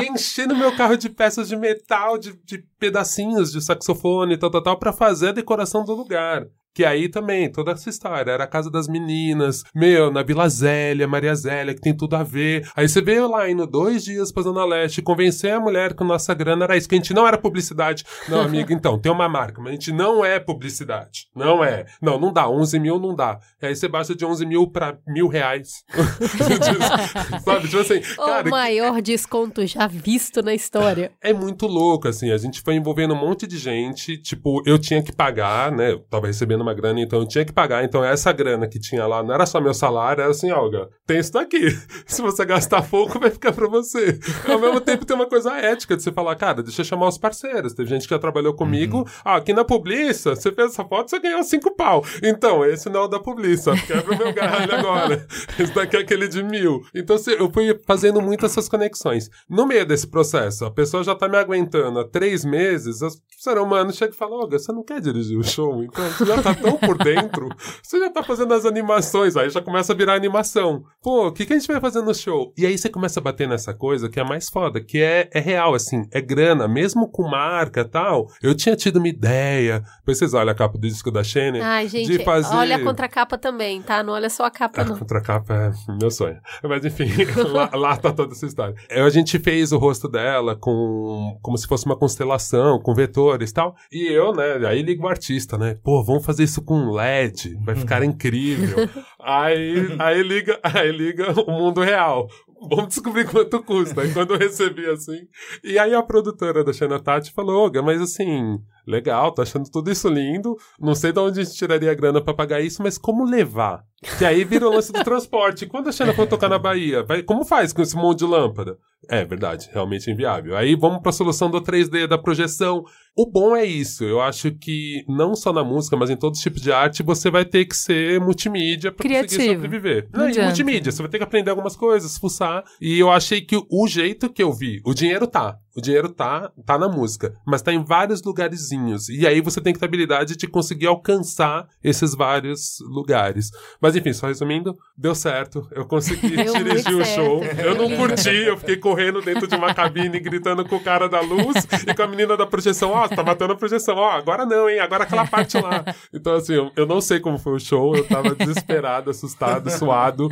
E 0.01 0.09
enchendo 0.09 0.57
meu 0.57 0.74
carro 0.76 0.97
de 0.97 1.09
peças 1.09 1.49
de 1.49 1.57
metal, 1.57 2.18
de, 2.18 2.34
de 2.45 2.59
pedacinhos 2.78 3.53
de 3.53 3.61
saxofone 3.61 4.37
tal, 4.37 4.51
tal, 4.51 4.62
tal, 4.62 4.78
pra 4.78 4.93
fazer 4.93 5.28
a 5.28 5.32
decoração 5.32 5.84
do 5.84 5.95
lugar. 5.95 6.47
Que 6.76 6.84
aí 6.84 7.08
também, 7.08 7.50
toda 7.50 7.72
essa 7.72 7.88
história, 7.88 8.30
era 8.30 8.44
a 8.44 8.46
casa 8.46 8.70
das 8.70 8.86
meninas, 8.86 9.64
meu, 9.74 10.12
na 10.12 10.22
Vila 10.22 10.46
Zélia, 10.46 11.08
Maria 11.08 11.34
Zélia, 11.34 11.72
que 11.72 11.80
tem 11.80 11.96
tudo 11.96 12.14
a 12.16 12.22
ver. 12.22 12.68
Aí 12.76 12.86
você 12.86 13.00
veio 13.00 13.30
lá, 13.30 13.48
indo 13.48 13.66
dois 13.66 14.04
dias 14.04 14.30
pra 14.30 14.42
Zona 14.42 14.62
Leste, 14.62 15.00
convencer 15.00 15.54
a 15.54 15.58
mulher 15.58 15.94
que 15.94 16.04
nossa 16.04 16.34
grana 16.34 16.64
era 16.66 16.76
isso, 16.76 16.86
que 16.86 16.94
a 16.94 16.98
gente 16.98 17.14
não 17.14 17.26
era 17.26 17.38
publicidade. 17.38 18.04
Não, 18.28 18.42
amiga, 18.42 18.74
então, 18.76 18.98
tem 18.98 19.10
uma 19.10 19.26
marca, 19.26 19.58
mas 19.58 19.70
a 19.70 19.72
gente 19.72 19.90
não 19.90 20.22
é 20.22 20.38
publicidade. 20.38 21.28
Não 21.34 21.64
é. 21.64 21.86
Não, 22.02 22.20
não 22.20 22.30
dá. 22.30 22.46
11 22.46 22.78
mil 22.78 22.98
não 23.00 23.16
dá. 23.16 23.40
Aí 23.62 23.74
você 23.74 23.88
baixa 23.88 24.14
de 24.14 24.26
11 24.26 24.44
mil 24.44 24.66
pra 24.70 24.98
mil 25.08 25.28
reais. 25.28 25.82
Sabe? 27.42 27.68
Tipo 27.68 27.80
assim, 27.80 28.00
cara, 28.16 28.48
o 28.48 28.50
maior 28.50 29.00
desconto 29.00 29.66
já 29.66 29.86
visto 29.86 30.42
na 30.42 30.52
história. 30.52 31.10
é 31.22 31.32
muito 31.32 31.66
louco, 31.66 32.06
assim. 32.06 32.30
A 32.30 32.36
gente 32.36 32.60
foi 32.60 32.74
envolvendo 32.74 33.14
um 33.14 33.18
monte 33.18 33.46
de 33.46 33.56
gente. 33.56 34.18
Tipo, 34.18 34.62
eu 34.66 34.78
tinha 34.78 35.02
que 35.02 35.10
pagar, 35.10 35.72
né? 35.72 35.92
Eu 35.92 36.00
tava 36.00 36.26
recebendo 36.26 36.65
uma 36.66 36.74
grana, 36.74 37.00
então 37.00 37.20
eu 37.20 37.26
tinha 37.26 37.44
que 37.44 37.52
pagar. 37.52 37.84
Então 37.84 38.04
essa 38.04 38.32
grana 38.32 38.66
que 38.66 38.78
tinha 38.78 39.06
lá 39.06 39.22
não 39.22 39.34
era 39.34 39.46
só 39.46 39.60
meu 39.60 39.74
salário, 39.74 40.22
era 40.22 40.30
assim, 40.30 40.50
Olga, 40.50 40.88
tem 41.06 41.18
isso 41.18 41.32
daqui. 41.32 41.70
Se 42.06 42.20
você 42.22 42.44
gastar 42.44 42.82
pouco, 42.82 43.18
vai 43.18 43.30
ficar 43.30 43.52
pra 43.52 43.68
você. 43.68 44.18
Ao 44.48 44.58
mesmo 44.58 44.80
tempo, 44.80 45.04
tem 45.04 45.16
uma 45.16 45.28
coisa 45.28 45.52
ética 45.56 45.96
de 45.96 46.02
você 46.02 46.12
falar, 46.12 46.34
cara, 46.36 46.62
deixa 46.62 46.80
eu 46.80 46.84
chamar 46.84 47.08
os 47.08 47.18
parceiros. 47.18 47.74
Teve 47.74 47.88
gente 47.88 48.06
que 48.06 48.14
já 48.14 48.18
trabalhou 48.18 48.54
comigo. 48.54 49.06
Ah, 49.24 49.36
aqui 49.36 49.52
na 49.52 49.64
Publiça, 49.64 50.34
você 50.34 50.52
fez 50.52 50.72
essa 50.72 50.84
foto, 50.84 51.10
você 51.10 51.18
ganhou 51.18 51.42
cinco 51.42 51.74
pau. 51.74 52.04
Então, 52.22 52.64
esse 52.64 52.88
não 52.88 53.00
é 53.00 53.04
o 53.04 53.08
da 53.08 53.20
Publiça. 53.20 53.72
Quebra 53.86 54.14
o 54.14 54.18
meu 54.18 54.32
galho 54.32 54.74
agora. 54.74 55.26
Esse 55.58 55.72
daqui 55.72 55.96
é 55.96 56.00
aquele 56.00 56.28
de 56.28 56.42
mil. 56.42 56.82
Então, 56.94 57.16
assim, 57.16 57.32
eu 57.32 57.50
fui 57.50 57.78
fazendo 57.86 58.20
muito 58.20 58.44
essas 58.44 58.68
conexões. 58.68 59.30
No 59.48 59.66
meio 59.66 59.86
desse 59.86 60.06
processo, 60.06 60.64
a 60.64 60.70
pessoa 60.70 61.02
já 61.02 61.14
tá 61.14 61.28
me 61.28 61.36
aguentando 61.36 62.00
há 62.00 62.08
três 62.08 62.44
meses, 62.44 63.02
o 63.02 63.08
ser 63.38 63.58
humano 63.58 63.92
chega 63.92 64.12
e 64.12 64.16
fala, 64.16 64.36
Olga, 64.36 64.58
você 64.58 64.72
não 64.72 64.82
quer 64.82 65.00
dirigir 65.00 65.38
o 65.38 65.44
show? 65.44 65.82
Então, 65.82 66.04
você 66.10 66.24
já 66.24 66.42
tá 66.42 66.54
tão 66.57 66.76
por 66.76 66.98
dentro, 66.98 67.48
você 67.82 67.98
já 67.98 68.11
tá 68.11 68.22
fazendo 68.22 68.52
as 68.54 68.64
animações, 68.64 69.36
aí 69.36 69.48
já 69.50 69.61
começa 69.61 69.92
a 69.92 69.96
virar 69.96 70.14
animação. 70.14 70.82
Pô, 71.02 71.28
o 71.28 71.32
que, 71.32 71.46
que 71.46 71.52
a 71.52 71.59
gente 71.59 71.68
vai 71.68 71.80
fazer 71.80 72.02
no 72.02 72.14
show? 72.14 72.52
E 72.57 72.66
aí 72.66 72.76
você 72.76 72.88
começa 72.88 73.20
a 73.20 73.22
bater 73.22 73.48
nessa 73.48 73.72
coisa 73.74 74.09
que 74.09 74.18
é 74.18 74.22
a 74.22 74.26
mais 74.26 74.48
foda, 74.48 74.80
que 74.80 75.00
é, 75.00 75.28
é 75.32 75.40
real, 75.40 75.74
assim, 75.74 76.02
é 76.12 76.20
grana, 76.20 76.66
mesmo 76.66 77.09
com 77.09 77.28
marca 77.28 77.80
e 77.80 77.84
tal. 77.84 78.26
Eu 78.42 78.54
tinha 78.54 78.76
tido 78.76 78.96
uma 78.96 79.09
ideia, 79.09 79.82
depois 79.98 80.18
vocês 80.18 80.34
olham 80.34 80.52
a 80.52 80.54
capa 80.54 80.78
do 80.78 80.86
disco 80.86 81.11
da 81.11 81.22
Shane, 81.22 81.61
Ai, 81.61 81.88
gente, 81.88 82.11
de 82.11 82.24
fazer... 82.24 82.54
olha 82.54 82.76
a 82.76 82.82
contracapa 82.82 83.38
também, 83.38 83.82
tá? 83.82 84.02
Não 84.02 84.12
olha 84.12 84.30
só 84.30 84.44
a 84.44 84.50
capa, 84.50 84.82
A 84.82 84.84
não. 84.84 84.98
contracapa 84.98 85.54
é 85.54 85.70
meu 85.98 86.11
sonho. 86.11 86.38
Mas 86.62 86.84
enfim, 86.84 87.09
lá, 87.52 87.70
lá 87.74 87.96
tá 87.96 88.12
toda 88.12 88.32
essa 88.32 88.46
história. 88.46 88.74
É, 88.88 89.00
A 89.00 89.11
gente 89.11 89.38
fez 89.38 89.72
o 89.72 89.78
rosto 89.78 90.09
dela 90.09 90.57
com 90.57 91.38
como 91.42 91.57
se 91.57 91.66
fosse 91.66 91.86
uma 91.86 91.96
constelação, 91.96 92.80
com 92.80 92.94
vetores 92.94 93.50
e 93.50 93.54
tal. 93.54 93.76
E 93.92 94.07
eu, 94.12 94.32
né, 94.32 94.66
aí 94.66 94.82
ligo 94.82 95.04
o 95.04 95.09
artista, 95.09 95.57
né? 95.57 95.76
Pô, 95.82 96.02
vamos 96.02 96.24
fazer 96.24 96.36
isso 96.39 96.62
com 96.62 96.91
LED, 96.91 97.57
vai 97.64 97.74
ficar 97.74 98.03
incrível. 98.03 98.89
aí, 99.20 99.97
aí 99.99 100.22
liga, 100.22 100.59
aí 100.62 100.91
liga 100.91 101.32
o 101.41 101.51
mundo 101.51 101.82
real. 101.82 102.28
Vamos 102.68 102.88
descobrir 102.88 103.28
quanto 103.30 103.62
custa. 103.62 104.00
Aí 104.00 104.12
quando 104.12 104.34
eu 104.34 104.38
recebi 104.38 104.86
assim. 104.86 105.26
E 105.62 105.78
aí 105.78 105.94
a 105.94 106.02
produtora 106.02 106.64
da 106.64 106.72
Xana 106.72 106.98
Tati 106.98 107.32
falou, 107.32 107.62
Olga, 107.62 107.82
mas 107.82 108.00
assim, 108.00 108.59
legal, 108.86 109.32
tô 109.32 109.42
achando 109.42 109.70
tudo 109.70 109.90
isso 109.90 110.09
lindo. 110.09 110.57
Não 110.80 110.94
sei 110.94 111.12
de 111.12 111.20
onde 111.20 111.40
a 111.40 111.44
gente 111.44 111.57
tiraria 111.57 111.90
a 111.90 111.94
grana 111.94 112.20
pra 112.20 112.34
pagar 112.34 112.61
isso, 112.61 112.82
mas 112.82 112.96
como 112.98 113.24
levar? 113.24 113.84
Que 114.18 114.24
aí 114.24 114.44
vira 114.44 114.68
o 114.68 114.72
lance 114.72 114.92
do 114.92 115.02
transporte. 115.02 115.66
Quando 115.66 115.88
a 115.88 115.92
Xana 115.92 116.12
for 116.12 116.26
tocar 116.26 116.48
na 116.48 116.59
Bahia, 116.59 117.02
vai, 117.02 117.22
como 117.22 117.44
faz 117.44 117.72
com 117.72 117.82
esse 117.82 117.96
monte 117.96 118.20
de 118.20 118.26
lâmpada? 118.26 118.78
É 119.09 119.24
verdade, 119.24 119.68
realmente 119.72 120.11
inviável. 120.11 120.57
Aí 120.57 120.74
vamos 120.74 121.00
pra 121.00 121.12
solução 121.12 121.50
do 121.50 121.61
3D, 121.61 122.07
da 122.07 122.18
projeção. 122.18 122.84
O 123.16 123.30
bom 123.30 123.54
é 123.54 123.64
isso. 123.64 124.04
Eu 124.04 124.20
acho 124.20 124.50
que 124.52 125.04
não 125.09 125.34
só 125.34 125.52
na 125.52 125.62
música, 125.62 125.96
mas 125.96 126.11
em 126.11 126.16
todos 126.16 126.38
os 126.38 126.42
tipos 126.42 126.61
de 126.61 126.72
arte, 126.72 127.02
você 127.02 127.30
vai 127.30 127.44
ter 127.44 127.64
que 127.64 127.76
ser 127.76 128.20
multimídia 128.20 128.90
pra 128.90 129.02
conseguir 129.04 129.26
Criativo. 129.28 129.62
sobreviver. 129.62 130.09
Não 130.12 130.24
Não, 130.24 130.30
e 130.30 130.42
multimídia, 130.42 130.90
você 130.90 131.02
vai 131.02 131.11
ter 131.11 131.18
que 131.18 131.24
aprender 131.24 131.50
algumas 131.50 131.76
coisas, 131.76 132.18
fuçar. 132.18 132.45
E 132.80 132.99
eu 132.99 133.11
achei 133.11 133.40
que 133.40 133.57
o 133.70 133.86
jeito 133.86 134.32
que 134.32 134.42
eu 134.42 134.53
vi, 134.53 134.80
o 134.84 134.94
dinheiro 134.94 135.26
tá. 135.26 135.59
O 135.76 135.80
dinheiro 135.82 136.08
tá, 136.08 136.50
tá 136.64 136.78
na 136.78 136.88
música, 136.88 137.34
mas 137.44 137.60
tá 137.60 137.70
em 137.70 137.84
vários 137.84 138.22
lugarzinhos. 138.22 139.10
E 139.10 139.26
aí 139.26 139.42
você 139.42 139.60
tem 139.60 139.74
que 139.74 139.78
ter 139.78 139.84
habilidade 139.84 140.34
de 140.34 140.46
conseguir 140.46 140.86
alcançar 140.86 141.68
esses 141.84 142.14
vários 142.14 142.78
lugares. 142.80 143.50
Mas 143.78 143.94
enfim, 143.94 144.14
só 144.14 144.26
resumindo, 144.26 144.74
deu 144.96 145.14
certo. 145.14 145.68
Eu 145.70 145.84
consegui 145.84 146.36
Deu 146.36 146.54
dirigir 146.54 146.96
o 146.96 147.04
show. 147.04 147.44
Eu 147.44 147.74
não 147.74 147.94
curti, 147.94 148.30
eu 148.30 148.56
fiquei 148.56 148.76
correndo 148.76 149.20
dentro 149.20 149.46
de 149.46 149.54
uma 149.54 149.74
cabine, 149.74 150.18
gritando 150.18 150.64
com 150.64 150.76
o 150.76 150.80
cara 150.80 151.08
da 151.08 151.20
luz 151.20 151.66
e 151.86 151.94
com 151.94 152.02
a 152.02 152.06
menina 152.06 152.36
da 152.36 152.46
projeção. 152.46 152.92
Ó, 152.92 153.06
tá 153.06 153.22
matando 153.22 153.52
a 153.52 153.56
projeção. 153.56 153.96
Ó, 153.96 154.10
agora 154.10 154.46
não, 154.46 154.70
hein? 154.70 154.80
Agora 154.80 155.04
aquela 155.04 155.26
parte 155.26 155.60
lá. 155.60 155.84
Então, 156.12 156.34
assim, 156.34 156.54
eu, 156.74 156.86
não 156.86 157.00
sei 157.02 157.20
como 157.20 157.36
foi 157.36 157.52
o 157.52 157.60
show. 157.60 157.94
Eu 157.94 158.06
tava 158.06 158.34
desesperado, 158.34 159.10
assustado, 159.10 159.70
suado, 159.70 160.30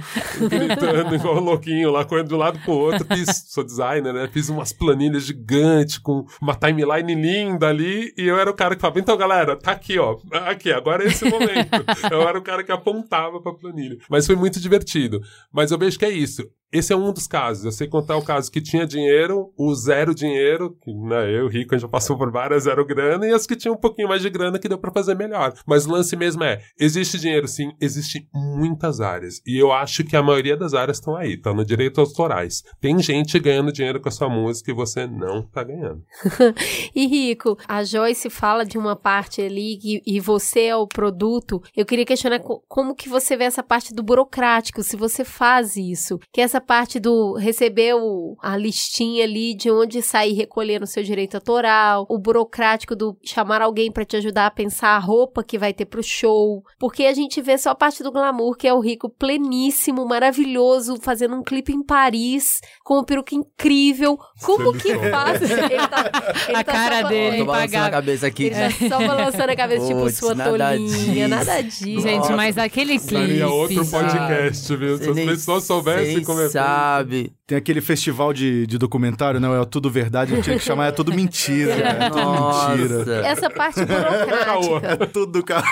gritando 0.49 1.15
igual 1.15 1.37
um 1.37 1.41
louquinho 1.41 1.91
lá, 1.91 2.05
correndo 2.05 2.29
de 2.29 2.35
um 2.35 2.39
lado 2.39 2.59
pro 2.61 2.73
outro. 2.73 3.05
Fiz, 3.05 3.45
sou 3.49 3.63
designer, 3.63 4.15
né? 4.15 4.29
Fiz 4.33 4.49
umas 4.49 4.73
planilhas 4.73 5.34
gigantes 5.35 5.99
com 5.99 6.25
uma 6.41 6.55
timeline 6.55 7.15
linda 7.15 7.69
ali. 7.69 8.15
E 8.17 8.27
eu 8.27 8.39
era 8.39 8.51
o 8.51 8.55
cara 8.55 8.75
que 8.75 8.81
falava, 8.81 9.01
então, 9.01 9.17
galera, 9.17 9.57
tá 9.57 9.73
aqui, 9.73 9.99
ó. 9.99 10.17
Aqui, 10.47 10.73
agora 10.73 11.05
é 11.05 11.09
esse 11.09 11.25
momento. 11.25 11.85
Eu 12.11 12.23
era 12.29 12.39
o 12.39 12.43
cara 12.43 12.63
que 12.63 12.71
apontava 12.71 13.41
pra 13.41 13.53
planilha. 13.53 13.99
Mas 14.09 14.27
foi 14.27 14.37
muito 14.37 14.61
divertido. 14.61 15.21
Mas 15.53 15.71
eu 15.71 15.79
vejo 15.79 15.99
que 15.99 16.05
é 16.05 16.11
isso. 16.11 16.49
Esse 16.75 16.93
é 16.93 16.97
um 16.97 17.13
dos 17.13 17.27
casos. 17.29 17.65
Eu 17.65 17.73
sei 17.73 17.87
contar 17.87 18.17
o 18.17 18.23
caso 18.23 18.51
que 18.51 18.61
tinha 18.61 18.85
dinheiro, 18.87 19.53
o 19.57 19.75
zero 19.75 20.15
dinheiro, 20.15 20.77
que 20.83 20.93
né, 20.93 21.31
eu, 21.31 21.47
rico, 21.49 21.75
a 21.75 21.79
gente 21.79 21.83
já 21.83 21.89
passou 21.89 22.19
por 22.19 22.31
várias 22.33 22.65
zero 22.65 22.85
grana, 22.85 23.27
e 23.27 23.33
as 23.33 23.47
que 23.47 23.55
tinham 23.55 23.75
um 23.75 23.79
pouquinho 23.81 24.09
mais 24.09 24.21
de 24.21 24.29
grana 24.29 24.59
que 24.59 24.69
deu 24.69 24.77
pra 24.79 24.91
fazer 24.91 25.15
melhor. 25.15 25.55
Mas 25.67 25.87
o 25.87 25.93
lance 25.93 26.17
mesmo 26.17 26.43
é, 26.43 26.61
existe 26.79 27.19
dinheiro 27.19 27.47
sim, 27.47 27.71
existe 27.81 28.29
muitas 28.35 29.01
áreas. 29.01 29.41
E 29.47 29.57
eu 29.57 29.73
acho 29.73 30.03
que 30.03 30.17
a 30.17 30.23
maioria 30.23 30.57
das 30.57 30.75
áreas 30.75 30.97
estão 30.99 31.17
aí, 31.17 31.35
estão 31.35 31.55
no 31.55 31.65
direito 31.65 32.01
autorais. 32.01 32.65
Tem 32.81 32.99
gente 33.01 33.39
ganhando 33.39 33.73
dinheiro 33.73 34.01
com 34.01 34.09
a 34.09 34.13
sua 34.13 34.29
música 34.29 34.71
e 34.71 34.75
você 34.75 35.07
não 35.07 35.43
tá 35.43 35.63
ganhando. 35.63 36.03
E 36.95 37.07
Rico, 37.07 37.57
a 37.69 37.85
Joyce 37.85 38.31
fala 38.31 38.65
de 38.65 38.79
uma 38.79 38.97
parte 38.97 39.41
ali 39.43 39.79
e, 39.83 40.03
e 40.17 40.21
você 40.21 40.63
é 40.67 40.77
o 40.77 40.87
produto. 40.87 41.63
Eu 41.77 41.85
queria 41.85 42.05
questionar 42.05 42.39
co- 42.41 42.63
como 42.69 42.95
que 42.95 43.09
você 43.09 43.37
vê 43.37 43.45
essa 43.45 43.63
parte 43.63 43.93
do 43.95 44.03
burocrático, 44.03 44.83
se 44.83 44.97
você 44.97 45.25
faz 45.25 45.77
isso. 45.77 46.19
Que 46.33 46.41
essa 46.41 46.61
parte 46.65 46.99
do 46.99 47.35
receber 47.35 47.95
o- 47.95 48.37
a 48.43 48.57
listinha 48.57 49.25
ali 49.25 49.55
de 49.55 49.71
onde 49.71 50.03
sair 50.03 50.33
recolhendo 50.33 50.85
o 50.85 50.89
seu 50.89 51.03
direito 51.03 51.37
autoral, 51.37 52.07
o 52.09 52.19
burocrático 52.19 52.97
do 52.97 53.17
chamar 53.23 53.63
alguém 53.63 53.93
pra 53.93 54.05
te 54.05 54.17
ajudar 54.17 54.47
a 54.47 54.51
pensar 54.51 54.89
a 54.97 54.99
roupa 54.99 55.45
que 55.45 55.59
vai 55.59 55.73
ter 55.73 55.85
pro 55.85 56.03
show. 56.03 56.63
Porque 56.79 57.05
a 57.05 57.13
gente 57.15 57.41
vê 57.41 57.57
só 57.59 57.71
a 57.71 57.75
parte 57.75 58.03
do 58.03 58.11
glamour, 58.11 58.57
que 58.57 58.67
é 58.67 58.73
o 58.75 58.81
Rico 58.81 59.09
pleníssimo, 59.09 60.05
maravilhoso, 60.07 60.97
fazendo 61.01 61.37
um 61.37 61.43
clipe 61.43 61.73
em 61.73 61.83
Paris, 61.83 62.61
com 62.83 62.95
uma 62.95 63.05
peruca 63.05 63.35
incrível. 63.35 64.19
Como 64.43 64.73
que 64.73 64.85
Delicioso. 64.95 65.11
faz? 65.11 65.43
Ele 65.43 65.89
tá, 65.89 66.11
ele 66.49 66.57
A 66.57 66.65
tá 66.65 66.73
cara 66.73 67.03
só- 67.03 67.09
dele, 67.09 67.39
Tô 67.39 67.45
balançando 67.45 67.85
a 67.87 67.91
cabeça 67.91 68.27
aqui. 68.27 68.45
Ele 68.45 68.55
tá 68.55 68.71
só 68.89 69.07
balançando 69.07 69.53
a 69.53 69.57
cabeça, 69.57 69.87
tipo, 69.87 70.01
Puts, 70.01 70.17
sua 70.19 70.35
nada 70.35 70.51
tolinha, 70.51 70.89
disso. 70.89 71.29
nada 71.29 71.63
disso. 71.63 72.01
Gente, 72.01 72.33
mas 72.33 72.57
aquele 72.59 72.99
clipe. 72.99 73.15
Daria 73.15 73.49
outro 73.49 73.85
podcast, 73.87 74.77
viu? 74.77 74.99
Se 74.99 75.11
as 75.11 75.17
pessoas 75.21 75.65
soubessem 75.65 76.23
como 76.23 76.41
é. 76.41 76.49
Sabe. 76.61 77.33
Tem 77.47 77.59
aquele 77.59 77.81
festival 77.81 78.33
de, 78.33 78.67
de 78.67 78.79
documentário, 78.79 79.39
não? 79.41 79.61
É 79.61 79.65
tudo 79.65 79.91
verdade, 79.91 80.35
eu 80.35 80.43
tinha 80.43 80.59
que 80.59 80.65
chamar, 80.65 80.87
é 80.87 80.93
tudo 80.93 81.13
mentira. 81.13 81.73
É 81.73 82.11
tudo 82.11 82.17
mentira. 82.17 83.27
Essa 83.27 83.51
parte 83.51 83.81
burocrática, 83.85 85.07
Tudo, 85.09 85.43
cara. 85.43 85.65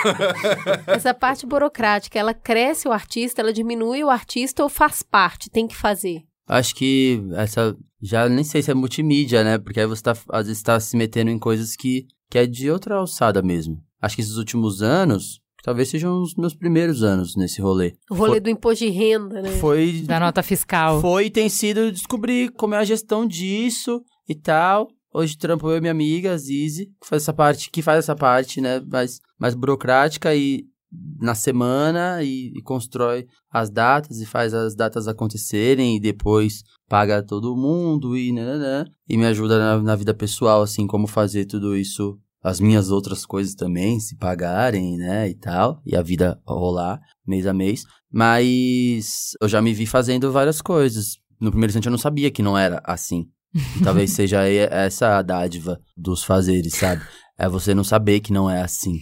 essa 0.87 1.13
parte 1.13 1.45
burocrática, 1.45 2.19
ela 2.19 2.33
cresce 2.33 2.87
o 2.87 2.91
artista, 2.91 3.41
ela 3.41 3.53
diminui 3.53 4.03
o 4.03 4.09
artista 4.09 4.63
ou 4.63 4.69
faz 4.69 5.01
parte, 5.01 5.49
tem 5.49 5.67
que 5.67 5.75
fazer? 5.75 6.23
Acho 6.47 6.75
que 6.75 7.23
essa. 7.35 7.75
Já 8.01 8.27
nem 8.27 8.43
sei 8.43 8.61
se 8.61 8.69
é 8.69 8.73
multimídia, 8.73 9.43
né? 9.45 9.57
Porque 9.57 9.79
aí 9.79 9.87
você 9.87 10.03
tá, 10.03 10.13
às 10.29 10.47
vezes 10.47 10.61
tá 10.61 10.77
se 10.77 10.97
metendo 10.97 11.31
em 11.31 11.39
coisas 11.39 11.73
que, 11.75 12.05
que 12.29 12.37
é 12.37 12.45
de 12.45 12.69
outra 12.69 12.95
alçada 12.95 13.41
mesmo. 13.41 13.81
Acho 14.01 14.17
que 14.17 14.21
esses 14.21 14.35
últimos 14.35 14.81
anos, 14.81 15.39
talvez 15.63 15.89
sejam 15.89 16.21
os 16.21 16.35
meus 16.35 16.53
primeiros 16.53 17.01
anos 17.01 17.35
nesse 17.35 17.61
rolê. 17.61 17.93
O 18.11 18.15
rolê 18.15 18.39
do 18.39 18.49
imposto 18.49 18.85
de 18.85 18.91
renda, 18.91 19.41
né? 19.41 19.49
Foi. 19.53 20.01
Da 20.01 20.19
nota 20.19 20.43
fiscal. 20.43 21.01
Foi 21.01 21.25
e 21.25 21.31
tem 21.31 21.49
sido 21.49 21.91
descobrir 21.91 22.51
como 22.51 22.75
é 22.75 22.77
a 22.77 22.83
gestão 22.83 23.25
disso 23.25 24.03
e 24.27 24.35
tal. 24.35 24.89
Hoje 25.11 25.37
trampo 25.37 25.69
eu 25.69 25.77
e 25.77 25.81
minha 25.81 25.91
amiga, 25.91 26.33
a 26.33 26.37
Zizi, 26.37 26.87
que 26.99 27.07
faz 27.07 27.23
essa 27.23 27.33
parte, 27.33 27.69
que 27.71 27.81
faz 27.81 27.99
essa 27.99 28.15
parte, 28.15 28.59
né, 28.59 28.81
mais, 28.81 29.19
mais 29.39 29.55
burocrática 29.55 30.35
e 30.35 30.65
na 31.19 31.33
semana 31.33 32.21
e, 32.23 32.51
e 32.55 32.61
constrói 32.61 33.25
as 33.51 33.69
datas 33.69 34.19
e 34.19 34.25
faz 34.25 34.53
as 34.53 34.75
datas 34.75 35.07
acontecerem 35.07 35.95
e 35.95 35.99
depois 35.99 36.63
paga 36.87 37.23
todo 37.23 37.55
mundo 37.55 38.15
e 38.17 38.31
nananã, 38.31 38.85
e 39.07 39.17
me 39.17 39.25
ajuda 39.25 39.57
na, 39.57 39.81
na 39.81 39.95
vida 39.95 40.13
pessoal, 40.13 40.61
assim, 40.61 40.85
como 40.85 41.07
fazer 41.07 41.45
tudo 41.45 41.75
isso, 41.75 42.19
as 42.43 42.59
minhas 42.59 42.91
outras 42.91 43.25
coisas 43.25 43.55
também, 43.55 43.99
se 43.99 44.17
pagarem, 44.17 44.97
né, 44.97 45.29
e 45.29 45.33
tal, 45.35 45.81
e 45.85 45.95
a 45.95 46.01
vida 46.01 46.39
rolar 46.45 46.99
mês 47.25 47.47
a 47.47 47.53
mês. 47.53 47.85
Mas 48.11 49.31
eu 49.41 49.47
já 49.47 49.61
me 49.61 49.73
vi 49.73 49.85
fazendo 49.85 50.31
várias 50.31 50.61
coisas. 50.61 51.17
No 51.39 51.49
primeiro 51.51 51.71
instante 51.71 51.85
eu 51.87 51.91
não 51.91 51.97
sabia 51.97 52.29
que 52.29 52.43
não 52.43 52.57
era 52.57 52.81
assim. 52.83 53.27
Talvez 53.83 54.11
seja 54.11 54.43
essa 54.47 55.17
a 55.17 55.21
dádiva 55.21 55.79
dos 55.95 56.23
fazeres, 56.23 56.73
sabe? 56.75 57.01
É 57.37 57.47
você 57.47 57.73
não 57.73 57.83
saber 57.83 58.19
que 58.19 58.33
não 58.33 58.49
é 58.49 58.61
assim. 58.61 58.99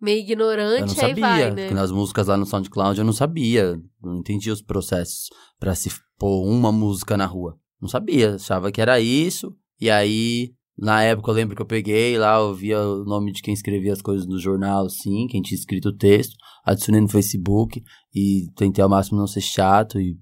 Meio 0.00 0.18
Eu 0.18 0.36
não 0.36 0.52
ignorante, 0.52 0.90
aí 1.00 1.08
sabia. 1.08 1.20
vai, 1.20 1.50
né? 1.50 1.62
Porque 1.62 1.74
nas 1.74 1.90
músicas 1.90 2.26
lá 2.26 2.36
no 2.36 2.44
SoundCloud 2.44 2.98
eu 2.98 3.04
não 3.04 3.12
sabia. 3.12 3.80
Não 4.02 4.16
entendia 4.16 4.52
os 4.52 4.60
processos 4.60 5.28
pra 5.58 5.74
se 5.74 5.90
pôr 6.18 6.44
uma 6.46 6.70
música 6.70 7.16
na 7.16 7.24
rua. 7.24 7.56
Não 7.80 7.88
sabia. 7.88 8.34
Achava 8.34 8.70
que 8.70 8.80
era 8.82 9.00
isso. 9.00 9.54
E 9.80 9.90
aí, 9.90 10.52
na 10.76 11.02
época 11.02 11.30
eu 11.30 11.34
lembro 11.34 11.54
que 11.56 11.62
eu 11.62 11.66
peguei 11.66 12.18
lá, 12.18 12.38
eu 12.38 12.54
via 12.54 12.80
o 12.80 13.04
nome 13.04 13.32
de 13.32 13.42
quem 13.42 13.54
escrevia 13.54 13.92
as 13.92 14.02
coisas 14.02 14.26
no 14.26 14.38
jornal, 14.38 14.86
assim, 14.86 15.26
quem 15.28 15.40
tinha 15.42 15.58
escrito 15.58 15.88
o 15.90 15.96
texto. 15.96 16.34
Adicionei 16.64 17.00
no 17.00 17.08
Facebook 17.08 17.82
e 18.14 18.46
tentei 18.56 18.82
ao 18.82 18.88
máximo 18.90 19.18
não 19.18 19.26
ser 19.26 19.40
chato 19.40 20.00
e 20.00 20.16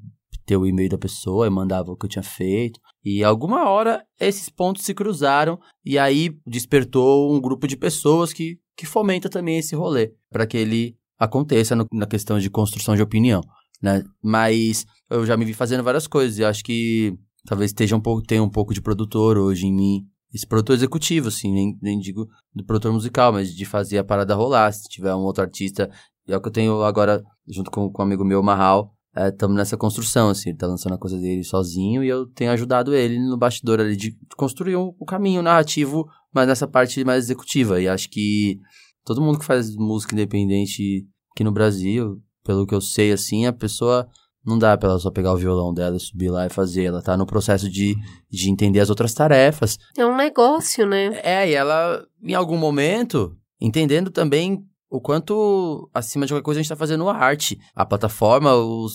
ter 0.44 0.56
o 0.56 0.66
e-mail 0.66 0.90
da 0.90 0.98
pessoa 0.98 1.46
e 1.46 1.50
mandava 1.50 1.92
o 1.92 1.96
que 1.96 2.04
eu 2.06 2.10
tinha 2.10 2.22
feito. 2.22 2.80
E 3.04 3.22
alguma 3.24 3.68
hora 3.68 4.04
esses 4.20 4.48
pontos 4.48 4.84
se 4.84 4.92
cruzaram 4.94 5.58
e 5.84 5.98
aí 5.98 6.36
despertou 6.46 7.32
um 7.34 7.40
grupo 7.40 7.66
de 7.66 7.76
pessoas 7.76 8.32
que, 8.32 8.58
que 8.76 8.86
fomenta 8.86 9.28
também 9.28 9.58
esse 9.58 9.74
rolê 9.74 10.12
para 10.30 10.46
que 10.46 10.56
ele 10.56 10.96
aconteça 11.18 11.74
no- 11.76 11.86
na 11.92 12.06
questão 12.06 12.38
de 12.38 12.50
construção 12.50 12.94
de 12.96 13.02
opinião, 13.02 13.40
né? 13.80 14.02
Mas 14.22 14.84
eu 15.08 15.24
já 15.24 15.36
me 15.36 15.44
vi 15.44 15.52
fazendo 15.54 15.82
várias 15.84 16.06
coisas 16.06 16.38
e 16.38 16.44
acho 16.44 16.64
que 16.64 17.14
talvez 17.46 17.70
esteja 17.70 17.96
um 17.96 18.00
pouco 18.00 18.22
tenha 18.22 18.42
um 18.42 18.50
pouco 18.50 18.74
de 18.74 18.80
produtor 18.82 19.38
hoje 19.38 19.66
em 19.66 19.72
mim. 19.74 20.06
Esse 20.32 20.46
produtor 20.46 20.74
executivo, 20.74 21.28
assim, 21.28 21.52
nem, 21.52 21.78
nem 21.80 21.98
digo 21.98 22.26
do 22.54 22.64
produtor 22.64 22.92
musical, 22.92 23.32
mas 23.32 23.54
de 23.54 23.64
fazer 23.64 23.98
a 23.98 24.04
parada 24.04 24.34
rolar. 24.34 24.72
Se 24.72 24.88
tiver 24.88 25.14
um 25.14 25.20
outro 25.20 25.42
artista, 25.42 25.90
é 26.26 26.36
o 26.36 26.40
que 26.40 26.48
eu 26.48 26.52
tenho 26.52 26.82
agora, 26.82 27.22
junto 27.48 27.70
com, 27.70 27.90
com 27.90 28.02
um 28.02 28.06
amigo 28.06 28.24
meu, 28.24 28.42
Marral, 28.42 28.94
estamos 29.14 29.56
nessa 29.56 29.76
construção, 29.76 30.30
assim, 30.30 30.50
ele 30.50 30.58
tá 30.58 30.66
lançando 30.66 30.94
a 30.94 30.98
coisa 30.98 31.18
dele 31.18 31.44
sozinho 31.44 32.02
e 32.02 32.08
eu 32.08 32.26
tenho 32.26 32.50
ajudado 32.50 32.94
ele 32.94 33.18
no 33.18 33.36
bastidor 33.36 33.80
ali 33.80 33.96
de 33.96 34.16
construir 34.36 34.76
um, 34.76 34.94
o 34.98 35.04
caminho 35.04 35.42
narrativo, 35.42 36.06
mas 36.32 36.46
nessa 36.46 36.66
parte 36.66 37.04
mais 37.04 37.24
executiva. 37.24 37.80
E 37.80 37.88
acho 37.88 38.08
que 38.08 38.58
Todo 39.04 39.20
mundo 39.20 39.38
que 39.38 39.44
faz 39.44 39.74
música 39.74 40.14
independente 40.14 41.04
aqui 41.32 41.42
no 41.42 41.50
Brasil, 41.50 42.22
pelo 42.44 42.66
que 42.66 42.74
eu 42.74 42.80
sei, 42.80 43.10
assim, 43.10 43.46
a 43.46 43.52
pessoa 43.52 44.08
não 44.44 44.58
dá 44.58 44.76
pra 44.76 44.90
ela 44.90 44.98
só 44.98 45.10
pegar 45.10 45.32
o 45.32 45.36
violão 45.36 45.72
dela 45.72 45.96
e 45.96 46.00
subir 46.00 46.28
lá 46.28 46.46
e 46.46 46.50
fazer. 46.50 46.84
Ela 46.84 47.02
tá 47.02 47.16
no 47.16 47.26
processo 47.26 47.70
de, 47.70 47.96
de 48.30 48.50
entender 48.50 48.80
as 48.80 48.90
outras 48.90 49.14
tarefas. 49.14 49.78
É 49.96 50.04
um 50.04 50.16
negócio, 50.16 50.86
né? 50.86 51.20
É, 51.22 51.48
e 51.48 51.54
ela, 51.54 52.04
em 52.22 52.34
algum 52.34 52.56
momento, 52.56 53.36
entendendo 53.60 54.10
também 54.10 54.66
o 54.92 55.00
quanto, 55.00 55.88
acima 55.94 56.26
de 56.26 56.32
qualquer 56.34 56.44
coisa, 56.44 56.60
a 56.60 56.62
gente 56.62 56.68
tá 56.68 56.76
fazendo 56.76 57.08
arte. 57.08 57.58
A 57.74 57.86
plataforma 57.86 58.50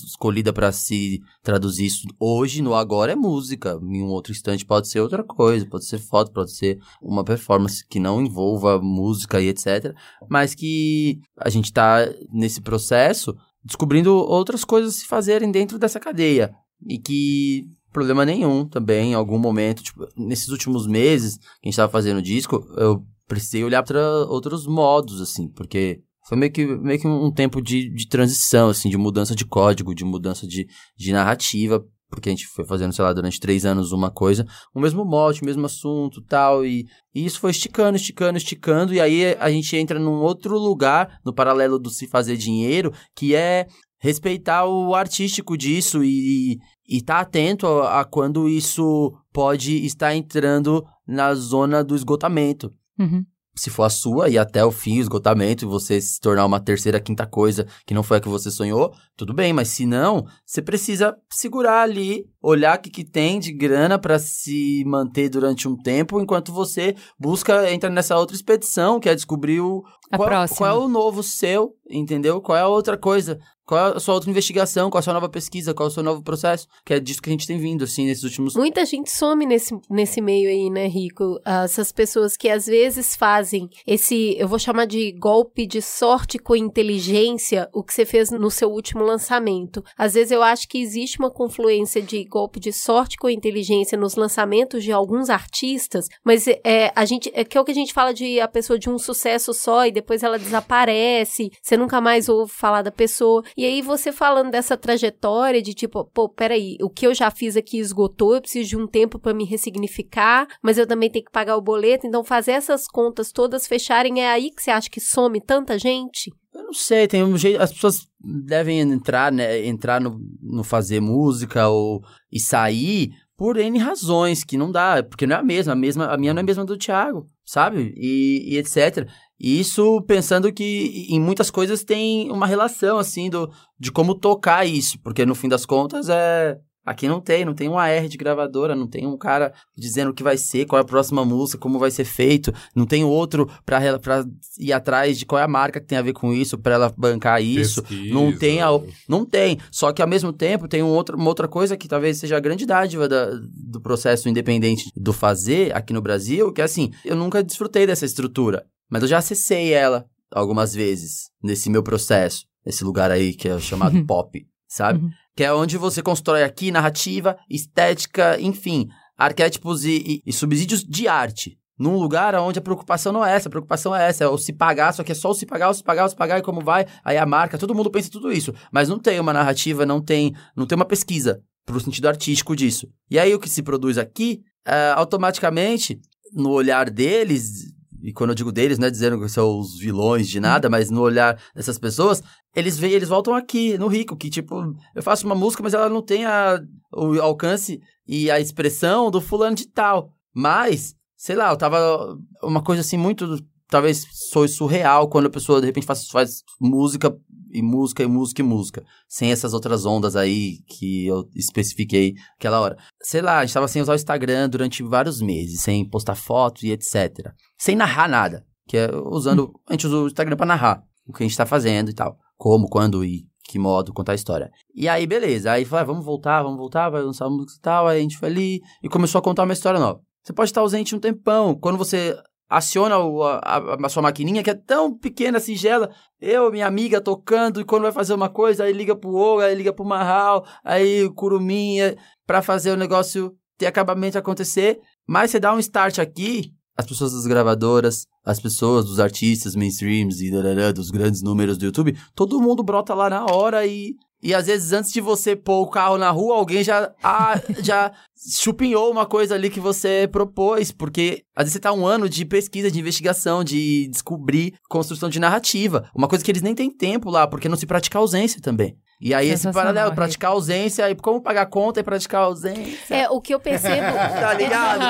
escolhida 0.06 0.52
para 0.52 0.70
se 0.70 1.20
traduzir 1.42 1.86
isso 1.86 2.06
hoje, 2.20 2.62
no 2.62 2.72
agora, 2.72 3.10
é 3.10 3.16
música. 3.16 3.76
Em 3.82 4.00
um 4.00 4.10
outro 4.10 4.30
instante 4.30 4.64
pode 4.64 4.86
ser 4.86 5.00
outra 5.00 5.24
coisa, 5.24 5.66
pode 5.66 5.86
ser 5.86 5.98
foto, 5.98 6.30
pode 6.30 6.52
ser 6.52 6.78
uma 7.02 7.24
performance 7.24 7.84
que 7.84 7.98
não 7.98 8.22
envolva 8.22 8.80
música 8.80 9.40
e 9.40 9.48
etc. 9.48 9.92
Mas 10.28 10.54
que 10.54 11.18
a 11.36 11.48
gente 11.48 11.72
tá 11.72 12.08
nesse 12.32 12.60
processo 12.60 13.36
descobrindo 13.64 14.14
outras 14.14 14.64
coisas 14.64 14.96
se 14.96 15.06
fazerem 15.06 15.50
dentro 15.50 15.78
dessa 15.78 16.00
cadeia. 16.00 16.54
E 16.86 16.98
que 16.98 17.66
problema 17.92 18.24
nenhum 18.24 18.66
também, 18.66 19.12
em 19.12 19.14
algum 19.14 19.38
momento, 19.38 19.82
tipo, 19.82 20.06
nesses 20.16 20.48
últimos 20.48 20.86
meses 20.86 21.38
que 21.38 21.44
a 21.64 21.68
gente 21.68 21.76
tava 21.76 21.90
fazendo 21.90 22.18
o 22.18 22.22
disco, 22.22 22.64
eu 22.76 23.04
precisei 23.26 23.64
olhar 23.64 23.82
para 23.82 24.00
outros 24.26 24.66
modos, 24.66 25.20
assim, 25.20 25.48
porque 25.48 26.00
foi 26.26 26.36
meio 26.36 26.52
que, 26.52 26.66
meio 26.66 27.00
que 27.00 27.06
um 27.06 27.32
tempo 27.32 27.60
de, 27.62 27.90
de 27.90 28.08
transição, 28.08 28.68
assim, 28.68 28.88
de 28.88 28.96
mudança 28.96 29.34
de 29.34 29.44
código, 29.44 29.94
de 29.94 30.04
mudança 30.04 30.46
de, 30.46 30.66
de 30.96 31.12
narrativa, 31.12 31.84
porque 32.08 32.28
a 32.28 32.32
gente 32.32 32.46
foi 32.46 32.64
fazendo, 32.64 32.92
sei 32.92 33.04
lá, 33.04 33.12
durante 33.12 33.40
três 33.40 33.64
anos 33.64 33.92
uma 33.92 34.10
coisa, 34.10 34.46
o 34.74 34.80
mesmo 34.80 35.04
mote, 35.04 35.42
o 35.42 35.44
mesmo 35.44 35.66
assunto 35.66 36.22
tal, 36.22 36.64
e, 36.64 36.84
e 37.14 37.24
isso 37.24 37.40
foi 37.40 37.50
esticando, 37.50 37.96
esticando, 37.96 38.38
esticando, 38.38 38.94
e 38.94 39.00
aí 39.00 39.36
a 39.38 39.50
gente 39.50 39.76
entra 39.76 39.98
num 39.98 40.20
outro 40.20 40.58
lugar, 40.58 41.20
no 41.24 41.34
paralelo 41.34 41.78
do 41.78 41.90
se 41.90 42.06
fazer 42.06 42.36
dinheiro, 42.36 42.92
que 43.14 43.34
é 43.34 43.66
respeitar 44.00 44.64
o 44.64 44.94
artístico 44.94 45.56
disso 45.56 46.04
e, 46.04 46.58
e 46.88 47.02
tá 47.02 47.20
atento 47.20 47.66
a, 47.66 48.00
a 48.00 48.04
quando 48.04 48.48
isso 48.48 49.12
pode 49.32 49.84
estar 49.84 50.14
entrando 50.14 50.84
na 51.06 51.34
zona 51.34 51.82
do 51.82 51.96
esgotamento 51.96 52.72
Uhum. 52.98 53.24
Se 53.58 53.70
for 53.70 53.84
a 53.84 53.90
sua 53.90 54.28
e 54.28 54.38
até 54.38 54.64
o 54.64 54.70
fim, 54.70 54.98
o 54.98 55.00
esgotamento, 55.00 55.64
e 55.64 55.68
você 55.68 56.00
se 56.00 56.20
tornar 56.20 56.46
uma 56.46 56.60
terceira, 56.60 57.00
quinta 57.00 57.26
coisa 57.26 57.66
que 57.86 57.94
não 57.94 58.02
foi 58.02 58.18
a 58.18 58.20
que 58.20 58.28
você 58.28 58.50
sonhou, 58.50 58.94
tudo 59.16 59.34
bem, 59.34 59.52
mas 59.52 59.68
se 59.68 59.84
não, 59.84 60.26
você 60.44 60.62
precisa 60.62 61.16
segurar 61.30 61.82
ali, 61.82 62.26
olhar 62.42 62.78
o 62.78 62.80
que, 62.80 62.90
que 62.90 63.04
tem 63.04 63.38
de 63.38 63.52
grana 63.52 63.98
pra 63.98 64.18
se 64.18 64.82
manter 64.86 65.28
durante 65.28 65.66
um 65.66 65.76
tempo, 65.76 66.20
enquanto 66.20 66.52
você 66.52 66.94
busca, 67.18 67.70
entra 67.70 67.90
nessa 67.90 68.16
outra 68.16 68.36
expedição, 68.36 69.00
que 69.00 69.08
é 69.08 69.14
descobrir 69.14 69.60
o, 69.60 69.82
A 70.10 70.16
qual, 70.16 70.48
qual 70.48 70.70
é 70.70 70.84
o 70.84 70.88
novo 70.88 71.22
seu, 71.22 71.74
entendeu? 71.90 72.40
Qual 72.40 72.56
é 72.56 72.62
a 72.62 72.68
outra 72.68 72.96
coisa? 72.96 73.38
Qual 73.68 73.92
é 73.92 73.96
a 73.96 74.00
sua 74.00 74.14
outra 74.14 74.30
investigação? 74.30 74.88
Qual 74.88 74.98
é 74.98 75.00
a 75.00 75.02
sua 75.02 75.12
nova 75.12 75.28
pesquisa? 75.28 75.74
Qual 75.74 75.86
é 75.86 75.90
o 75.90 75.92
seu 75.92 76.02
novo 76.02 76.22
processo? 76.22 76.66
Que 76.86 76.94
é 76.94 77.00
disso 77.00 77.20
que 77.20 77.28
a 77.28 77.32
gente 77.32 77.46
tem 77.46 77.58
vindo, 77.58 77.84
assim, 77.84 78.06
nesses 78.06 78.24
últimos 78.24 78.54
Muita 78.56 78.86
gente 78.86 79.10
some 79.10 79.44
nesse, 79.44 79.78
nesse 79.90 80.22
meio 80.22 80.48
aí, 80.48 80.70
né, 80.70 80.88
Rico? 80.88 81.38
Essas 81.44 81.92
pessoas 81.92 82.34
que 82.34 82.48
às 82.48 82.64
vezes 82.64 83.14
fazem 83.14 83.68
esse, 83.86 84.34
eu 84.38 84.48
vou 84.48 84.58
chamar 84.58 84.86
de 84.86 85.12
golpe 85.12 85.66
de 85.66 85.82
sorte 85.82 86.38
com 86.38 86.56
inteligência, 86.56 87.68
o 87.74 87.84
que 87.84 87.92
você 87.92 88.06
fez 88.06 88.30
no 88.30 88.50
seu 88.50 88.70
último 88.70 89.04
lançamento. 89.04 89.84
Às 89.98 90.14
vezes 90.14 90.30
eu 90.30 90.42
acho 90.42 90.66
que 90.66 90.78
existe 90.78 91.18
uma 91.18 91.30
confluência 91.30 92.00
de 92.00 92.24
golpe 92.28 92.60
de 92.60 92.72
sorte 92.72 93.16
com 93.16 93.28
inteligência 93.28 93.98
nos 93.98 94.14
lançamentos 94.14 94.84
de 94.84 94.92
alguns 94.92 95.30
artistas, 95.30 96.06
mas 96.24 96.46
é, 96.46 96.92
a 96.94 97.04
gente, 97.04 97.30
é 97.34 97.44
que 97.44 97.56
é 97.56 97.60
o 97.60 97.64
que 97.64 97.72
a 97.72 97.74
gente 97.74 97.92
fala 97.92 98.12
de 98.12 98.40
a 98.40 98.46
pessoa 98.46 98.78
de 98.78 98.88
um 98.88 98.98
sucesso 98.98 99.52
só 99.52 99.86
e 99.86 99.92
depois 99.92 100.22
ela 100.22 100.38
desaparece, 100.38 101.50
você 101.62 101.76
nunca 101.76 102.00
mais 102.00 102.28
ouve 102.28 102.52
falar 102.52 102.82
da 102.82 102.90
pessoa. 102.90 103.42
E 103.56 103.64
aí 103.64 103.82
você 103.82 104.12
falando 104.12 104.50
dessa 104.50 104.76
trajetória 104.76 105.62
de 105.62 105.74
tipo, 105.74 106.04
pô, 106.04 106.28
peraí, 106.28 106.76
o 106.82 106.90
que 106.90 107.06
eu 107.06 107.14
já 107.14 107.30
fiz 107.30 107.56
aqui 107.56 107.78
esgotou, 107.78 108.34
eu 108.34 108.40
preciso 108.40 108.68
de 108.68 108.76
um 108.76 108.86
tempo 108.86 109.18
pra 109.18 109.34
me 109.34 109.44
ressignificar, 109.44 110.46
mas 110.62 110.78
eu 110.78 110.86
também 110.86 111.10
tenho 111.10 111.24
que 111.24 111.32
pagar 111.32 111.56
o 111.56 111.62
boleto, 111.62 112.06
então 112.06 112.22
fazer 112.22 112.52
essas 112.52 112.86
contas 112.86 113.32
todas 113.32 113.66
fecharem 113.66 114.22
é 114.22 114.30
aí 114.30 114.50
que 114.50 114.62
você 114.62 114.70
acha 114.70 114.90
que 114.90 115.00
some 115.00 115.40
tanta 115.40 115.78
gente? 115.78 116.32
Eu 116.58 116.64
não 116.64 116.74
sei, 116.74 117.06
tem 117.06 117.22
um 117.22 117.38
jeito. 117.38 117.62
As 117.62 117.72
pessoas 117.72 118.08
devem 118.20 118.80
entrar, 118.80 119.30
né? 119.30 119.64
Entrar 119.64 120.00
no, 120.00 120.20
no 120.42 120.64
fazer 120.64 121.00
música 121.00 121.68
ou 121.68 122.02
e 122.32 122.40
sair 122.40 123.12
por 123.36 123.56
N 123.56 123.78
razões, 123.78 124.42
que 124.42 124.56
não 124.56 124.72
dá, 124.72 125.00
porque 125.00 125.24
não 125.24 125.36
é 125.36 125.38
a 125.38 125.42
mesma, 125.44 125.72
a 125.72 125.76
mesma, 125.76 126.06
a 126.06 126.18
minha 126.18 126.34
não 126.34 126.40
é 126.40 126.42
a 126.42 126.46
mesma 126.46 126.64
do 126.64 126.76
Thiago, 126.76 127.24
sabe? 127.44 127.94
E, 127.96 128.54
e 128.54 128.58
etc. 128.58 129.08
E 129.38 129.60
isso 129.60 130.02
pensando 130.02 130.52
que 130.52 131.06
em 131.08 131.20
muitas 131.20 131.48
coisas 131.48 131.84
tem 131.84 132.28
uma 132.32 132.48
relação, 132.48 132.98
assim, 132.98 133.30
do, 133.30 133.48
de 133.78 133.92
como 133.92 134.16
tocar 134.16 134.66
isso, 134.66 134.98
porque 135.04 135.24
no 135.24 135.36
fim 135.36 135.48
das 135.48 135.64
contas 135.64 136.08
é. 136.08 136.58
Aqui 136.88 137.06
não 137.06 137.20
tem, 137.20 137.44
não 137.44 137.52
tem 137.54 137.68
um 137.68 137.78
AR 137.78 138.08
de 138.08 138.16
gravadora, 138.16 138.74
não 138.74 138.86
tem 138.86 139.06
um 139.06 139.16
cara 139.16 139.52
dizendo 139.76 140.10
o 140.10 140.14
que 140.14 140.22
vai 140.22 140.38
ser, 140.38 140.64
qual 140.64 140.78
é 140.78 140.82
a 140.82 140.86
próxima 140.86 141.24
música, 141.24 141.58
como 141.58 141.78
vai 141.78 141.90
ser 141.90 142.04
feito, 142.04 142.52
não 142.74 142.86
tem 142.86 143.04
outro 143.04 143.46
pra, 143.66 143.98
pra 143.98 144.24
ir 144.58 144.72
atrás 144.72 145.18
de 145.18 145.26
qual 145.26 145.38
é 145.38 145.42
a 145.44 145.48
marca 145.48 145.80
que 145.80 145.86
tem 145.86 145.98
a 145.98 146.02
ver 146.02 146.14
com 146.14 146.32
isso, 146.32 146.56
pra 146.56 146.74
ela 146.74 146.94
bancar 146.96 147.42
isso. 147.42 147.82
Pesquisa. 147.82 148.14
Não 148.14 148.36
tem 148.38 148.62
a, 148.62 148.68
não 149.08 149.24
tem. 149.26 149.58
Só 149.70 149.92
que 149.92 150.00
ao 150.00 150.08
mesmo 150.08 150.32
tempo 150.32 150.66
tem 150.66 150.82
um 150.82 150.88
outro, 150.88 151.16
uma 151.16 151.28
outra 151.28 151.46
coisa 151.46 151.76
que 151.76 151.86
talvez 151.88 152.16
seja 152.18 152.36
a 152.36 152.40
grande 152.40 152.64
dádiva 152.64 153.06
da- 153.06 153.30
do 153.52 153.80
processo 153.80 154.28
independente 154.28 154.90
do 154.96 155.12
fazer 155.12 155.76
aqui 155.76 155.92
no 155.92 156.00
Brasil, 156.00 156.52
que 156.52 156.60
é 156.62 156.64
assim, 156.64 156.90
eu 157.04 157.14
nunca 157.16 157.42
desfrutei 157.42 157.86
dessa 157.86 158.06
estrutura, 158.06 158.64
mas 158.88 159.02
eu 159.02 159.08
já 159.08 159.18
acessei 159.18 159.72
ela 159.74 160.06
algumas 160.32 160.74
vezes 160.74 161.30
nesse 161.42 161.68
meu 161.68 161.82
processo, 161.82 162.44
nesse 162.64 162.82
lugar 162.82 163.10
aí 163.10 163.34
que 163.34 163.48
é 163.48 163.58
chamado 163.60 164.02
pop, 164.06 164.46
sabe? 164.66 165.00
Uhum. 165.00 165.10
Que 165.38 165.44
é 165.44 165.54
onde 165.54 165.78
você 165.78 166.02
constrói 166.02 166.42
aqui 166.42 166.72
narrativa, 166.72 167.38
estética, 167.48 168.36
enfim, 168.40 168.88
arquétipos 169.16 169.84
e, 169.84 169.90
e- 170.04 170.22
e 170.26 170.32
subsídios 170.32 170.82
de 170.82 171.06
arte. 171.06 171.56
Num 171.78 171.96
lugar 171.96 172.34
onde 172.34 172.58
a 172.58 172.60
preocupação 172.60 173.12
não 173.12 173.24
é 173.24 173.36
essa, 173.36 173.48
a 173.48 173.50
preocupação 173.50 173.94
é 173.94 174.08
essa, 174.08 174.24
é 174.24 174.28
o 174.28 174.36
se 174.36 174.52
pagar, 174.52 174.92
só 174.92 175.04
que 175.04 175.12
é 175.12 175.14
só 175.14 175.30
o 175.30 175.34
se 175.34 175.46
pagar, 175.46 175.70
o 175.70 175.74
se 175.74 175.84
pagar, 175.84 176.06
o 176.06 176.08
se 176.08 176.16
pagar 176.16 176.40
e 176.40 176.42
como 176.42 176.60
vai, 176.60 176.86
aí 177.04 177.16
a 177.16 177.24
marca, 177.24 177.56
todo 177.56 177.72
mundo 177.72 177.88
pensa 177.88 178.10
tudo 178.10 178.32
isso. 178.32 178.52
Mas 178.72 178.88
não 178.88 178.98
tem 178.98 179.20
uma 179.20 179.32
narrativa, 179.32 179.86
não 179.86 180.02
tem, 180.02 180.34
não 180.56 180.66
tem 180.66 180.74
uma 180.74 180.84
pesquisa 180.84 181.40
pro 181.64 181.78
sentido 181.78 182.08
artístico 182.08 182.56
disso. 182.56 182.88
E 183.08 183.16
aí 183.16 183.32
o 183.32 183.38
que 183.38 183.48
se 183.48 183.62
produz 183.62 183.96
aqui, 183.96 184.40
é, 184.66 184.90
automaticamente, 184.96 186.00
no 186.34 186.50
olhar 186.50 186.90
deles, 186.90 187.72
e 188.02 188.12
quando 188.12 188.30
eu 188.30 188.34
digo 188.34 188.50
deles, 188.50 188.76
não 188.78 188.88
é 188.88 188.90
dizendo 188.90 189.20
que 189.20 189.28
são 189.28 189.58
os 189.58 189.78
vilões 189.78 190.28
de 190.28 190.40
nada, 190.40 190.68
mas 190.68 190.90
no 190.90 191.00
olhar 191.00 191.40
dessas 191.54 191.78
pessoas, 191.78 192.22
eles 192.58 192.78
vêm, 192.78 192.92
eles 192.92 193.08
voltam 193.08 193.34
aqui, 193.34 193.78
no 193.78 193.86
Rico, 193.86 194.16
que 194.16 194.28
tipo, 194.28 194.74
eu 194.94 195.02
faço 195.02 195.24
uma 195.24 195.34
música, 195.34 195.62
mas 195.62 195.74
ela 195.74 195.88
não 195.88 196.02
tem 196.02 196.24
a, 196.24 196.60
o 196.92 197.20
alcance 197.20 197.80
e 198.06 198.30
a 198.30 198.40
expressão 198.40 199.10
do 199.10 199.20
fulano 199.20 199.54
de 199.54 199.68
tal. 199.68 200.12
Mas, 200.34 200.94
sei 201.16 201.36
lá, 201.36 201.50
eu 201.50 201.56
tava 201.56 202.18
uma 202.42 202.62
coisa 202.62 202.80
assim 202.80 202.96
muito, 202.96 203.38
talvez 203.68 204.04
soe 204.30 204.48
surreal 204.48 205.08
quando 205.08 205.26
a 205.26 205.30
pessoa 205.30 205.60
de 205.60 205.66
repente 205.66 205.86
faz, 205.86 206.08
faz 206.08 206.42
música 206.60 207.16
e 207.50 207.62
música 207.62 208.02
e 208.02 208.06
música 208.06 208.42
e 208.42 208.44
música, 208.44 208.84
sem 209.08 209.30
essas 209.30 209.54
outras 209.54 209.86
ondas 209.86 210.16
aí 210.16 210.58
que 210.66 211.06
eu 211.06 211.28
especifiquei 211.34 212.14
aquela 212.36 212.60
hora. 212.60 212.76
Sei 213.02 213.22
lá, 213.22 213.38
a 213.38 213.44
gente 213.44 213.54
tava 213.54 213.68
sem 213.68 213.80
usar 213.80 213.92
o 213.92 213.96
Instagram 213.96 214.48
durante 214.48 214.82
vários 214.82 215.20
meses, 215.20 215.60
sem 215.60 215.88
postar 215.88 216.16
fotos 216.16 216.64
e 216.64 216.72
etc. 216.72 217.32
Sem 217.56 217.76
narrar 217.76 218.08
nada, 218.08 218.44
que 218.66 218.76
é 218.76 218.90
usando, 218.94 219.52
a 219.68 219.72
gente 219.72 219.86
usa 219.86 219.96
o 219.96 220.06
Instagram 220.08 220.36
pra 220.36 220.46
narrar 220.46 220.82
o 221.06 221.12
que 221.12 221.22
a 221.22 221.26
gente 221.26 221.36
tá 221.36 221.46
fazendo 221.46 221.90
e 221.90 221.94
tal. 221.94 222.18
Como, 222.38 222.68
quando 222.68 223.04
e 223.04 223.26
que 223.44 223.58
modo 223.58 223.92
contar 223.92 224.12
a 224.12 224.14
história. 224.14 224.50
E 224.74 224.88
aí, 224.88 225.06
beleza. 225.06 225.50
Aí 225.52 225.64
falei, 225.64 225.82
ah, 225.82 225.86
vamos 225.86 226.04
voltar, 226.04 226.42
vamos 226.42 226.58
voltar, 226.58 226.88
vai 226.90 227.02
lançar 227.02 227.28
música 227.28 227.54
e 227.58 227.60
tal. 227.60 227.86
Aí 227.88 227.98
a 227.98 228.02
gente 228.02 228.16
foi 228.16 228.28
ali 228.28 228.60
e 228.82 228.88
começou 228.88 229.18
a 229.18 229.22
contar 229.22 229.42
uma 229.44 229.52
história 229.54 229.80
nova. 229.80 230.00
Você 230.22 230.32
pode 230.32 230.50
estar 230.50 230.60
ausente 230.60 230.94
um 230.94 231.00
tempão. 231.00 231.54
Quando 231.58 231.78
você 231.78 232.14
aciona 232.50 232.98
o- 232.98 233.22
a, 233.22 233.38
a- 233.38 233.76
a 233.84 233.88
sua 233.88 234.02
maquininha, 234.02 234.42
que 234.42 234.50
é 234.50 234.54
tão 234.54 234.96
pequena, 234.96 235.40
singela, 235.40 235.90
eu, 236.20 236.50
minha 236.50 236.66
amiga, 236.66 237.00
tocando, 237.00 237.60
e 237.60 237.64
quando 237.64 237.82
vai 237.82 237.92
fazer 237.92 238.14
uma 238.14 238.28
coisa, 238.28 238.64
aí 238.64 238.72
liga 238.72 238.94
pro 238.94 239.14
Oga, 239.14 239.44
aí 239.46 239.54
liga 239.54 239.72
pro 239.72 239.84
Marral, 239.84 240.46
aí 240.64 241.04
o 241.04 241.12
Curuminha, 241.14 241.96
pra 242.26 242.40
fazer 242.42 242.70
o 242.70 242.76
negócio 242.76 243.34
ter 243.58 243.66
acabamento 243.66 244.16
acontecer. 244.18 244.78
Mas 245.06 245.30
você 245.30 245.40
dá 245.40 245.54
um 245.54 245.58
start 245.58 245.98
aqui, 245.98 246.52
as 246.76 246.86
pessoas 246.86 247.12
das 247.12 247.26
gravadoras, 247.26 248.04
as 248.28 248.38
pessoas 248.38 248.84
dos 248.84 249.00
artistas 249.00 249.56
mainstreams 249.56 250.20
e 250.20 250.30
darará, 250.30 250.70
dos 250.70 250.90
grandes 250.90 251.22
números 251.22 251.56
do 251.56 251.64
YouTube, 251.64 251.96
todo 252.14 252.42
mundo 252.42 252.62
brota 252.62 252.92
lá 252.92 253.08
na 253.08 253.24
hora 253.24 253.66
e. 253.66 253.96
E 254.20 254.34
às 254.34 254.48
vezes, 254.48 254.72
antes 254.72 254.92
de 254.92 255.00
você 255.00 255.36
pôr 255.36 255.62
o 255.62 255.70
carro 255.70 255.96
na 255.96 256.10
rua, 256.10 256.34
alguém 256.34 256.64
já, 256.64 256.92
ah, 257.04 257.40
já 257.62 257.92
chupinhou 258.36 258.90
uma 258.90 259.06
coisa 259.06 259.36
ali 259.36 259.48
que 259.48 259.60
você 259.60 260.08
propôs. 260.10 260.72
Porque 260.72 261.22
às 261.36 261.44
vezes 261.44 261.52
você 261.52 261.60
tá 261.60 261.72
um 261.72 261.86
ano 261.86 262.08
de 262.08 262.24
pesquisa, 262.24 262.68
de 262.68 262.80
investigação, 262.80 263.44
de 263.44 263.86
descobrir 263.86 264.54
construção 264.68 265.08
de 265.08 265.20
narrativa. 265.20 265.88
Uma 265.94 266.08
coisa 266.08 266.24
que 266.24 266.32
eles 266.32 266.42
nem 266.42 266.52
têm 266.52 266.68
tempo 266.68 267.08
lá, 267.08 267.28
porque 267.28 267.48
não 267.48 267.56
se 267.56 267.64
pratica 267.64 267.96
ausência 267.96 268.40
também. 268.42 268.76
E 269.00 269.14
aí 269.14 269.28
esse 269.28 269.50
paralelo, 269.52 269.94
praticar 269.94 270.32
ausência, 270.32 270.90
e 270.90 270.94
como 270.96 271.20
pagar 271.20 271.46
conta 271.46 271.80
e 271.80 271.82
praticar 271.82 272.22
ausência. 272.22 272.78
É, 272.94 273.08
o 273.08 273.20
que 273.20 273.32
eu 273.34 273.40
percebo. 273.40 273.86
Tá 274.18 274.34
ligado? 274.34 274.82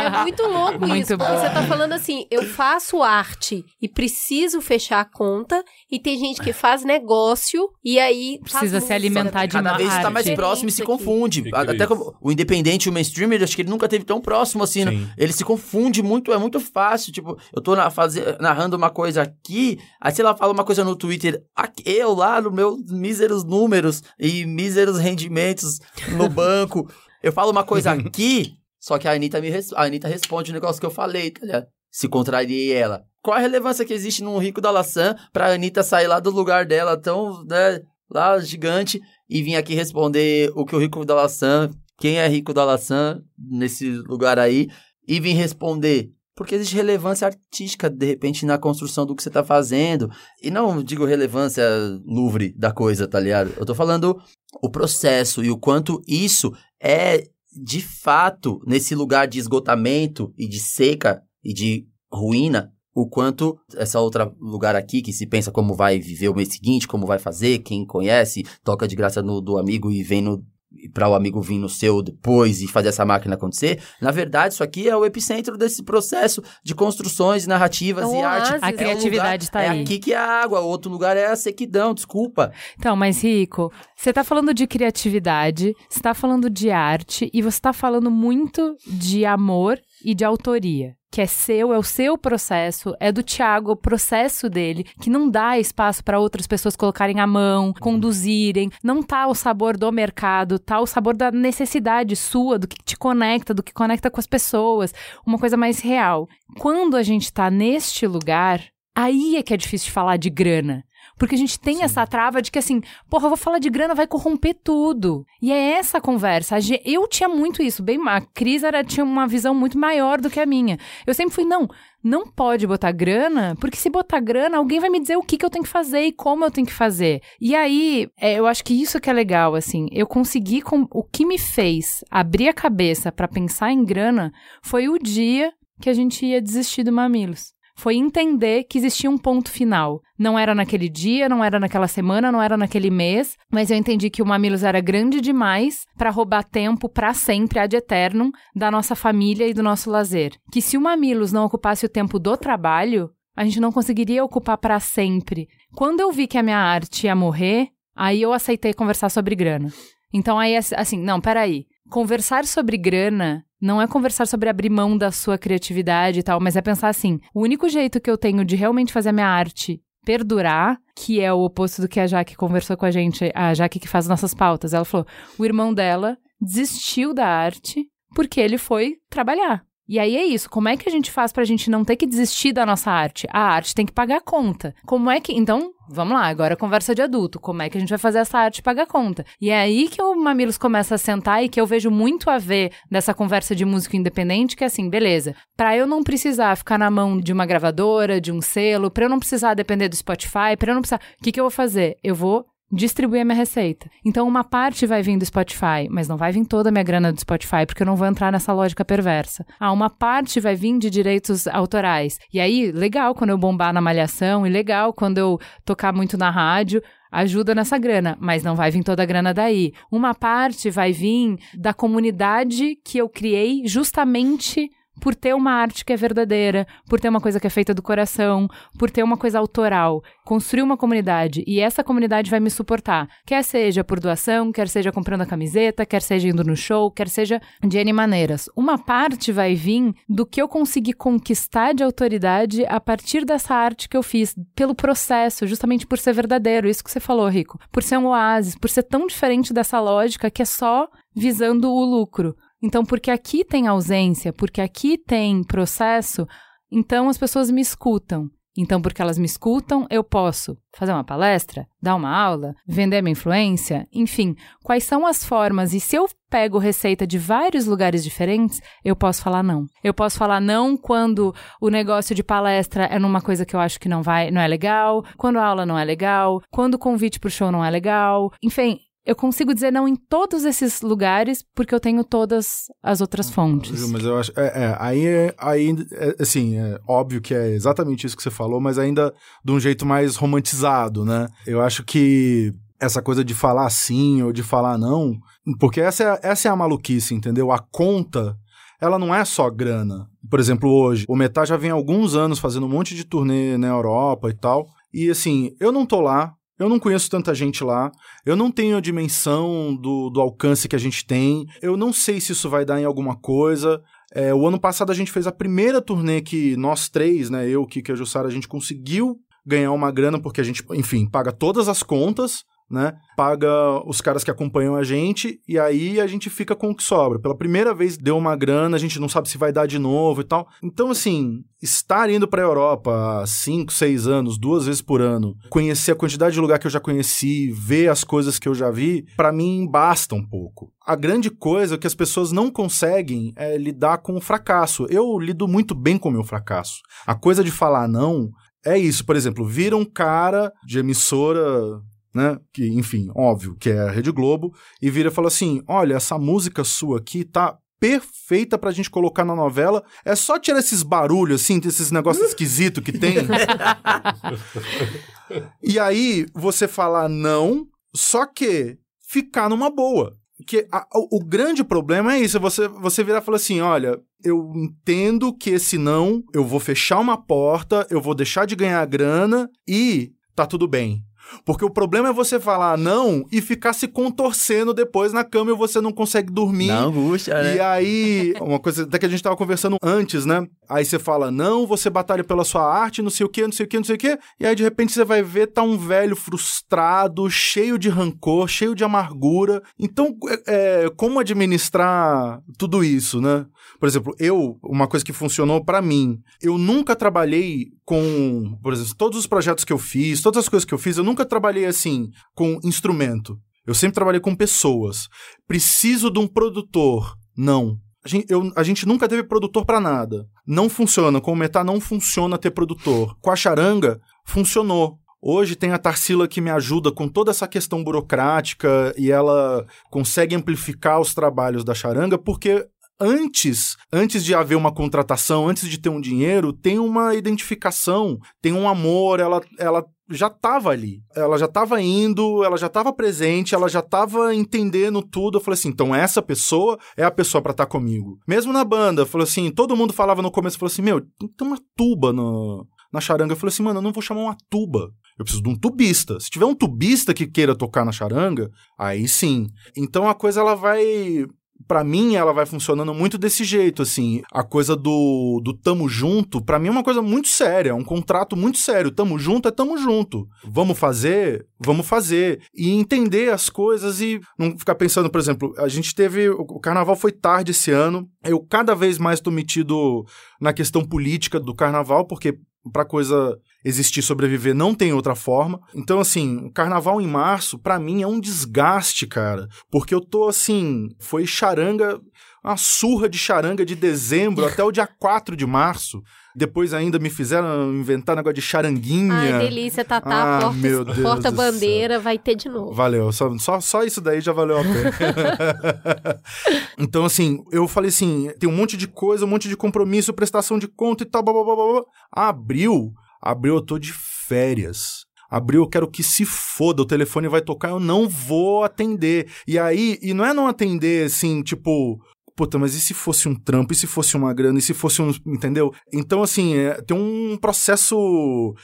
É 0.00 0.22
muito 0.22 0.42
louco 0.42 0.78
Muito 0.86 0.96
isso. 1.02 1.16
bom. 1.16 1.24
Porque 1.24 1.40
você 1.40 1.50
tá 1.50 1.62
falando 1.64 1.92
assim, 1.92 2.26
eu 2.30 2.42
faço 2.44 3.02
arte 3.02 3.64
e 3.80 3.88
preciso 3.88 4.60
fechar 4.60 5.00
a 5.00 5.04
conta, 5.04 5.62
e 5.90 5.98
tem 5.98 6.18
gente 6.18 6.40
que 6.40 6.52
faz 6.52 6.84
negócio 6.84 7.68
e 7.84 7.98
aí. 7.98 8.38
Precisa 8.42 8.80
se 8.80 8.92
alimentar 8.92 9.46
de 9.46 9.52
Cada 9.52 9.74
vez 9.76 9.88
está 9.88 10.00
arte. 10.08 10.12
mais 10.12 10.30
próximo 10.30 10.68
e 10.68 10.72
se 10.72 10.82
confunde. 10.82 11.42
Que 11.42 11.54
Até 11.54 11.86
como 11.86 12.14
o 12.20 12.32
independente 12.32 12.86
e 12.86 12.90
o 12.90 12.92
mainstream, 12.92 13.32
eu 13.32 13.44
acho 13.44 13.54
que 13.54 13.62
ele 13.62 13.70
nunca 13.70 13.88
teve 13.88 14.04
tão 14.04 14.20
próximo 14.20 14.64
assim. 14.64 14.84
né? 14.84 14.90
Sim. 14.92 15.08
Ele 15.16 15.32
se 15.32 15.44
confunde 15.44 16.02
muito, 16.02 16.32
é 16.32 16.38
muito 16.38 16.58
fácil. 16.60 17.12
Tipo, 17.12 17.38
eu 17.54 17.62
tô 17.62 17.74
na, 17.76 17.90
faze- 17.90 18.36
narrando 18.40 18.76
uma 18.76 18.90
coisa 18.90 19.22
aqui, 19.22 19.78
aí 20.00 20.12
sei 20.12 20.24
lá, 20.24 20.34
fala 20.34 20.52
uma 20.52 20.64
coisa 20.64 20.82
no 20.84 20.96
Twitter, 20.96 21.42
aqui, 21.54 21.82
eu 21.86 22.14
lá 22.14 22.40
no 22.40 22.50
meus 22.50 22.90
míseros 22.90 23.44
números 23.52 24.02
e 24.18 24.46
míseros 24.46 24.98
rendimentos 24.98 25.78
no 26.16 26.26
banco, 26.32 26.90
eu 27.22 27.30
falo 27.32 27.50
uma 27.50 27.62
coisa 27.64 27.92
aqui, 27.92 28.54
só 28.80 28.98
que 28.98 29.06
a 29.06 29.12
Anitta, 29.12 29.40
me 29.40 29.50
res- 29.50 29.72
a 29.74 29.82
Anitta 29.84 30.08
responde 30.08 30.50
o 30.50 30.54
negócio 30.54 30.80
que 30.80 30.86
eu 30.86 30.90
falei, 30.90 31.30
tá 31.30 31.44
ligado? 31.44 31.66
Se 31.90 32.08
contrariei 32.08 32.72
ela. 32.72 33.04
Qual 33.22 33.36
a 33.36 33.40
relevância 33.40 33.84
que 33.84 33.92
existe 33.92 34.22
num 34.24 34.38
rico 34.38 34.60
da 34.60 34.70
Laçã 34.70 35.14
pra 35.32 35.52
Anitta 35.52 35.82
sair 35.82 36.06
lá 36.08 36.18
do 36.18 36.30
lugar 36.30 36.64
dela 36.64 36.96
tão, 36.96 37.44
né, 37.44 37.80
lá 38.10 38.40
gigante 38.40 38.98
e 39.28 39.42
vir 39.42 39.56
aqui 39.56 39.74
responder 39.74 40.50
o 40.56 40.64
que 40.64 40.74
o 40.74 40.78
rico 40.78 41.04
da 41.04 41.14
Laçã, 41.14 41.70
quem 41.98 42.18
é 42.18 42.26
rico 42.26 42.52
da 42.54 42.64
Laçã 42.64 43.22
nesse 43.38 43.90
lugar 43.90 44.38
aí, 44.38 44.68
e 45.06 45.20
vir 45.20 45.34
responder. 45.34 46.10
Porque 46.34 46.54
existe 46.54 46.74
relevância 46.74 47.26
artística, 47.26 47.90
de 47.90 48.06
repente, 48.06 48.46
na 48.46 48.58
construção 48.58 49.04
do 49.04 49.14
que 49.14 49.22
você 49.22 49.30
tá 49.30 49.44
fazendo. 49.44 50.10
E 50.42 50.50
não 50.50 50.82
digo 50.82 51.04
relevância 51.04 51.64
Louvre 52.06 52.52
da 52.56 52.72
coisa, 52.72 53.06
tá 53.06 53.20
ligado? 53.20 53.52
Eu 53.56 53.66
tô 53.66 53.74
falando 53.74 54.18
o 54.62 54.70
processo 54.70 55.44
e 55.44 55.50
o 55.50 55.58
quanto 55.58 56.02
isso 56.06 56.52
é, 56.80 57.24
de 57.54 57.80
fato, 57.80 58.60
nesse 58.66 58.94
lugar 58.94 59.28
de 59.28 59.38
esgotamento 59.38 60.32
e 60.38 60.48
de 60.48 60.58
seca 60.58 61.22
e 61.44 61.52
de 61.52 61.86
ruína, 62.10 62.72
o 62.94 63.08
quanto 63.08 63.58
essa 63.74 64.00
outra 64.00 64.30
lugar 64.38 64.76
aqui, 64.76 65.00
que 65.00 65.12
se 65.12 65.26
pensa 65.26 65.50
como 65.50 65.74
vai 65.74 65.98
viver 65.98 66.28
o 66.28 66.34
mês 66.34 66.48
seguinte, 66.48 66.86
como 66.86 67.06
vai 67.06 67.18
fazer, 67.18 67.60
quem 67.60 67.86
conhece, 67.86 68.44
toca 68.62 68.86
de 68.86 68.94
graça 68.94 69.22
no 69.22 69.40
do 69.40 69.58
amigo 69.58 69.90
e 69.90 70.02
vem 70.02 70.20
no 70.20 70.44
para 70.92 71.08
o 71.08 71.14
amigo 71.14 71.40
vir 71.40 71.58
no 71.58 71.68
seu 71.68 72.02
depois 72.02 72.60
e 72.62 72.68
fazer 72.68 72.88
essa 72.88 73.04
máquina 73.04 73.34
acontecer. 73.34 73.80
Na 74.00 74.10
verdade, 74.10 74.54
isso 74.54 74.62
aqui 74.62 74.88
é 74.88 74.96
o 74.96 75.04
epicentro 75.04 75.56
desse 75.56 75.82
processo 75.82 76.42
de 76.62 76.74
construções, 76.74 77.46
narrativas 77.46 78.04
É 78.04 78.06
um 78.06 78.20
e 78.20 78.22
arte. 78.22 78.58
A 78.60 78.70
É 78.70 78.72
um 78.72 78.76
criatividade 78.76 79.46
lugar, 79.46 79.52
tá 79.52 79.62
é 79.62 79.68
aí. 79.68 79.82
aqui 79.82 79.98
que 79.98 80.12
é 80.12 80.16
a 80.16 80.42
água, 80.42 80.60
outro 80.60 80.90
lugar 80.90 81.16
é 81.16 81.26
a 81.26 81.36
sequidão, 81.36 81.94
desculpa. 81.94 82.52
Então, 82.78 82.96
mas 82.96 83.22
Rico, 83.22 83.72
você 83.96 84.12
tá 84.12 84.24
falando 84.24 84.52
de 84.52 84.66
criatividade, 84.66 85.74
você 85.88 86.00
tá 86.00 86.14
falando 86.14 86.48
de 86.50 86.70
arte 86.70 87.30
e 87.32 87.42
você 87.42 87.60
tá 87.60 87.72
falando 87.72 88.10
muito 88.10 88.76
de 88.86 89.24
amor 89.24 89.78
e 90.04 90.14
de 90.14 90.24
autoria. 90.24 90.96
Que 91.10 91.20
é 91.20 91.26
seu, 91.26 91.74
é 91.74 91.78
o 91.78 91.82
seu 91.82 92.16
processo, 92.16 92.94
é 92.98 93.12
do 93.12 93.22
Thiago, 93.22 93.72
o 93.72 93.76
processo 93.76 94.48
dele, 94.48 94.84
que 94.84 95.10
não 95.10 95.28
dá 95.28 95.58
espaço 95.58 96.02
para 96.02 96.18
outras 96.18 96.46
pessoas 96.46 96.74
colocarem 96.74 97.20
a 97.20 97.26
mão, 97.26 97.74
conduzirem. 97.78 98.70
Não 98.82 99.02
tá 99.02 99.26
o 99.26 99.34
sabor 99.34 99.76
do 99.76 99.92
mercado, 99.92 100.58
tá 100.58 100.80
o 100.80 100.86
sabor 100.86 101.14
da 101.14 101.30
necessidade 101.30 102.16
sua, 102.16 102.58
do 102.58 102.66
que 102.66 102.82
te 102.82 102.96
conecta, 102.96 103.52
do 103.52 103.62
que 103.62 103.74
conecta 103.74 104.10
com 104.10 104.20
as 104.20 104.26
pessoas. 104.26 104.94
Uma 105.26 105.38
coisa 105.38 105.56
mais 105.56 105.80
real. 105.80 106.26
Quando 106.58 106.96
a 106.96 107.02
gente 107.02 107.30
tá 107.30 107.50
neste 107.50 108.06
lugar, 108.06 108.62
aí 108.94 109.36
é 109.36 109.42
que 109.42 109.52
é 109.52 109.56
difícil 109.56 109.86
de 109.86 109.92
falar 109.92 110.16
de 110.16 110.30
grana. 110.30 110.82
Porque 111.18 111.34
a 111.34 111.38
gente 111.38 111.58
tem 111.58 111.82
essa 111.82 112.06
trava 112.06 112.42
de 112.42 112.50
que 112.50 112.58
assim, 112.58 112.80
porra, 113.08 113.26
eu 113.26 113.30
vou 113.30 113.36
falar 113.36 113.58
de 113.58 113.70
grana, 113.70 113.94
vai 113.94 114.06
corromper 114.06 114.54
tudo. 114.62 115.24
E 115.40 115.52
é 115.52 115.72
essa 115.74 115.98
a 115.98 116.00
conversa. 116.00 116.56
Eu 116.84 117.06
tinha 117.08 117.28
muito 117.28 117.62
isso, 117.62 117.82
bem, 117.82 117.98
a 118.08 118.20
Cris 118.20 118.62
era, 118.62 118.82
tinha 118.82 119.04
uma 119.04 119.26
visão 119.26 119.54
muito 119.54 119.78
maior 119.78 120.20
do 120.20 120.30
que 120.30 120.40
a 120.40 120.46
minha. 120.46 120.78
Eu 121.06 121.14
sempre 121.14 121.34
fui, 121.34 121.44
não, 121.44 121.68
não 122.02 122.26
pode 122.26 122.66
botar 122.66 122.90
grana, 122.92 123.54
porque 123.60 123.76
se 123.76 123.88
botar 123.88 124.20
grana, 124.20 124.58
alguém 124.58 124.80
vai 124.80 124.90
me 124.90 125.00
dizer 125.00 125.16
o 125.16 125.22
que, 125.22 125.38
que 125.38 125.44
eu 125.44 125.50
tenho 125.50 125.64
que 125.64 125.70
fazer 125.70 126.02
e 126.02 126.12
como 126.12 126.44
eu 126.44 126.50
tenho 126.50 126.66
que 126.66 126.72
fazer. 126.72 127.20
E 127.40 127.54
aí, 127.54 128.08
é, 128.18 128.34
eu 128.34 128.46
acho 128.46 128.64
que 128.64 128.74
isso 128.74 129.00
que 129.00 129.08
é 129.08 129.12
legal, 129.12 129.54
assim, 129.54 129.86
eu 129.92 130.06
consegui, 130.06 130.60
com, 130.60 130.86
o 130.90 131.04
que 131.04 131.24
me 131.24 131.38
fez 131.38 132.04
abrir 132.10 132.48
a 132.48 132.54
cabeça 132.54 133.12
pra 133.12 133.28
pensar 133.28 133.70
em 133.70 133.84
grana 133.84 134.32
foi 134.62 134.88
o 134.88 134.98
dia 134.98 135.52
que 135.80 135.88
a 135.88 135.94
gente 135.94 136.26
ia 136.26 136.40
desistir 136.40 136.82
do 136.82 136.92
Mamilos 136.92 137.52
foi 137.74 137.96
entender 137.96 138.64
que 138.64 138.78
existia 138.78 139.10
um 139.10 139.18
ponto 139.18 139.50
final. 139.50 140.00
Não 140.22 140.38
era 140.38 140.54
naquele 140.54 140.88
dia, 140.88 141.28
não 141.28 141.42
era 141.42 141.58
naquela 141.58 141.88
semana, 141.88 142.30
não 142.30 142.40
era 142.40 142.56
naquele 142.56 142.90
mês, 142.90 143.36
mas 143.50 143.72
eu 143.72 143.76
entendi 143.76 144.08
que 144.08 144.22
o 144.22 144.24
Mamilos 144.24 144.62
era 144.62 144.80
grande 144.80 145.20
demais 145.20 145.84
para 145.98 146.10
roubar 146.10 146.44
tempo 146.44 146.88
para 146.88 147.12
sempre, 147.12 147.58
ad 147.58 147.74
eternum, 147.74 148.30
da 148.54 148.70
nossa 148.70 148.94
família 148.94 149.48
e 149.48 149.52
do 149.52 149.64
nosso 149.64 149.90
lazer. 149.90 150.30
Que 150.52 150.62
se 150.62 150.76
o 150.76 150.80
Mamilos 150.80 151.32
não 151.32 151.44
ocupasse 151.44 151.84
o 151.84 151.88
tempo 151.88 152.20
do 152.20 152.36
trabalho, 152.36 153.10
a 153.36 153.44
gente 153.44 153.58
não 153.58 153.72
conseguiria 153.72 154.22
ocupar 154.22 154.58
para 154.58 154.78
sempre. 154.78 155.48
Quando 155.74 155.98
eu 155.98 156.12
vi 156.12 156.28
que 156.28 156.38
a 156.38 156.42
minha 156.44 156.56
arte 156.56 157.08
ia 157.08 157.16
morrer, 157.16 157.70
aí 157.92 158.22
eu 158.22 158.32
aceitei 158.32 158.72
conversar 158.72 159.08
sobre 159.08 159.34
grana. 159.34 159.72
Então 160.14 160.38
aí, 160.38 160.56
assim, 160.56 161.00
não, 161.00 161.20
peraí. 161.20 161.66
Conversar 161.90 162.44
sobre 162.44 162.76
grana 162.76 163.44
não 163.60 163.82
é 163.82 163.88
conversar 163.88 164.28
sobre 164.28 164.48
abrir 164.48 164.70
mão 164.70 164.96
da 164.96 165.10
sua 165.10 165.36
criatividade 165.36 166.20
e 166.20 166.22
tal, 166.22 166.38
mas 166.38 166.54
é 166.54 166.62
pensar 166.62 166.90
assim: 166.90 167.18
o 167.34 167.42
único 167.42 167.68
jeito 167.68 168.00
que 168.00 168.08
eu 168.08 168.16
tenho 168.16 168.44
de 168.44 168.54
realmente 168.54 168.92
fazer 168.92 169.08
a 169.08 169.12
minha 169.12 169.26
arte 169.26 169.82
perdurar, 170.04 170.78
que 170.94 171.20
é 171.20 171.32
o 171.32 171.42
oposto 171.44 171.82
do 171.82 171.88
que 171.88 172.00
a 172.00 172.06
Jaque 172.06 172.36
conversou 172.36 172.76
com 172.76 172.86
a 172.86 172.90
gente, 172.90 173.30
a 173.34 173.54
Jaque 173.54 173.80
que 173.80 173.88
faz 173.88 174.06
nossas 174.06 174.34
pautas. 174.34 174.74
Ela 174.74 174.84
falou: 174.84 175.06
o 175.38 175.44
irmão 175.44 175.72
dela 175.72 176.18
desistiu 176.40 177.14
da 177.14 177.26
arte 177.26 177.86
porque 178.14 178.40
ele 178.40 178.58
foi 178.58 178.96
trabalhar. 179.08 179.64
E 179.88 179.98
aí 179.98 180.16
é 180.16 180.24
isso, 180.24 180.48
como 180.48 180.68
é 180.68 180.76
que 180.76 180.88
a 180.88 180.92
gente 180.92 181.10
faz 181.10 181.32
pra 181.32 181.44
gente 181.44 181.68
não 181.68 181.84
ter 181.84 181.96
que 181.96 182.06
desistir 182.06 182.52
da 182.52 182.64
nossa 182.64 182.90
arte? 182.90 183.26
A 183.30 183.40
arte 183.40 183.74
tem 183.74 183.84
que 183.84 183.92
pagar 183.92 184.18
a 184.18 184.20
conta. 184.22 184.74
Como 184.86 185.10
é 185.10 185.20
que. 185.20 185.32
Então, 185.32 185.72
vamos 185.92 186.14
lá, 186.14 186.26
agora 186.26 186.56
conversa 186.56 186.94
de 186.94 187.02
adulto. 187.02 187.38
Como 187.38 187.62
é 187.62 187.68
que 187.68 187.76
a 187.76 187.80
gente 187.80 187.90
vai 187.90 187.98
fazer 187.98 188.18
essa 188.18 188.38
arte 188.38 188.62
pagar 188.62 188.86
conta? 188.86 189.24
E 189.40 189.50
é 189.50 189.60
aí 189.60 189.88
que 189.88 190.00
o 190.00 190.14
Mamilos 190.14 190.58
começa 190.58 190.94
a 190.94 190.98
sentar 190.98 191.44
e 191.44 191.48
que 191.48 191.60
eu 191.60 191.66
vejo 191.66 191.90
muito 191.90 192.30
a 192.30 192.38
ver 192.38 192.72
dessa 192.90 193.12
conversa 193.14 193.54
de 193.54 193.64
músico 193.64 193.96
independente, 193.96 194.56
que 194.56 194.64
é 194.64 194.66
assim, 194.66 194.88
beleza, 194.88 195.34
pra 195.56 195.76
eu 195.76 195.86
não 195.86 196.02
precisar 196.02 196.56
ficar 196.56 196.78
na 196.78 196.90
mão 196.90 197.18
de 197.18 197.32
uma 197.32 197.46
gravadora, 197.46 198.20
de 198.20 198.32
um 198.32 198.40
selo, 198.40 198.90
pra 198.90 199.04
eu 199.04 199.08
não 199.08 199.18
precisar 199.18 199.54
depender 199.54 199.88
do 199.88 199.96
Spotify, 199.96 200.56
pra 200.58 200.70
eu 200.70 200.74
não 200.74 200.82
precisar. 200.82 201.00
O 201.20 201.22
que, 201.22 201.32
que 201.32 201.38
eu 201.40 201.44
vou 201.44 201.50
fazer? 201.50 201.96
Eu 202.02 202.14
vou 202.14 202.46
distribuir 202.72 203.20
a 203.20 203.24
minha 203.24 203.36
receita. 203.36 203.90
Então, 204.04 204.26
uma 204.26 204.42
parte 204.42 204.86
vai 204.86 205.02
vir 205.02 205.18
do 205.18 205.26
Spotify, 205.26 205.88
mas 205.90 206.08
não 206.08 206.16
vai 206.16 206.32
vir 206.32 206.46
toda 206.46 206.70
a 206.70 206.72
minha 206.72 206.82
grana 206.82 207.12
do 207.12 207.20
Spotify, 207.20 207.66
porque 207.66 207.82
eu 207.82 207.86
não 207.86 207.96
vou 207.96 208.06
entrar 208.06 208.32
nessa 208.32 208.52
lógica 208.52 208.84
perversa. 208.84 209.44
Ah, 209.60 209.70
uma 209.70 209.90
parte 209.90 210.40
vai 210.40 210.54
vir 210.54 210.78
de 210.78 210.88
direitos 210.88 211.46
autorais. 211.46 212.18
E 212.32 212.40
aí, 212.40 212.72
legal 212.72 213.14
quando 213.14 213.30
eu 213.30 213.38
bombar 213.38 213.72
na 213.72 213.80
malhação, 213.80 214.46
e 214.46 214.50
legal 214.50 214.92
quando 214.92 215.18
eu 215.18 215.38
tocar 215.64 215.92
muito 215.92 216.16
na 216.16 216.30
rádio, 216.30 216.82
ajuda 217.10 217.54
nessa 217.54 217.76
grana, 217.76 218.16
mas 218.18 218.42
não 218.42 218.56
vai 218.56 218.70
vir 218.70 218.82
toda 218.82 219.02
a 219.02 219.06
grana 219.06 219.34
daí. 219.34 219.72
Uma 219.90 220.14
parte 220.14 220.70
vai 220.70 220.92
vir 220.92 221.36
da 221.54 221.74
comunidade 221.74 222.76
que 222.82 222.96
eu 222.96 223.08
criei 223.08 223.66
justamente 223.66 224.70
por 225.00 225.14
ter 225.14 225.34
uma 225.34 225.52
arte 225.52 225.84
que 225.84 225.92
é 225.92 225.96
verdadeira, 225.96 226.66
por 226.88 227.00
ter 227.00 227.08
uma 227.08 227.20
coisa 227.20 227.40
que 227.40 227.46
é 227.46 227.50
feita 227.50 227.74
do 227.74 227.82
coração, 227.82 228.48
por 228.78 228.90
ter 228.90 229.02
uma 229.02 229.16
coisa 229.16 229.38
autoral. 229.38 230.02
Construir 230.24 230.62
uma 230.62 230.76
comunidade 230.76 231.42
e 231.46 231.60
essa 231.60 231.82
comunidade 231.82 232.30
vai 232.30 232.40
me 232.40 232.50
suportar. 232.50 233.08
Quer 233.26 233.42
seja 233.42 233.82
por 233.82 233.98
doação, 233.98 234.52
quer 234.52 234.68
seja 234.68 234.92
comprando 234.92 235.22
a 235.22 235.26
camiseta, 235.26 235.86
quer 235.86 236.02
seja 236.02 236.28
indo 236.28 236.44
no 236.44 236.56
show, 236.56 236.90
quer 236.90 237.08
seja 237.08 237.40
de 237.62 237.78
N 237.78 237.92
maneiras. 237.92 238.48
Uma 238.56 238.78
parte 238.78 239.32
vai 239.32 239.54
vir 239.54 239.94
do 240.08 240.26
que 240.26 240.40
eu 240.40 240.48
consegui 240.48 240.92
conquistar 240.92 241.72
de 241.72 241.82
autoridade 241.82 242.64
a 242.66 242.80
partir 242.80 243.24
dessa 243.24 243.54
arte 243.54 243.88
que 243.88 243.96
eu 243.96 244.02
fiz, 244.02 244.34
pelo 244.54 244.74
processo, 244.74 245.46
justamente 245.46 245.86
por 245.86 245.98
ser 245.98 246.12
verdadeiro. 246.12 246.68
Isso 246.68 246.84
que 246.84 246.90
você 246.90 247.00
falou, 247.00 247.28
Rico. 247.28 247.58
Por 247.70 247.82
ser 247.82 247.98
um 247.98 248.06
oásis, 248.06 248.56
por 248.56 248.70
ser 248.70 248.82
tão 248.82 249.06
diferente 249.06 249.52
dessa 249.52 249.80
lógica 249.80 250.30
que 250.30 250.42
é 250.42 250.44
só 250.44 250.88
visando 251.14 251.70
o 251.70 251.84
lucro. 251.84 252.36
Então, 252.62 252.84
porque 252.84 253.10
aqui 253.10 253.44
tem 253.44 253.66
ausência, 253.66 254.32
porque 254.32 254.60
aqui 254.60 254.96
tem 254.96 255.42
processo, 255.42 256.26
então 256.70 257.08
as 257.08 257.18
pessoas 257.18 257.50
me 257.50 257.60
escutam. 257.60 258.30
Então, 258.56 258.82
porque 258.82 259.00
elas 259.00 259.16
me 259.16 259.24
escutam, 259.24 259.86
eu 259.88 260.04
posso 260.04 260.58
fazer 260.76 260.92
uma 260.92 261.04
palestra, 261.04 261.66
dar 261.80 261.94
uma 261.94 262.14
aula, 262.14 262.54
vender 262.66 263.00
minha 263.00 263.12
influência, 263.12 263.88
enfim, 263.90 264.34
quais 264.62 264.84
são 264.84 265.06
as 265.06 265.24
formas? 265.24 265.72
E 265.72 265.80
se 265.80 265.96
eu 265.96 266.06
pego 266.28 266.58
receita 266.58 267.06
de 267.06 267.18
vários 267.18 267.64
lugares 267.64 268.04
diferentes, 268.04 268.60
eu 268.84 268.94
posso 268.94 269.22
falar 269.22 269.42
não. 269.42 269.64
Eu 269.82 269.94
posso 269.94 270.18
falar 270.18 270.40
não 270.40 270.76
quando 270.76 271.34
o 271.62 271.70
negócio 271.70 272.14
de 272.14 272.22
palestra 272.22 272.84
é 272.84 272.98
numa 272.98 273.22
coisa 273.22 273.46
que 273.46 273.56
eu 273.56 273.60
acho 273.60 273.80
que 273.80 273.88
não 273.88 274.02
vai, 274.02 274.30
não 274.30 274.40
é 274.40 274.46
legal, 274.46 275.02
quando 275.16 275.38
a 275.38 275.46
aula 275.46 275.64
não 275.64 275.78
é 275.78 275.84
legal, 275.84 276.42
quando 276.50 276.74
o 276.74 276.78
convite 276.78 277.18
pro 277.18 277.30
show 277.30 277.50
não 277.50 277.64
é 277.64 277.70
legal, 277.70 278.30
enfim, 278.42 278.78
eu 279.04 279.16
consigo 279.16 279.52
dizer 279.52 279.72
não 279.72 279.88
em 279.88 279.96
todos 279.96 280.44
esses 280.44 280.80
lugares 280.80 281.44
porque 281.54 281.74
eu 281.74 281.80
tenho 281.80 282.04
todas 282.04 282.66
as 282.82 283.00
outras 283.00 283.30
fontes. 283.30 283.78
Ju, 283.78 283.88
Mas 283.88 284.04
eu 284.04 284.16
acho. 284.16 284.32
É, 284.36 284.64
é, 284.64 284.76
aí, 284.78 285.06
é, 285.06 285.34
aí 285.38 285.76
é, 285.92 286.16
assim, 286.20 286.56
é 286.56 286.78
óbvio 286.86 287.20
que 287.20 287.34
é 287.34 287.50
exatamente 287.50 288.06
isso 288.06 288.16
que 288.16 288.22
você 288.22 288.30
falou, 288.30 288.60
mas 288.60 288.78
ainda 288.78 289.12
de 289.44 289.52
um 289.52 289.58
jeito 289.58 289.84
mais 289.84 290.16
romantizado, 290.16 291.04
né? 291.04 291.26
Eu 291.46 291.60
acho 291.60 291.84
que 291.84 292.54
essa 292.80 293.02
coisa 293.02 293.24
de 293.24 293.34
falar 293.34 293.68
sim 293.70 294.22
ou 294.22 294.32
de 294.32 294.42
falar 294.42 294.78
não, 294.78 295.16
porque 295.58 295.80
essa 295.80 296.04
é, 296.04 296.30
essa 296.30 296.48
é 296.48 296.50
a 296.50 296.56
maluquice, 296.56 297.14
entendeu? 297.14 297.50
A 297.50 297.58
conta, 297.58 298.36
ela 298.80 298.98
não 298.98 299.14
é 299.14 299.24
só 299.24 299.50
grana. 299.50 300.08
Por 300.28 300.38
exemplo, 300.38 300.70
hoje, 300.70 301.04
o 301.08 301.16
Metá 301.16 301.44
já 301.44 301.56
vem 301.56 301.70
há 301.70 301.74
alguns 301.74 302.14
anos 302.14 302.38
fazendo 302.38 302.66
um 302.66 302.68
monte 302.68 302.94
de 302.94 303.04
turnê 303.04 303.56
na 303.56 303.68
Europa 303.68 304.30
e 304.30 304.34
tal, 304.34 304.66
e 304.92 305.10
assim, 305.10 305.50
eu 305.60 305.72
não 305.72 305.86
tô 305.86 306.00
lá, 306.00 306.34
eu 306.62 306.68
não 306.68 306.78
conheço 306.78 307.10
tanta 307.10 307.34
gente 307.34 307.64
lá, 307.64 307.90
eu 308.24 308.36
não 308.36 308.50
tenho 308.50 308.76
a 308.76 308.80
dimensão 308.80 309.74
do, 309.74 310.08
do 310.10 310.20
alcance 310.20 310.68
que 310.68 310.76
a 310.76 310.78
gente 310.78 311.04
tem, 311.04 311.46
eu 311.60 311.76
não 311.76 311.92
sei 311.92 312.20
se 312.20 312.32
isso 312.32 312.48
vai 312.48 312.64
dar 312.64 312.80
em 312.80 312.84
alguma 312.84 313.16
coisa. 313.16 313.82
É, 314.14 314.32
o 314.32 314.46
ano 314.46 314.60
passado 314.60 314.92
a 314.92 314.94
gente 314.94 315.10
fez 315.10 315.26
a 315.26 315.32
primeira 315.32 315.80
turnê 315.80 316.20
que 316.20 316.56
nós 316.56 316.88
três, 316.88 317.30
né, 317.30 317.48
eu, 317.48 317.66
Kiki 317.66 317.90
e 317.90 317.92
a 317.92 317.96
Jussara, 317.96 318.28
a 318.28 318.30
gente 318.30 318.46
conseguiu 318.46 319.18
ganhar 319.44 319.72
uma 319.72 319.90
grana 319.90 320.20
porque 320.20 320.40
a 320.40 320.44
gente, 320.44 320.64
enfim, 320.72 321.06
paga 321.06 321.32
todas 321.32 321.68
as 321.68 321.82
contas, 321.82 322.44
né? 322.72 322.94
Paga 323.16 323.50
os 323.86 324.00
caras 324.00 324.24
que 324.24 324.30
acompanham 324.30 324.74
a 324.74 324.82
gente 324.82 325.38
e 325.46 325.58
aí 325.58 326.00
a 326.00 326.06
gente 326.06 326.30
fica 326.30 326.56
com 326.56 326.70
o 326.70 326.74
que 326.74 326.82
sobra. 326.82 327.20
Pela 327.20 327.36
primeira 327.36 327.74
vez 327.74 327.98
deu 327.98 328.16
uma 328.16 328.34
grana, 328.34 328.76
a 328.76 328.80
gente 328.80 328.98
não 328.98 329.08
sabe 329.08 329.28
se 329.28 329.36
vai 329.36 329.52
dar 329.52 329.66
de 329.66 329.78
novo 329.78 330.22
e 330.22 330.24
tal. 330.24 330.48
Então, 330.62 330.90
assim, 330.90 331.44
estar 331.62 332.08
indo 332.08 332.26
para 332.26 332.42
a 332.42 332.46
Europa 332.46 333.20
há 333.20 333.26
5, 333.26 333.72
6 333.72 334.06
anos, 334.06 334.38
duas 334.38 334.64
vezes 334.64 334.80
por 334.80 335.02
ano, 335.02 335.36
conhecer 335.50 335.92
a 335.92 335.96
quantidade 335.96 336.34
de 336.34 336.40
lugar 336.40 336.58
que 336.58 336.66
eu 336.66 336.70
já 336.70 336.80
conheci, 336.80 337.52
ver 337.52 337.88
as 337.88 338.02
coisas 338.02 338.38
que 338.38 338.48
eu 338.48 338.54
já 338.54 338.70
vi, 338.70 339.04
para 339.16 339.30
mim 339.30 339.68
basta 339.70 340.14
um 340.14 340.26
pouco. 340.26 340.72
A 340.84 340.96
grande 340.96 341.30
coisa 341.30 341.76
que 341.76 341.86
as 341.86 341.94
pessoas 341.94 342.32
não 342.32 342.50
conseguem 342.50 343.32
é 343.36 343.56
lidar 343.58 343.98
com 343.98 344.16
o 344.16 344.20
fracasso. 344.20 344.86
Eu 344.88 345.18
lido 345.18 345.46
muito 345.46 345.74
bem 345.74 345.98
com 345.98 346.08
o 346.08 346.12
meu 346.12 346.24
fracasso. 346.24 346.80
A 347.06 347.14
coisa 347.14 347.44
de 347.44 347.50
falar 347.50 347.86
não 347.86 348.30
é 348.64 348.78
isso, 348.78 349.04
por 349.04 349.16
exemplo, 349.16 349.44
vira 349.44 349.76
um 349.76 349.84
cara 349.84 350.52
de 350.64 350.78
emissora 350.78 351.80
né? 352.14 352.38
Que, 352.52 352.68
enfim, 352.68 353.08
óbvio, 353.14 353.56
que 353.58 353.70
é 353.70 353.80
a 353.80 353.90
Rede 353.90 354.10
Globo, 354.10 354.54
e 354.80 354.90
vira 354.90 355.08
e 355.08 355.12
fala 355.12 355.28
assim: 355.28 355.62
olha, 355.66 355.94
essa 355.94 356.18
música 356.18 356.64
sua 356.64 356.98
aqui 356.98 357.24
tá 357.24 357.58
perfeita 357.82 358.56
pra 358.56 358.70
gente 358.70 358.88
colocar 358.88 359.24
na 359.24 359.34
novela. 359.34 359.82
É 360.04 360.14
só 360.14 360.38
tirar 360.38 360.60
esses 360.60 360.84
barulhos, 360.84 361.42
assim, 361.42 361.60
esses 361.64 361.90
negócios 361.90 362.28
esquisitos 362.28 362.84
que 362.84 362.92
tem. 362.92 363.16
e 365.60 365.80
aí 365.80 366.26
você 366.32 366.68
falar 366.68 367.08
não, 367.08 367.66
só 367.92 368.24
que 368.24 368.78
ficar 369.08 369.48
numa 369.48 369.68
boa. 369.68 370.12
Que 370.46 370.68
a, 370.72 370.86
o, 370.94 371.18
o, 371.18 371.24
grande 371.24 371.64
problema 371.64 372.14
é 372.14 372.20
isso, 372.20 372.38
você, 372.38 372.68
você 372.68 373.02
virar 373.02 373.18
e 373.18 373.24
falar 373.24 373.36
assim, 373.36 373.60
olha, 373.60 373.98
eu 374.24 374.52
entendo 374.54 375.36
que 375.36 375.50
esse 375.50 375.76
não, 375.76 376.22
eu 376.32 376.44
vou 376.44 376.60
fechar 376.60 377.00
uma 377.00 377.16
porta, 377.16 377.86
eu 377.90 378.00
vou 378.00 378.14
deixar 378.14 378.46
de 378.46 378.56
ganhar 378.56 378.84
grana 378.86 379.48
e 379.68 380.12
tá 380.34 380.46
tudo 380.46 380.68
bem. 380.68 381.04
Porque 381.44 381.64
o 381.64 381.70
problema 381.70 382.08
é 382.08 382.12
você 382.12 382.38
falar 382.38 382.76
não 382.78 383.24
e 383.30 383.40
ficar 383.40 383.72
se 383.72 383.88
contorcendo 383.88 384.72
depois 384.74 385.12
na 385.12 385.24
cama 385.24 385.50
e 385.50 385.56
você 385.56 385.80
não 385.80 385.92
consegue 385.92 386.32
dormir. 386.32 386.68
Não, 386.68 386.88
angústia, 386.88 387.42
né? 387.42 387.56
E 387.56 387.60
aí, 387.60 388.34
uma 388.40 388.58
coisa 388.58 388.84
até 388.84 388.98
que 388.98 389.06
a 389.06 389.08
gente 389.08 389.22
tava 389.22 389.36
conversando 389.36 389.76
antes, 389.82 390.24
né? 390.24 390.46
Aí 390.68 390.84
você 390.84 390.98
fala 390.98 391.30
não, 391.30 391.66
você 391.66 391.90
batalha 391.90 392.24
pela 392.24 392.44
sua 392.44 392.62
arte, 392.62 393.02
não 393.02 393.10
sei 393.10 393.26
o 393.26 393.28
que, 393.28 393.42
não 393.42 393.52
sei 393.52 393.66
o 393.66 393.68
que, 393.68 393.76
não 393.76 393.84
sei 393.84 393.96
o 393.96 393.98
que. 393.98 394.18
E 394.40 394.46
aí 394.46 394.54
de 394.54 394.62
repente 394.62 394.92
você 394.92 395.04
vai 395.04 395.22
ver, 395.22 395.48
tá 395.48 395.62
um 395.62 395.76
velho 395.76 396.16
frustrado, 396.16 397.28
cheio 397.30 397.78
de 397.78 397.88
rancor, 397.88 398.48
cheio 398.48 398.74
de 398.74 398.84
amargura. 398.84 399.62
Então, 399.78 400.16
é, 400.46 400.84
é 400.84 400.90
como 400.96 401.18
administrar 401.18 402.40
tudo 402.58 402.82
isso, 402.84 403.20
né? 403.20 403.46
Por 403.82 403.88
exemplo, 403.88 404.14
eu, 404.16 404.60
uma 404.62 404.86
coisa 404.86 405.04
que 405.04 405.12
funcionou 405.12 405.64
para 405.64 405.82
mim, 405.82 406.20
eu 406.40 406.56
nunca 406.56 406.94
trabalhei 406.94 407.66
com, 407.84 408.56
por 408.62 408.72
exemplo, 408.72 408.94
todos 408.96 409.18
os 409.18 409.26
projetos 409.26 409.64
que 409.64 409.72
eu 409.72 409.78
fiz, 409.78 410.22
todas 410.22 410.44
as 410.44 410.48
coisas 410.48 410.64
que 410.64 410.72
eu 410.72 410.78
fiz, 410.78 410.98
eu 410.98 411.02
nunca 411.02 411.26
trabalhei 411.26 411.66
assim 411.66 412.08
com 412.32 412.60
instrumento. 412.62 413.36
Eu 413.66 413.74
sempre 413.74 413.96
trabalhei 413.96 414.20
com 414.20 414.36
pessoas. 414.36 415.08
Preciso 415.48 416.12
de 416.12 416.20
um 416.20 416.28
produtor. 416.28 417.16
Não. 417.36 417.76
A 418.04 418.08
gente, 418.08 418.26
eu, 418.30 418.52
a 418.54 418.62
gente 418.62 418.86
nunca 418.86 419.08
teve 419.08 419.24
produtor 419.24 419.66
para 419.66 419.80
nada. 419.80 420.28
Não 420.46 420.68
funciona. 420.68 421.20
Com 421.20 421.32
o 421.32 421.36
Metá 421.36 421.64
não 421.64 421.80
funciona 421.80 422.38
ter 422.38 422.52
produtor. 422.52 423.16
Com 423.20 423.32
a 423.32 423.36
charanga, 423.36 424.00
funcionou. 424.24 425.00
Hoje 425.20 425.56
tem 425.56 425.72
a 425.72 425.78
Tarsila 425.78 426.28
que 426.28 426.40
me 426.40 426.50
ajuda 426.50 426.92
com 426.92 427.08
toda 427.08 427.32
essa 427.32 427.48
questão 427.48 427.82
burocrática 427.82 428.94
e 428.96 429.10
ela 429.10 429.66
consegue 429.90 430.36
amplificar 430.36 431.00
os 431.00 431.14
trabalhos 431.14 431.64
da 431.64 431.74
charanga 431.74 432.16
porque 432.16 432.66
antes, 433.02 433.76
antes 433.92 434.24
de 434.24 434.34
haver 434.34 434.56
uma 434.56 434.72
contratação, 434.72 435.48
antes 435.48 435.68
de 435.68 435.78
ter 435.78 435.88
um 435.88 436.00
dinheiro, 436.00 436.52
tem 436.52 436.78
uma 436.78 437.14
identificação, 437.14 438.18
tem 438.40 438.52
um 438.52 438.68
amor, 438.68 439.18
ela, 439.20 439.42
ela 439.58 439.84
já 440.08 440.28
estava 440.28 440.70
ali. 440.70 441.02
Ela 441.14 441.38
já 441.38 441.46
estava 441.46 441.80
indo, 441.80 442.44
ela 442.44 442.56
já 442.56 442.66
estava 442.66 442.92
presente, 442.92 443.54
ela 443.54 443.68
já 443.68 443.80
estava 443.80 444.34
entendendo 444.34 445.02
tudo. 445.02 445.38
Eu 445.38 445.42
falei 445.42 445.58
assim, 445.58 445.68
então 445.68 445.94
essa 445.94 446.22
pessoa 446.22 446.78
é 446.96 447.02
a 447.02 447.10
pessoa 447.10 447.42
para 447.42 447.52
estar 447.52 447.66
tá 447.66 447.70
comigo. 447.70 448.18
Mesmo 448.26 448.52
na 448.52 448.64
banda, 448.64 449.06
falou 449.06 449.24
assim, 449.24 449.50
todo 449.50 449.76
mundo 449.76 449.92
falava 449.92 450.22
no 450.22 450.30
começo, 450.30 450.58
falou 450.58 450.70
assim, 450.70 450.82
meu, 450.82 451.00
tem 451.00 451.46
uma 451.46 451.58
tuba 451.76 452.12
na 452.12 453.00
charanga. 453.00 453.32
Eu 453.32 453.36
falei 453.36 453.52
assim, 453.52 453.62
mano, 453.62 453.78
eu 453.78 453.82
não 453.82 453.92
vou 453.92 454.02
chamar 454.02 454.22
uma 454.22 454.36
tuba. 454.50 454.90
Eu 455.18 455.24
preciso 455.24 455.42
de 455.42 455.48
um 455.48 455.56
tubista. 455.56 456.18
Se 456.20 456.30
tiver 456.30 456.46
um 456.46 456.54
tubista 456.54 457.12
que 457.12 457.26
queira 457.26 457.56
tocar 457.56 457.84
na 457.84 457.92
charanga, 457.92 458.50
aí 458.78 459.06
sim. 459.06 459.46
Então 459.76 460.08
a 460.08 460.14
coisa 460.14 460.40
ela 460.40 460.54
vai 460.54 461.26
para 461.66 461.84
mim 461.84 462.14
ela 462.14 462.32
vai 462.32 462.46
funcionando 462.46 462.94
muito 462.94 463.18
desse 463.18 463.44
jeito, 463.44 463.82
assim. 463.82 464.22
A 464.32 464.42
coisa 464.42 464.76
do, 464.76 465.40
do 465.42 465.52
tamo 465.52 465.88
junto, 465.88 466.42
para 466.42 466.58
mim 466.58 466.68
é 466.68 466.70
uma 466.70 466.82
coisa 466.82 467.02
muito 467.02 467.28
séria, 467.28 467.70
é 467.70 467.74
um 467.74 467.84
contrato 467.84 468.36
muito 468.36 468.58
sério. 468.58 468.90
Tamo 468.90 469.18
junto 469.18 469.48
é 469.48 469.50
tamo 469.50 469.78
junto. 469.78 470.26
Vamos 470.44 470.78
fazer? 470.78 471.46
Vamos 471.58 471.86
fazer. 471.86 472.42
E 472.54 472.70
entender 472.70 473.32
as 473.32 473.48
coisas 473.48 474.00
e 474.00 474.20
não 474.38 474.58
ficar 474.58 474.74
pensando, 474.74 475.10
por 475.10 475.18
exemplo, 475.18 475.54
a 475.58 475.68
gente 475.68 475.94
teve. 475.94 476.28
O 476.30 476.60
carnaval 476.60 476.96
foi 476.96 477.12
tarde 477.12 477.52
esse 477.52 477.70
ano. 477.70 478.08
Eu 478.24 478.40
cada 478.40 478.74
vez 478.74 478.98
mais 478.98 479.20
tô 479.20 479.30
metido 479.30 480.04
na 480.40 480.52
questão 480.52 480.84
política 480.84 481.38
do 481.38 481.54
carnaval, 481.54 482.06
porque 482.06 482.38
para 482.72 482.84
coisa 482.84 483.36
existir 483.64 484.02
sobreviver 484.02 484.54
não 484.54 484.74
tem 484.74 484.92
outra 484.92 485.14
forma. 485.14 485.60
Então 485.74 486.00
assim, 486.00 486.46
o 486.46 486.52
carnaval 486.52 487.00
em 487.00 487.06
março 487.06 487.58
para 487.58 487.78
mim 487.78 488.02
é 488.02 488.06
um 488.06 488.20
desgaste, 488.20 489.06
cara, 489.06 489.48
porque 489.70 489.94
eu 489.94 490.00
tô 490.00 490.28
assim, 490.28 490.88
foi 490.98 491.26
charanga, 491.26 492.00
uma 492.44 492.56
surra 492.56 493.08
de 493.08 493.18
charanga 493.18 493.64
de 493.64 493.74
dezembro 493.74 494.44
até 494.44 494.62
o 494.64 494.72
dia 494.72 494.86
4 494.86 495.36
de 495.36 495.46
março. 495.46 496.02
Depois 496.34 496.72
ainda 496.72 496.98
me 496.98 497.10
fizeram 497.10 497.74
inventar 497.74 498.16
negócio 498.16 498.34
de 498.34 498.40
charanguinha. 498.40 499.12
Ai, 499.12 499.38
delícia, 499.38 499.84
Tatá, 499.84 500.38
ah, 500.38 500.40
porta, 500.40 501.02
porta 501.02 501.30
bandeira, 501.30 501.98
vai 502.00 502.18
ter 502.18 502.34
de 502.34 502.48
novo. 502.48 502.72
Valeu, 502.72 503.12
só, 503.12 503.36
só, 503.38 503.60
só 503.60 503.84
isso 503.84 504.00
daí 504.00 504.20
já 504.22 504.32
valeu 504.32 504.58
a 504.58 504.62
pena. 504.62 506.20
então, 506.78 507.04
assim, 507.04 507.44
eu 507.52 507.68
falei 507.68 507.90
assim, 507.90 508.30
tem 508.40 508.48
um 508.48 508.56
monte 508.56 508.78
de 508.78 508.88
coisa, 508.88 509.26
um 509.26 509.28
monte 509.28 509.46
de 509.46 509.56
compromisso, 509.56 510.14
prestação 510.14 510.58
de 510.58 510.66
conta 510.66 511.02
e 511.02 511.06
tal, 511.06 511.22
blá, 511.22 511.34
blá, 511.34 511.44
blá, 511.44 511.54
blá. 511.54 511.82
Abril, 512.10 512.94
abril 513.22 513.54
eu 513.54 513.62
tô 513.62 513.78
de 513.78 513.92
férias. 513.92 515.04
Abril, 515.30 515.62
eu 515.62 515.68
quero 515.68 515.88
que 515.88 516.02
se 516.02 516.26
foda, 516.26 516.82
o 516.82 516.86
telefone 516.86 517.26
vai 517.26 517.40
tocar, 517.40 517.70
eu 517.70 517.80
não 517.80 518.06
vou 518.06 518.64
atender. 518.64 519.28
E 519.48 519.58
aí, 519.58 519.98
e 520.02 520.12
não 520.12 520.26
é 520.26 520.34
não 520.34 520.46
atender 520.46 521.06
assim, 521.06 521.42
tipo, 521.42 521.98
puta, 522.36 522.58
mas 522.58 522.74
e 522.74 522.80
se 522.80 522.94
fosse 522.94 523.28
um 523.28 523.34
trampo, 523.34 523.72
e 523.72 523.76
se 523.76 523.86
fosse 523.86 524.16
uma 524.16 524.32
grana, 524.32 524.58
e 524.58 524.62
se 524.62 524.74
fosse 524.74 525.00
um. 525.00 525.12
Entendeu? 525.26 525.72
Então, 525.92 526.22
assim, 526.22 526.56
é, 526.56 526.74
tem 526.82 526.96
um 526.96 527.36
processo 527.40 528.54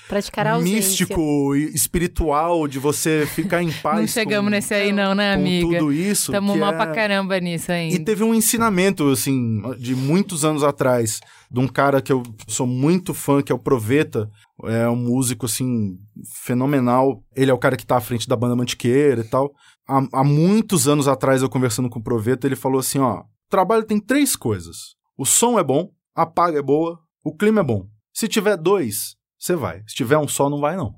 místico 0.62 1.55
e 1.55 1.74
espiritual 1.74 2.66
de 2.66 2.78
você 2.78 3.26
ficar 3.35 3.62
em 3.62 3.72
paz. 3.82 4.01
não 4.01 4.06
chegamos 4.06 4.51
com, 4.51 4.51
nesse 4.51 4.74
aí, 4.74 4.93
não, 4.93 5.14
né, 5.14 5.35
amiga? 5.35 5.78
tudo 5.78 5.93
isso. 5.93 6.32
Tamo 6.32 6.56
mal 6.56 6.72
é... 6.72 6.76
pra 6.76 6.86
caramba 6.89 7.39
nisso 7.40 7.70
ainda. 7.70 7.94
E 7.94 7.98
teve 7.98 8.24
um 8.24 8.35
ensinamento, 8.35 9.09
assim, 9.10 9.62
de 9.78 9.94
muitos 9.94 10.44
anos 10.44 10.62
atrás, 10.62 11.20
de 11.51 11.60
um 11.60 11.68
cara 11.68 12.01
que 12.02 12.12
eu 12.12 12.22
sou 12.47 12.66
muito 12.66 13.14
fã, 13.14 13.43
que 13.43 13.52
é 13.52 13.55
o 13.55 13.59
Proveta. 13.59 14.28
É 14.64 14.89
um 14.89 14.97
músico, 14.97 15.47
assim, 15.47 15.97
fenomenal. 16.44 17.22
Ele 17.35 17.51
é 17.51 17.55
o 17.55 17.59
cara 17.59 17.76
que 17.76 17.86
tá 17.86 17.97
à 17.97 18.01
frente 18.01 18.28
da 18.28 18.36
banda 18.36 18.56
Mantiqueira 18.56 19.20
e 19.20 19.24
tal. 19.24 19.52
Há, 19.86 20.06
há 20.12 20.24
muitos 20.24 20.89
anos 20.89 21.06
atrás, 21.06 21.43
eu 21.43 21.48
conversando 21.48 21.89
com 21.89 22.01
o 22.01 22.02
Proveta, 22.02 22.47
ele 22.47 22.56
falou 22.56 22.80
assim: 22.80 22.98
ó, 22.98 23.22
trabalho 23.48 23.85
tem 23.85 24.01
três 24.01 24.35
coisas: 24.35 24.97
o 25.16 25.24
som 25.24 25.59
é 25.59 25.64
bom, 25.64 25.90
a 26.14 26.26
paga 26.26 26.59
é 26.59 26.62
boa, 26.62 26.98
o 27.24 27.35
clima 27.35 27.60
é 27.60 27.64
bom. 27.64 27.86
Se 28.12 28.26
tiver 28.26 28.56
dois, 28.56 29.16
você 29.39 29.55
vai. 29.55 29.82
Se 29.86 29.94
tiver 29.94 30.18
um 30.18 30.26
só, 30.26 30.51
não 30.51 30.60
vai, 30.60 30.76
não. 30.76 30.94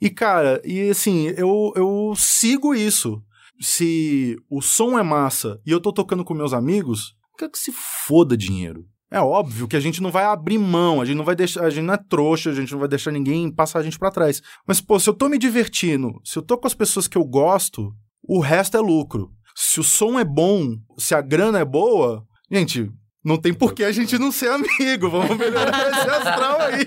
E, 0.00 0.10
cara, 0.10 0.60
e 0.64 0.90
assim, 0.90 1.28
eu, 1.36 1.72
eu 1.76 2.14
sigo 2.16 2.74
isso. 2.74 3.22
Se 3.60 4.36
o 4.50 4.60
som 4.60 4.98
é 4.98 5.02
massa 5.02 5.60
e 5.64 5.70
eu 5.70 5.80
tô 5.80 5.92
tocando 5.92 6.24
com 6.24 6.34
meus 6.34 6.52
amigos, 6.52 7.14
quer 7.38 7.48
que 7.48 7.58
se 7.58 7.72
foda 8.06 8.36
dinheiro. 8.36 8.84
É 9.14 9.20
óbvio 9.20 9.68
que 9.68 9.76
a 9.76 9.80
gente 9.80 10.02
não 10.02 10.10
vai 10.10 10.24
abrir 10.24 10.58
mão, 10.58 11.00
a 11.00 11.04
gente 11.04 11.16
não 11.16 11.24
vai 11.24 11.36
deixar, 11.36 11.62
a 11.62 11.70
gente 11.70 11.84
não 11.84 11.94
é 11.94 11.96
trouxa, 11.96 12.50
a 12.50 12.52
gente 12.52 12.72
não 12.72 12.80
vai 12.80 12.88
deixar 12.88 13.12
ninguém 13.12 13.48
passar 13.48 13.78
a 13.78 13.82
gente 13.84 13.96
para 13.96 14.10
trás. 14.10 14.42
Mas, 14.66 14.80
pô, 14.80 14.98
se 14.98 15.08
eu 15.08 15.14
tô 15.14 15.28
me 15.28 15.38
divertindo, 15.38 16.20
se 16.24 16.36
eu 16.36 16.42
tô 16.42 16.58
com 16.58 16.66
as 16.66 16.74
pessoas 16.74 17.06
que 17.06 17.16
eu 17.16 17.24
gosto, 17.24 17.94
o 18.24 18.40
resto 18.40 18.76
é 18.76 18.80
lucro. 18.80 19.30
Se 19.54 19.78
o 19.78 19.84
som 19.84 20.18
é 20.18 20.24
bom, 20.24 20.74
se 20.98 21.14
a 21.14 21.20
grana 21.20 21.60
é 21.60 21.64
boa, 21.64 22.24
gente, 22.50 22.90
Não 23.24 23.38
tem 23.38 23.54
por 23.54 23.72
que 23.72 23.82
a 23.82 23.90
gente 23.90 24.18
não 24.18 24.30
ser 24.30 24.50
amigo. 24.50 25.08
Vamos 25.08 25.36
melhorar 25.38 25.70
esse 25.90 26.08
astral 26.10 26.60
aí. 26.60 26.86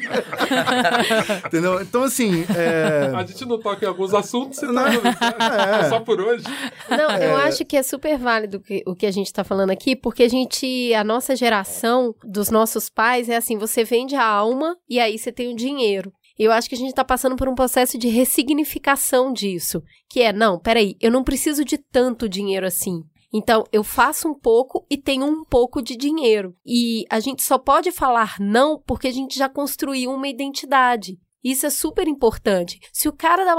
Entendeu? 1.45 1.81
Então, 1.81 2.03
assim. 2.03 2.45
É... 2.55 3.11
A 3.15 3.25
gente 3.25 3.43
não 3.45 3.59
toca 3.59 3.83
em 3.85 3.87
alguns 3.87 4.13
assuntos, 4.13 4.59
você 4.59 4.67
Não, 4.67 4.83
tá 5.13 5.79
é. 5.85 5.89
só 5.89 5.99
por 5.99 6.21
hoje. 6.21 6.43
Não, 6.89 7.11
eu 7.17 7.35
acho 7.37 7.65
que 7.65 7.75
é 7.75 7.81
super 7.83 8.17
válido 8.17 8.59
que- 8.59 8.83
o 8.85 8.93
que 8.95 9.05
a 9.05 9.11
gente 9.11 9.33
tá 9.33 9.43
falando 9.43 9.71
aqui, 9.71 9.95
porque 9.95 10.23
a 10.23 10.29
gente, 10.29 10.93
a 10.93 11.03
nossa 11.03 11.35
geração 11.35 12.13
dos 12.23 12.49
nossos 12.51 12.89
pais 12.89 13.29
é 13.29 13.35
assim, 13.37 13.57
você 13.57 13.83
vende 13.83 14.15
a 14.15 14.23
alma 14.25 14.75
e 14.89 14.99
aí 14.99 15.17
você 15.17 15.31
tem 15.31 15.51
o 15.51 15.55
dinheiro. 15.55 16.11
E 16.39 16.43
eu 16.43 16.51
acho 16.51 16.69
que 16.69 16.75
a 16.75 16.77
gente 16.77 16.93
tá 16.93 17.03
passando 17.03 17.35
por 17.35 17.47
um 17.49 17.55
processo 17.55 17.97
de 17.97 18.09
ressignificação 18.09 19.33
disso, 19.33 19.81
que 20.07 20.21
é, 20.21 20.31
não, 20.31 20.59
peraí, 20.59 20.93
eu 21.01 21.09
não 21.09 21.23
preciso 21.23 21.65
de 21.65 21.79
tanto 21.91 22.29
dinheiro 22.29 22.65
assim. 22.67 23.01
Então, 23.33 23.63
eu 23.71 23.83
faço 23.83 24.27
um 24.27 24.33
pouco 24.33 24.85
e 24.89 24.97
tenho 24.97 25.25
um 25.25 25.43
pouco 25.43 25.81
de 25.81 25.95
dinheiro. 25.95 26.55
E 26.65 27.05
a 27.09 27.19
gente 27.19 27.43
só 27.43 27.57
pode 27.57 27.91
falar 27.91 28.37
não 28.39 28.81
porque 28.85 29.07
a 29.07 29.13
gente 29.13 29.37
já 29.37 29.49
construiu 29.49 30.11
uma 30.11 30.27
identidade. 30.27 31.19
Isso 31.43 31.65
é 31.65 31.69
super 31.69 32.07
importante. 32.07 32.79
Se 32.91 33.07
o 33.07 33.13
cara 33.13 33.45
da, 33.45 33.55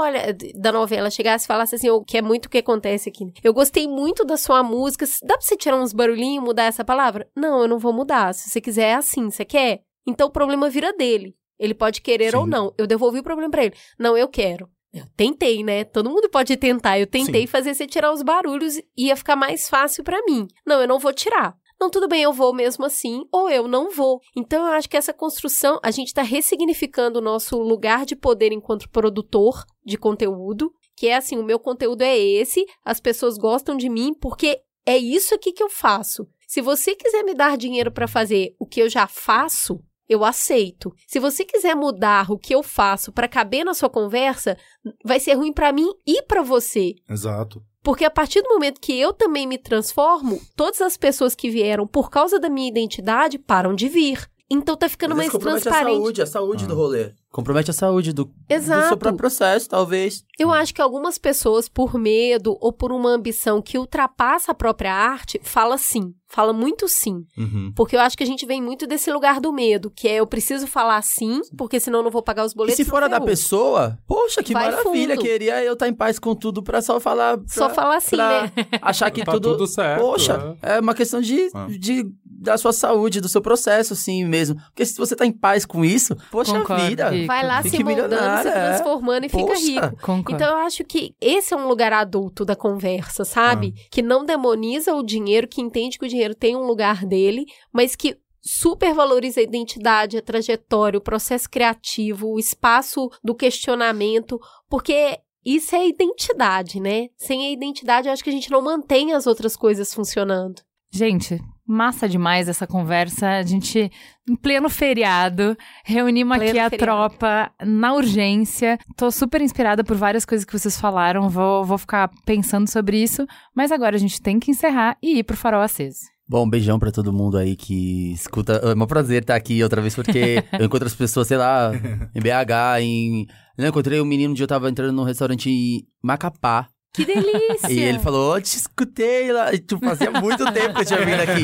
da 0.55 0.71
novela 0.71 1.09
chegasse 1.09 1.45
e 1.45 1.47
falasse 1.47 1.75
assim, 1.75 1.89
o 1.89 2.03
que 2.03 2.17
é 2.17 2.21
muito 2.21 2.45
o 2.45 2.49
que 2.49 2.57
acontece 2.57 3.09
aqui. 3.09 3.25
né? 3.25 3.31
Eu 3.43 3.53
gostei 3.53 3.87
muito 3.87 4.25
da 4.25 4.37
sua 4.37 4.61
música. 4.61 5.05
Dá 5.23 5.37
pra 5.37 5.41
você 5.41 5.55
tirar 5.55 5.77
uns 5.77 5.93
barulhinhos 5.93 6.43
e 6.43 6.45
mudar 6.45 6.65
essa 6.65 6.83
palavra? 6.83 7.27
Não, 7.35 7.61
eu 7.61 7.67
não 7.67 7.79
vou 7.79 7.93
mudar. 7.93 8.33
Se 8.33 8.49
você 8.49 8.61
quiser, 8.61 8.89
é 8.89 8.93
assim. 8.95 9.31
Você 9.31 9.45
quer? 9.45 9.81
Então 10.05 10.27
o 10.27 10.31
problema 10.31 10.69
vira 10.69 10.93
dele. 10.93 11.35
Ele 11.57 11.73
pode 11.73 12.01
querer 12.01 12.35
ou 12.35 12.43
Sim. 12.43 12.49
não. 12.49 12.73
Eu 12.77 12.85
devolvi 12.85 13.19
o 13.19 13.23
problema 13.23 13.49
pra 13.49 13.65
ele. 13.65 13.75
Não, 13.97 14.15
eu 14.15 14.27
quero. 14.27 14.69
Eu 14.93 15.05
tentei, 15.15 15.63
né? 15.63 15.83
Todo 15.83 16.09
mundo 16.09 16.29
pode 16.29 16.57
tentar. 16.57 16.99
Eu 16.99 17.07
tentei 17.07 17.41
Sim. 17.41 17.47
fazer 17.47 17.73
você 17.73 17.85
tirar 17.85 18.11
os 18.11 18.23
barulhos 18.23 18.77
e 18.77 18.85
ia 18.97 19.15
ficar 19.15 19.35
mais 19.35 19.69
fácil 19.69 20.03
pra 20.03 20.23
mim. 20.25 20.47
Não, 20.65 20.81
eu 20.81 20.87
não 20.87 20.99
vou 20.99 21.13
tirar. 21.13 21.55
Não, 21.79 21.89
tudo 21.89 22.09
bem, 22.09 22.23
eu 22.23 22.33
vou 22.33 22.53
mesmo 22.53 22.85
assim, 22.85 23.23
ou 23.31 23.49
eu 23.49 23.65
não 23.65 23.89
vou. 23.89 24.19
Então, 24.35 24.67
eu 24.67 24.73
acho 24.73 24.89
que 24.89 24.97
essa 24.97 25.13
construção, 25.13 25.79
a 25.81 25.91
gente 25.91 26.07
está 26.07 26.21
ressignificando 26.21 27.19
o 27.19 27.21
nosso 27.21 27.57
lugar 27.57 28.05
de 28.05 28.17
poder 28.17 28.51
enquanto 28.51 28.89
produtor 28.89 29.63
de 29.85 29.97
conteúdo, 29.97 30.73
que 30.97 31.07
é 31.07 31.15
assim, 31.15 31.37
o 31.37 31.43
meu 31.43 31.57
conteúdo 31.57 32.01
é 32.01 32.17
esse, 32.17 32.65
as 32.83 32.99
pessoas 32.99 33.37
gostam 33.37 33.77
de 33.77 33.87
mim 33.87 34.13
porque 34.13 34.59
é 34.85 34.97
isso 34.97 35.33
aqui 35.33 35.53
que 35.53 35.63
eu 35.63 35.69
faço. 35.69 36.27
Se 36.45 36.61
você 36.61 36.95
quiser 36.95 37.23
me 37.23 37.33
dar 37.33 37.57
dinheiro 37.57 37.91
para 37.91 38.07
fazer 38.07 38.55
o 38.59 38.65
que 38.65 38.81
eu 38.81 38.89
já 38.89 39.07
faço, 39.07 39.79
eu 40.09 40.25
aceito. 40.25 40.91
Se 41.07 41.19
você 41.19 41.45
quiser 41.45 41.75
mudar 41.75 42.31
o 42.31 42.37
que 42.37 42.55
eu 42.55 42.63
faço 42.63 43.11
para 43.11 43.27
caber 43.27 43.63
na 43.63 43.75
sua 43.75 43.89
conversa, 43.89 44.57
vai 45.05 45.19
ser 45.19 45.35
ruim 45.35 45.53
para 45.53 45.71
mim 45.71 45.87
e 46.05 46.23
para 46.23 46.41
você. 46.41 46.95
Exato. 47.07 47.63
Porque 47.83 48.03
a 48.03 48.11
partir 48.11 48.41
do 48.41 48.49
momento 48.49 48.81
que 48.81 48.99
eu 48.99 49.13
também 49.13 49.47
me 49.47 49.57
transformo, 49.57 50.41
todas 50.55 50.81
as 50.81 50.97
pessoas 50.97 51.35
que 51.35 51.49
vieram 51.49 51.87
por 51.87 52.09
causa 52.09 52.39
da 52.39 52.49
minha 52.49 52.67
identidade 52.67 53.37
param 53.37 53.73
de 53.73 53.87
vir. 53.87 54.27
Então 54.49 54.75
tá 54.75 54.89
ficando 54.89 55.15
mais 55.15 55.29
compromete 55.29 55.63
transparente. 55.63 55.91
a 55.91 55.95
saúde, 55.95 56.21
a 56.23 56.25
saúde 56.25 56.67
do 56.67 56.75
rolê. 56.75 57.11
Compromete 57.31 57.69
a 57.69 57.73
saúde 57.73 58.11
do, 58.11 58.25
do 58.25 58.31
Exato. 58.49 58.87
seu 58.87 58.97
próprio 58.97 59.17
processo, 59.17 59.69
talvez. 59.69 60.23
Eu 60.39 60.51
acho 60.51 60.73
que 60.73 60.81
algumas 60.81 61.17
pessoas, 61.19 61.69
por 61.69 61.93
medo 61.97 62.57
ou 62.59 62.73
por 62.73 62.91
uma 62.91 63.11
ambição 63.11 63.61
que 63.61 63.77
ultrapassa 63.77 64.51
a 64.51 64.55
própria 64.55 64.93
arte, 64.93 65.39
fala 65.43 65.77
sim. 65.77 66.13
Fala 66.31 66.53
muito 66.53 66.87
sim. 66.87 67.23
Uhum. 67.37 67.71
Porque 67.75 67.95
eu 67.95 67.99
acho 68.01 68.15
que 68.17 68.23
a 68.23 68.25
gente 68.25 68.45
vem 68.45 68.61
muito 68.61 68.85
desse 68.87 69.11
lugar 69.11 69.39
do 69.39 69.51
medo, 69.51 69.91
que 69.95 70.07
é 70.07 70.15
eu 70.15 70.27
preciso 70.27 70.67
falar 70.67 71.01
sim, 71.03 71.41
porque 71.57 71.79
senão 71.79 71.99
eu 71.99 72.03
não 72.03 72.11
vou 72.11 72.21
pagar 72.21 72.45
os 72.45 72.51
E 72.51 72.55
boletos. 72.55 72.77
se 72.77 72.83
não 72.83 72.89
fora 72.89 73.09
da 73.09 73.19
pessoa, 73.21 73.97
poxa, 74.07 74.41
que 74.43 74.53
Vai 74.53 74.69
maravilha. 74.71 75.15
fundo. 75.15 75.23
Queria 75.25 75.63
eu 75.63 75.73
estar 75.73 75.87
em 75.87 75.93
paz 75.93 76.17
com 76.19 76.35
tudo 76.35 76.61
pra 76.63 76.81
só 76.81 76.99
falar. 76.99 77.37
pra- 77.37 77.47
Só 77.47 77.69
falar 77.69 77.97
assim, 77.97 78.15
pra 78.15 78.43
né? 78.43 78.51
Achar 78.81 79.09
que 79.11 79.23
Tá 79.23 79.31
tudo. 79.33 79.51
tudo 79.51 79.67
certo, 79.67 80.01
Poxa, 80.01 80.37
né? 80.37 80.57
é 80.61 80.79
uma 80.79 80.93
questão 80.93 81.19
de, 81.21 81.49
Ah. 81.53 81.67
de 81.67 82.05
da 82.41 82.57
sua 82.57 82.71
saúde, 82.71 83.19
do 83.19 83.27
seu 83.27 83.41
processo, 83.41 83.93
assim 83.93 84.23
mesmo. 84.25 84.55
Porque 84.69 84.85
se 84.85 84.97
você 84.97 85.15
tá 85.15 85.25
em 85.25 85.31
paz 85.31 85.65
com 85.65 85.83
isso, 85.83 86.15
poxa 86.31 86.57
Concordo, 86.57 86.85
vida. 86.85 87.09
Rico. 87.09 87.27
Vai 87.27 87.45
lá 87.45 87.61
Fique 87.61 87.77
se 87.77 87.83
moldando, 87.83 88.41
se 88.41 88.47
é. 88.47 88.73
transformando 88.73 89.25
e 89.25 89.29
fica 89.29 89.45
Poxa. 89.45 89.61
rico. 89.61 89.97
Concordo. 90.01 90.31
Então 90.31 90.57
eu 90.57 90.65
acho 90.65 90.83
que 90.83 91.13
esse 91.19 91.53
é 91.53 91.57
um 91.57 91.67
lugar 91.67 91.91
adulto 91.91 92.45
da 92.45 92.55
conversa, 92.55 93.25
sabe? 93.25 93.73
Que 93.91 94.01
não 94.01 94.25
demoniza 94.25 94.95
o 94.95 95.03
dinheiro, 95.03 95.47
que 95.47 95.61
entende 95.61 95.97
que 95.97 96.05
o 96.05 96.09
dinheiro 96.09 96.33
tem 96.33 96.55
um 96.55 96.65
lugar 96.65 97.05
dele, 97.05 97.45
mas 97.73 97.95
que 97.95 98.17
super 98.41 98.93
valoriza 98.93 99.41
a 99.41 99.43
identidade, 99.43 100.17
a 100.17 100.21
trajetória, 100.21 100.97
o 100.97 101.03
processo 101.03 101.49
criativo, 101.49 102.27
o 102.27 102.39
espaço 102.39 103.09
do 103.23 103.35
questionamento, 103.35 104.39
porque 104.69 105.19
isso 105.45 105.75
é 105.75 105.87
identidade, 105.87 106.79
né? 106.79 107.07
Sem 107.17 107.47
a 107.47 107.51
identidade, 107.51 108.07
eu 108.07 108.13
acho 108.13 108.23
que 108.23 108.29
a 108.29 108.33
gente 108.33 108.51
não 108.51 108.61
mantém 108.61 109.13
as 109.13 109.27
outras 109.27 109.55
coisas 109.55 109.93
funcionando. 109.93 110.61
Gente, 110.91 111.39
massa 111.69 112.09
demais 112.09 112.49
essa 112.49 112.65
conversa. 112.65 113.29
A 113.29 113.43
gente, 113.43 113.91
em 114.27 114.35
pleno 114.35 114.69
feriado, 114.69 115.55
reunimos 115.85 116.37
Pleno 116.37 116.49
aqui 116.49 116.59
a 116.59 116.69
feriado. 116.69 116.77
tropa 117.17 117.51
na 117.63 117.93
urgência. 117.93 118.79
Tô 118.97 119.11
super 119.11 119.39
inspirada 119.41 119.83
por 119.83 119.95
várias 119.95 120.25
coisas 120.25 120.43
que 120.43 120.57
vocês 120.57 120.79
falaram. 120.81 121.29
Vou, 121.29 121.63
vou 121.63 121.77
ficar 121.77 122.09
pensando 122.25 122.67
sobre 122.67 123.01
isso. 123.01 123.25
Mas 123.55 123.71
agora 123.71 123.95
a 123.95 123.99
gente 123.99 124.19
tem 124.19 124.39
que 124.39 124.49
encerrar 124.49 124.97
e 125.01 125.19
ir 125.19 125.23
pro 125.23 125.37
farol 125.37 125.61
aceso. 125.61 125.99
Bom, 126.27 126.45
um 126.45 126.49
beijão 126.49 126.77
pra 126.77 126.91
todo 126.91 127.13
mundo 127.13 127.37
aí 127.37 127.55
que 127.55 128.11
escuta. 128.13 128.53
É 128.53 128.73
um 128.73 128.87
prazer 128.87 129.21
estar 129.21 129.35
aqui 129.35 129.63
outra 129.63 129.81
vez, 129.81 129.95
porque 129.95 130.43
eu 130.59 130.65
encontro 130.65 130.87
as 130.87 130.93
pessoas, 130.95 131.27
sei 131.27 131.37
lá, 131.37 131.71
em 132.13 132.19
BH, 132.19 132.81
em. 132.81 133.27
Eu 133.57 133.67
encontrei 133.67 133.99
um 133.99 134.05
menino 134.05 134.31
um 134.31 134.33
dia 134.35 134.43
eu 134.43 134.47
tava 134.47 134.69
entrando 134.69 134.93
num 134.93 135.03
restaurante 135.03 135.49
em 135.49 135.87
Macapá. 136.03 136.67
Que 136.91 137.05
delícia! 137.05 137.71
E 137.71 137.77
ele 137.79 137.99
falou, 137.99 138.33
"Ó, 138.35 138.39
te 138.41 138.57
escutei 138.57 139.31
lá. 139.31 139.53
E, 139.53 139.59
tipo, 139.59 139.79
fazia 139.85 140.09
muito 140.09 140.43
tempo 140.51 140.73
que 140.73 140.81
eu 140.81 140.85
tinha 140.85 141.05
vindo 141.05 141.19
aqui. 141.21 141.43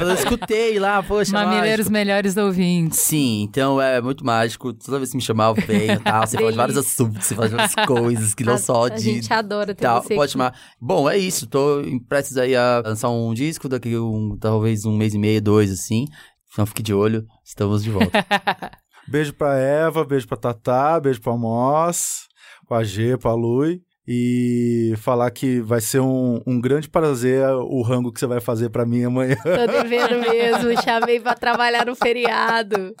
Eu 0.00 0.14
escutei 0.14 0.78
lá, 0.78 1.02
poxa, 1.02 1.32
Mamileiros 1.32 1.86
mágico." 1.88 1.92
melhores 1.92 2.36
ouvintes. 2.36 3.00
Sim, 3.00 3.42
então 3.42 3.80
é 3.80 4.00
muito 4.00 4.24
mágico. 4.24 4.72
Toda 4.72 4.98
vez 4.98 5.10
que 5.10 5.16
me 5.16 5.22
chamava, 5.22 5.58
eu 5.60 5.66
venho 5.66 5.94
e 5.94 5.98
tal. 5.98 6.24
Você 6.26 6.36
fala 6.36 6.50
de 6.52 6.56
vários 6.56 6.76
assuntos, 6.76 7.24
você 7.26 7.34
fala 7.34 7.48
de 7.48 7.54
várias 7.56 7.74
coisas 7.86 8.34
que 8.34 8.44
não 8.44 8.54
a, 8.54 8.58
só 8.58 8.84
a 8.84 8.88
de 8.90 9.02
gente 9.02 9.32
adora 9.32 9.74
ter 9.74 9.82
tal. 9.82 10.02
você 10.02 10.14
Pode 10.14 10.22
aqui. 10.22 10.32
chamar. 10.32 10.54
Bom, 10.80 11.10
é 11.10 11.18
isso. 11.18 11.46
Tô 11.48 11.82
prestes 12.08 12.36
aí 12.36 12.54
a 12.54 12.82
lançar 12.86 13.10
um 13.10 13.34
disco 13.34 13.68
daqui 13.68 13.96
um, 13.98 14.36
talvez 14.40 14.84
um 14.84 14.96
mês 14.96 15.14
e 15.14 15.18
meio, 15.18 15.42
dois, 15.42 15.70
assim. 15.72 16.04
Então 16.52 16.64
fique 16.64 16.82
de 16.82 16.94
olho, 16.94 17.26
estamos 17.44 17.82
de 17.82 17.90
volta. 17.90 18.24
Beijo 19.08 19.32
pra 19.34 19.56
Eva, 19.58 20.04
beijo 20.04 20.26
pra 20.26 20.36
Tatá, 20.36 20.98
beijo 20.98 21.20
pra 21.20 21.36
Moss, 21.36 22.22
pra 22.68 22.82
G, 22.82 23.16
pra 23.16 23.34
Lui. 23.34 23.80
E 24.08 24.94
falar 24.98 25.30
que 25.32 25.60
vai 25.60 25.80
ser 25.80 26.00
um, 26.00 26.40
um 26.46 26.60
grande 26.60 26.88
prazer 26.88 27.44
o 27.48 27.82
rango 27.82 28.12
que 28.12 28.20
você 28.20 28.26
vai 28.26 28.40
fazer 28.40 28.68
pra 28.68 28.86
mim 28.86 29.04
amanhã. 29.04 29.36
Tô 29.42 29.66
devendo 29.66 30.20
mesmo, 30.20 30.80
chamei 30.82 31.18
pra 31.18 31.34
trabalhar 31.34 31.86
no 31.86 31.96
feriado. 31.96 32.94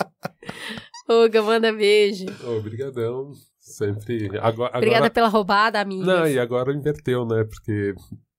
Olga, 1.08 1.42
manda 1.42 1.72
beijo. 1.72 2.26
Obrigadão. 2.44 3.30
Sempre. 3.60 4.30
Agora, 4.40 4.76
Obrigada 4.76 4.98
agora... 4.98 5.10
pela 5.10 5.28
roubada, 5.28 5.80
amiga. 5.80 6.04
Não, 6.04 6.26
e 6.28 6.38
agora 6.38 6.72
inverteu, 6.72 7.26
né? 7.26 7.44
Porque 7.44 7.94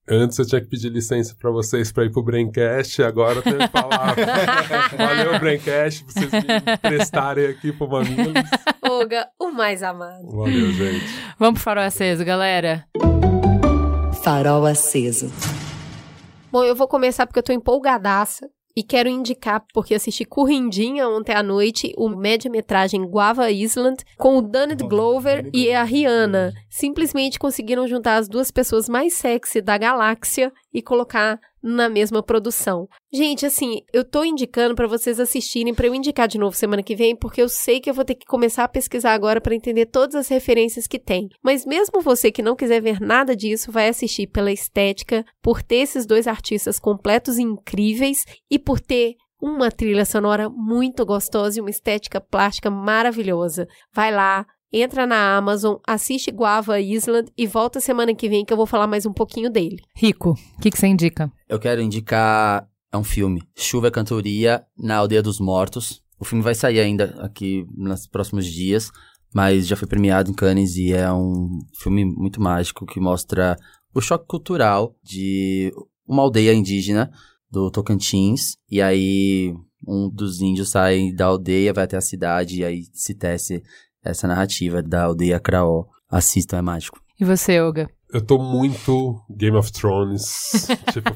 antes 0.08 0.38
eu 0.38 0.46
tinha 0.46 0.60
que 0.60 0.68
pedir 0.68 0.90
licença 0.90 1.36
pra 1.38 1.50
vocês 1.50 1.92
pra 1.92 2.04
ir 2.04 2.10
pro 2.10 2.22
Braincast, 2.22 3.02
agora 3.02 3.36
eu 3.38 3.42
tenho 3.42 3.58
que 3.58 3.68
falar. 3.68 4.14
Valeu, 4.96 5.38
Braincast, 5.38 6.04
por 6.04 6.12
vocês 6.12 6.32
me 6.32 6.76
prestarem 6.80 7.46
aqui 7.46 7.72
pro 7.72 7.88
Mamilos. 7.88 8.32
O 9.38 9.50
mais 9.50 9.82
amado. 9.82 10.26
Valeu, 10.30 10.72
gente. 10.72 11.04
Vamos 11.38 11.60
pro 11.60 11.64
farol 11.64 11.84
aceso, 11.84 12.24
galera. 12.24 12.86
Farol 14.22 14.64
aceso. 14.64 15.30
Bom, 16.50 16.64
eu 16.64 16.74
vou 16.74 16.88
começar 16.88 17.26
porque 17.26 17.38
eu 17.38 17.42
tô 17.42 17.52
empolgadaça. 17.52 18.48
E 18.76 18.82
quero 18.84 19.08
indicar, 19.08 19.64
porque 19.74 19.92
assisti 19.92 20.24
Corrindinha 20.24 21.08
ontem 21.08 21.34
à 21.34 21.42
noite, 21.42 21.92
o 21.98 22.08
média-metragem 22.08 23.04
Guava 23.04 23.50
Island, 23.50 24.04
com 24.16 24.36
o 24.36 24.40
Donald 24.40 24.86
Glover 24.86 25.50
e 25.52 25.72
a 25.72 25.82
Rihanna. 25.82 26.52
Simplesmente 26.70 27.40
conseguiram 27.40 27.88
juntar 27.88 28.18
as 28.18 28.28
duas 28.28 28.52
pessoas 28.52 28.88
mais 28.88 29.14
sexy 29.14 29.60
da 29.60 29.76
galáxia 29.76 30.52
e 30.72 30.80
colocar 30.80 31.40
na 31.62 31.88
mesma 31.88 32.22
produção. 32.22 32.86
Gente, 33.12 33.46
assim, 33.46 33.82
eu 33.92 34.04
tô 34.04 34.24
indicando 34.24 34.74
pra 34.74 34.86
vocês 34.86 35.18
assistirem, 35.18 35.74
pra 35.74 35.86
eu 35.86 35.94
indicar 35.94 36.28
de 36.28 36.38
novo 36.38 36.56
semana 36.56 36.82
que 36.82 36.94
vem, 36.94 37.16
porque 37.16 37.42
eu 37.42 37.48
sei 37.48 37.80
que 37.80 37.90
eu 37.90 37.94
vou 37.94 38.04
ter 38.04 38.14
que 38.14 38.26
começar 38.26 38.64
a 38.64 38.68
pesquisar 38.68 39.12
agora 39.12 39.40
pra 39.40 39.54
entender 39.54 39.86
todas 39.86 40.14
as 40.14 40.28
referências 40.28 40.86
que 40.86 40.98
tem. 40.98 41.28
Mas 41.42 41.64
mesmo 41.64 42.00
você 42.00 42.30
que 42.30 42.42
não 42.42 42.56
quiser 42.56 42.80
ver 42.80 43.00
nada 43.00 43.34
disso, 43.34 43.72
vai 43.72 43.88
assistir 43.88 44.26
pela 44.26 44.52
estética, 44.52 45.24
por 45.42 45.62
ter 45.62 45.76
esses 45.76 46.06
dois 46.06 46.26
artistas 46.26 46.78
completos 46.78 47.38
e 47.38 47.42
incríveis 47.42 48.24
e 48.50 48.58
por 48.58 48.80
ter 48.80 49.14
uma 49.40 49.70
trilha 49.70 50.04
sonora 50.04 50.48
muito 50.50 51.06
gostosa 51.06 51.58
e 51.58 51.60
uma 51.60 51.70
estética 51.70 52.20
plástica 52.20 52.70
maravilhosa. 52.70 53.66
Vai 53.94 54.12
lá, 54.12 54.44
entra 54.72 55.06
na 55.06 55.36
Amazon, 55.36 55.76
assiste 55.86 56.30
Guava 56.30 56.80
Island 56.80 57.30
e 57.36 57.46
volta 57.46 57.80
semana 57.80 58.14
que 58.14 58.28
vem 58.28 58.44
que 58.44 58.52
eu 58.52 58.56
vou 58.56 58.66
falar 58.66 58.86
mais 58.86 59.06
um 59.06 59.12
pouquinho 59.12 59.50
dele. 59.50 59.78
Rico, 59.94 60.30
o 60.56 60.60
que, 60.60 60.70
que 60.70 60.78
você 60.78 60.86
indica? 60.86 61.32
Eu 61.48 61.58
quero 61.58 61.80
indicar. 61.80 62.68
É 62.90 62.96
um 62.96 63.04
filme. 63.04 63.42
Chuva 63.54 63.88
é 63.88 63.90
Cantoria 63.90 64.64
na 64.78 64.96
Aldeia 64.96 65.22
dos 65.22 65.38
Mortos. 65.38 66.02
O 66.18 66.24
filme 66.24 66.42
vai 66.42 66.54
sair 66.54 66.80
ainda 66.80 67.14
aqui 67.20 67.66
nos 67.76 68.06
próximos 68.06 68.46
dias, 68.46 68.90
mas 69.34 69.66
já 69.66 69.76
foi 69.76 69.86
premiado 69.86 70.30
em 70.30 70.34
Cannes 70.34 70.76
e 70.76 70.94
é 70.94 71.12
um 71.12 71.58
filme 71.78 72.04
muito 72.04 72.40
mágico 72.40 72.86
que 72.86 72.98
mostra 72.98 73.58
o 73.94 74.00
choque 74.00 74.26
cultural 74.26 74.96
de 75.02 75.70
uma 76.06 76.22
aldeia 76.22 76.54
indígena 76.54 77.10
do 77.50 77.70
Tocantins. 77.70 78.56
E 78.70 78.80
aí 78.80 79.54
um 79.86 80.10
dos 80.10 80.40
índios 80.40 80.70
sai 80.70 81.12
da 81.12 81.26
aldeia, 81.26 81.72
vai 81.72 81.84
até 81.84 81.96
a 81.96 82.00
cidade, 82.00 82.60
e 82.60 82.64
aí 82.64 82.84
se 82.92 83.14
tece 83.14 83.62
essa 84.10 84.26
narrativa 84.28 84.82
da 84.82 85.04
aldeia 85.04 85.38
Craó. 85.40 85.84
Assistam, 86.10 86.56
é 86.58 86.62
mágico. 86.62 86.98
E 87.20 87.24
você, 87.24 87.60
Olga? 87.60 87.88
Eu 88.12 88.22
tô 88.24 88.38
muito 88.38 89.20
Game 89.30 89.56
of 89.56 89.70
Thrones. 89.70 90.66
tipo. 90.92 91.10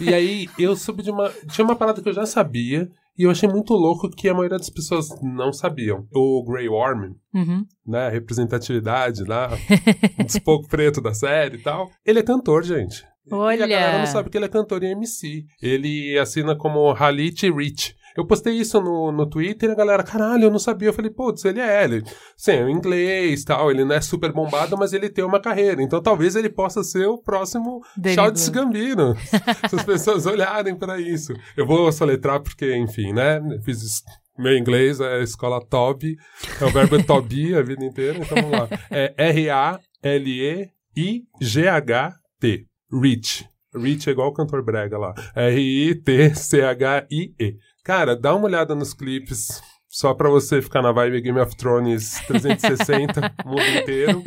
e 0.00 0.14
aí, 0.14 0.48
eu 0.58 0.76
soube 0.76 1.02
de 1.02 1.10
uma. 1.10 1.30
Tinha 1.50 1.64
uma 1.64 1.74
parada 1.76 2.00
que 2.00 2.08
eu 2.08 2.12
já 2.12 2.24
sabia. 2.26 2.88
E 3.18 3.22
eu 3.22 3.30
achei 3.30 3.48
muito 3.48 3.72
louco 3.72 4.10
que 4.10 4.28
a 4.28 4.34
maioria 4.34 4.58
das 4.58 4.68
pessoas 4.68 5.08
não 5.22 5.50
sabiam. 5.50 6.06
O 6.14 6.44
Grey 6.44 6.68
Worm, 6.68 7.14
Uhum. 7.34 7.64
né? 7.86 8.06
a 8.06 8.10
Representatividade 8.10 9.24
lá, 9.24 9.48
um 10.20 10.40
pouco 10.44 10.68
preto 10.68 11.00
da 11.00 11.14
série 11.14 11.56
e 11.56 11.62
tal. 11.62 11.90
Ele 12.04 12.18
é 12.18 12.22
cantor, 12.22 12.62
gente. 12.62 13.02
E 13.26 13.32
a 13.34 13.36
Olha. 13.38 13.66
galera 13.66 13.98
não 14.00 14.06
sabe 14.06 14.28
que 14.28 14.36
ele 14.36 14.44
é 14.44 14.48
cantor 14.48 14.82
e 14.84 14.92
MC. 14.92 15.44
Ele 15.62 16.18
assina 16.18 16.54
como 16.54 16.90
Halit 16.92 17.50
Rich. 17.50 17.96
Eu 18.16 18.26
postei 18.26 18.54
isso 18.54 18.80
no, 18.80 19.12
no 19.12 19.26
Twitter 19.28 19.68
e 19.68 19.72
a 19.72 19.76
galera, 19.76 20.02
caralho, 20.02 20.44
eu 20.44 20.50
não 20.50 20.58
sabia. 20.58 20.88
Eu 20.88 20.92
falei, 20.92 21.10
putz, 21.10 21.44
ele 21.44 21.60
é 21.60 21.84
ele. 21.84 22.02
Sim, 22.36 22.52
é 22.52 22.70
inglês 22.70 23.44
tal, 23.44 23.70
ele 23.70 23.84
não 23.84 23.94
é 23.94 24.00
super 24.00 24.32
bombado, 24.32 24.76
mas 24.76 24.92
ele 24.92 25.08
tem 25.10 25.24
uma 25.24 25.40
carreira. 25.40 25.82
Então 25.82 26.02
talvez 26.02 26.34
ele 26.36 26.48
possa 26.48 26.82
ser 26.82 27.06
o 27.06 27.18
próximo 27.18 27.82
Blue. 28.50 28.54
Gambino. 28.54 29.14
Se 29.68 29.76
as 29.76 29.84
pessoas 29.84 30.24
olharem 30.26 30.74
pra 30.76 30.98
isso. 31.00 31.32
Eu 31.56 31.66
vou 31.66 31.90
soletrar 31.92 32.40
porque, 32.40 32.74
enfim, 32.76 33.12
né? 33.12 33.40
Fiz 33.64 33.82
isso- 33.82 34.02
meu 34.38 34.54
inglês 34.54 35.00
é 35.00 35.22
escola 35.22 35.64
Toby, 35.64 36.14
é 36.60 36.64
o 36.66 36.68
verbo 36.70 37.00
to 37.04 37.22
be 37.22 37.54
a 37.54 37.62
vida 37.62 37.82
inteira, 37.82 38.18
então 38.18 38.36
vamos 38.36 38.50
lá. 38.58 38.68
É 38.90 39.14
R-A-L-E-I-G-H-T. 41.36 42.66
Rich. 43.02 43.48
Rich 43.74 44.08
é 44.08 44.12
igual 44.12 44.28
o 44.28 44.32
cantor 44.34 44.62
brega 44.64 44.96
lá. 44.98 45.14
R-I-T-C-H-I-E. 46.36 47.56
Cara, 47.86 48.16
dá 48.16 48.34
uma 48.34 48.46
olhada 48.46 48.74
nos 48.74 48.92
clipes. 48.92 49.62
Só 49.88 50.12
pra 50.12 50.28
você 50.28 50.60
ficar 50.60 50.82
na 50.82 50.90
vibe 50.90 51.20
Game 51.20 51.38
of 51.38 51.56
Thrones 51.56 52.20
360, 52.26 53.32
o 53.46 53.48
mundo 53.48 53.78
inteiro. 53.80 54.24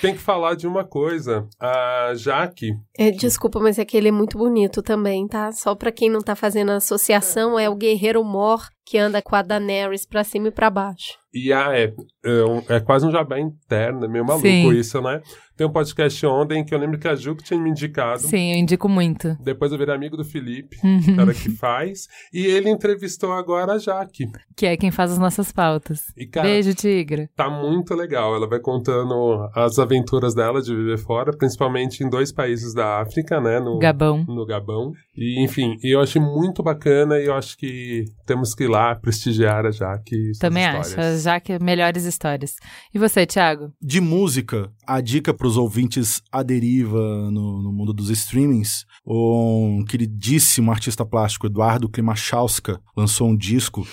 Tem 0.00 0.14
que 0.14 0.20
falar 0.20 0.54
de 0.54 0.68
uma 0.68 0.84
coisa. 0.84 1.44
A 1.60 2.12
Jaque, 2.14 2.70
É, 2.96 3.10
desculpa, 3.10 3.58
mas 3.58 3.80
é 3.80 3.84
que 3.84 3.96
ele 3.96 4.06
é 4.06 4.12
muito 4.12 4.38
bonito 4.38 4.80
também, 4.80 5.26
tá? 5.26 5.50
Só 5.50 5.74
pra 5.74 5.90
quem 5.90 6.08
não 6.08 6.20
tá 6.20 6.36
fazendo 6.36 6.70
a 6.70 6.76
associação, 6.76 7.58
é 7.58 7.68
o 7.68 7.74
guerreiro 7.74 8.22
Mor 8.22 8.62
que 8.84 8.98
anda 8.98 9.22
com 9.22 9.34
a 9.34 9.42
Daenerys 9.42 10.06
pra 10.06 10.22
cima 10.24 10.48
e 10.48 10.50
pra 10.50 10.70
baixo. 10.70 11.14
E 11.32 11.52
ah, 11.52 11.76
é, 11.76 11.92
é, 12.24 12.76
é 12.76 12.80
quase 12.80 13.04
um 13.04 13.10
jabá 13.10 13.40
interno, 13.40 14.04
é 14.04 14.08
meio 14.08 14.24
maluco 14.24 14.46
Sim. 14.46 14.70
isso, 14.72 15.00
né? 15.02 15.20
Tem 15.56 15.66
um 15.66 15.70
podcast 15.72 16.24
ontem 16.26 16.64
que 16.64 16.72
eu 16.74 16.78
lembro 16.78 16.98
que 16.98 17.06
a 17.08 17.14
Ju 17.14 17.34
que 17.34 17.42
tinha 17.44 17.58
me 17.58 17.70
indicado. 17.70 18.20
Sim, 18.20 18.52
eu 18.52 18.58
indico 18.58 18.88
muito. 18.88 19.36
Depois 19.40 19.70
eu 19.72 19.78
virei 19.78 19.94
amigo 19.94 20.16
do 20.16 20.24
Felipe, 20.24 20.76
Uhum. 20.84 21.16
cara 21.16 21.32
que 21.34 21.50
faz. 21.50 22.06
E 22.32 22.44
ele 22.44 22.68
entrevistou 22.70 23.32
agora 23.32 23.72
a 23.74 23.78
Jaque. 23.78 24.26
Que 24.56 24.66
é 24.66 24.76
quem 24.76 24.90
faz 24.92 25.12
as 25.12 25.18
nossas 25.18 25.50
pautas. 25.52 26.02
E, 26.16 26.26
cara, 26.26 26.46
Beijo, 26.48 26.74
Tigra. 26.74 27.28
tá 27.36 27.48
muito 27.50 27.94
legal. 27.94 28.34
Ela 28.34 28.48
vai 28.48 28.58
contando 28.60 29.48
as 29.54 29.78
aventuras 29.78 30.34
dela 30.34 30.60
de 30.60 30.74
viver 30.74 30.98
fora, 30.98 31.36
principalmente 31.36 32.02
em 32.04 32.08
dois 32.08 32.32
países 32.32 32.74
da 32.74 33.00
África, 33.00 33.40
né? 33.40 33.58
No, 33.60 33.78
Gabão. 33.78 34.24
no 34.26 34.44
Gabão. 34.46 34.92
E, 35.16 35.42
enfim, 35.44 35.76
e 35.82 35.94
eu 35.94 36.00
achei 36.00 36.20
muito 36.20 36.62
bacana 36.64 37.18
e 37.20 37.26
eu 37.26 37.34
acho 37.34 37.56
que 37.56 38.04
temos 38.24 38.54
que 38.54 38.64
ir 38.64 38.68
lá 38.68 38.94
prestigiar 38.94 39.66
a 39.66 39.70
Jaque. 39.70 40.32
Também 40.38 40.64
acho. 40.64 40.96
Já 41.22 41.38
que 41.40 41.58
melhores 41.58 42.04
histórias. 42.04 42.56
E 42.92 42.98
você, 42.98 43.26
Thiago? 43.26 43.72
De 43.80 44.00
música, 44.00 44.70
a 44.86 45.00
dica 45.00 45.32
para 45.32 45.46
os 45.46 45.56
ouvintes 45.56 46.22
à 46.32 46.42
deriva 46.42 47.30
no, 47.30 47.62
no 47.62 47.72
mundo 47.72 47.92
dos 47.92 48.10
streamings, 48.10 48.84
um 49.06 49.84
queridíssimo 49.88 50.70
artista 50.70 51.04
plástico, 51.04 51.46
Eduardo 51.46 51.88
Klimachowska, 51.88 52.80
lançou 52.96 53.28
um 53.28 53.36
disco, 53.36 53.86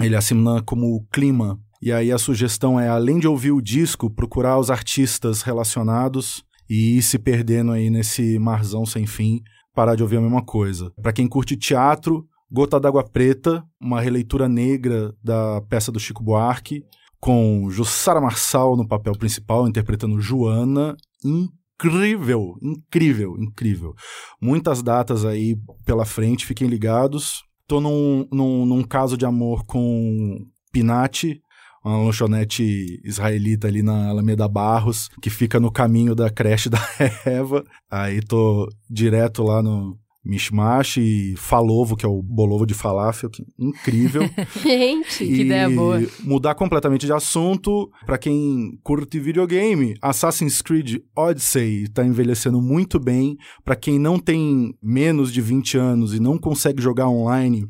ele 0.00 0.16
assina 0.16 0.62
como 0.62 1.06
Clima. 1.12 1.58
E 1.80 1.92
aí 1.92 2.10
a 2.10 2.18
sugestão 2.18 2.80
é, 2.80 2.88
além 2.88 3.18
de 3.18 3.28
ouvir 3.28 3.52
o 3.52 3.60
disco, 3.60 4.10
procurar 4.10 4.58
os 4.58 4.70
artistas 4.70 5.42
relacionados 5.42 6.42
e 6.68 6.96
ir 6.96 7.02
se 7.02 7.18
perdendo 7.18 7.72
aí 7.72 7.90
nesse 7.90 8.38
marzão 8.38 8.84
sem 8.86 9.06
fim, 9.06 9.40
parar 9.74 9.94
de 9.94 10.02
ouvir 10.02 10.16
a 10.16 10.20
mesma 10.20 10.42
coisa. 10.42 10.90
Para 11.02 11.12
quem 11.12 11.28
curte 11.28 11.56
teatro, 11.56 12.26
Gota 12.50 12.78
d'Água 12.78 13.04
Preta, 13.04 13.64
uma 13.80 14.00
releitura 14.00 14.48
negra 14.48 15.14
da 15.22 15.60
peça 15.68 15.90
do 15.90 15.98
Chico 15.98 16.22
Buarque, 16.22 16.84
com 17.20 17.68
Jussara 17.70 18.20
Marçal 18.20 18.76
no 18.76 18.86
papel 18.86 19.12
principal, 19.14 19.66
interpretando 19.66 20.20
Joana. 20.20 20.96
Incrível, 21.24 22.54
incrível, 22.62 23.36
incrível. 23.38 23.94
Muitas 24.40 24.82
datas 24.82 25.24
aí 25.24 25.56
pela 25.84 26.04
frente, 26.04 26.46
fiquem 26.46 26.68
ligados. 26.68 27.42
Tô 27.66 27.80
num, 27.80 28.28
num, 28.32 28.64
num 28.64 28.82
caso 28.84 29.16
de 29.16 29.26
amor 29.26 29.64
com 29.66 30.38
Pinati, 30.72 31.40
uma 31.84 31.98
lanchonete 31.98 33.00
israelita 33.04 33.66
ali 33.66 33.82
na 33.82 34.08
Alameda 34.08 34.48
Barros, 34.48 35.08
que 35.20 35.30
fica 35.30 35.58
no 35.58 35.72
caminho 35.72 36.14
da 36.14 36.30
creche 36.30 36.68
da 36.68 36.78
Eva. 37.26 37.64
Aí 37.90 38.20
tô 38.20 38.68
direto 38.88 39.42
lá 39.42 39.62
no 39.62 39.98
Mishmash 40.26 40.96
e 40.96 41.34
Falovo, 41.36 41.96
que 41.96 42.04
é 42.04 42.08
o 42.08 42.20
bolovo 42.20 42.66
de 42.66 42.74
falafel, 42.74 43.30
que 43.30 43.42
é 43.42 43.44
incrível. 43.58 44.22
Gente, 44.62 45.18
Que 45.18 45.42
ideia 45.42 45.70
boa. 45.70 46.02
Mudar 46.24 46.54
completamente 46.54 47.06
de 47.06 47.12
assunto, 47.12 47.90
pra 48.04 48.18
quem 48.18 48.78
curte 48.82 49.20
videogame, 49.20 49.94
Assassin's 50.02 50.60
Creed 50.60 50.96
Odyssey 51.16 51.88
tá 51.88 52.04
envelhecendo 52.04 52.60
muito 52.60 52.98
bem. 52.98 53.36
Pra 53.64 53.76
quem 53.76 53.98
não 53.98 54.18
tem 54.18 54.74
menos 54.82 55.32
de 55.32 55.40
20 55.40 55.78
anos 55.78 56.14
e 56.14 56.20
não 56.20 56.36
consegue 56.38 56.82
jogar 56.82 57.08
online, 57.08 57.66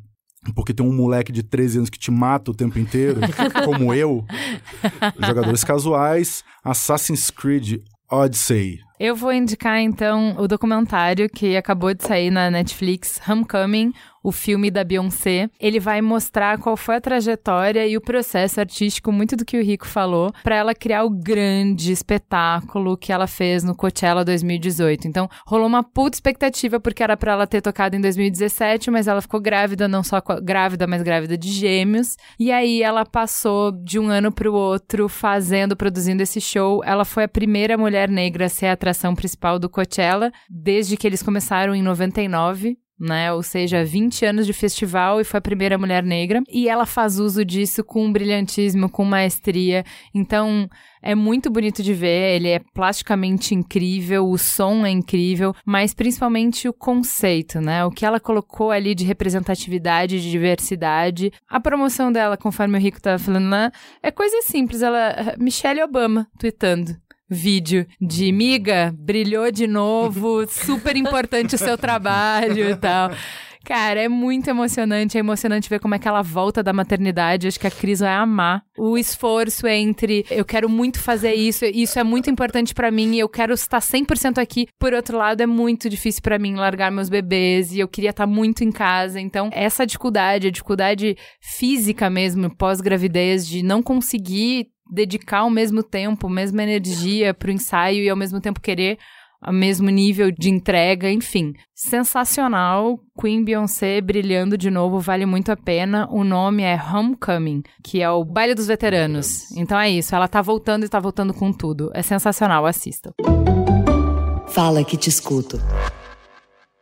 porque 0.54 0.72
tem 0.72 0.86
um 0.86 0.94
moleque 0.94 1.32
de 1.32 1.42
13 1.42 1.78
anos 1.78 1.90
que 1.90 1.98
te 1.98 2.10
mata 2.10 2.50
o 2.50 2.54
tempo 2.54 2.78
inteiro, 2.78 3.20
como 3.64 3.92
eu, 3.92 4.24
jogadores 5.18 5.62
casuais, 5.62 6.42
Assassin's 6.64 7.30
Creed 7.30 7.82
Odyssey. 8.10 8.78
Eu 8.98 9.14
vou 9.14 9.31
indicar 9.31 9.78
então 9.78 10.35
o 10.39 10.48
documentário 10.48 11.28
que 11.28 11.55
acabou 11.55 11.93
de 11.93 12.02
sair 12.02 12.31
na 12.31 12.51
Netflix, 12.51 13.20
Homecoming, 13.28 13.93
o 14.27 14.32
filme 14.32 14.73
da 14.73 14.82
Beyoncé. 14.82 15.48
Ele 15.60 15.78
vai 15.78 16.02
mostrar 16.02 16.59
qual 16.59 16.77
foi 16.77 16.97
a 16.97 17.01
trajetória 17.01 17.86
e 17.86 17.97
o 17.97 18.01
processo 18.01 18.59
artístico, 18.59 19.12
muito 19.12 19.36
do 19.36 19.44
que 19.44 19.56
o 19.56 19.62
Rico 19.62 19.86
falou, 19.86 20.32
para 20.43 20.56
ela 20.56 20.74
criar 20.74 21.05
o 21.05 21.10
grande 21.10 21.93
espetáculo 21.93 22.97
que 22.97 23.12
ela 23.12 23.28
fez 23.28 23.62
no 23.62 23.73
Coachella 23.77 24.24
2018. 24.24 25.06
Então, 25.06 25.28
rolou 25.47 25.68
uma 25.68 25.85
puta 25.85 26.16
expectativa 26.16 26.81
porque 26.81 27.05
era 27.05 27.16
para 27.16 27.32
ela 27.32 27.47
ter 27.47 27.60
tocado 27.60 27.94
em 27.94 28.01
2017, 28.01 28.90
mas 28.90 29.06
ela 29.06 29.23
ficou 29.23 29.40
grávida, 29.40 29.86
não 29.86 30.02
só 30.02 30.20
grávida, 30.43 30.89
mas 30.89 31.02
grávida 31.02 31.39
de 31.39 31.48
gêmeos. 31.48 32.16
E 32.36 32.51
aí 32.51 32.82
ela 32.82 33.06
passou 33.06 33.70
de 33.70 33.97
um 33.97 34.09
ano 34.09 34.32
pro 34.32 34.52
outro 34.52 35.09
fazendo, 35.09 35.77
produzindo 35.77 36.20
esse 36.20 36.40
show. 36.40 36.82
Ela 36.85 37.05
foi 37.05 37.23
a 37.23 37.28
primeira 37.28 37.78
mulher 37.78 38.09
negra 38.09 38.47
a 38.47 38.48
ser 38.48 38.66
a 38.66 38.77
atração 38.86 39.14
principal 39.14 39.58
do 39.58 39.68
Coachella 39.68 40.30
desde 40.48 40.96
que 40.96 41.06
eles 41.06 41.22
começaram 41.22 41.74
em 41.74 41.82
99. 41.82 42.78
Né? 42.98 43.30
Ou 43.30 43.42
seja, 43.42 43.84
20 43.84 44.24
anos 44.24 44.46
de 44.46 44.54
festival 44.54 45.20
e 45.20 45.24
foi 45.24 45.36
a 45.36 45.42
primeira 45.42 45.76
mulher 45.76 46.02
negra. 46.02 46.42
E 46.48 46.66
ela 46.66 46.86
faz 46.86 47.18
uso 47.18 47.44
disso 47.44 47.84
com 47.84 48.10
brilhantismo, 48.10 48.88
com 48.88 49.04
maestria. 49.04 49.84
Então, 50.14 50.66
é 51.02 51.14
muito 51.14 51.50
bonito 51.50 51.82
de 51.82 51.92
ver, 51.92 52.36
ele 52.36 52.48
é 52.48 52.58
plasticamente 52.72 53.54
incrível, 53.54 54.26
o 54.26 54.38
som 54.38 54.86
é 54.86 54.90
incrível, 54.90 55.54
mas 55.66 55.92
principalmente 55.92 56.70
o 56.70 56.72
conceito, 56.72 57.60
né? 57.60 57.84
O 57.84 57.90
que 57.90 58.06
ela 58.06 58.18
colocou 58.18 58.70
ali 58.70 58.94
de 58.94 59.04
representatividade, 59.04 60.22
de 60.22 60.30
diversidade. 60.30 61.30
A 61.50 61.60
promoção 61.60 62.10
dela, 62.10 62.38
conforme 62.38 62.78
o 62.78 62.80
Rico 62.80 63.02
tava 63.02 63.18
falando 63.18 63.50
lá, 63.50 63.70
é 64.02 64.10
coisa 64.10 64.40
simples. 64.40 64.80
Ela, 64.80 65.34
Michelle 65.38 65.82
Obama 65.82 66.26
tweetando. 66.38 66.96
Vídeo 67.28 67.86
de 68.01 68.31
miga, 68.31 68.94
brilhou 68.97 69.51
de 69.51 69.66
novo, 69.66 70.47
super 70.51 70.97
importante 70.97 71.55
o 71.55 71.59
seu 71.59 71.77
trabalho 71.77 72.70
e 72.70 72.77
tal. 72.77 73.11
Cara, 73.66 74.01
é 74.01 74.09
muito 74.09 74.48
emocionante. 74.48 75.16
É 75.16 75.20
emocionante 75.20 75.69
ver 75.69 75.81
como 75.81 75.97
é 75.97 75.98
que 75.98 76.07
ela 76.07 76.23
volta 76.23 76.62
da 76.62 76.73
maternidade. 76.73 77.48
Acho 77.48 77.59
que 77.59 77.66
a 77.66 77.70
Cris 77.70 77.98
vai 77.98 78.15
amar. 78.15 78.62
O 78.78 78.97
esforço 78.97 79.66
entre 79.66 80.24
eu 80.31 80.44
quero 80.44 80.69
muito 80.69 81.01
fazer 81.01 81.35
isso, 81.35 81.65
isso 81.65 81.98
é 81.98 82.05
muito 82.05 82.31
importante 82.31 82.73
pra 82.73 82.93
mim 82.93 83.16
e 83.16 83.19
eu 83.19 83.28
quero 83.28 83.53
estar 83.53 83.81
100% 83.81 84.39
aqui. 84.39 84.69
Por 84.78 84.94
outro 84.94 85.19
lado, 85.19 85.40
é 85.40 85.47
muito 85.47 85.90
difícil 85.90 86.23
pra 86.23 86.39
mim 86.39 86.55
largar 86.55 86.93
meus 86.93 87.09
bebês 87.09 87.73
e 87.73 87.81
eu 87.81 87.89
queria 87.89 88.11
estar 88.11 88.27
muito 88.27 88.62
em 88.62 88.70
casa. 88.70 89.20
Então, 89.20 89.51
essa 89.53 89.85
dificuldade, 89.85 90.47
a 90.47 90.51
dificuldade 90.53 91.16
física 91.40 92.09
mesmo, 92.09 92.55
pós-gravidez, 92.55 93.48
de 93.48 93.65
não 93.65 93.82
conseguir 93.82 94.69
dedicar 94.90 95.44
o 95.44 95.50
mesmo 95.50 95.82
tempo, 95.82 96.26
a 96.26 96.30
mesma 96.30 96.62
energia 96.62 97.34
pro 97.34 97.50
ensaio 97.50 98.02
e 98.02 98.08
ao 98.08 98.16
mesmo 98.16 98.40
tempo 98.40 98.60
querer 98.60 98.98
o 99.46 99.52
mesmo 99.52 99.88
nível 99.90 100.30
de 100.30 100.50
entrega, 100.50 101.10
enfim. 101.10 101.54
Sensacional. 101.74 102.98
Queen 103.18 103.44
Beyoncé 103.44 104.00
brilhando 104.00 104.56
de 104.58 104.70
novo, 104.70 104.98
vale 104.98 105.26
muito 105.26 105.52
a 105.52 105.56
pena. 105.56 106.08
O 106.10 106.24
nome 106.24 106.62
é 106.62 106.76
Homecoming, 106.76 107.62
que 107.82 108.02
é 108.02 108.10
o 108.10 108.24
baile 108.24 108.54
dos 108.54 108.66
veteranos. 108.66 109.50
Então 109.52 109.78
é 109.78 109.90
isso, 109.90 110.14
ela 110.14 110.28
tá 110.28 110.42
voltando 110.42 110.84
e 110.84 110.88
tá 110.88 110.98
voltando 110.98 111.32
com 111.32 111.52
tudo. 111.52 111.90
É 111.94 112.02
sensacional, 112.02 112.66
assistam. 112.66 113.12
Fala 114.48 114.82
que 114.84 114.96
te 114.96 115.08
escuto. 115.08 115.60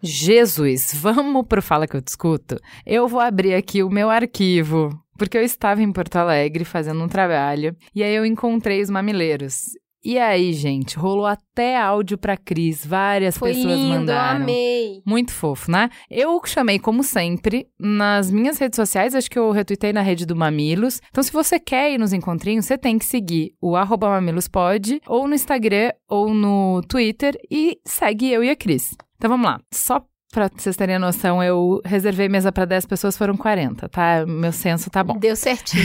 Jesus, 0.02 0.92
vamos 0.94 1.46
pro 1.46 1.62
Fala 1.62 1.86
que 1.86 1.96
eu 1.96 2.00
discuto? 2.00 2.60
Eu 2.84 3.08
vou 3.08 3.20
abrir 3.20 3.54
aqui 3.54 3.82
o 3.82 3.88
meu 3.88 4.10
arquivo, 4.10 4.90
porque 5.18 5.38
eu 5.38 5.42
estava 5.42 5.82
em 5.82 5.92
Porto 5.92 6.16
Alegre 6.16 6.64
fazendo 6.64 7.02
um 7.02 7.08
trabalho 7.08 7.76
e 7.94 8.02
aí 8.02 8.14
eu 8.14 8.24
encontrei 8.26 8.80
os 8.82 8.90
mamileiros. 8.90 9.64
E 10.06 10.18
aí, 10.18 10.52
gente, 10.52 10.98
rolou 10.98 11.24
até 11.24 11.78
áudio 11.80 12.18
pra 12.18 12.36
Cris, 12.36 12.84
várias 12.84 13.38
Foi 13.38 13.54
pessoas 13.54 13.72
lindo, 13.74 13.88
mandaram. 13.88 14.42
amei. 14.42 15.00
Muito 15.06 15.32
fofo, 15.32 15.70
né? 15.70 15.88
Eu 16.10 16.38
chamei, 16.44 16.78
como 16.78 17.02
sempre, 17.02 17.66
nas 17.80 18.30
minhas 18.30 18.58
redes 18.58 18.76
sociais, 18.76 19.14
acho 19.14 19.30
que 19.30 19.38
eu 19.38 19.50
retuitei 19.50 19.94
na 19.94 20.02
rede 20.02 20.26
do 20.26 20.36
Mamilos. 20.36 21.00
Então, 21.08 21.22
se 21.22 21.32
você 21.32 21.58
quer 21.58 21.90
ir 21.90 21.96
nos 21.96 22.12
encontrinhos, 22.12 22.66
você 22.66 22.76
tem 22.76 22.98
que 22.98 23.06
seguir 23.06 23.54
o 23.62 23.76
arroba 23.76 24.10
mamilospod, 24.10 25.00
ou 25.06 25.26
no 25.26 25.34
Instagram, 25.34 25.92
ou 26.06 26.34
no 26.34 26.82
Twitter, 26.86 27.34
e 27.50 27.78
segue 27.86 28.30
eu 28.30 28.44
e 28.44 28.50
a 28.50 28.56
Cris. 28.56 28.90
Então, 29.16 29.30
vamos 29.30 29.46
lá. 29.46 29.58
Só 29.72 30.04
pra 30.34 30.50
vocês 30.54 30.74
terem 30.74 30.96
a 30.96 30.98
noção, 30.98 31.40
eu 31.40 31.80
reservei 31.84 32.28
mesa 32.28 32.50
pra 32.50 32.64
10 32.64 32.86
pessoas, 32.86 33.16
foram 33.16 33.36
40, 33.36 33.88
tá? 33.88 34.26
Meu 34.26 34.50
senso 34.50 34.90
tá 34.90 35.04
bom. 35.04 35.16
Deu 35.16 35.36
certinho. 35.36 35.84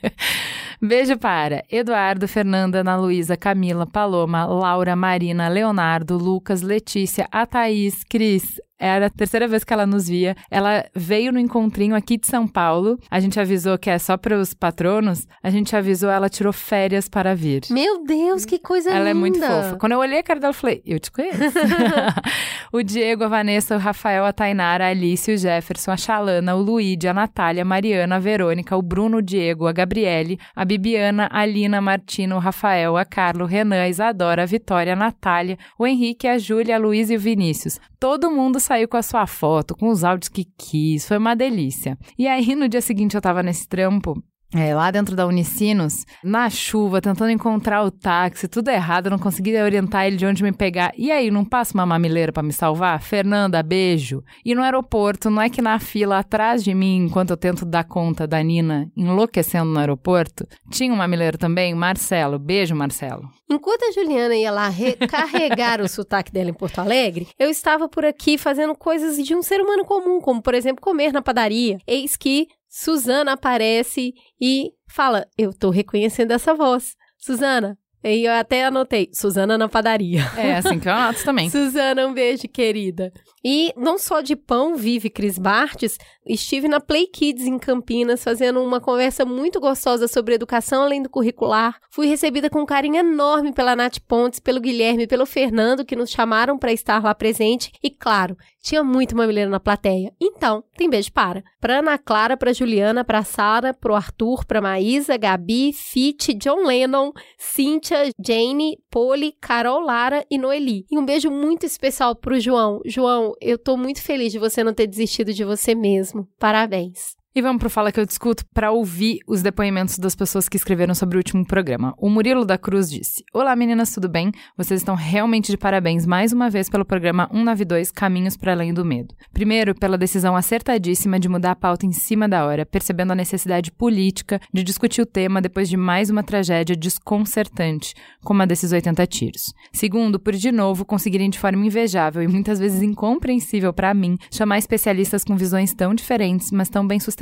Beijo 0.80 1.16
para 1.16 1.64
Eduardo, 1.70 2.28
Fernanda, 2.28 2.80
Ana 2.80 2.96
Luísa, 2.96 3.36
Camila, 3.36 3.86
Paloma, 3.86 4.44
Laura, 4.44 4.94
Marina, 4.94 5.48
Leonardo, 5.48 6.18
Lucas, 6.18 6.60
Letícia, 6.60 7.26
a 7.32 7.46
Thaís, 7.46 8.04
Cris. 8.04 8.60
Era 8.82 9.06
a 9.06 9.10
terceira 9.10 9.46
vez 9.46 9.62
que 9.62 9.72
ela 9.72 9.86
nos 9.86 10.08
via. 10.08 10.34
Ela 10.50 10.84
veio 10.92 11.30
no 11.30 11.38
encontrinho 11.38 11.94
aqui 11.94 12.18
de 12.18 12.26
São 12.26 12.48
Paulo. 12.48 12.98
A 13.08 13.20
gente 13.20 13.38
avisou 13.38 13.78
que 13.78 13.88
é 13.88 13.96
só 13.96 14.16
para 14.16 14.36
os 14.36 14.52
patronos. 14.52 15.24
A 15.40 15.50
gente 15.50 15.76
avisou, 15.76 16.10
ela 16.10 16.28
tirou 16.28 16.52
férias 16.52 17.08
para 17.08 17.32
vir. 17.32 17.62
Meu 17.70 18.04
Deus, 18.04 18.44
que 18.44 18.58
coisa 18.58 18.90
linda. 18.90 19.00
Ela 19.00 19.10
é 19.10 19.14
muito 19.14 19.38
fofa. 19.38 19.76
Quando 19.76 19.92
eu 19.92 20.00
olhei 20.00 20.18
a 20.18 20.22
cara 20.24 20.40
dela, 20.40 20.50
eu 20.50 20.54
falei, 20.54 20.82
eu 20.84 20.98
te 20.98 21.12
conheço. 21.12 21.38
o 22.72 22.82
Diego, 22.82 23.22
a 23.22 23.28
Vanessa, 23.28 23.76
o 23.76 23.78
Rafael, 23.78 24.24
a 24.24 24.32
Tainara, 24.32 24.86
a 24.86 24.88
Alice, 24.88 25.30
o 25.30 25.38
Jefferson, 25.38 25.92
a 25.92 25.96
Chalana, 25.96 26.56
o 26.56 26.60
Luíde, 26.60 27.06
a 27.06 27.14
Natália, 27.14 27.62
a 27.62 27.64
Mariana, 27.64 28.16
a 28.16 28.18
Verônica, 28.18 28.76
o 28.76 28.82
Bruno, 28.82 29.18
o 29.18 29.22
Diego, 29.22 29.68
a 29.68 29.72
Gabriele, 29.72 30.40
a 30.56 30.64
Bibiana, 30.64 31.28
a 31.30 31.46
Lina, 31.46 31.78
a 31.78 31.80
Martina, 31.80 32.34
o 32.34 32.40
Rafael, 32.40 32.96
a 32.96 33.04
Carlo, 33.04 33.44
o 33.44 33.48
Renan, 33.48 33.80
a 33.80 33.88
Isadora, 33.88 34.42
a 34.42 34.46
Vitória, 34.46 34.94
a 34.94 34.96
Natália, 34.96 35.56
o 35.78 35.86
Henrique, 35.86 36.26
a 36.26 36.36
Júlia, 36.36 36.74
a 36.74 36.78
Luísa 36.80 37.14
e 37.14 37.16
o 37.16 37.20
Vinícius. 37.20 37.78
Todo 38.00 38.32
mundo 38.32 38.58
saiu 38.58 38.71
com 38.88 38.96
a 38.96 39.02
sua 39.02 39.26
foto, 39.26 39.76
com 39.76 39.88
os 39.88 40.04
áudios 40.04 40.28
que 40.28 40.44
quis, 40.56 41.06
foi 41.06 41.18
uma 41.18 41.34
delícia. 41.34 41.98
E 42.18 42.26
aí, 42.26 42.54
no 42.54 42.68
dia 42.68 42.80
seguinte, 42.80 43.14
eu 43.14 43.20
tava 43.20 43.42
nesse 43.42 43.68
trampo 43.68 44.22
é, 44.54 44.74
lá 44.74 44.90
dentro 44.90 45.16
da 45.16 45.26
Unicinos, 45.26 46.04
na 46.22 46.50
chuva, 46.50 47.00
tentando 47.00 47.30
encontrar 47.30 47.82
o 47.84 47.90
táxi, 47.90 48.46
tudo 48.46 48.68
errado, 48.68 49.06
eu 49.06 49.10
não 49.10 49.18
conseguia 49.18 49.64
orientar 49.64 50.06
ele 50.06 50.16
de 50.16 50.26
onde 50.26 50.42
me 50.42 50.52
pegar. 50.52 50.92
E 50.96 51.10
aí, 51.10 51.30
não 51.30 51.44
passa 51.44 51.74
uma 51.74 51.86
mamileira 51.86 52.32
para 52.32 52.42
me 52.42 52.52
salvar? 52.52 53.00
Fernanda, 53.00 53.62
beijo. 53.62 54.22
E 54.44 54.54
no 54.54 54.62
aeroporto, 54.62 55.30
não 55.30 55.40
é 55.40 55.48
que 55.48 55.62
na 55.62 55.78
fila 55.78 56.18
atrás 56.18 56.62
de 56.62 56.74
mim, 56.74 57.06
enquanto 57.06 57.30
eu 57.30 57.36
tento 57.36 57.64
dar 57.64 57.84
conta 57.84 58.26
da 58.26 58.42
Nina 58.42 58.90
enlouquecendo 58.96 59.70
no 59.70 59.78
aeroporto, 59.78 60.46
tinha 60.70 60.92
um 60.92 60.96
mamileiro 60.96 61.38
também, 61.38 61.74
Marcelo. 61.74 62.38
Beijo, 62.38 62.74
Marcelo. 62.74 63.22
Enquanto 63.50 63.84
a 63.84 63.92
Juliana 63.92 64.34
ia 64.34 64.50
lá 64.50 64.68
recarregar 64.68 65.80
o 65.82 65.88
sotaque 65.88 66.32
dela 66.32 66.50
em 66.50 66.54
Porto 66.54 66.78
Alegre, 66.78 67.28
eu 67.38 67.50
estava 67.50 67.88
por 67.88 68.04
aqui 68.04 68.38
fazendo 68.38 68.74
coisas 68.74 69.16
de 69.16 69.34
um 69.34 69.42
ser 69.42 69.60
humano 69.60 69.84
comum, 69.84 70.20
como, 70.20 70.42
por 70.42 70.54
exemplo, 70.54 70.82
comer 70.82 71.12
na 71.12 71.22
padaria. 71.22 71.78
Eis 71.86 72.16
que 72.16 72.48
Suzana 72.74 73.32
aparece 73.32 74.14
e 74.40 74.72
fala: 74.88 75.26
Eu 75.36 75.52
tô 75.52 75.68
reconhecendo 75.68 76.30
essa 76.30 76.54
voz. 76.54 76.96
Suzana. 77.18 77.78
E 78.04 78.24
eu 78.24 78.32
até 78.32 78.64
anotei, 78.64 79.10
Suzana 79.12 79.56
na 79.56 79.68
padaria. 79.68 80.22
É 80.36 80.56
assim 80.56 80.80
que 80.80 80.88
eu 80.88 80.92
anoto 80.92 81.22
também. 81.24 81.48
Suzana, 81.48 82.04
um 82.06 82.12
beijo, 82.12 82.48
querida. 82.48 83.12
E 83.44 83.72
não 83.76 83.96
só 83.96 84.20
de 84.20 84.34
pão 84.34 84.74
vive 84.74 85.08
Cris 85.08 85.38
Bartes, 85.38 85.98
estive 86.26 86.66
na 86.66 86.80
Play 86.80 87.06
Kids 87.06 87.46
em 87.46 87.58
Campinas 87.58 88.24
fazendo 88.24 88.60
uma 88.60 88.80
conversa 88.80 89.24
muito 89.24 89.60
gostosa 89.60 90.08
sobre 90.08 90.34
educação 90.34 90.82
além 90.82 91.00
do 91.00 91.08
curricular. 91.08 91.78
Fui 91.92 92.08
recebida 92.08 92.50
com 92.50 92.62
um 92.62 92.66
carinho 92.66 92.96
enorme 92.96 93.52
pela 93.52 93.76
Nath 93.76 93.98
Pontes, 94.08 94.40
pelo 94.40 94.60
Guilherme 94.60 95.06
pelo 95.06 95.26
Fernando, 95.26 95.84
que 95.84 95.94
nos 95.94 96.10
chamaram 96.10 96.58
para 96.58 96.72
estar 96.72 97.00
lá 97.04 97.14
presente. 97.14 97.70
E 97.80 97.88
claro, 97.88 98.36
tinha 98.62 98.82
muito 98.84 99.16
mamileiro 99.16 99.50
na 99.50 99.60
plateia. 99.60 100.12
Então, 100.20 100.62
tem 100.76 100.88
beijo 100.88 101.12
para. 101.12 101.42
Pra 101.60 101.80
Ana 101.80 101.98
Clara, 101.98 102.36
pra 102.36 102.52
Juliana, 102.52 103.04
pra 103.04 103.24
Sara, 103.24 103.74
pro 103.74 103.94
Arthur, 103.94 104.44
pra 104.46 104.60
Maísa, 104.62 105.16
Gabi, 105.16 105.72
Fit, 105.72 106.32
John 106.34 106.66
Lennon, 106.66 107.12
Cíntia, 107.36 108.10
Jane, 108.24 108.78
Poli, 108.90 109.32
Carol 109.40 109.80
Lara 109.80 110.24
e 110.30 110.38
Noeli. 110.38 110.86
E 110.90 110.98
um 110.98 111.04
beijo 111.04 111.30
muito 111.30 111.66
especial 111.66 112.14
pro 112.14 112.40
João. 112.40 112.80
João, 112.86 113.32
eu 113.40 113.58
tô 113.58 113.76
muito 113.76 114.00
feliz 114.00 114.32
de 114.32 114.38
você 114.38 114.62
não 114.62 114.72
ter 114.72 114.86
desistido 114.86 115.32
de 115.34 115.44
você 115.44 115.74
mesmo. 115.74 116.28
Parabéns. 116.38 117.21
E 117.34 117.40
vamos 117.40 117.60
pro 117.60 117.70
Fala 117.70 117.90
que 117.90 117.98
eu 117.98 118.04
discuto 118.04 118.44
para 118.52 118.72
ouvir 118.72 119.20
os 119.26 119.40
depoimentos 119.40 119.96
das 119.96 120.14
pessoas 120.14 120.50
que 120.50 120.56
escreveram 120.58 120.94
sobre 120.94 121.16
o 121.16 121.20
último 121.20 121.46
programa. 121.46 121.94
O 121.96 122.10
Murilo 122.10 122.44
da 122.44 122.58
Cruz 122.58 122.90
disse: 122.90 123.24
Olá 123.32 123.56
meninas, 123.56 123.90
tudo 123.90 124.06
bem? 124.06 124.30
Vocês 124.54 124.82
estão 124.82 124.94
realmente 124.94 125.50
de 125.50 125.56
parabéns 125.56 126.04
mais 126.04 126.34
uma 126.34 126.50
vez 126.50 126.68
pelo 126.68 126.84
programa 126.84 127.26
192 127.32 127.90
Caminhos 127.90 128.36
para 128.36 128.52
Além 128.52 128.74
do 128.74 128.84
Medo. 128.84 129.14
Primeiro, 129.32 129.74
pela 129.74 129.96
decisão 129.96 130.36
acertadíssima 130.36 131.18
de 131.18 131.26
mudar 131.26 131.52
a 131.52 131.56
pauta 131.56 131.86
em 131.86 131.92
cima 131.92 132.28
da 132.28 132.44
hora, 132.44 132.66
percebendo 132.66 133.12
a 133.12 133.16
necessidade 133.16 133.72
política 133.72 134.38
de 134.52 134.62
discutir 134.62 135.00
o 135.00 135.06
tema 135.06 135.40
depois 135.40 135.70
de 135.70 135.76
mais 135.78 136.10
uma 136.10 136.22
tragédia 136.22 136.76
desconcertante, 136.76 137.94
como 138.22 138.42
a 138.42 138.44
desses 138.44 138.72
80 138.72 139.06
tiros. 139.06 139.54
Segundo, 139.72 140.20
por 140.20 140.34
de 140.34 140.52
novo 140.52 140.84
conseguirem 140.84 141.30
de 141.30 141.38
forma 141.38 141.64
invejável 141.64 142.22
e 142.22 142.28
muitas 142.28 142.58
vezes 142.58 142.82
incompreensível 142.82 143.72
para 143.72 143.94
mim 143.94 144.18
chamar 144.30 144.58
especialistas 144.58 145.24
com 145.24 145.34
visões 145.34 145.72
tão 145.72 145.94
diferentes, 145.94 146.50
mas 146.50 146.68
tão 146.68 146.86
bem 146.86 147.00
sustentadas, 147.00 147.21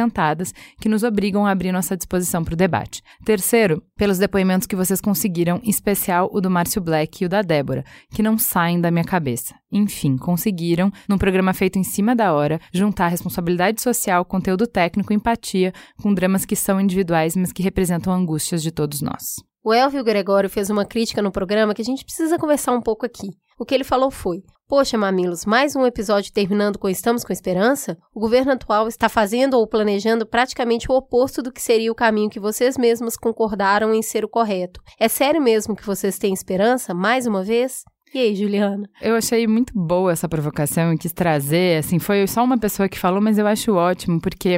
que 0.81 0.89
nos 0.89 1.03
obrigam 1.03 1.45
a 1.45 1.51
abrir 1.51 1.73
nossa 1.73 1.97
disposição 1.97 2.45
para 2.45 2.55
o 2.55 2.57
debate. 2.57 3.03
Terceiro, 3.25 3.83
pelos 3.97 4.19
depoimentos 4.19 4.67
que 4.67 4.77
vocês 4.77 5.01
conseguiram, 5.01 5.61
em 5.63 5.71
especial 5.71 6.31
o 6.33 6.41
do 6.41 6.49
Márcio 6.49 6.81
Black 6.81 7.23
e 7.23 7.27
o 7.27 7.29
da 7.29 7.43
Débora, 7.43 7.85
que 8.15 8.23
não 8.23 8.39
saem 8.39 8.81
da 8.81 8.91
minha 8.91 9.05
cabeça. 9.05 9.55
Enfim, 9.73 10.17
conseguiram, 10.17 10.93
num 11.09 11.19
programa 11.19 11.53
feito 11.53 11.79
em 11.79 11.85
cima 11.85 12.15
da 12.15 12.33
hora, 12.33 12.61
juntar 12.73 13.09
responsabilidade 13.09 13.83
social, 13.83 14.25
conteúdo 14.25 14.67
técnico, 14.67 15.13
empatia, 15.13 15.73
com 16.01 16.15
dramas 16.15 16.45
que 16.45 16.57
são 16.57 16.81
individuais, 16.81 17.37
mas 17.37 17.53
que 17.53 17.63
representam 17.63 18.13
angústias 18.13 18.63
de 18.63 18.71
todos 18.71 19.03
nós. 19.03 19.37
O 19.63 19.75
Elvio 19.75 20.03
Gregório 20.03 20.49
fez 20.49 20.71
uma 20.71 20.87
crítica 20.87 21.21
no 21.21 21.31
programa 21.31 21.75
que 21.75 21.83
a 21.83 21.85
gente 21.85 22.05
precisa 22.05 22.39
conversar 22.39 22.73
um 22.73 22.81
pouco 22.81 23.05
aqui. 23.05 23.29
O 23.61 23.65
que 23.67 23.75
ele 23.75 23.85
falou 23.85 24.11
foi: 24.11 24.43
Poxa, 24.67 24.97
mamilos, 24.97 25.45
mais 25.45 25.77
um 25.77 25.85
episódio 25.85 26.33
terminando 26.33 26.79
com 26.79 26.89
Estamos 26.89 27.23
com 27.23 27.31
Esperança? 27.31 27.99
O 28.15 28.19
governo 28.19 28.53
atual 28.53 28.89
está 28.89 29.07
fazendo 29.07 29.53
ou 29.59 29.67
planejando 29.67 30.25
praticamente 30.25 30.91
o 30.91 30.95
oposto 30.95 31.43
do 31.43 31.53
que 31.53 31.61
seria 31.61 31.93
o 31.93 31.95
caminho 31.95 32.31
que 32.31 32.41
vocês 32.41 32.79
mesmos 32.79 33.19
concordaram 33.19 33.93
em 33.93 34.01
ser 34.01 34.25
o 34.25 34.31
correto. 34.31 34.81
É 34.99 35.09
sério 35.09 35.43
mesmo 35.43 35.77
que 35.77 35.85
vocês 35.85 36.17
têm 36.17 36.33
esperança, 36.33 36.95
mais 36.95 37.27
uma 37.27 37.45
vez? 37.45 37.83
E 38.15 38.19
aí, 38.19 38.35
Juliana? 38.35 38.89
Eu 39.03 39.15
achei 39.15 39.47
muito 39.47 39.75
boa 39.77 40.11
essa 40.11 40.27
provocação 40.27 40.95
e 40.95 40.99
quis 40.99 41.13
trazer, 41.13 41.81
assim, 41.81 41.99
foi 41.99 42.27
só 42.27 42.43
uma 42.43 42.59
pessoa 42.59 42.89
que 42.89 42.99
falou, 42.99 43.21
mas 43.21 43.37
eu 43.37 43.47
acho 43.47 43.75
ótimo, 43.75 44.19
porque 44.23 44.57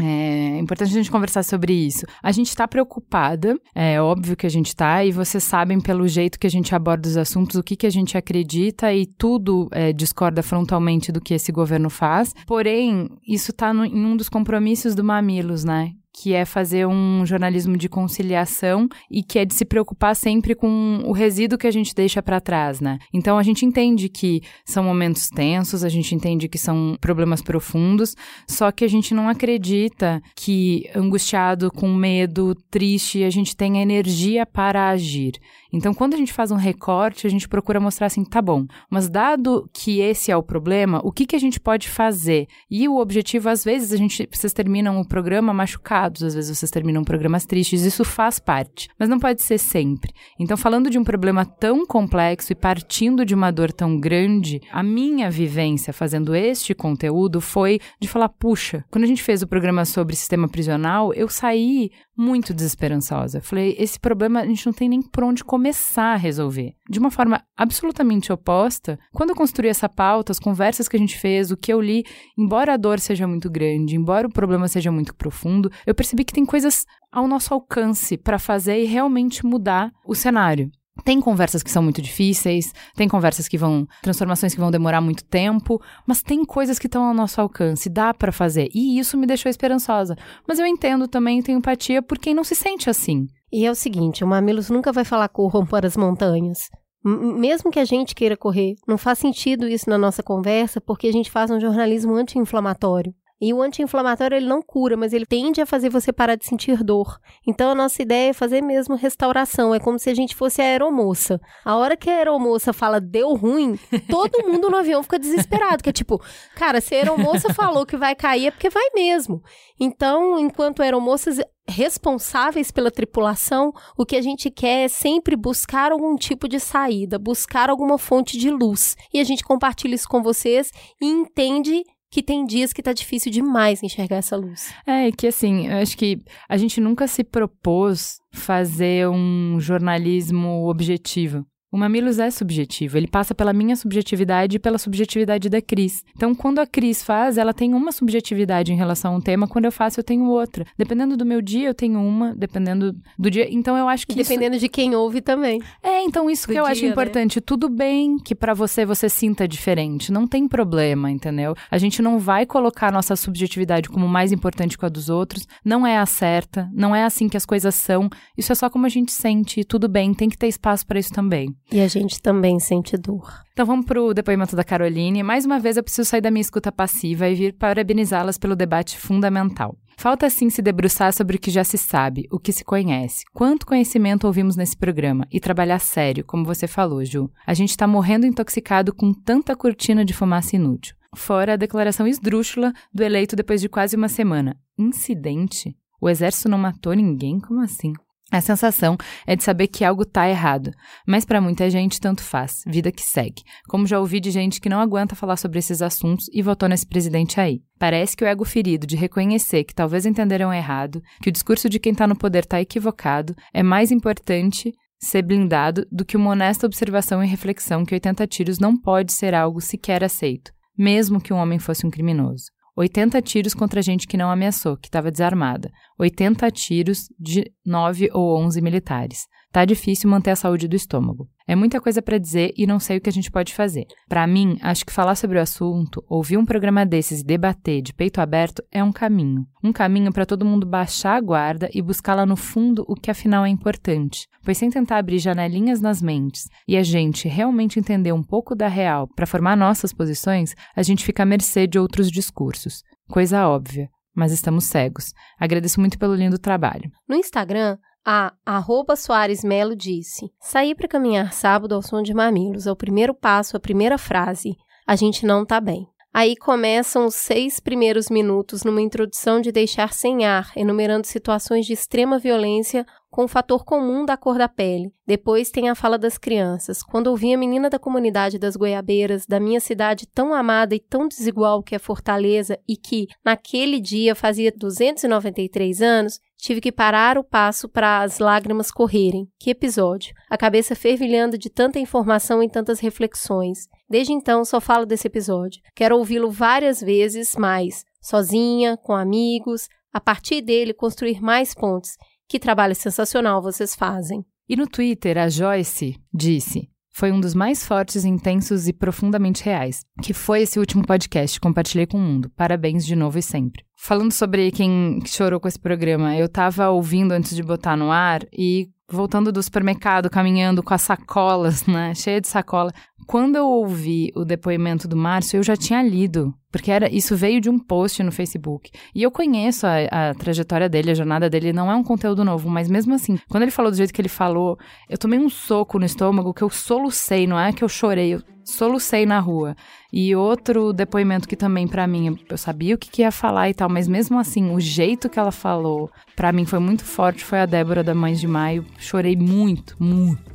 é 0.00 0.58
importante 0.58 0.90
a 0.90 0.94
gente 0.94 1.10
conversar 1.10 1.42
sobre 1.42 1.72
isso. 1.72 2.06
A 2.22 2.32
gente 2.32 2.48
está 2.48 2.66
preocupada, 2.66 3.58
é 3.74 4.00
óbvio 4.00 4.36
que 4.36 4.46
a 4.46 4.50
gente 4.50 4.68
está, 4.68 5.04
e 5.04 5.12
vocês 5.12 5.42
sabem 5.42 5.80
pelo 5.80 6.06
jeito 6.06 6.38
que 6.38 6.46
a 6.46 6.50
gente 6.50 6.74
aborda 6.74 7.08
os 7.08 7.16
assuntos, 7.16 7.56
o 7.56 7.62
que, 7.62 7.76
que 7.76 7.86
a 7.86 7.90
gente 7.90 8.16
acredita 8.16 8.92
e 8.92 9.06
tudo 9.06 9.68
é, 9.72 9.92
discorda 9.92 10.42
frontalmente 10.42 11.10
do 11.10 11.20
que 11.20 11.34
esse 11.34 11.52
governo 11.52 11.90
faz. 11.90 12.34
Porém, 12.46 13.08
isso 13.26 13.50
está 13.50 13.72
em 13.72 14.04
um 14.04 14.16
dos 14.16 14.28
compromissos 14.28 14.94
do 14.94 15.04
Mamilos, 15.04 15.64
né? 15.64 15.92
Que 16.16 16.32
é 16.32 16.46
fazer 16.46 16.86
um 16.86 17.26
jornalismo 17.26 17.76
de 17.76 17.90
conciliação 17.90 18.88
e 19.10 19.22
que 19.22 19.38
é 19.38 19.44
de 19.44 19.52
se 19.54 19.66
preocupar 19.66 20.16
sempre 20.16 20.54
com 20.54 21.02
o 21.04 21.12
resíduo 21.12 21.58
que 21.58 21.66
a 21.66 21.70
gente 21.70 21.94
deixa 21.94 22.22
para 22.22 22.40
trás, 22.40 22.80
né? 22.80 22.98
Então 23.12 23.36
a 23.36 23.42
gente 23.42 23.66
entende 23.66 24.08
que 24.08 24.40
são 24.64 24.82
momentos 24.82 25.28
tensos, 25.28 25.84
a 25.84 25.90
gente 25.90 26.14
entende 26.14 26.48
que 26.48 26.56
são 26.56 26.96
problemas 27.02 27.42
profundos, 27.42 28.16
só 28.48 28.72
que 28.72 28.82
a 28.82 28.88
gente 28.88 29.12
não 29.12 29.28
acredita 29.28 30.22
que 30.34 30.88
angustiado, 30.94 31.70
com 31.70 31.92
medo, 31.94 32.54
triste, 32.70 33.22
a 33.22 33.30
gente 33.30 33.54
tenha 33.54 33.82
energia 33.82 34.46
para 34.46 34.88
agir. 34.88 35.34
Então, 35.76 35.92
quando 35.92 36.14
a 36.14 36.16
gente 36.16 36.32
faz 36.32 36.50
um 36.50 36.56
recorte, 36.56 37.26
a 37.26 37.30
gente 37.30 37.46
procura 37.46 37.78
mostrar 37.78 38.06
assim, 38.06 38.24
tá 38.24 38.40
bom, 38.40 38.66
mas 38.90 39.10
dado 39.10 39.68
que 39.72 40.00
esse 40.00 40.30
é 40.30 40.36
o 40.36 40.42
problema, 40.42 41.00
o 41.04 41.12
que, 41.12 41.26
que 41.26 41.36
a 41.36 41.38
gente 41.38 41.60
pode 41.60 41.88
fazer? 41.88 42.46
E 42.70 42.88
o 42.88 42.96
objetivo, 42.96 43.50
às 43.50 43.62
vezes, 43.62 43.92
a 43.92 43.96
gente, 43.96 44.26
vocês 44.32 44.52
terminam 44.52 44.98
o 44.98 45.06
programa 45.06 45.52
machucados, 45.52 46.22
às 46.22 46.34
vezes 46.34 46.56
vocês 46.56 46.70
terminam 46.70 47.04
programas 47.04 47.44
tristes, 47.44 47.82
isso 47.82 48.04
faz 48.04 48.38
parte, 48.38 48.88
mas 48.98 49.08
não 49.08 49.18
pode 49.18 49.42
ser 49.42 49.58
sempre. 49.58 50.12
Então, 50.40 50.56
falando 50.56 50.88
de 50.88 50.98
um 50.98 51.04
problema 51.04 51.44
tão 51.44 51.84
complexo 51.84 52.52
e 52.52 52.56
partindo 52.56 53.24
de 53.24 53.34
uma 53.34 53.50
dor 53.50 53.70
tão 53.70 54.00
grande, 54.00 54.60
a 54.72 54.82
minha 54.82 55.30
vivência 55.30 55.92
fazendo 55.92 56.34
este 56.34 56.74
conteúdo 56.74 57.40
foi 57.40 57.78
de 58.00 58.08
falar, 58.08 58.30
puxa, 58.30 58.82
quando 58.90 59.04
a 59.04 59.08
gente 59.08 59.22
fez 59.22 59.42
o 59.42 59.46
programa 59.46 59.84
sobre 59.84 60.16
sistema 60.16 60.48
prisional, 60.48 61.12
eu 61.12 61.28
saí 61.28 61.90
muito 62.16 62.54
desesperançosa. 62.54 63.40
Falei, 63.40 63.76
esse 63.78 64.00
problema 64.00 64.40
a 64.40 64.46
gente 64.46 64.64
não 64.64 64.72
tem 64.72 64.88
nem 64.88 65.02
por 65.02 65.22
onde 65.22 65.44
começar 65.44 66.14
a 66.14 66.16
resolver. 66.16 66.74
De 66.88 66.98
uma 66.98 67.10
forma 67.10 67.42
absolutamente 67.56 68.32
oposta, 68.32 68.98
quando 69.12 69.30
eu 69.30 69.36
construí 69.36 69.68
essa 69.68 69.88
pauta, 69.88 70.32
as 70.32 70.38
conversas 70.38 70.88
que 70.88 70.96
a 70.96 70.98
gente 70.98 71.18
fez, 71.18 71.50
o 71.50 71.56
que 71.56 71.72
eu 71.72 71.80
li, 71.80 72.04
embora 72.38 72.74
a 72.74 72.76
dor 72.76 72.98
seja 72.98 73.26
muito 73.26 73.50
grande, 73.50 73.96
embora 73.96 74.26
o 74.26 74.32
problema 74.32 74.66
seja 74.68 74.90
muito 74.90 75.14
profundo, 75.14 75.70
eu 75.86 75.94
percebi 75.94 76.24
que 76.24 76.32
tem 76.32 76.46
coisas 76.46 76.86
ao 77.12 77.28
nosso 77.28 77.52
alcance 77.52 78.16
para 78.16 78.38
fazer 78.38 78.82
e 78.82 78.86
realmente 78.86 79.44
mudar 79.44 79.92
o 80.06 80.14
cenário. 80.14 80.70
Tem 81.04 81.20
conversas 81.20 81.62
que 81.62 81.70
são 81.70 81.82
muito 81.82 82.00
difíceis, 82.02 82.72
tem 82.94 83.08
conversas 83.08 83.46
que 83.46 83.58
vão, 83.58 83.86
transformações 84.02 84.54
que 84.54 84.60
vão 84.60 84.70
demorar 84.70 85.00
muito 85.00 85.24
tempo, 85.24 85.80
mas 86.06 86.22
tem 86.22 86.44
coisas 86.44 86.78
que 86.78 86.86
estão 86.86 87.04
ao 87.04 87.14
nosso 87.14 87.40
alcance, 87.40 87.88
dá 87.88 88.12
para 88.12 88.32
fazer. 88.32 88.68
E 88.74 88.98
isso 88.98 89.16
me 89.16 89.26
deixou 89.26 89.50
esperançosa. 89.50 90.16
Mas 90.48 90.58
eu 90.58 90.66
entendo 90.66 91.06
também, 91.06 91.42
tenho 91.42 91.58
empatia 91.58 92.02
por 92.02 92.18
quem 92.18 92.34
não 92.34 92.44
se 92.44 92.54
sente 92.54 92.90
assim. 92.90 93.26
E 93.52 93.64
é 93.64 93.70
o 93.70 93.74
seguinte, 93.74 94.24
o 94.24 94.26
Mamilos 94.26 94.70
nunca 94.70 94.92
vai 94.92 95.04
falar 95.04 95.28
corram 95.28 95.66
as 95.84 95.96
montanhas. 95.96 96.68
Mesmo 97.04 97.70
que 97.70 97.78
a 97.78 97.84
gente 97.84 98.14
queira 98.14 98.36
correr, 98.36 98.74
não 98.88 98.98
faz 98.98 99.20
sentido 99.20 99.68
isso 99.68 99.88
na 99.88 99.96
nossa 99.96 100.24
conversa, 100.24 100.80
porque 100.80 101.06
a 101.06 101.12
gente 101.12 101.30
faz 101.30 101.50
um 101.52 101.60
jornalismo 101.60 102.14
anti-inflamatório. 102.14 103.14
E 103.40 103.52
o 103.52 103.60
anti-inflamatório 103.60 104.36
ele 104.36 104.46
não 104.46 104.62
cura, 104.62 104.96
mas 104.96 105.12
ele 105.12 105.26
tende 105.26 105.60
a 105.60 105.66
fazer 105.66 105.90
você 105.90 106.10
parar 106.12 106.36
de 106.36 106.46
sentir 106.46 106.82
dor. 106.82 107.18
Então 107.46 107.70
a 107.70 107.74
nossa 107.74 108.00
ideia 108.00 108.30
é 108.30 108.32
fazer 108.32 108.62
mesmo 108.62 108.94
restauração. 108.94 109.74
É 109.74 109.78
como 109.78 109.98
se 109.98 110.08
a 110.08 110.14
gente 110.14 110.34
fosse 110.34 110.62
a 110.62 110.64
aeromoça. 110.64 111.38
A 111.64 111.76
hora 111.76 111.96
que 111.96 112.08
a 112.08 112.16
aeromoça 112.16 112.72
fala 112.72 113.00
deu 113.00 113.34
ruim, 113.34 113.78
todo 114.08 114.46
mundo 114.46 114.70
no 114.70 114.76
avião 114.76 115.02
fica 115.02 115.18
desesperado. 115.18 115.82
Que 115.82 115.90
é 115.90 115.92
tipo, 115.92 116.18
cara, 116.54 116.80
se 116.80 116.94
a 116.94 116.98
aeromoça 116.98 117.52
falou 117.52 117.84
que 117.84 117.96
vai 117.96 118.14
cair 118.14 118.46
é 118.46 118.50
porque 118.50 118.70
vai 118.70 118.88
mesmo. 118.94 119.42
Então, 119.78 120.38
enquanto 120.38 120.82
aeromoças 120.82 121.38
responsáveis 121.68 122.70
pela 122.70 122.90
tripulação, 122.90 123.72
o 123.98 124.06
que 124.06 124.16
a 124.16 124.22
gente 124.22 124.50
quer 124.50 124.84
é 124.84 124.88
sempre 124.88 125.36
buscar 125.36 125.92
algum 125.92 126.14
tipo 126.16 126.48
de 126.48 126.60
saída, 126.60 127.18
buscar 127.18 127.68
alguma 127.68 127.98
fonte 127.98 128.38
de 128.38 128.50
luz. 128.50 128.96
E 129.12 129.20
a 129.20 129.24
gente 129.24 129.44
compartilha 129.44 129.94
isso 129.94 130.08
com 130.08 130.22
vocês 130.22 130.70
e 131.00 131.06
entende 131.06 131.82
que 132.10 132.22
tem 132.22 132.44
dias 132.44 132.72
que 132.72 132.82
tá 132.82 132.92
difícil 132.92 133.30
demais 133.30 133.82
enxergar 133.82 134.16
essa 134.16 134.36
luz. 134.36 134.72
É, 134.86 135.10
que 135.10 135.26
assim, 135.26 135.68
eu 135.68 135.78
acho 135.78 135.96
que 135.96 136.18
a 136.48 136.56
gente 136.56 136.80
nunca 136.80 137.06
se 137.06 137.24
propôs 137.24 138.18
fazer 138.32 139.08
um 139.08 139.58
jornalismo 139.60 140.68
objetivo. 140.68 141.46
O 141.72 141.76
Mamilos 141.76 142.20
é 142.20 142.30
subjetivo, 142.30 142.96
ele 142.96 143.08
passa 143.08 143.34
pela 143.34 143.52
minha 143.52 143.74
subjetividade 143.74 144.56
e 144.56 144.58
pela 144.58 144.78
subjetividade 144.78 145.48
da 145.48 145.60
Cris. 145.60 146.04
Então, 146.14 146.32
quando 146.34 146.60
a 146.60 146.66
Cris 146.66 147.02
faz, 147.02 147.36
ela 147.36 147.52
tem 147.52 147.74
uma 147.74 147.90
subjetividade 147.90 148.72
em 148.72 148.76
relação 148.76 149.14
a 149.14 149.16
um 149.16 149.20
tema, 149.20 149.48
quando 149.48 149.64
eu 149.64 149.72
faço, 149.72 149.98
eu 149.98 150.04
tenho 150.04 150.26
outra. 150.26 150.64
Dependendo 150.78 151.16
do 151.16 151.26
meu 151.26 151.42
dia, 151.42 151.68
eu 151.68 151.74
tenho 151.74 152.00
uma, 152.00 152.34
dependendo 152.36 152.94
do 153.18 153.30
dia. 153.30 153.52
Então, 153.52 153.76
eu 153.76 153.88
acho 153.88 154.06
que. 154.06 154.12
E 154.12 154.16
dependendo 154.16 154.54
isso... 154.54 154.64
de 154.64 154.68
quem 154.68 154.94
ouve 154.94 155.20
também. 155.20 155.60
É, 155.82 156.02
então 156.04 156.30
isso 156.30 156.46
do 156.46 156.52
que 156.52 156.58
eu 156.58 156.64
dia, 156.64 156.72
acho 156.72 156.86
importante. 156.86 157.36
Né? 157.38 157.42
Tudo 157.44 157.68
bem 157.68 158.16
que 158.16 158.34
para 158.34 158.54
você 158.54 158.86
você 158.86 159.08
sinta 159.08 159.46
diferente, 159.48 160.12
não 160.12 160.26
tem 160.26 160.46
problema, 160.46 161.10
entendeu? 161.10 161.54
A 161.68 161.78
gente 161.78 162.00
não 162.00 162.18
vai 162.18 162.46
colocar 162.46 162.88
a 162.88 162.92
nossa 162.92 163.16
subjetividade 163.16 163.88
como 163.88 164.06
mais 164.06 164.30
importante 164.30 164.78
que 164.78 164.86
a 164.86 164.88
dos 164.88 165.08
outros, 165.08 165.46
não 165.64 165.84
é 165.84 165.98
a 165.98 166.06
certa, 166.06 166.70
não 166.72 166.94
é 166.94 167.04
assim 167.04 167.28
que 167.28 167.36
as 167.36 167.44
coisas 167.44 167.74
são. 167.74 168.08
Isso 168.38 168.52
é 168.52 168.54
só 168.54 168.70
como 168.70 168.86
a 168.86 168.88
gente 168.88 169.10
sente, 169.10 169.60
e 169.60 169.64
tudo 169.64 169.88
bem, 169.88 170.14
tem 170.14 170.28
que 170.28 170.38
ter 170.38 170.46
espaço 170.46 170.86
para 170.86 170.98
isso 170.98 171.12
também. 171.12 171.56
E 171.70 171.80
a 171.80 171.88
gente 171.88 172.22
também 172.22 172.60
sente 172.60 172.96
dor. 172.96 173.28
Então 173.52 173.66
vamos 173.66 173.86
para 173.86 174.00
o 174.00 174.14
depoimento 174.14 174.54
da 174.54 174.62
Caroline. 174.62 175.22
Mais 175.22 175.44
uma 175.44 175.58
vez 175.58 175.76
eu 175.76 175.82
preciso 175.82 176.08
sair 176.08 176.20
da 176.20 176.30
minha 176.30 176.40
escuta 176.40 176.70
passiva 176.70 177.28
e 177.28 177.34
vir 177.34 177.54
parabenizá-las 177.54 178.38
pelo 178.38 178.54
debate 178.54 178.96
fundamental. 178.98 179.76
Falta 179.98 180.28
sim 180.28 180.50
se 180.50 180.60
debruçar 180.60 181.12
sobre 181.12 181.36
o 181.36 181.40
que 181.40 181.50
já 181.50 181.64
se 181.64 181.78
sabe, 181.78 182.28
o 182.30 182.38
que 182.38 182.52
se 182.52 182.62
conhece, 182.62 183.24
quanto 183.32 183.66
conhecimento 183.66 184.26
ouvimos 184.26 184.54
nesse 184.54 184.76
programa 184.76 185.26
e 185.32 185.40
trabalhar 185.40 185.78
sério, 185.78 186.22
como 186.24 186.44
você 186.44 186.66
falou, 186.68 187.02
Ju. 187.02 187.30
A 187.46 187.54
gente 187.54 187.70
está 187.70 187.86
morrendo 187.86 188.26
intoxicado 188.26 188.94
com 188.94 189.12
tanta 189.12 189.56
cortina 189.56 190.04
de 190.04 190.12
fumaça 190.12 190.54
inútil. 190.54 190.94
Fora 191.14 191.54
a 191.54 191.56
declaração 191.56 192.06
esdrúxula 192.06 192.74
do 192.92 193.02
eleito 193.02 193.34
depois 193.34 193.60
de 193.62 193.70
quase 193.70 193.96
uma 193.96 194.08
semana. 194.08 194.54
Incidente? 194.78 195.74
O 195.98 196.10
exército 196.10 196.50
não 196.50 196.58
matou 196.58 196.92
ninguém? 196.92 197.40
Como 197.40 197.62
assim? 197.62 197.94
A 198.30 198.40
sensação 198.40 198.96
é 199.24 199.36
de 199.36 199.44
saber 199.44 199.68
que 199.68 199.84
algo 199.84 200.04
tá 200.04 200.28
errado, 200.28 200.72
mas 201.06 201.24
para 201.24 201.40
muita 201.40 201.70
gente 201.70 202.00
tanto 202.00 202.22
faz, 202.22 202.64
vida 202.66 202.90
que 202.90 203.02
segue. 203.02 203.42
Como 203.68 203.86
já 203.86 204.00
ouvi 204.00 204.18
de 204.18 204.32
gente 204.32 204.60
que 204.60 204.68
não 204.68 204.80
aguenta 204.80 205.14
falar 205.14 205.36
sobre 205.36 205.60
esses 205.60 205.80
assuntos 205.80 206.28
e 206.32 206.42
votou 206.42 206.68
nesse 206.68 206.84
presidente 206.84 207.40
aí. 207.40 207.62
Parece 207.78 208.16
que 208.16 208.24
o 208.24 208.26
ego 208.26 208.44
ferido 208.44 208.84
de 208.84 208.96
reconhecer 208.96 209.62
que 209.62 209.74
talvez 209.74 210.04
entenderam 210.04 210.52
errado, 210.52 211.00
que 211.22 211.28
o 211.28 211.32
discurso 211.32 211.68
de 211.68 211.78
quem 211.78 211.94
tá 211.94 212.04
no 212.06 212.16
poder 212.16 212.44
tá 212.44 212.60
equivocado, 212.60 213.32
é 213.54 213.62
mais 213.62 213.92
importante 213.92 214.72
ser 214.98 215.22
blindado 215.22 215.86
do 215.92 216.04
que 216.04 216.16
uma 216.16 216.30
honesta 216.30 216.66
observação 216.66 217.22
e 217.22 217.28
reflexão 217.28 217.84
que 217.84 217.94
80 217.94 218.26
tiros 218.26 218.58
não 218.58 218.76
pode 218.76 219.12
ser 219.12 219.34
algo 219.34 219.60
sequer 219.60 220.02
aceito, 220.02 220.50
mesmo 220.76 221.20
que 221.20 221.32
um 221.32 221.36
homem 221.36 221.60
fosse 221.60 221.86
um 221.86 221.90
criminoso. 221.90 222.55
80 222.76 223.22
tiros 223.22 223.54
contra 223.54 223.80
gente 223.80 224.06
que 224.06 224.16
não 224.16 224.30
ameaçou, 224.30 224.76
que 224.76 224.88
estava 224.88 225.10
desarmada. 225.10 225.70
80 225.98 226.50
tiros 226.50 227.08
de 227.18 227.50
9 227.64 228.10
ou 228.12 228.38
11 228.38 228.60
militares. 228.60 229.26
Tá 229.50 229.64
difícil 229.64 230.10
manter 230.10 230.32
a 230.32 230.36
saúde 230.36 230.68
do 230.68 230.76
estômago. 230.76 231.28
É 231.48 231.54
muita 231.54 231.80
coisa 231.80 232.02
para 232.02 232.18
dizer 232.18 232.52
e 232.56 232.66
não 232.66 232.80
sei 232.80 232.96
o 232.96 233.00
que 233.00 233.08
a 233.08 233.12
gente 233.12 233.30
pode 233.30 233.54
fazer. 233.54 233.86
Para 234.08 234.26
mim, 234.26 234.58
acho 234.60 234.84
que 234.84 234.92
falar 234.92 235.14
sobre 235.14 235.38
o 235.38 235.40
assunto, 235.40 236.04
ouvir 236.08 236.36
um 236.36 236.44
programa 236.44 236.84
desses 236.84 237.20
e 237.20 237.24
debater 237.24 237.80
de 237.82 237.94
peito 237.94 238.20
aberto 238.20 238.64
é 238.72 238.82
um 238.82 238.90
caminho. 238.90 239.46
Um 239.62 239.72
caminho 239.72 240.12
para 240.12 240.26
todo 240.26 240.44
mundo 240.44 240.66
baixar 240.66 241.16
a 241.16 241.20
guarda 241.20 241.70
e 241.72 241.80
buscar 241.80 242.16
lá 242.16 242.26
no 242.26 242.34
fundo 242.34 242.84
o 242.88 242.96
que 242.96 243.12
afinal 243.12 243.44
é 243.44 243.48
importante. 243.48 244.26
Pois 244.44 244.58
sem 244.58 244.70
tentar 244.70 244.98
abrir 244.98 245.20
janelinhas 245.20 245.80
nas 245.80 246.02
mentes 246.02 246.48
e 246.66 246.76
a 246.76 246.82
gente 246.82 247.28
realmente 247.28 247.78
entender 247.78 248.12
um 248.12 248.24
pouco 248.24 248.54
da 248.56 248.66
real 248.66 249.06
para 249.14 249.26
formar 249.26 249.56
nossas 249.56 249.92
posições, 249.92 250.52
a 250.74 250.82
gente 250.82 251.04
fica 251.04 251.22
à 251.22 251.26
mercê 251.26 251.66
de 251.68 251.78
outros 251.78 252.10
discursos. 252.10 252.82
Coisa 253.08 253.46
óbvia, 253.46 253.88
mas 254.16 254.32
estamos 254.32 254.64
cegos. 254.64 255.12
Agradeço 255.38 255.78
muito 255.78 255.96
pelo 255.96 256.14
lindo 256.14 256.38
trabalho. 256.38 256.90
No 257.08 257.14
Instagram, 257.14 257.76
a 258.06 258.32
arroba 258.46 258.94
Soares 258.94 259.42
Melo 259.42 259.74
disse: 259.74 260.30
Sair 260.40 260.76
para 260.76 260.86
caminhar 260.86 261.32
sábado 261.32 261.74
ao 261.74 261.82
som 261.82 262.00
de 262.00 262.14
mamilos 262.14 262.68
é 262.68 262.70
o 262.70 262.76
primeiro 262.76 263.12
passo, 263.12 263.56
a 263.56 263.60
primeira 263.60 263.98
frase. 263.98 264.56
A 264.86 264.94
gente 264.94 265.26
não 265.26 265.44
tá 265.44 265.60
bem. 265.60 265.88
Aí 266.14 266.36
começam 266.36 267.04
os 267.04 267.16
seis 267.16 267.58
primeiros 267.58 268.08
minutos 268.08 268.62
numa 268.62 268.80
introdução 268.80 269.40
de 269.40 269.50
deixar 269.50 269.92
sem 269.92 270.24
ar, 270.24 270.50
enumerando 270.56 271.06
situações 271.06 271.66
de 271.66 271.72
extrema 271.72 272.18
violência 272.18 272.86
com 273.10 273.24
o 273.24 273.28
fator 273.28 273.64
comum 273.64 274.04
da 274.04 274.16
cor 274.16 274.38
da 274.38 274.48
pele. 274.48 274.92
Depois 275.06 275.50
tem 275.50 275.68
a 275.68 275.74
fala 275.74 275.96
das 275.96 276.18
crianças. 276.18 276.82
Quando 276.82 277.06
ouvi 277.06 277.32
a 277.32 277.38
menina 277.38 277.70
da 277.70 277.78
comunidade 277.78 278.38
das 278.38 278.56
Goiabeiras, 278.56 279.26
da 279.26 279.40
minha 279.40 279.60
cidade 279.60 280.06
tão 280.06 280.34
amada 280.34 280.74
e 280.74 280.80
tão 280.80 281.08
desigual 281.08 281.62
que 281.62 281.74
é 281.74 281.78
Fortaleza 281.78 282.58
e 282.68 282.76
que, 282.76 283.06
naquele 283.24 283.80
dia, 283.80 284.14
fazia 284.14 284.52
293 284.52 285.80
anos, 285.80 286.20
tive 286.36 286.60
que 286.60 286.72
parar 286.72 287.16
o 287.16 287.24
passo 287.24 287.68
para 287.68 288.02
as 288.02 288.18
lágrimas 288.18 288.70
correrem. 288.70 289.28
Que 289.38 289.50
episódio! 289.50 290.14
A 290.28 290.36
cabeça 290.36 290.74
fervilhando 290.74 291.38
de 291.38 291.48
tanta 291.48 291.78
informação 291.78 292.42
e 292.42 292.48
tantas 292.48 292.80
reflexões. 292.80 293.68
Desde 293.88 294.12
então 294.12 294.44
só 294.44 294.60
falo 294.60 294.84
desse 294.84 295.06
episódio. 295.06 295.62
Quero 295.74 295.96
ouvi-lo 295.96 296.30
várias 296.30 296.80
vezes 296.80 297.36
mais, 297.36 297.84
sozinha, 298.00 298.76
com 298.76 298.92
amigos, 298.92 299.68
a 299.92 300.00
partir 300.00 300.42
dele 300.42 300.74
construir 300.74 301.22
mais 301.22 301.54
pontes 301.54 301.96
que 302.28 302.38
trabalho 302.38 302.74
sensacional 302.74 303.42
vocês 303.42 303.74
fazem. 303.74 304.24
E 304.48 304.56
no 304.56 304.66
Twitter, 304.66 305.18
a 305.18 305.28
Joyce 305.28 305.96
disse: 306.12 306.68
foi 306.96 307.12
um 307.12 307.20
dos 307.20 307.34
mais 307.34 307.62
fortes, 307.62 308.06
intensos 308.06 308.66
e 308.66 308.72
profundamente 308.72 309.44
reais, 309.44 309.84
que 310.02 310.14
foi 310.14 310.40
esse 310.40 310.58
último 310.58 310.82
podcast. 310.82 311.38
Compartilhei 311.38 311.86
com 311.86 311.98
o 311.98 312.00
mundo. 312.00 312.30
Parabéns 312.34 312.86
de 312.86 312.96
novo 312.96 313.18
e 313.18 313.22
sempre. 313.22 313.62
Falando 313.76 314.12
sobre 314.12 314.50
quem 314.50 315.02
chorou 315.04 315.38
com 315.38 315.46
esse 315.46 315.58
programa, 315.58 316.16
eu 316.16 316.26
tava 316.26 316.70
ouvindo 316.70 317.12
antes 317.12 317.36
de 317.36 317.42
botar 317.42 317.76
no 317.76 317.90
ar 317.90 318.22
e 318.32 318.70
voltando 318.90 319.30
do 319.30 319.42
supermercado, 319.42 320.08
caminhando 320.08 320.62
com 320.62 320.72
as 320.72 320.80
sacolas, 320.80 321.66
né? 321.66 321.94
Cheia 321.94 322.18
de 322.18 322.28
sacola. 322.28 322.72
Quando 323.06 323.36
eu 323.36 323.46
ouvi 323.46 324.10
o 324.16 324.24
depoimento 324.24 324.88
do 324.88 324.96
Márcio, 324.96 325.36
eu 325.36 325.42
já 325.42 325.54
tinha 325.54 325.82
lido, 325.82 326.32
porque 326.50 326.70
era 326.70 326.92
isso 326.92 327.16
veio 327.16 327.40
de 327.40 327.50
um 327.50 327.58
post 327.58 328.02
no 328.02 328.12
Facebook. 328.12 328.70
E 328.94 329.02
eu 329.02 329.10
conheço 329.10 329.66
a, 329.66 330.10
a, 330.10 330.14
trajetória 330.14 330.68
dele, 330.68 330.90
a 330.90 330.94
jornada 330.94 331.28
dele, 331.28 331.52
não 331.52 331.70
é 331.70 331.74
um 331.74 331.82
conteúdo 331.82 332.24
novo, 332.24 332.48
mas 332.48 332.68
mesmo 332.68 332.94
assim, 332.94 333.18
quando 333.28 333.42
ele 333.42 333.50
falou 333.50 333.70
do 333.70 333.76
jeito 333.76 333.92
que 333.92 334.00
ele 334.00 334.08
falou, 334.08 334.58
eu 334.88 334.96
tomei 334.96 335.18
um 335.18 335.28
soco 335.28 335.78
no 335.78 335.84
estômago 335.84 336.32
que 336.32 336.42
eu 336.42 336.50
solucei, 336.50 337.26
não 337.26 337.38
é 337.38 337.52
que 337.52 337.62
eu 337.62 337.68
chorei, 337.68 338.14
eu 338.14 338.22
solucei 338.44 339.04
na 339.04 339.18
rua. 339.18 339.56
E 339.92 340.14
outro 340.14 340.72
depoimento 340.72 341.28
que 341.28 341.36
também 341.36 341.66
para 341.66 341.86
mim, 341.86 342.18
eu 342.28 342.38
sabia 342.38 342.74
o 342.74 342.78
que, 342.78 342.90
que 342.90 343.02
ia 343.02 343.10
falar 343.10 343.50
e 343.50 343.54
tal, 343.54 343.68
mas 343.68 343.88
mesmo 343.88 344.18
assim, 344.18 344.50
o 344.50 344.60
jeito 344.60 345.08
que 345.08 345.18
ela 345.18 345.32
falou, 345.32 345.90
para 346.14 346.32
mim 346.32 346.44
foi 346.44 346.58
muito 346.58 346.84
forte, 346.84 347.24
foi 347.24 347.40
a 347.40 347.46
Débora 347.46 347.82
da 347.82 347.94
Mães 347.94 348.20
de 348.20 348.26
Maio. 348.26 348.64
Chorei 348.78 349.16
muito, 349.16 349.76
muito. 349.78 350.25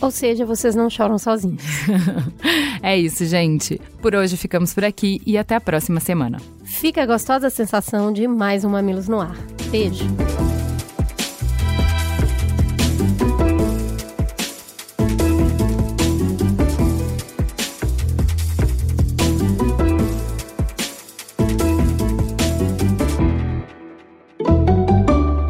Ou 0.00 0.10
seja, 0.10 0.46
vocês 0.46 0.74
não 0.74 0.88
choram 0.88 1.18
sozinhos. 1.18 1.62
é 2.82 2.96
isso, 2.96 3.24
gente. 3.26 3.80
Por 4.00 4.14
hoje 4.14 4.36
ficamos 4.36 4.72
por 4.72 4.84
aqui 4.84 5.20
e 5.26 5.36
até 5.36 5.56
a 5.56 5.60
próxima 5.60 5.98
semana. 5.98 6.40
Fica 6.64 7.02
a 7.02 7.06
gostosa 7.06 7.50
sensação 7.50 8.12
de 8.12 8.28
mais 8.28 8.64
um 8.64 8.70
Mamilos 8.70 9.08
no 9.08 9.20
Ar. 9.20 9.36
Beijo. 9.70 10.06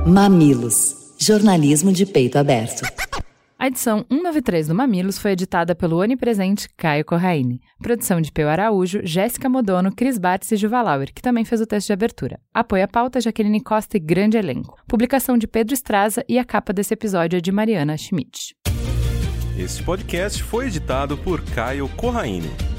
Mamilos, 0.06 0.96
jornalismo 1.18 1.92
de 1.92 2.04
peito 2.04 2.38
aberto. 2.38 2.97
A 3.60 3.66
edição 3.66 4.06
193 4.08 4.68
do 4.68 4.74
Mamilos 4.74 5.18
foi 5.18 5.32
editada 5.32 5.74
pelo 5.74 5.98
onipresente 5.98 6.68
Caio 6.76 7.04
Corraine. 7.04 7.60
Produção 7.82 8.20
de 8.20 8.30
Peu 8.30 8.48
Araújo, 8.48 9.00
Jéssica 9.02 9.48
Modono, 9.48 9.92
Cris 9.92 10.16
Bates 10.16 10.52
e 10.52 10.56
Juvalauer, 10.56 11.12
que 11.12 11.20
também 11.20 11.44
fez 11.44 11.60
o 11.60 11.66
texto 11.66 11.88
de 11.88 11.92
abertura. 11.92 12.38
Apoio 12.54 12.84
à 12.84 12.86
pauta 12.86 13.20
Jaqueline 13.20 13.60
Costa 13.60 13.96
e 13.96 14.00
grande 14.00 14.36
elenco. 14.36 14.80
Publicação 14.86 15.36
de 15.36 15.48
Pedro 15.48 15.74
Estraza 15.74 16.24
e 16.28 16.38
a 16.38 16.44
capa 16.44 16.72
desse 16.72 16.94
episódio 16.94 17.38
é 17.38 17.40
de 17.40 17.50
Mariana 17.50 17.96
Schmidt. 17.96 18.54
Este 19.58 19.82
podcast 19.82 20.40
foi 20.40 20.68
editado 20.68 21.18
por 21.18 21.42
Caio 21.46 21.88
Corraine. 21.96 22.77